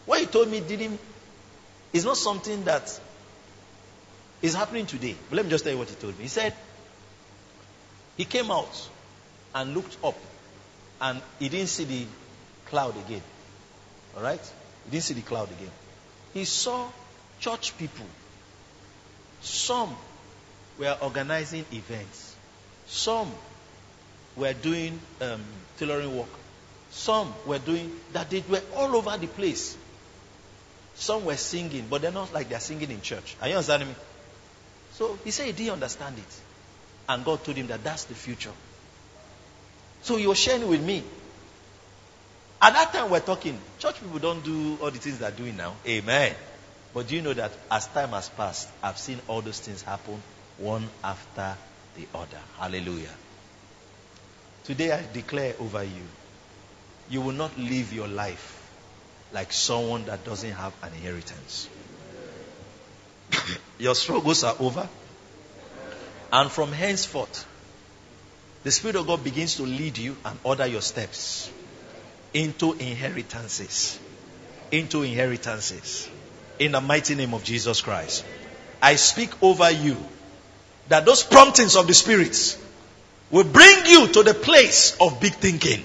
What 0.07 0.19
he 0.21 0.27
told 0.27 0.49
me 0.49 0.59
didn't 0.61 0.99
is 1.93 2.05
not 2.05 2.17
something 2.17 2.65
that 2.65 3.01
is 4.43 4.55
happening 4.55 4.87
today 4.87 5.17
but 5.29 5.37
let 5.37 5.45
me 5.45 5.51
just 5.51 5.65
tell 5.65 5.73
you 5.73 5.79
what 5.79 5.89
he 5.89 5.95
told 5.97 6.17
me 6.17 6.23
he 6.23 6.29
said 6.29 6.55
he 8.17 8.25
came 8.25 8.51
out 8.51 8.89
and 9.55 9.75
looked 9.75 9.97
up 10.05 10.17
and 11.01 11.21
he 11.39 11.49
didn't 11.49 11.69
see 11.69 11.85
the 11.85 12.05
cloud 12.67 12.95
again. 13.07 13.23
All 14.17 14.23
right? 14.23 14.41
He 14.85 14.91
didn't 14.91 15.05
see 15.05 15.15
the 15.15 15.23
cloud 15.23 15.51
again. 15.51 15.71
He 16.35 16.45
saw 16.45 16.89
church 17.41 17.77
people. 17.79 18.07
Some 19.41 19.95
were 20.79 20.97
organizing 21.01 21.65
events. 21.73 22.35
Some 22.87 23.31
were 24.37 24.53
doing 24.53 24.99
um, 25.21 25.43
tailoring 25.79 26.17
work. 26.17 26.29
Some 26.91 27.33
were 27.47 27.59
doing 27.59 27.93
that. 28.13 28.31
They 28.31 28.43
were 28.49 28.63
all 28.77 28.97
over 28.97 29.17
the 29.17 29.27
place. 29.27 29.77
Some 30.99 31.25
were 31.25 31.37
singing, 31.37 31.87
but 31.89 32.03
they're 32.03 32.11
not 32.11 32.35
like 32.35 32.49
they're 32.49 32.59
singing 32.59 32.91
in 32.91 33.01
church. 33.01 33.37
Are 33.41 33.47
you 33.47 33.55
understanding 33.55 33.89
me? 33.89 33.95
So 34.95 35.17
he 35.23 35.31
said 35.31 35.47
he 35.47 35.53
didn't 35.53 35.75
understand 35.75 36.19
it. 36.19 36.41
And 37.09 37.25
God 37.25 37.45
told 37.45 37.57
him 37.57 37.69
that 37.69 37.85
that's 37.85 38.05
the 38.05 38.15
future. 38.15 38.51
So 40.03 40.17
he 40.17 40.27
was 40.27 40.39
sharing 40.39 40.67
with 40.67 40.83
me. 40.83 41.05
At 42.61 42.73
that 42.73 42.93
time, 42.93 43.11
we're 43.11 43.21
talking. 43.21 43.57
Church 43.79 44.01
people 44.01 44.19
don't 44.19 44.43
do 44.43 44.77
all 44.83 44.91
the 44.91 44.99
things 44.99 45.21
they're 45.21 45.31
doing 45.31 45.57
now. 45.57 45.77
Amen. 45.87 46.35
But 46.93 47.07
do 47.07 47.15
you 47.15 47.23
know 47.23 47.33
that 47.33 47.53
as 47.71 47.87
time 47.87 48.09
has 48.11 48.29
passed, 48.31 48.69
I've 48.83 48.99
seen 48.99 49.21
all 49.29 49.41
those 49.41 49.61
things 49.61 49.83
happen 49.83 50.21
one 50.59 50.89
after 51.05 51.55
the 51.95 52.07
other. 52.13 52.41
Hallelujah. 52.59 53.15
Today 54.65 54.91
I 54.91 55.05
declare 55.13 55.55
over 55.61 55.85
you, 55.85 56.03
you 57.09 57.21
will 57.21 57.33
not 57.33 57.57
live 57.57 57.93
your 57.93 58.09
life 58.09 58.58
like 59.33 59.53
someone 59.53 60.05
that 60.07 60.25
doesn't 60.25 60.53
have 60.53 60.73
an 60.83 60.93
inheritance. 60.95 61.69
your 63.79 63.95
struggles 63.95 64.45
are 64.45 64.57
over. 64.59 64.89
And 66.33 66.51
from 66.51 66.73
henceforth, 66.73 67.47
the 68.65 68.71
Spirit 68.71 68.97
of 68.97 69.07
God 69.07 69.25
begins 69.25 69.57
to 69.57 69.63
lead 69.63 69.99
you 69.99 70.17
and 70.25 70.39
order 70.43 70.67
your 70.67 70.83
steps 70.83 71.51
into 72.35 72.73
inheritances. 72.75 73.99
Into 74.71 75.03
inheritances. 75.03 76.09
In 76.59 76.73
the 76.73 76.81
mighty 76.81 77.15
name 77.15 77.35
of 77.35 77.45
Jesus 77.45 77.81
Christ. 77.81 78.25
I 78.83 78.97
speak 78.97 79.31
over 79.43 79.71
you 79.71 79.97
that 80.89 81.05
those 81.05 81.23
promptings 81.23 81.77
of 81.77 81.87
the 81.87 81.95
spirits 81.95 82.59
will 83.31 83.45
bring 83.45 83.87
you 83.87 84.09
to 84.09 84.23
the 84.23 84.35
place 84.35 84.97
of 85.01 85.21
big 85.21 85.35
thinking. 85.35 85.85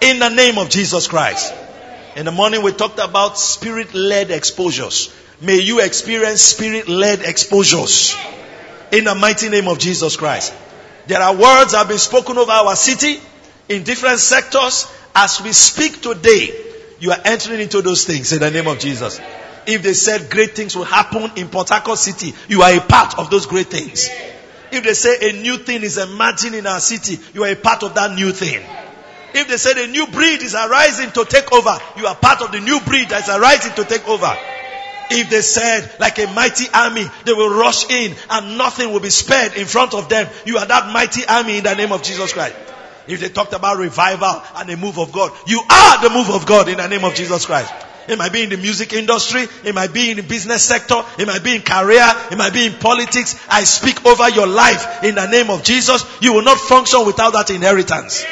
In 0.00 0.18
the 0.18 0.30
name 0.30 0.58
of 0.58 0.68
Jesus 0.68 1.06
Christ. 1.06 1.54
In 2.14 2.26
the 2.26 2.32
morning 2.32 2.62
we 2.62 2.72
talked 2.72 2.98
about 2.98 3.38
spirit 3.38 3.94
led 3.94 4.30
exposures. 4.30 5.14
May 5.40 5.60
you 5.60 5.80
experience 5.80 6.42
spirit 6.42 6.88
led 6.88 7.22
exposures. 7.22 8.14
In 8.90 9.04
the 9.04 9.14
mighty 9.14 9.48
name 9.48 9.66
of 9.66 9.78
Jesus 9.78 10.16
Christ. 10.16 10.52
There 11.06 11.20
are 11.20 11.34
words 11.34 11.72
that 11.72 11.78
have 11.78 11.88
been 11.88 11.98
spoken 11.98 12.36
over 12.36 12.52
our 12.52 12.76
city 12.76 13.18
in 13.68 13.82
different 13.82 14.18
sectors. 14.18 14.86
As 15.14 15.40
we 15.40 15.52
speak 15.52 16.02
today, 16.02 16.50
you 17.00 17.10
are 17.10 17.20
entering 17.24 17.60
into 17.60 17.80
those 17.80 18.04
things 18.04 18.32
in 18.32 18.40
the 18.40 18.50
name 18.50 18.68
of 18.68 18.78
Jesus. 18.78 19.20
If 19.66 19.82
they 19.82 19.94
said 19.94 20.30
great 20.30 20.54
things 20.54 20.76
will 20.76 20.84
happen 20.84 21.30
in 21.36 21.48
Port 21.48 21.70
Harcourt 21.70 21.98
City, 21.98 22.34
you 22.48 22.62
are 22.62 22.76
a 22.76 22.80
part 22.80 23.18
of 23.18 23.30
those 23.30 23.46
great 23.46 23.68
things. 23.68 24.08
If 24.70 24.84
they 24.84 24.94
say 24.94 25.30
a 25.30 25.42
new 25.42 25.58
thing 25.58 25.82
is 25.82 25.98
emerging 25.98 26.54
in 26.54 26.66
our 26.66 26.80
city, 26.80 27.18
you 27.34 27.44
are 27.44 27.50
a 27.50 27.56
part 27.56 27.82
of 27.82 27.94
that 27.94 28.14
new 28.14 28.32
thing. 28.32 28.62
If 29.34 29.48
they 29.48 29.56
said 29.56 29.78
a 29.78 29.86
new 29.86 30.06
breed 30.08 30.42
is 30.42 30.54
arising 30.54 31.10
to 31.12 31.24
take 31.24 31.52
over, 31.52 31.78
you 31.96 32.06
are 32.06 32.14
part 32.14 32.42
of 32.42 32.52
the 32.52 32.60
new 32.60 32.80
breed 32.80 33.08
that 33.08 33.22
is 33.22 33.28
arising 33.28 33.72
to 33.74 33.84
take 33.84 34.06
over. 34.08 34.36
If 35.10 35.30
they 35.30 35.42
said, 35.42 35.90
like 36.00 36.18
a 36.18 36.26
mighty 36.32 36.66
army, 36.72 37.04
they 37.24 37.32
will 37.32 37.54
rush 37.54 37.90
in 37.90 38.14
and 38.30 38.56
nothing 38.56 38.92
will 38.92 39.00
be 39.00 39.10
spared 39.10 39.54
in 39.54 39.66
front 39.66 39.94
of 39.94 40.08
them, 40.08 40.28
you 40.46 40.58
are 40.58 40.66
that 40.66 40.92
mighty 40.92 41.26
army 41.26 41.58
in 41.58 41.64
the 41.64 41.74
name 41.74 41.92
of 41.92 42.02
Jesus 42.02 42.32
Christ. 42.32 42.56
If 43.06 43.20
they 43.20 43.28
talked 43.28 43.52
about 43.52 43.78
revival 43.78 44.42
and 44.56 44.68
the 44.68 44.76
move 44.76 44.98
of 44.98 45.12
God, 45.12 45.32
you 45.46 45.60
are 45.68 46.02
the 46.02 46.10
move 46.10 46.30
of 46.30 46.46
God 46.46 46.68
in 46.68 46.78
the 46.78 46.86
name 46.86 47.04
of 47.04 47.14
Jesus 47.14 47.46
Christ. 47.46 47.72
It 48.08 48.18
might 48.18 48.32
be 48.32 48.42
in 48.42 48.50
the 48.50 48.56
music 48.56 48.92
industry. 48.92 49.46
It 49.64 49.74
might 49.74 49.92
be 49.92 50.10
in 50.10 50.16
the 50.16 50.22
business 50.22 50.64
sector. 50.64 51.02
It 51.18 51.26
might 51.26 51.44
be 51.44 51.56
in 51.56 51.62
career. 51.62 52.06
It 52.30 52.38
might 52.38 52.52
be 52.52 52.66
in 52.66 52.72
politics. 52.74 53.38
I 53.48 53.64
speak 53.64 54.04
over 54.04 54.28
your 54.28 54.46
life 54.46 55.04
in 55.04 55.14
the 55.14 55.26
name 55.26 55.50
of 55.50 55.62
Jesus. 55.62 56.04
You 56.20 56.32
will 56.32 56.42
not 56.42 56.58
function 56.58 57.06
without 57.06 57.32
that 57.34 57.50
inheritance. 57.50 58.24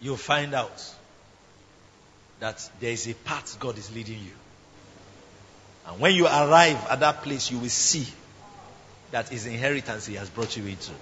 You'll 0.00 0.16
find 0.16 0.54
out 0.54 0.82
that 2.40 2.68
there 2.80 2.92
is 2.92 3.06
a 3.06 3.14
path 3.14 3.58
God 3.60 3.76
is 3.78 3.94
leading 3.94 4.18
you. 4.18 4.32
And 5.86 6.00
when 6.00 6.14
you 6.14 6.26
arrive 6.26 6.86
at 6.90 7.00
that 7.00 7.22
place, 7.22 7.50
you 7.50 7.58
will 7.58 7.68
see 7.68 8.06
that 9.10 9.28
his 9.28 9.46
inheritance 9.46 10.06
he 10.06 10.14
has 10.14 10.30
brought 10.30 10.56
you 10.56 10.66
into. 10.66 10.92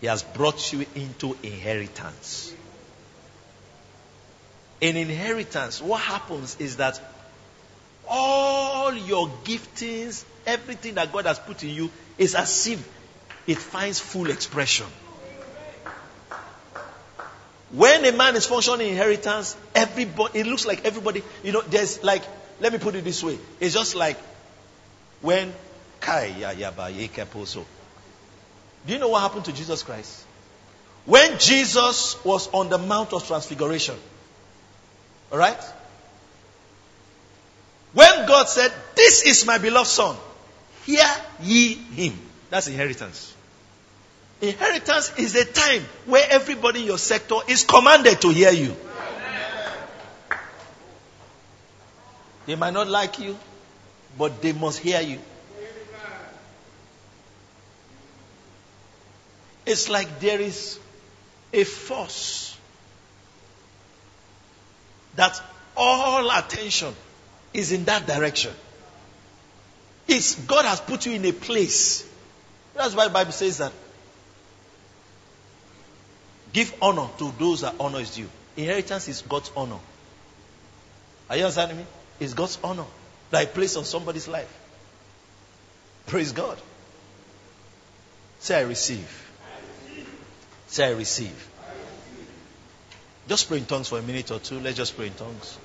He 0.00 0.06
has 0.08 0.22
brought 0.22 0.72
you 0.72 0.84
into 0.94 1.36
inheritance. 1.42 2.52
In 4.80 4.96
inheritance, 4.96 5.80
what 5.80 6.00
happens 6.00 6.56
is 6.58 6.78
that 6.78 7.00
all 8.08 8.92
your 8.92 9.28
giftings, 9.44 10.24
everything 10.44 10.94
that 10.94 11.12
God 11.12 11.26
has 11.26 11.38
put 11.38 11.62
in 11.62 11.70
you, 11.70 11.90
is 12.18 12.34
as 12.34 12.66
if 12.66 12.88
it 13.46 13.58
finds 13.58 14.00
full 14.00 14.28
expression. 14.28 14.86
When 17.72 18.04
a 18.04 18.12
man 18.12 18.36
is 18.36 18.46
functioning 18.46 18.90
inheritance, 18.90 19.56
everybody, 19.74 20.40
it 20.40 20.46
looks 20.46 20.66
like 20.66 20.84
everybody, 20.84 21.22
you 21.42 21.52
know, 21.52 21.62
there's 21.62 22.04
like, 22.04 22.22
let 22.60 22.72
me 22.72 22.78
put 22.78 22.94
it 22.94 23.04
this 23.04 23.22
way. 23.22 23.38
It's 23.60 23.74
just 23.74 23.94
like 23.94 24.18
when 25.22 25.52
Kai 26.00 26.26
ya 26.38 26.50
ya 26.50 26.70
ba. 26.70 26.92
Do 26.92 28.92
you 28.92 28.98
know 28.98 29.08
what 29.08 29.20
happened 29.20 29.46
to 29.46 29.52
Jesus 29.52 29.82
Christ? 29.82 30.26
When 31.06 31.38
Jesus 31.38 32.22
was 32.24 32.48
on 32.52 32.68
the 32.68 32.78
Mount 32.78 33.12
of 33.12 33.26
Transfiguration, 33.26 33.96
all 35.30 35.38
right? 35.38 35.62
When 37.92 38.26
God 38.26 38.48
said, 38.48 38.72
This 38.94 39.24
is 39.24 39.46
my 39.46 39.58
beloved 39.58 39.88
Son, 39.88 40.16
hear 40.84 41.06
ye 41.40 41.74
him. 41.74 42.18
That's 42.50 42.68
inheritance. 42.68 43.31
Inheritance 44.42 45.12
is 45.18 45.36
a 45.36 45.44
time 45.44 45.82
where 46.04 46.26
everybody 46.28 46.80
in 46.80 46.86
your 46.86 46.98
sector 46.98 47.36
is 47.46 47.62
commanded 47.62 48.20
to 48.22 48.30
hear 48.30 48.50
you. 48.50 48.74
They 52.46 52.56
might 52.56 52.74
not 52.74 52.88
like 52.88 53.20
you, 53.20 53.38
but 54.18 54.42
they 54.42 54.52
must 54.52 54.80
hear 54.80 55.00
you. 55.00 55.20
It's 59.64 59.88
like 59.88 60.18
there 60.18 60.40
is 60.40 60.80
a 61.52 61.62
force 61.62 62.58
that 65.14 65.40
all 65.76 66.28
attention 66.36 66.92
is 67.54 67.70
in 67.70 67.84
that 67.84 68.08
direction. 68.08 68.52
It's 70.08 70.34
God 70.34 70.64
has 70.64 70.80
put 70.80 71.06
you 71.06 71.12
in 71.12 71.24
a 71.26 71.32
place. 71.32 72.04
That's 72.74 72.96
why 72.96 73.06
the 73.06 73.14
Bible 73.14 73.30
says 73.30 73.58
that. 73.58 73.72
Give 76.52 76.72
honor 76.82 77.08
to 77.18 77.32
those 77.38 77.62
that 77.62 77.74
honor 77.80 78.00
is 78.00 78.14
due. 78.14 78.28
Inheritance 78.56 79.08
is 79.08 79.22
God's 79.22 79.50
honor. 79.56 79.78
Are 81.30 81.36
you 81.36 81.44
understanding 81.44 81.78
me? 81.78 81.86
It's 82.20 82.34
God's 82.34 82.58
honor 82.62 82.84
that 83.30 83.38
I 83.38 83.46
place 83.46 83.76
on 83.76 83.84
somebody's 83.84 84.28
life. 84.28 84.52
Praise 86.06 86.32
God. 86.32 86.58
Say, 88.40 88.58
I 88.58 88.62
receive. 88.62 89.30
Say, 90.66 90.84
I 90.84 90.90
receive. 90.90 91.48
Just 93.28 93.48
pray 93.48 93.58
in 93.58 93.66
tongues 93.66 93.88
for 93.88 93.98
a 93.98 94.02
minute 94.02 94.30
or 94.30 94.40
two. 94.40 94.58
Let's 94.58 94.76
just 94.76 94.96
pray 94.96 95.06
in 95.06 95.14
tongues. 95.14 95.56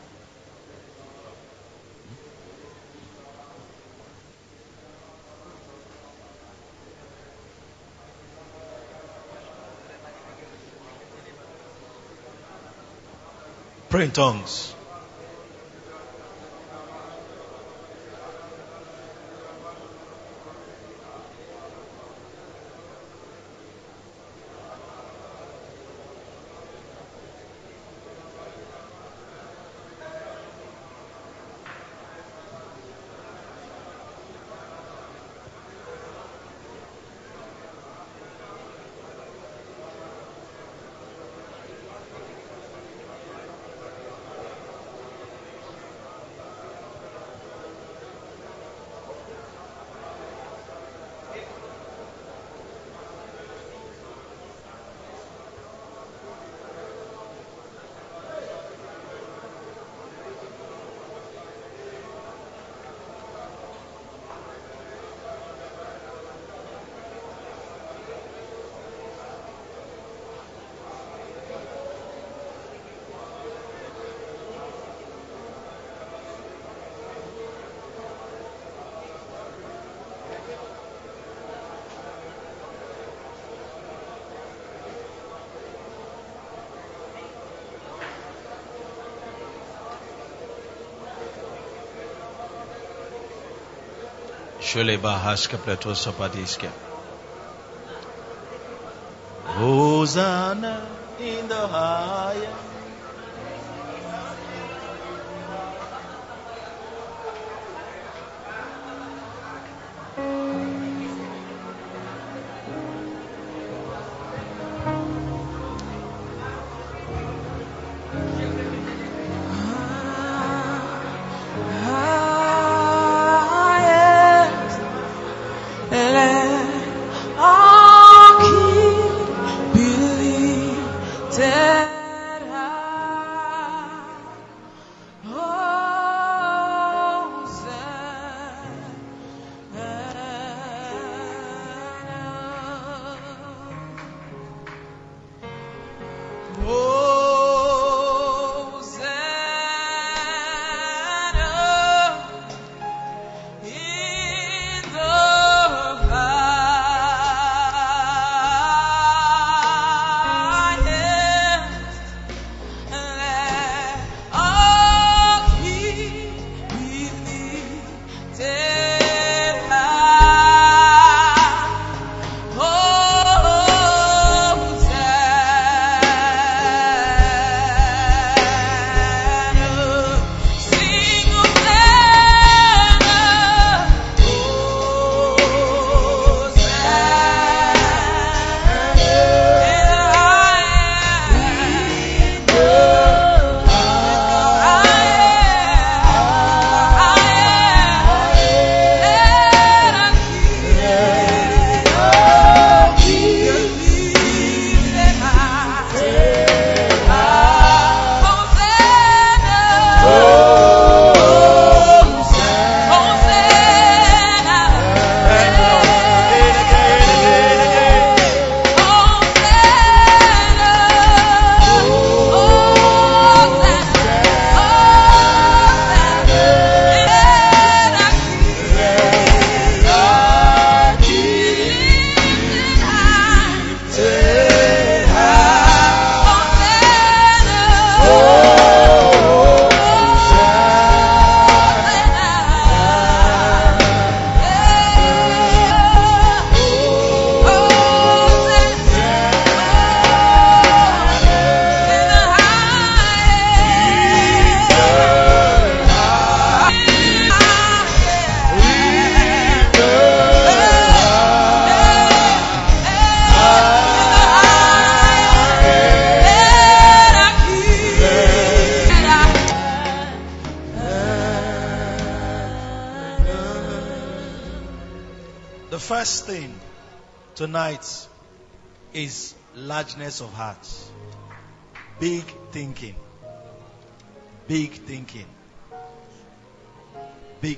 Pray 13.97 14.05
in 14.05 14.11
tongues. 14.11 14.76
Plato 95.57 95.95
sapadiska. 95.95 96.69
Hosanna 99.45 100.81
in 101.19 101.47
the 101.47 101.67
highest, 101.67 102.66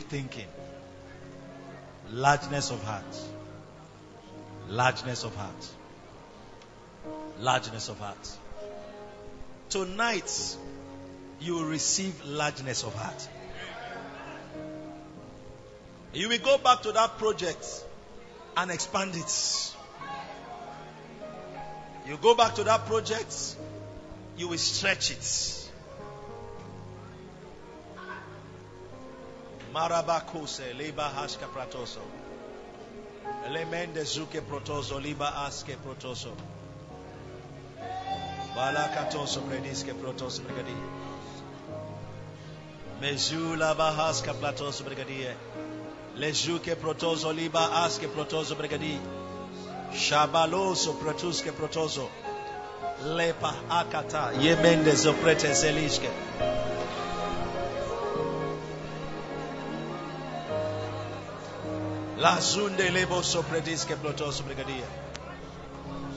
thinking. 0.09 0.47
Largeness 2.11 2.71
of 2.71 2.83
heart. 2.83 3.03
Largeness 4.67 5.23
of 5.23 5.35
heart. 5.35 5.69
Largeness 7.39 7.89
of 7.89 7.99
heart. 7.99 8.37
Tonight, 9.69 10.57
you 11.39 11.55
will 11.55 11.65
receive 11.65 12.25
largeness 12.25 12.83
of 12.83 12.93
heart. 12.95 13.29
You 16.13 16.27
will 16.27 16.39
go 16.39 16.57
back 16.57 16.81
to 16.81 16.91
that 16.91 17.17
project 17.19 17.65
and 18.57 18.71
expand 18.71 19.15
it. 19.15 19.73
You 22.07 22.17
go 22.17 22.33
back 22.33 22.55
to 22.55 22.63
that 22.63 22.87
project, 22.87 23.55
you 24.35 24.47
will 24.47 24.57
stretch 24.57 25.11
it. 25.11 25.58
Marabakose, 29.79 30.73
liba 30.77 31.03
haska 31.03 31.47
pratoso. 31.47 32.01
Elemende 33.45 34.03
zuke 34.03 34.41
protoso, 34.41 34.99
liba 34.99 35.31
aske 35.47 35.77
protoso. 35.83 36.33
Balakatoso 38.55 39.41
prediske 39.47 39.93
protoso 40.01 40.41
brigadi. 40.41 40.75
Mezula 43.01 43.73
bahaska 43.75 44.33
platoso 44.33 44.83
brigadie. 44.83 45.33
Lejuke 46.17 46.75
protoso 46.75 47.31
liba 47.31 47.69
aske 47.85 48.07
protoso 48.07 48.55
brigadi. 48.55 48.99
Shabaloso 49.95 50.99
protuske 50.99 51.51
protoso. 51.51 52.09
Lepa 53.05 53.53
akata 53.69 54.31
yemende 54.41 54.95
zoprete 54.95 55.53
zelishke. 55.53 56.09
La 62.19 62.41
zunde 62.41 62.89
lebo 62.91 63.21
soprediske 63.23 63.95
protoso 63.95 64.43
brigadia. 64.43 64.87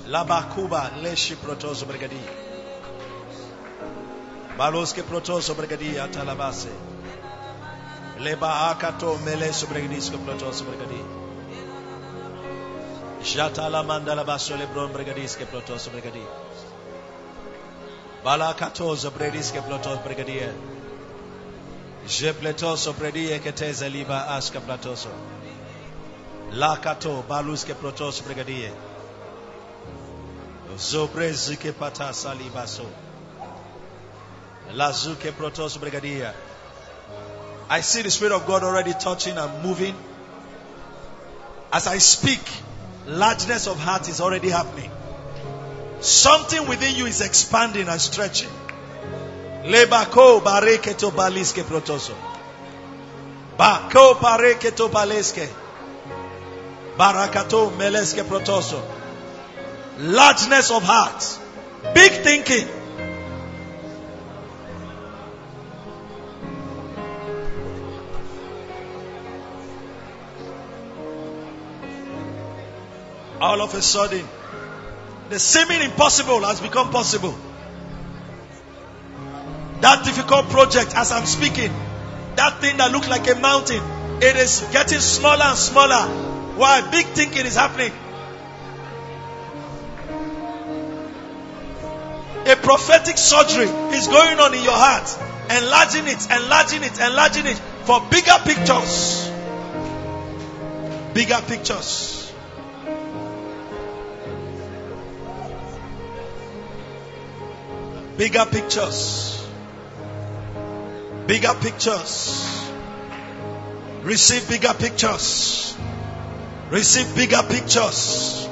La 0.06 0.24
bakuba 0.24 0.90
leshi 1.02 1.36
protoso 1.36 1.86
brigadia. 1.86 2.32
Baloske 4.58 5.02
protoso 5.02 5.54
brigadia 5.54 6.08
talabase. 6.08 6.72
Leba 8.18 8.52
akato 8.70 9.18
mele 9.24 9.52
sobregadisko 9.52 10.18
protoso 10.26 10.64
brigadia. 10.64 11.22
Jatala 13.22 13.84
mandala 13.84 14.24
baso 14.24 14.56
lebron 14.56 14.92
brigadiske 14.92 15.46
protos 15.46 15.88
brigadi. 15.88 16.24
Bala 18.24 18.52
katos 18.54 19.04
brediske 19.16 19.62
protos 19.62 19.98
brigadia. 20.04 20.48
Je 22.08 22.32
pletoso 22.32 22.92
bredie 22.98 23.38
keteza 23.38 23.88
liba 23.88 24.24
aska 24.28 24.60
platoso. 24.60 25.08
La 26.54 26.76
kato 26.76 27.24
baluske 27.28 27.74
protos 27.74 28.20
brigadie. 28.20 28.70
Zobrezike 30.76 31.72
pata 31.72 32.12
salibaso. 32.12 32.84
La 34.72 34.92
zuke 34.92 35.32
protos 35.32 35.78
brigadia. 35.78 36.34
I 37.70 37.80
see 37.80 38.02
the 38.02 38.10
Spirit 38.10 38.34
of 38.34 38.46
God 38.46 38.64
already 38.64 38.92
touching 38.92 39.38
and 39.38 39.64
moving. 39.64 39.94
As 41.72 41.86
I 41.86 41.96
speak, 41.96 42.40
largeness 43.06 43.66
of 43.66 43.78
heart 43.78 44.10
is 44.10 44.20
already 44.20 44.50
happening. 44.50 44.90
Something 46.00 46.68
within 46.68 46.94
you 46.94 47.06
is 47.06 47.22
expanding 47.22 47.88
and 47.88 47.98
stretching. 47.98 48.50
Lebako 49.64 50.42
bareketo 50.42 51.10
baliske 51.12 51.62
protoso. 51.62 52.14
Bako 53.56 54.20
bareketo 54.20 54.90
baleske. 54.90 55.61
Barakato 57.02 57.70
meleske 57.78 58.24
protoso. 58.24 58.80
Largeness 59.98 60.70
of 60.70 60.82
heart. 60.82 61.40
Big 61.94 62.12
thinking. 62.22 62.68
all 73.42 73.60
of 73.60 73.74
a 73.74 73.82
sudden, 73.82 74.26
the 75.28 75.38
seeming 75.38 75.82
impossible 75.82 76.40
has 76.42 76.60
become 76.60 76.90
possible. 76.90 77.34
That 79.80 80.04
difficult 80.04 80.48
project, 80.48 80.94
as 80.94 81.10
I'm 81.10 81.26
speaking, 81.26 81.72
that 82.36 82.60
thing 82.60 82.76
that 82.76 82.92
looked 82.92 83.08
like 83.08 83.28
a 83.28 83.34
mountain, 83.34 83.82
it 84.22 84.36
is 84.36 84.60
getting 84.70 85.00
smaller 85.00 85.46
and 85.46 85.58
smaller. 85.58 86.31
Why? 86.62 86.80
Big 86.92 87.06
thinking 87.06 87.44
is 87.44 87.56
happening. 87.56 87.90
A 92.46 92.54
prophetic 92.54 93.18
surgery 93.18 93.66
is 93.96 94.06
going 94.06 94.38
on 94.38 94.54
in 94.54 94.62
your 94.62 94.72
heart, 94.72 95.08
enlarging 95.50 96.06
it, 96.06 96.24
enlarging 96.30 96.84
it, 96.84 97.00
enlarging 97.00 97.46
it 97.46 97.58
for 97.82 98.00
bigger 98.08 98.38
pictures. 98.44 99.28
Bigger 101.14 101.42
pictures. 101.48 102.32
Bigger 108.16 108.46
pictures. 108.46 109.48
Bigger 111.26 111.54
pictures. 111.54 112.70
Receive 114.04 114.48
bigger 114.48 114.74
pictures. 114.74 115.76
Receive 116.72 117.14
bigger 117.14 117.42
pictures. 117.42 118.48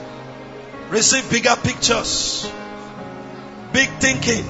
Receive 0.91 1.31
bigger 1.31 1.57
pictures. 1.57 2.51
Big 3.73 3.89
thinking. 3.99 4.45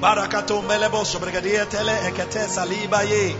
Barakato 0.00 0.60
melebo 0.62 1.04
sobregadie 1.04 1.64
tele 1.70 1.92
ekete 2.08 2.48
saliba 2.48 3.02
ye. 3.02 3.34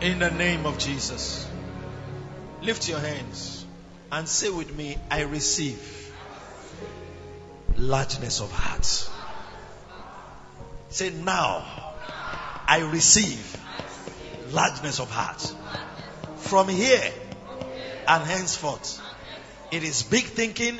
In 0.00 0.20
the 0.20 0.30
name 0.30 0.66
of 0.66 0.78
Jesus. 0.78 1.48
Lift 2.62 2.88
your 2.88 3.00
hands 3.00 3.65
and 4.12 4.28
say 4.28 4.50
with 4.50 4.74
me, 4.74 4.96
I 5.10 5.22
receive 5.22 6.12
largeness 7.76 8.40
of 8.40 8.50
heart. 8.50 9.08
Say 10.88 11.10
now, 11.10 11.64
I 12.68 12.88
receive 12.92 13.56
largeness 14.50 15.00
of 15.00 15.10
heart. 15.10 15.54
From 16.36 16.68
here 16.68 17.12
and 18.06 18.24
henceforth, 18.24 19.00
it 19.70 19.82
is 19.82 20.02
big 20.02 20.24
thinking 20.24 20.78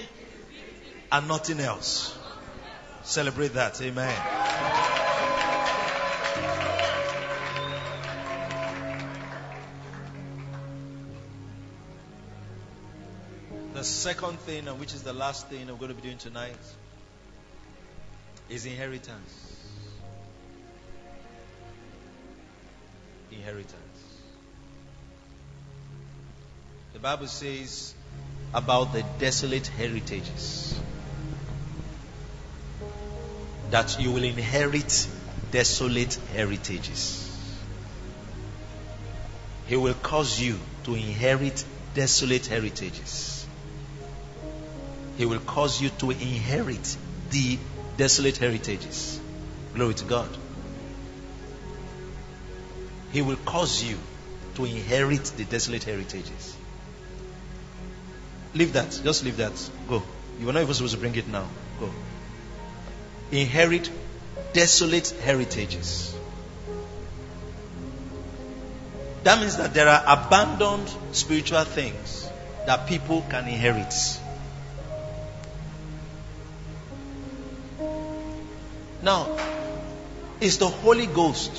and 1.10 1.28
nothing 1.28 1.60
else. 1.60 2.16
Celebrate 3.02 3.54
that. 3.54 3.80
Amen. 3.82 4.95
The 13.76 13.84
second 13.84 14.38
thing, 14.40 14.68
and 14.68 14.80
which 14.80 14.94
is 14.94 15.02
the 15.02 15.12
last 15.12 15.48
thing 15.48 15.68
I'm 15.68 15.76
going 15.76 15.90
to 15.90 15.94
be 15.94 16.00
doing 16.00 16.16
tonight, 16.16 16.56
is 18.48 18.64
inheritance. 18.64 19.52
Inheritance. 23.30 24.00
The 26.94 27.00
Bible 27.00 27.26
says, 27.26 27.94
about 28.54 28.94
the 28.94 29.04
desolate 29.18 29.66
heritages. 29.66 30.80
That 33.72 34.00
you 34.00 34.10
will 34.10 34.24
inherit 34.24 35.06
desolate 35.50 36.18
heritages. 36.34 37.30
He 39.66 39.76
will 39.76 39.92
cause 40.02 40.40
you 40.40 40.58
to 40.84 40.94
inherit 40.94 41.62
desolate 41.92 42.46
heritages. 42.46 43.35
He 45.16 45.24
will 45.24 45.40
cause 45.40 45.80
you 45.80 45.90
to 45.98 46.10
inherit 46.10 46.96
the 47.30 47.58
desolate 47.96 48.36
heritages. 48.36 49.18
Glory 49.74 49.94
to 49.94 50.04
God. 50.04 50.28
He 53.12 53.22
will 53.22 53.36
cause 53.36 53.82
you 53.82 53.96
to 54.56 54.64
inherit 54.64 55.24
the 55.36 55.44
desolate 55.44 55.84
heritages. 55.84 56.56
Leave 58.54 58.72
that. 58.74 59.00
Just 59.04 59.24
leave 59.24 59.36
that. 59.38 59.70
Go. 59.88 60.02
You 60.38 60.46
were 60.46 60.52
not 60.52 60.62
even 60.62 60.74
supposed 60.74 60.94
to 60.94 61.00
bring 61.00 61.16
it 61.16 61.28
now. 61.28 61.46
Go. 61.80 61.90
Inherit 63.30 63.90
desolate 64.52 65.08
heritages. 65.22 66.14
That 69.24 69.40
means 69.40 69.56
that 69.56 69.74
there 69.74 69.88
are 69.88 70.02
abandoned 70.06 70.88
spiritual 71.12 71.64
things 71.64 72.28
that 72.66 72.86
people 72.86 73.24
can 73.28 73.48
inherit. 73.48 73.92
Now, 79.06 79.38
it's 80.40 80.56
the 80.56 80.66
Holy 80.66 81.06
Ghost. 81.06 81.52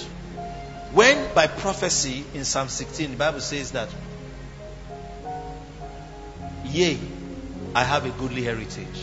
When 0.92 1.34
by 1.34 1.48
prophecy 1.48 2.26
in 2.34 2.44
Psalm 2.44 2.68
16, 2.68 3.12
the 3.12 3.16
Bible 3.16 3.40
says 3.40 3.72
that, 3.72 3.88
Yea, 6.66 7.00
I 7.74 7.86
have 7.86 8.06
a 8.06 8.10
goodly 8.10 8.44
heritage. 8.44 9.00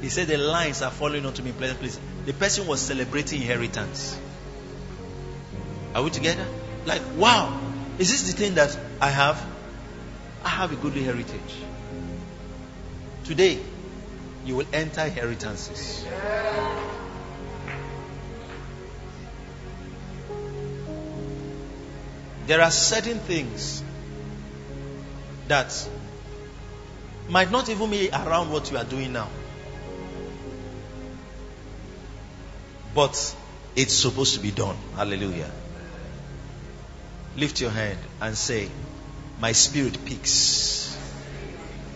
He 0.00 0.08
said 0.08 0.28
the 0.28 0.38
lines 0.38 0.82
are 0.82 0.92
falling 0.92 1.26
onto 1.26 1.42
me 1.42 1.50
in 1.50 1.56
pleasant 1.56 1.80
places. 1.80 1.98
The 2.26 2.32
person 2.32 2.68
was 2.68 2.80
celebrating 2.80 3.40
inheritance. 3.40 4.16
Are 5.92 6.04
we 6.04 6.10
together? 6.10 6.46
Like, 6.86 7.02
wow, 7.16 7.60
is 7.98 8.08
this 8.08 8.32
the 8.32 8.38
thing 8.38 8.54
that 8.54 8.78
I 9.00 9.10
have? 9.10 9.44
I 10.44 10.48
have 10.48 10.72
a 10.72 10.76
goodly 10.76 11.02
heritage. 11.02 11.56
Today, 13.24 13.58
you 14.44 14.54
will 14.54 14.66
enter 14.72 15.00
inheritances. 15.00 16.06
There 22.46 22.60
are 22.60 22.70
certain 22.70 23.18
things 23.18 23.82
that 25.48 25.88
might 27.28 27.50
not 27.50 27.68
even 27.68 27.90
be 27.90 28.10
around 28.10 28.50
what 28.50 28.70
you 28.70 28.76
are 28.76 28.84
doing 28.84 29.12
now. 29.12 29.28
But 32.94 33.36
it's 33.76 33.94
supposed 33.94 34.34
to 34.34 34.40
be 34.40 34.50
done. 34.50 34.76
Hallelujah. 34.96 35.50
Lift 37.36 37.60
your 37.60 37.70
hand 37.70 37.98
and 38.20 38.36
say, 38.36 38.68
My 39.40 39.52
spirit 39.52 40.04
peaks. 40.04 40.96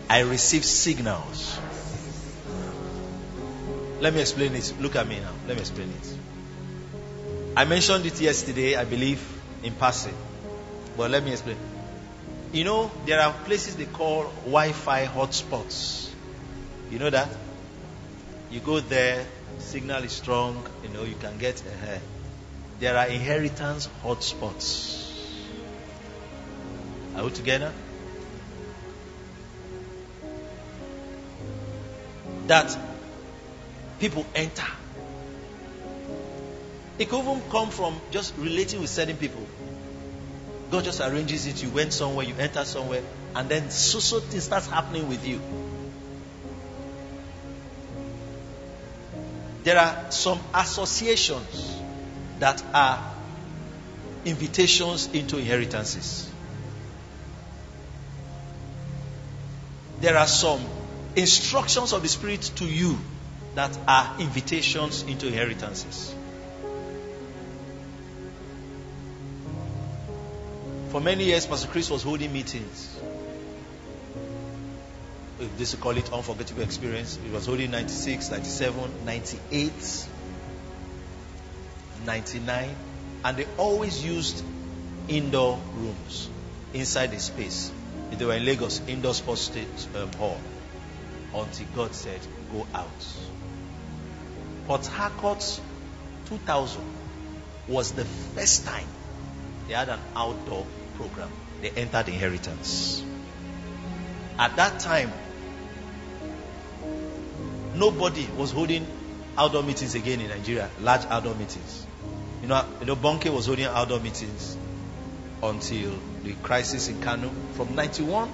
I 0.09 0.19
receive 0.21 0.63
signals. 0.63 1.59
Let 3.99 4.13
me 4.13 4.21
explain 4.21 4.53
it. 4.55 4.73
Look 4.79 4.95
at 4.95 5.07
me 5.07 5.19
now. 5.19 5.31
Let 5.47 5.55
me 5.55 5.61
explain 5.61 5.89
it. 5.89 6.17
I 7.57 7.65
mentioned 7.65 8.05
it 8.05 8.19
yesterday, 8.21 8.75
I 8.75 8.85
believe, 8.85 9.21
in 9.63 9.73
passing. 9.73 10.15
But 10.97 11.11
let 11.11 11.23
me 11.23 11.31
explain. 11.31 11.57
You 12.53 12.63
know, 12.63 12.91
there 13.05 13.19
are 13.19 13.33
places 13.45 13.75
they 13.75 13.85
call 13.85 14.23
Wi 14.45 14.71
Fi 14.71 15.05
hotspots. 15.05 16.09
You 16.89 16.99
know 16.99 17.09
that? 17.09 17.29
You 18.49 18.59
go 18.59 18.79
there, 18.79 19.25
signal 19.59 20.03
is 20.03 20.11
strong, 20.11 20.65
you 20.83 20.89
know, 20.89 21.03
you 21.03 21.15
can 21.15 21.37
get 21.37 21.61
ahead. 21.65 22.01
There 22.79 22.97
are 22.97 23.07
inheritance 23.07 23.89
hotspots. 24.03 25.11
Are 27.15 27.23
we 27.23 27.31
together? 27.31 27.73
That 32.47 32.77
people 33.99 34.25
enter. 34.35 34.67
It 36.99 37.09
could 37.09 37.19
even 37.19 37.41
come 37.49 37.69
from 37.71 37.99
just 38.11 38.33
relating 38.37 38.79
with 38.81 38.89
certain 38.89 39.17
people. 39.17 39.45
God 40.71 40.83
just 40.83 40.99
arranges 40.99 41.45
it. 41.45 41.61
You 41.61 41.69
went 41.69 41.93
somewhere, 41.93 42.25
you 42.25 42.35
enter 42.37 42.65
somewhere, 42.65 43.03
and 43.35 43.49
then 43.49 43.69
so 43.69 43.99
so 43.99 44.19
thing 44.19 44.39
starts 44.39 44.67
happening 44.67 45.07
with 45.07 45.25
you. 45.27 45.39
There 49.63 49.77
are 49.77 50.11
some 50.11 50.39
associations 50.53 51.79
that 52.39 52.63
are 52.73 53.13
invitations 54.25 55.09
into 55.13 55.37
inheritances. 55.37 56.29
There 60.01 60.17
are 60.17 60.27
some 60.27 60.61
instructions 61.15 61.93
of 61.93 62.01
the 62.01 62.07
Spirit 62.07 62.41
to 62.57 62.65
you 62.65 62.97
that 63.55 63.77
are 63.87 64.19
invitations 64.19 65.03
into 65.03 65.27
inheritances. 65.27 66.14
For 70.95 71.01
many 71.01 71.25
years, 71.25 71.45
Pastor 71.45 71.67
Chris 71.67 71.89
was 71.89 72.03
holding 72.03 72.31
meetings. 72.31 72.97
This 75.57 75.71
to 75.71 75.77
call 75.77 75.97
it 75.97 76.13
unforgettable 76.13 76.61
experience, 76.61 77.19
it 77.21 77.33
was 77.33 77.47
holding 77.47 77.71
96, 77.71 78.31
97, 78.31 79.05
98, 79.05 80.07
99, 82.05 82.75
and 83.25 83.37
they 83.37 83.45
always 83.57 84.05
used 84.05 84.41
indoor 85.09 85.59
rooms 85.73 86.29
inside 86.73 87.11
the 87.11 87.19
space. 87.19 87.73
If 88.11 88.19
they 88.19 88.23
were 88.23 88.35
in 88.35 88.45
Lagos, 88.45 88.81
indoor 88.87 89.15
sports 89.15 89.41
state 89.41 89.87
um, 89.97 90.13
hall, 90.13 90.39
until 91.33 91.67
God 91.75 91.93
said, 91.93 92.21
"Go 92.53 92.65
out." 92.73 93.05
Port 94.65 94.85
Harcourt 94.85 95.59
2000 96.27 96.81
was 97.67 97.91
the 97.91 98.05
first 98.05 98.63
time 98.65 98.87
they 99.67 99.73
had 99.73 99.89
an 99.89 99.99
outdoor 100.15 100.65
program. 100.95 101.29
They 101.61 101.69
entered 101.69 102.07
inheritance. 102.07 103.03
At 104.37 104.55
that 104.57 104.79
time, 104.79 105.11
nobody 107.75 108.27
was 108.37 108.51
holding 108.51 108.85
outdoor 109.37 109.63
meetings 109.63 109.95
again 109.95 110.21
in 110.21 110.29
Nigeria, 110.29 110.69
large 110.81 111.05
outdoor 111.05 111.35
meetings. 111.35 111.85
You 112.41 112.47
know, 112.47 112.65
you 112.79 112.85
know, 112.85 112.95
Bonnke 112.95 113.33
was 113.33 113.47
holding 113.47 113.65
outdoor 113.65 113.99
meetings 113.99 114.57
until 115.41 115.93
the 116.23 116.33
crisis 116.43 116.89
in 116.89 117.01
Kano 117.01 117.29
from 117.53 117.75
91 117.75 118.31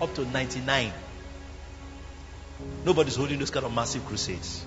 up 0.00 0.14
to 0.14 0.24
99. 0.24 0.92
Nobody's 2.84 3.16
holding 3.16 3.38
those 3.38 3.50
kind 3.50 3.66
of 3.66 3.74
massive 3.74 4.04
crusades. 4.06 4.64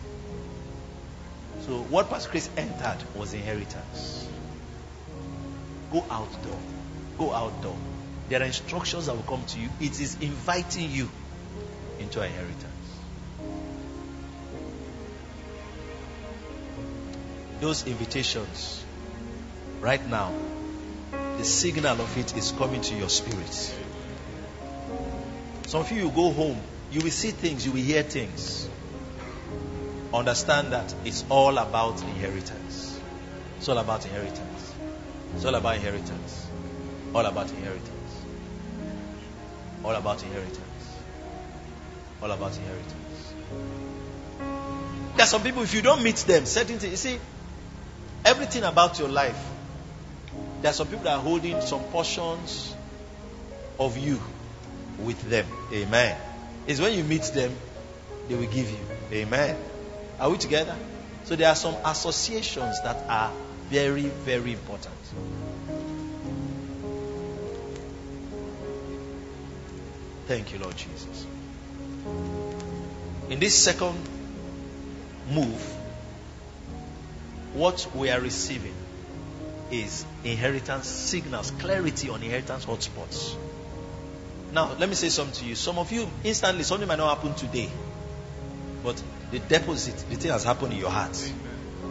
So 1.65 1.79
what 1.83 2.09
Pastor 2.09 2.29
Chris 2.29 2.49
entered 2.57 2.97
was 3.15 3.33
inheritance. 3.33 4.27
Go 5.91 6.05
outdoor. 6.09 6.59
Go 7.19 7.33
outdoor. 7.33 7.75
There 8.29 8.41
are 8.41 8.45
instructions 8.45 9.07
that 9.07 9.15
will 9.15 9.23
come 9.23 9.43
to 9.45 9.59
you. 9.59 9.69
It 9.79 9.99
is 9.99 10.15
inviting 10.21 10.89
you 10.89 11.09
into 11.99 12.23
inheritance. 12.23 12.65
Those 17.59 17.85
invitations, 17.85 18.85
right 19.81 20.07
now, 20.07 20.31
the 21.37 21.43
signal 21.43 21.99
of 22.01 22.17
it 22.17 22.37
is 22.37 22.53
coming 22.53 22.81
to 22.81 22.95
your 22.95 23.09
spirit. 23.09 23.75
Some 25.67 25.81
of 25.81 25.91
you, 25.91 26.03
you 26.05 26.09
go 26.11 26.31
home, 26.31 26.61
you 26.91 27.01
will 27.01 27.11
see 27.11 27.31
things, 27.31 27.65
you 27.65 27.73
will 27.73 27.81
hear 27.81 28.03
things. 28.03 28.67
Understand 30.13 30.71
that 30.71 30.95
it's 31.03 31.25
all 31.29 31.57
about 31.57 32.01
inheritance. 32.01 32.99
It's 33.57 33.67
all 33.67 33.77
about 33.77 34.05
inheritance. 34.05 34.73
It's 35.35 35.45
all 35.45 35.55
about 35.55 35.75
inheritance. 35.75 36.38
All 37.13 37.25
about 37.25 37.49
inheritance. 37.49 38.25
All 39.83 39.95
about 39.95 40.21
inheritance. 40.23 40.59
All 42.21 42.31
about 42.31 42.55
inheritance. 42.55 43.33
There 45.15 45.23
are 45.23 45.27
some 45.27 45.41
people, 45.41 45.63
if 45.63 45.73
you 45.73 45.81
don't 45.81 46.03
meet 46.03 46.17
them, 46.17 46.45
certain 46.45 46.79
things, 46.79 46.91
you 46.91 46.97
see, 46.97 47.19
everything 48.23 48.63
about 48.63 48.99
your 48.99 49.09
life, 49.09 49.37
there 50.61 50.71
are 50.71 50.73
some 50.73 50.87
people 50.87 51.05
that 51.05 51.15
are 51.17 51.21
holding 51.21 51.59
some 51.61 51.81
portions 51.85 52.75
of 53.79 53.97
you 53.97 54.19
with 54.99 55.21
them. 55.29 55.45
Amen. 55.73 56.17
It's 56.67 56.79
when 56.79 56.93
you 56.93 57.03
meet 57.03 57.23
them, 57.23 57.55
they 58.27 58.35
will 58.35 58.45
give 58.45 58.69
you. 58.69 58.77
Amen. 59.11 59.57
Are 60.19 60.29
we 60.29 60.37
together? 60.37 60.75
So 61.23 61.35
there 61.35 61.49
are 61.49 61.55
some 61.55 61.75
associations 61.85 62.81
that 62.83 62.97
are 63.09 63.31
very, 63.69 64.03
very 64.03 64.53
important. 64.53 64.95
Thank 70.29 70.53
you, 70.53 70.59
Lord 70.59 70.77
Jesus. 70.77 71.25
In 73.31 73.39
this 73.39 73.57
second 73.57 73.97
move, 75.27 75.59
what 77.53 77.89
we 77.95 78.11
are 78.11 78.19
receiving 78.19 78.75
is 79.71 80.05
inheritance 80.23 80.87
signals, 80.87 81.49
clarity 81.49 82.09
on 82.09 82.21
inheritance 82.21 82.63
hotspots. 82.65 83.35
Now, 84.53 84.75
let 84.77 84.87
me 84.87 84.93
say 84.93 85.09
something 85.09 85.33
to 85.41 85.45
you. 85.45 85.55
Some 85.55 85.79
of 85.79 85.91
you, 85.91 86.07
instantly, 86.23 86.61
something 86.61 86.87
might 86.87 86.99
not 86.99 87.17
happen 87.17 87.33
today, 87.33 87.71
but 88.83 89.01
the 89.31 89.39
deposit, 89.39 89.95
the 90.11 90.15
thing 90.15 90.29
has 90.29 90.43
happened 90.43 90.73
in 90.73 90.79
your 90.79 90.91
heart. 90.91 91.33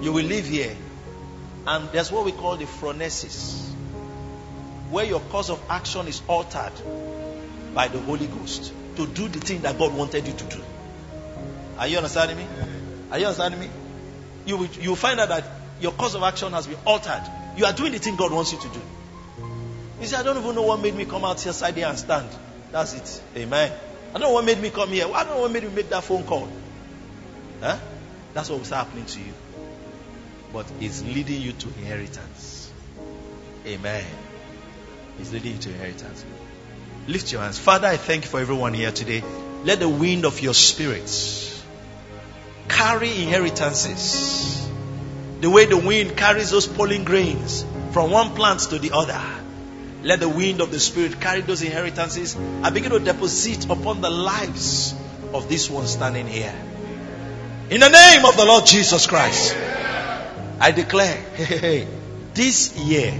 You 0.00 0.12
will 0.12 0.24
live 0.24 0.46
here, 0.46 0.76
and 1.66 1.90
there's 1.90 2.12
what 2.12 2.24
we 2.24 2.30
call 2.30 2.56
the 2.56 2.66
phronesis, 2.66 3.68
where 4.90 5.04
your 5.04 5.18
course 5.18 5.50
of 5.50 5.60
action 5.68 6.06
is 6.06 6.22
altered 6.28 6.74
by 7.74 7.88
the 7.88 8.00
Holy 8.00 8.26
Ghost 8.26 8.72
to 8.96 9.06
do 9.06 9.28
the 9.28 9.38
thing 9.40 9.62
that 9.62 9.78
God 9.78 9.94
wanted 9.94 10.26
you 10.26 10.32
to 10.32 10.44
do. 10.44 10.62
Are 11.78 11.86
you 11.86 11.96
understanding 11.96 12.36
me? 12.36 12.46
Are 13.10 13.18
you 13.18 13.26
understanding 13.26 13.60
me? 13.60 13.68
You 14.46 14.56
will, 14.56 14.66
you 14.66 14.90
will 14.90 14.96
find 14.96 15.20
out 15.20 15.28
that 15.28 15.44
your 15.80 15.92
course 15.92 16.14
of 16.14 16.22
action 16.22 16.52
has 16.52 16.66
been 16.66 16.78
altered. 16.84 17.22
You 17.56 17.64
are 17.64 17.72
doing 17.72 17.92
the 17.92 17.98
thing 17.98 18.16
God 18.16 18.32
wants 18.32 18.52
you 18.52 18.58
to 18.58 18.68
do. 18.68 18.80
You 20.00 20.06
say, 20.06 20.16
I 20.16 20.22
don't 20.22 20.38
even 20.38 20.54
know 20.54 20.62
what 20.62 20.80
made 20.80 20.94
me 20.94 21.04
come 21.04 21.24
out 21.24 21.40
here, 21.40 21.52
side 21.52 21.74
here 21.74 21.86
and 21.86 21.98
stand. 21.98 22.28
That's 22.72 22.94
it. 22.94 23.22
Amen. 23.36 23.72
I 24.10 24.12
don't 24.12 24.22
know 24.22 24.32
what 24.32 24.44
made 24.44 24.60
me 24.60 24.70
come 24.70 24.90
here. 24.90 25.06
I 25.12 25.24
don't 25.24 25.34
know 25.34 25.40
what 25.42 25.52
made 25.52 25.64
me 25.64 25.70
make 25.70 25.90
that 25.90 26.04
phone 26.04 26.24
call. 26.24 26.48
Huh? 27.60 27.78
That's 28.34 28.50
what 28.50 28.60
was 28.60 28.70
happening 28.70 29.06
to 29.06 29.20
you. 29.20 29.32
But 30.52 30.66
it's 30.80 31.02
leading 31.02 31.42
you 31.42 31.52
to 31.52 31.66
inheritance. 31.68 32.72
Amen. 33.66 34.04
It's 35.18 35.32
leading 35.32 35.52
you 35.52 35.58
to 35.58 35.70
inheritance. 35.70 36.24
Lift 37.08 37.32
your 37.32 37.40
hands. 37.40 37.58
Father, 37.58 37.88
I 37.88 37.96
thank 37.96 38.24
you 38.24 38.30
for 38.30 38.38
everyone 38.38 38.74
here 38.74 38.92
today. 38.92 39.24
Let 39.64 39.80
the 39.80 39.88
wind 39.88 40.26
of 40.26 40.40
your 40.40 40.52
spirits 40.52 41.64
carry 42.68 43.08
inheritances. 43.22 44.68
The 45.40 45.48
way 45.48 45.64
the 45.64 45.78
wind 45.78 46.18
carries 46.18 46.50
those 46.50 46.66
pollen 46.66 47.04
grains 47.04 47.64
from 47.92 48.10
one 48.10 48.34
plant 48.34 48.60
to 48.60 48.78
the 48.78 48.90
other. 48.92 49.18
Let 50.02 50.20
the 50.20 50.28
wind 50.28 50.60
of 50.60 50.70
the 50.70 50.78
Spirit 50.78 51.18
carry 51.18 51.40
those 51.40 51.62
inheritances 51.62 52.36
and 52.36 52.74
begin 52.74 52.90
to 52.90 52.98
deposit 52.98 53.64
upon 53.70 54.02
the 54.02 54.10
lives 54.10 54.94
of 55.32 55.48
this 55.48 55.70
one 55.70 55.86
standing 55.86 56.26
here. 56.26 56.54
In 57.70 57.80
the 57.80 57.88
name 57.88 58.26
of 58.26 58.36
the 58.36 58.44
Lord 58.44 58.66
Jesus 58.66 59.06
Christ, 59.06 59.56
I 60.60 60.72
declare 60.72 61.16
hey, 61.34 61.44
hey, 61.44 61.58
hey, 61.58 61.88
this 62.34 62.76
year 62.76 63.14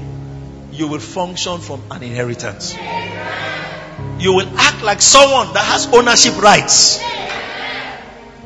you 0.72 0.88
will 0.88 1.00
function 1.00 1.58
from 1.60 1.82
an 1.90 2.02
inheritance. 2.02 2.74
You 4.18 4.32
will 4.34 4.48
act 4.58 4.82
like 4.82 5.00
someone 5.00 5.52
that 5.54 5.64
has 5.64 5.86
ownership 5.92 6.36
rights. 6.42 7.00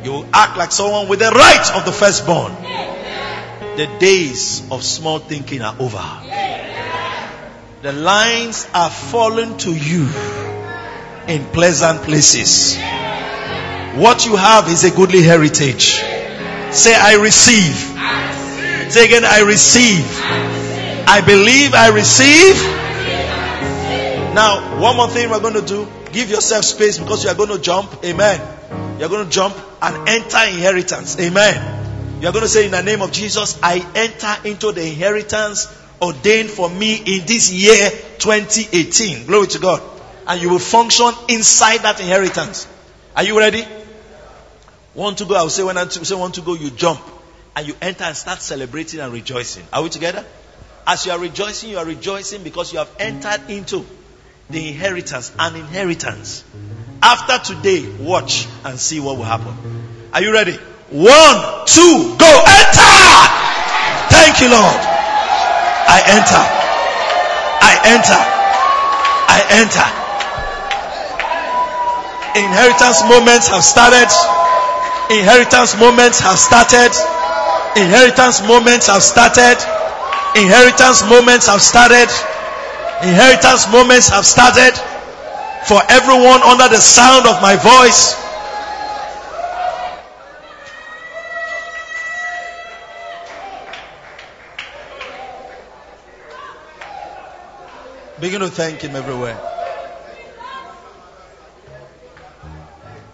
You 0.05 0.13
will 0.13 0.27
act 0.33 0.59
like 0.59 0.73
someone 0.73 1.09
with 1.09 1.21
the 1.21 1.31
rights 1.31 1.71
of 1.71 1.85
the 1.85 1.93
firstborn. 1.93 2.53
The 3.77 3.87
days 3.99 4.71
of 4.71 4.83
small 4.83 5.19
thinking 5.19 5.63
are 5.63 5.75
over. 5.79 6.05
The 7.83 7.93
lines 7.93 8.69
are 8.75 8.91
fallen 8.91 9.57
to 9.59 9.73
you 9.75 10.09
in 11.27 11.45
pleasant 11.53 12.03
places. 12.03 12.77
What 13.97 14.27
you 14.27 14.37
have 14.37 14.69
is 14.69 14.85
a 14.85 14.91
goodly 14.91 15.23
heritage. 15.23 15.93
Say, 16.73 16.95
I 16.95 17.17
receive. 17.21 17.77
Say 18.93 19.07
again, 19.07 19.25
I 19.25 19.41
receive. 19.41 20.05
I 21.09 21.23
believe 21.25 21.75
I 21.75 21.89
receive. 21.89 22.57
Now, 24.35 24.81
one 24.81 24.97
more 24.97 25.09
thing 25.09 25.29
we're 25.29 25.41
going 25.41 25.55
to 25.55 25.63
do. 25.63 25.87
Give 26.11 26.31
yourself 26.31 26.65
space 26.65 26.99
because 26.99 27.23
you 27.25 27.31
are 27.31 27.35
going 27.35 27.51
to 27.51 27.59
jump. 27.59 28.03
Amen. 28.03 28.41
You're 28.99 29.11
going 29.11 29.25
to 29.25 29.31
jump 29.31 29.55
and 29.83 30.09
enter 30.09 30.39
inheritance. 30.49 31.19
Amen. 31.21 32.21
You're 32.23 32.33
going 32.33 32.45
to 32.45 32.49
say 32.49 32.65
in 32.65 32.71
the 32.71 32.83
name 32.83 33.03
of 33.03 33.13
Jesus, 33.13 33.59
I 33.63 33.85
enter 33.95 34.49
into 34.49 34.73
the 34.73 34.87
inheritance 34.87 35.67
ordained 36.01 36.51
for 36.51 36.71
me 36.71 36.97
in 36.97 37.27
this 37.27 37.53
year 37.53 37.91
2018. 38.19 39.27
Glory 39.27 39.49
to 39.49 39.59
God. 39.59 39.83
And 40.27 40.41
you 40.41 40.51
will 40.51 40.59
function 40.59 41.11
inside 41.29 41.79
that 41.79 42.01
inheritance. 42.01 42.67
Are 43.17 43.25
you 43.25 43.39
ready? 43.39 43.67
Want 44.95 45.19
to 45.19 45.27
go? 45.27 45.35
I 45.35 45.43
will 45.43 45.51
say 45.51 45.63
when 45.63 45.77
I 45.77 45.87
say 45.89 46.15
want 46.15 46.35
to 46.35 46.41
go, 46.41 46.55
you 46.55 46.71
jump 46.71 47.01
and 47.55 47.67
you 47.67 47.75
enter 47.83 48.05
and 48.05 48.17
start 48.17 48.41
celebrating 48.41 49.01
and 49.01 49.13
rejoicing. 49.13 49.65
Are 49.73 49.83
we 49.83 49.91
together? 49.91 50.25
As 50.87 51.05
you 51.07 51.13
are 51.13 51.19
rejoicing, 51.19 51.71
you 51.71 51.79
are 51.79 51.85
rejoicing 51.85 52.43
because 52.43 52.73
you 52.73 52.79
have 52.79 52.91
entered 52.99 53.51
into 53.51 53.85
the 54.53 54.69
inheritance, 54.69 55.33
an 55.39 55.57
inheritance. 55.57 56.45
After 57.03 57.55
today, 57.55 57.89
watch 57.99 58.47
and 58.65 58.79
see 58.79 59.01
what 59.01 59.17
will 59.17 59.25
happen. 59.25 59.57
Are 60.13 60.23
you 60.23 60.33
ready? 60.33 60.53
One, 60.93 61.39
two, 61.67 62.17
go, 62.19 62.31
enter! 62.47 62.93
Thank 64.13 64.41
you, 64.41 64.53
Lord. 64.53 64.77
I 65.89 65.99
enter. 66.15 66.45
I 67.65 67.73
enter. 67.97 68.23
I 69.29 69.39
enter. 69.61 69.89
Inheritance 72.39 73.03
moments 73.09 73.49
have 73.49 73.65
started. 73.65 74.09
Inheritance 75.11 75.77
moments 75.81 76.21
have 76.21 76.39
started. 76.39 76.93
Inheritance 77.77 78.41
moments 78.47 78.87
have 78.87 79.03
started. 79.03 79.57
Inheritance 80.37 81.03
moments 81.09 81.47
have 81.49 81.61
started. 81.61 82.09
Inheritance 83.03 83.71
moments 83.73 84.09
have 84.11 84.25
started. 84.25 84.73
For 85.65 85.81
everyone 85.89 86.43
under 86.43 86.69
the 86.69 86.81
sound 86.81 87.27
of 87.27 87.41
my 87.41 87.55
voice. 87.55 88.17
Begin 98.21 98.41
to 98.41 98.49
thank 98.49 98.81
Him 98.83 98.95
everywhere. 98.97 99.39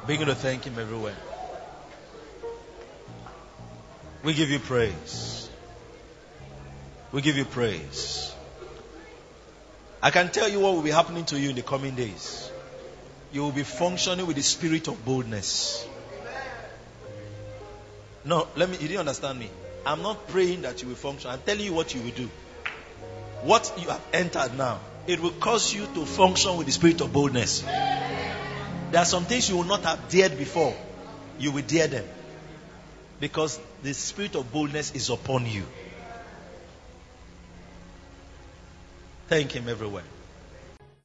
Begin 0.06 0.26
to 0.26 0.34
thank 0.34 0.64
Him 0.64 0.78
everywhere. 0.78 1.16
We 4.22 4.34
give 4.34 4.50
you 4.50 4.58
praise. 4.58 5.48
We 7.12 7.22
give 7.22 7.36
you 7.36 7.44
praise. 7.44 8.34
I 10.02 10.10
can 10.10 10.30
tell 10.30 10.48
you 10.48 10.60
what 10.60 10.74
will 10.74 10.82
be 10.82 10.90
happening 10.90 11.24
to 11.26 11.40
you 11.40 11.50
in 11.50 11.56
the 11.56 11.62
coming 11.62 11.94
days. 11.94 12.50
You 13.32 13.42
will 13.42 13.52
be 13.52 13.64
functioning 13.64 14.26
with 14.26 14.36
the 14.36 14.42
spirit 14.42 14.88
of 14.88 15.04
boldness. 15.04 15.86
No, 18.24 18.46
let 18.56 18.68
me, 18.68 18.76
you 18.76 18.88
didn't 18.88 19.00
understand 19.00 19.38
me. 19.38 19.50
I'm 19.84 20.02
not 20.02 20.28
praying 20.28 20.62
that 20.62 20.82
you 20.82 20.88
will 20.88 20.94
function. 20.94 21.30
I'm 21.30 21.40
telling 21.40 21.64
you 21.64 21.72
what 21.72 21.94
you 21.94 22.02
will 22.02 22.10
do. 22.10 22.30
What 23.42 23.72
you 23.78 23.88
have 23.88 24.04
entered 24.12 24.56
now, 24.56 24.80
it 25.06 25.20
will 25.20 25.32
cause 25.32 25.74
you 25.74 25.86
to 25.94 26.04
function 26.04 26.56
with 26.56 26.66
the 26.66 26.72
spirit 26.72 27.00
of 27.00 27.12
boldness. 27.12 27.62
There 27.62 29.00
are 29.00 29.04
some 29.04 29.24
things 29.24 29.48
you 29.48 29.56
will 29.56 29.64
not 29.64 29.82
have 29.82 30.08
dared 30.08 30.38
before. 30.38 30.74
You 31.38 31.52
will 31.52 31.62
dare 31.62 31.86
them. 31.86 32.04
Because 33.20 33.58
the 33.82 33.94
spirit 33.94 34.34
of 34.36 34.52
boldness 34.52 34.94
is 34.94 35.10
upon 35.10 35.46
you. 35.46 35.64
Thank 39.28 39.52
Him 39.52 39.68
everywhere. 39.68 40.02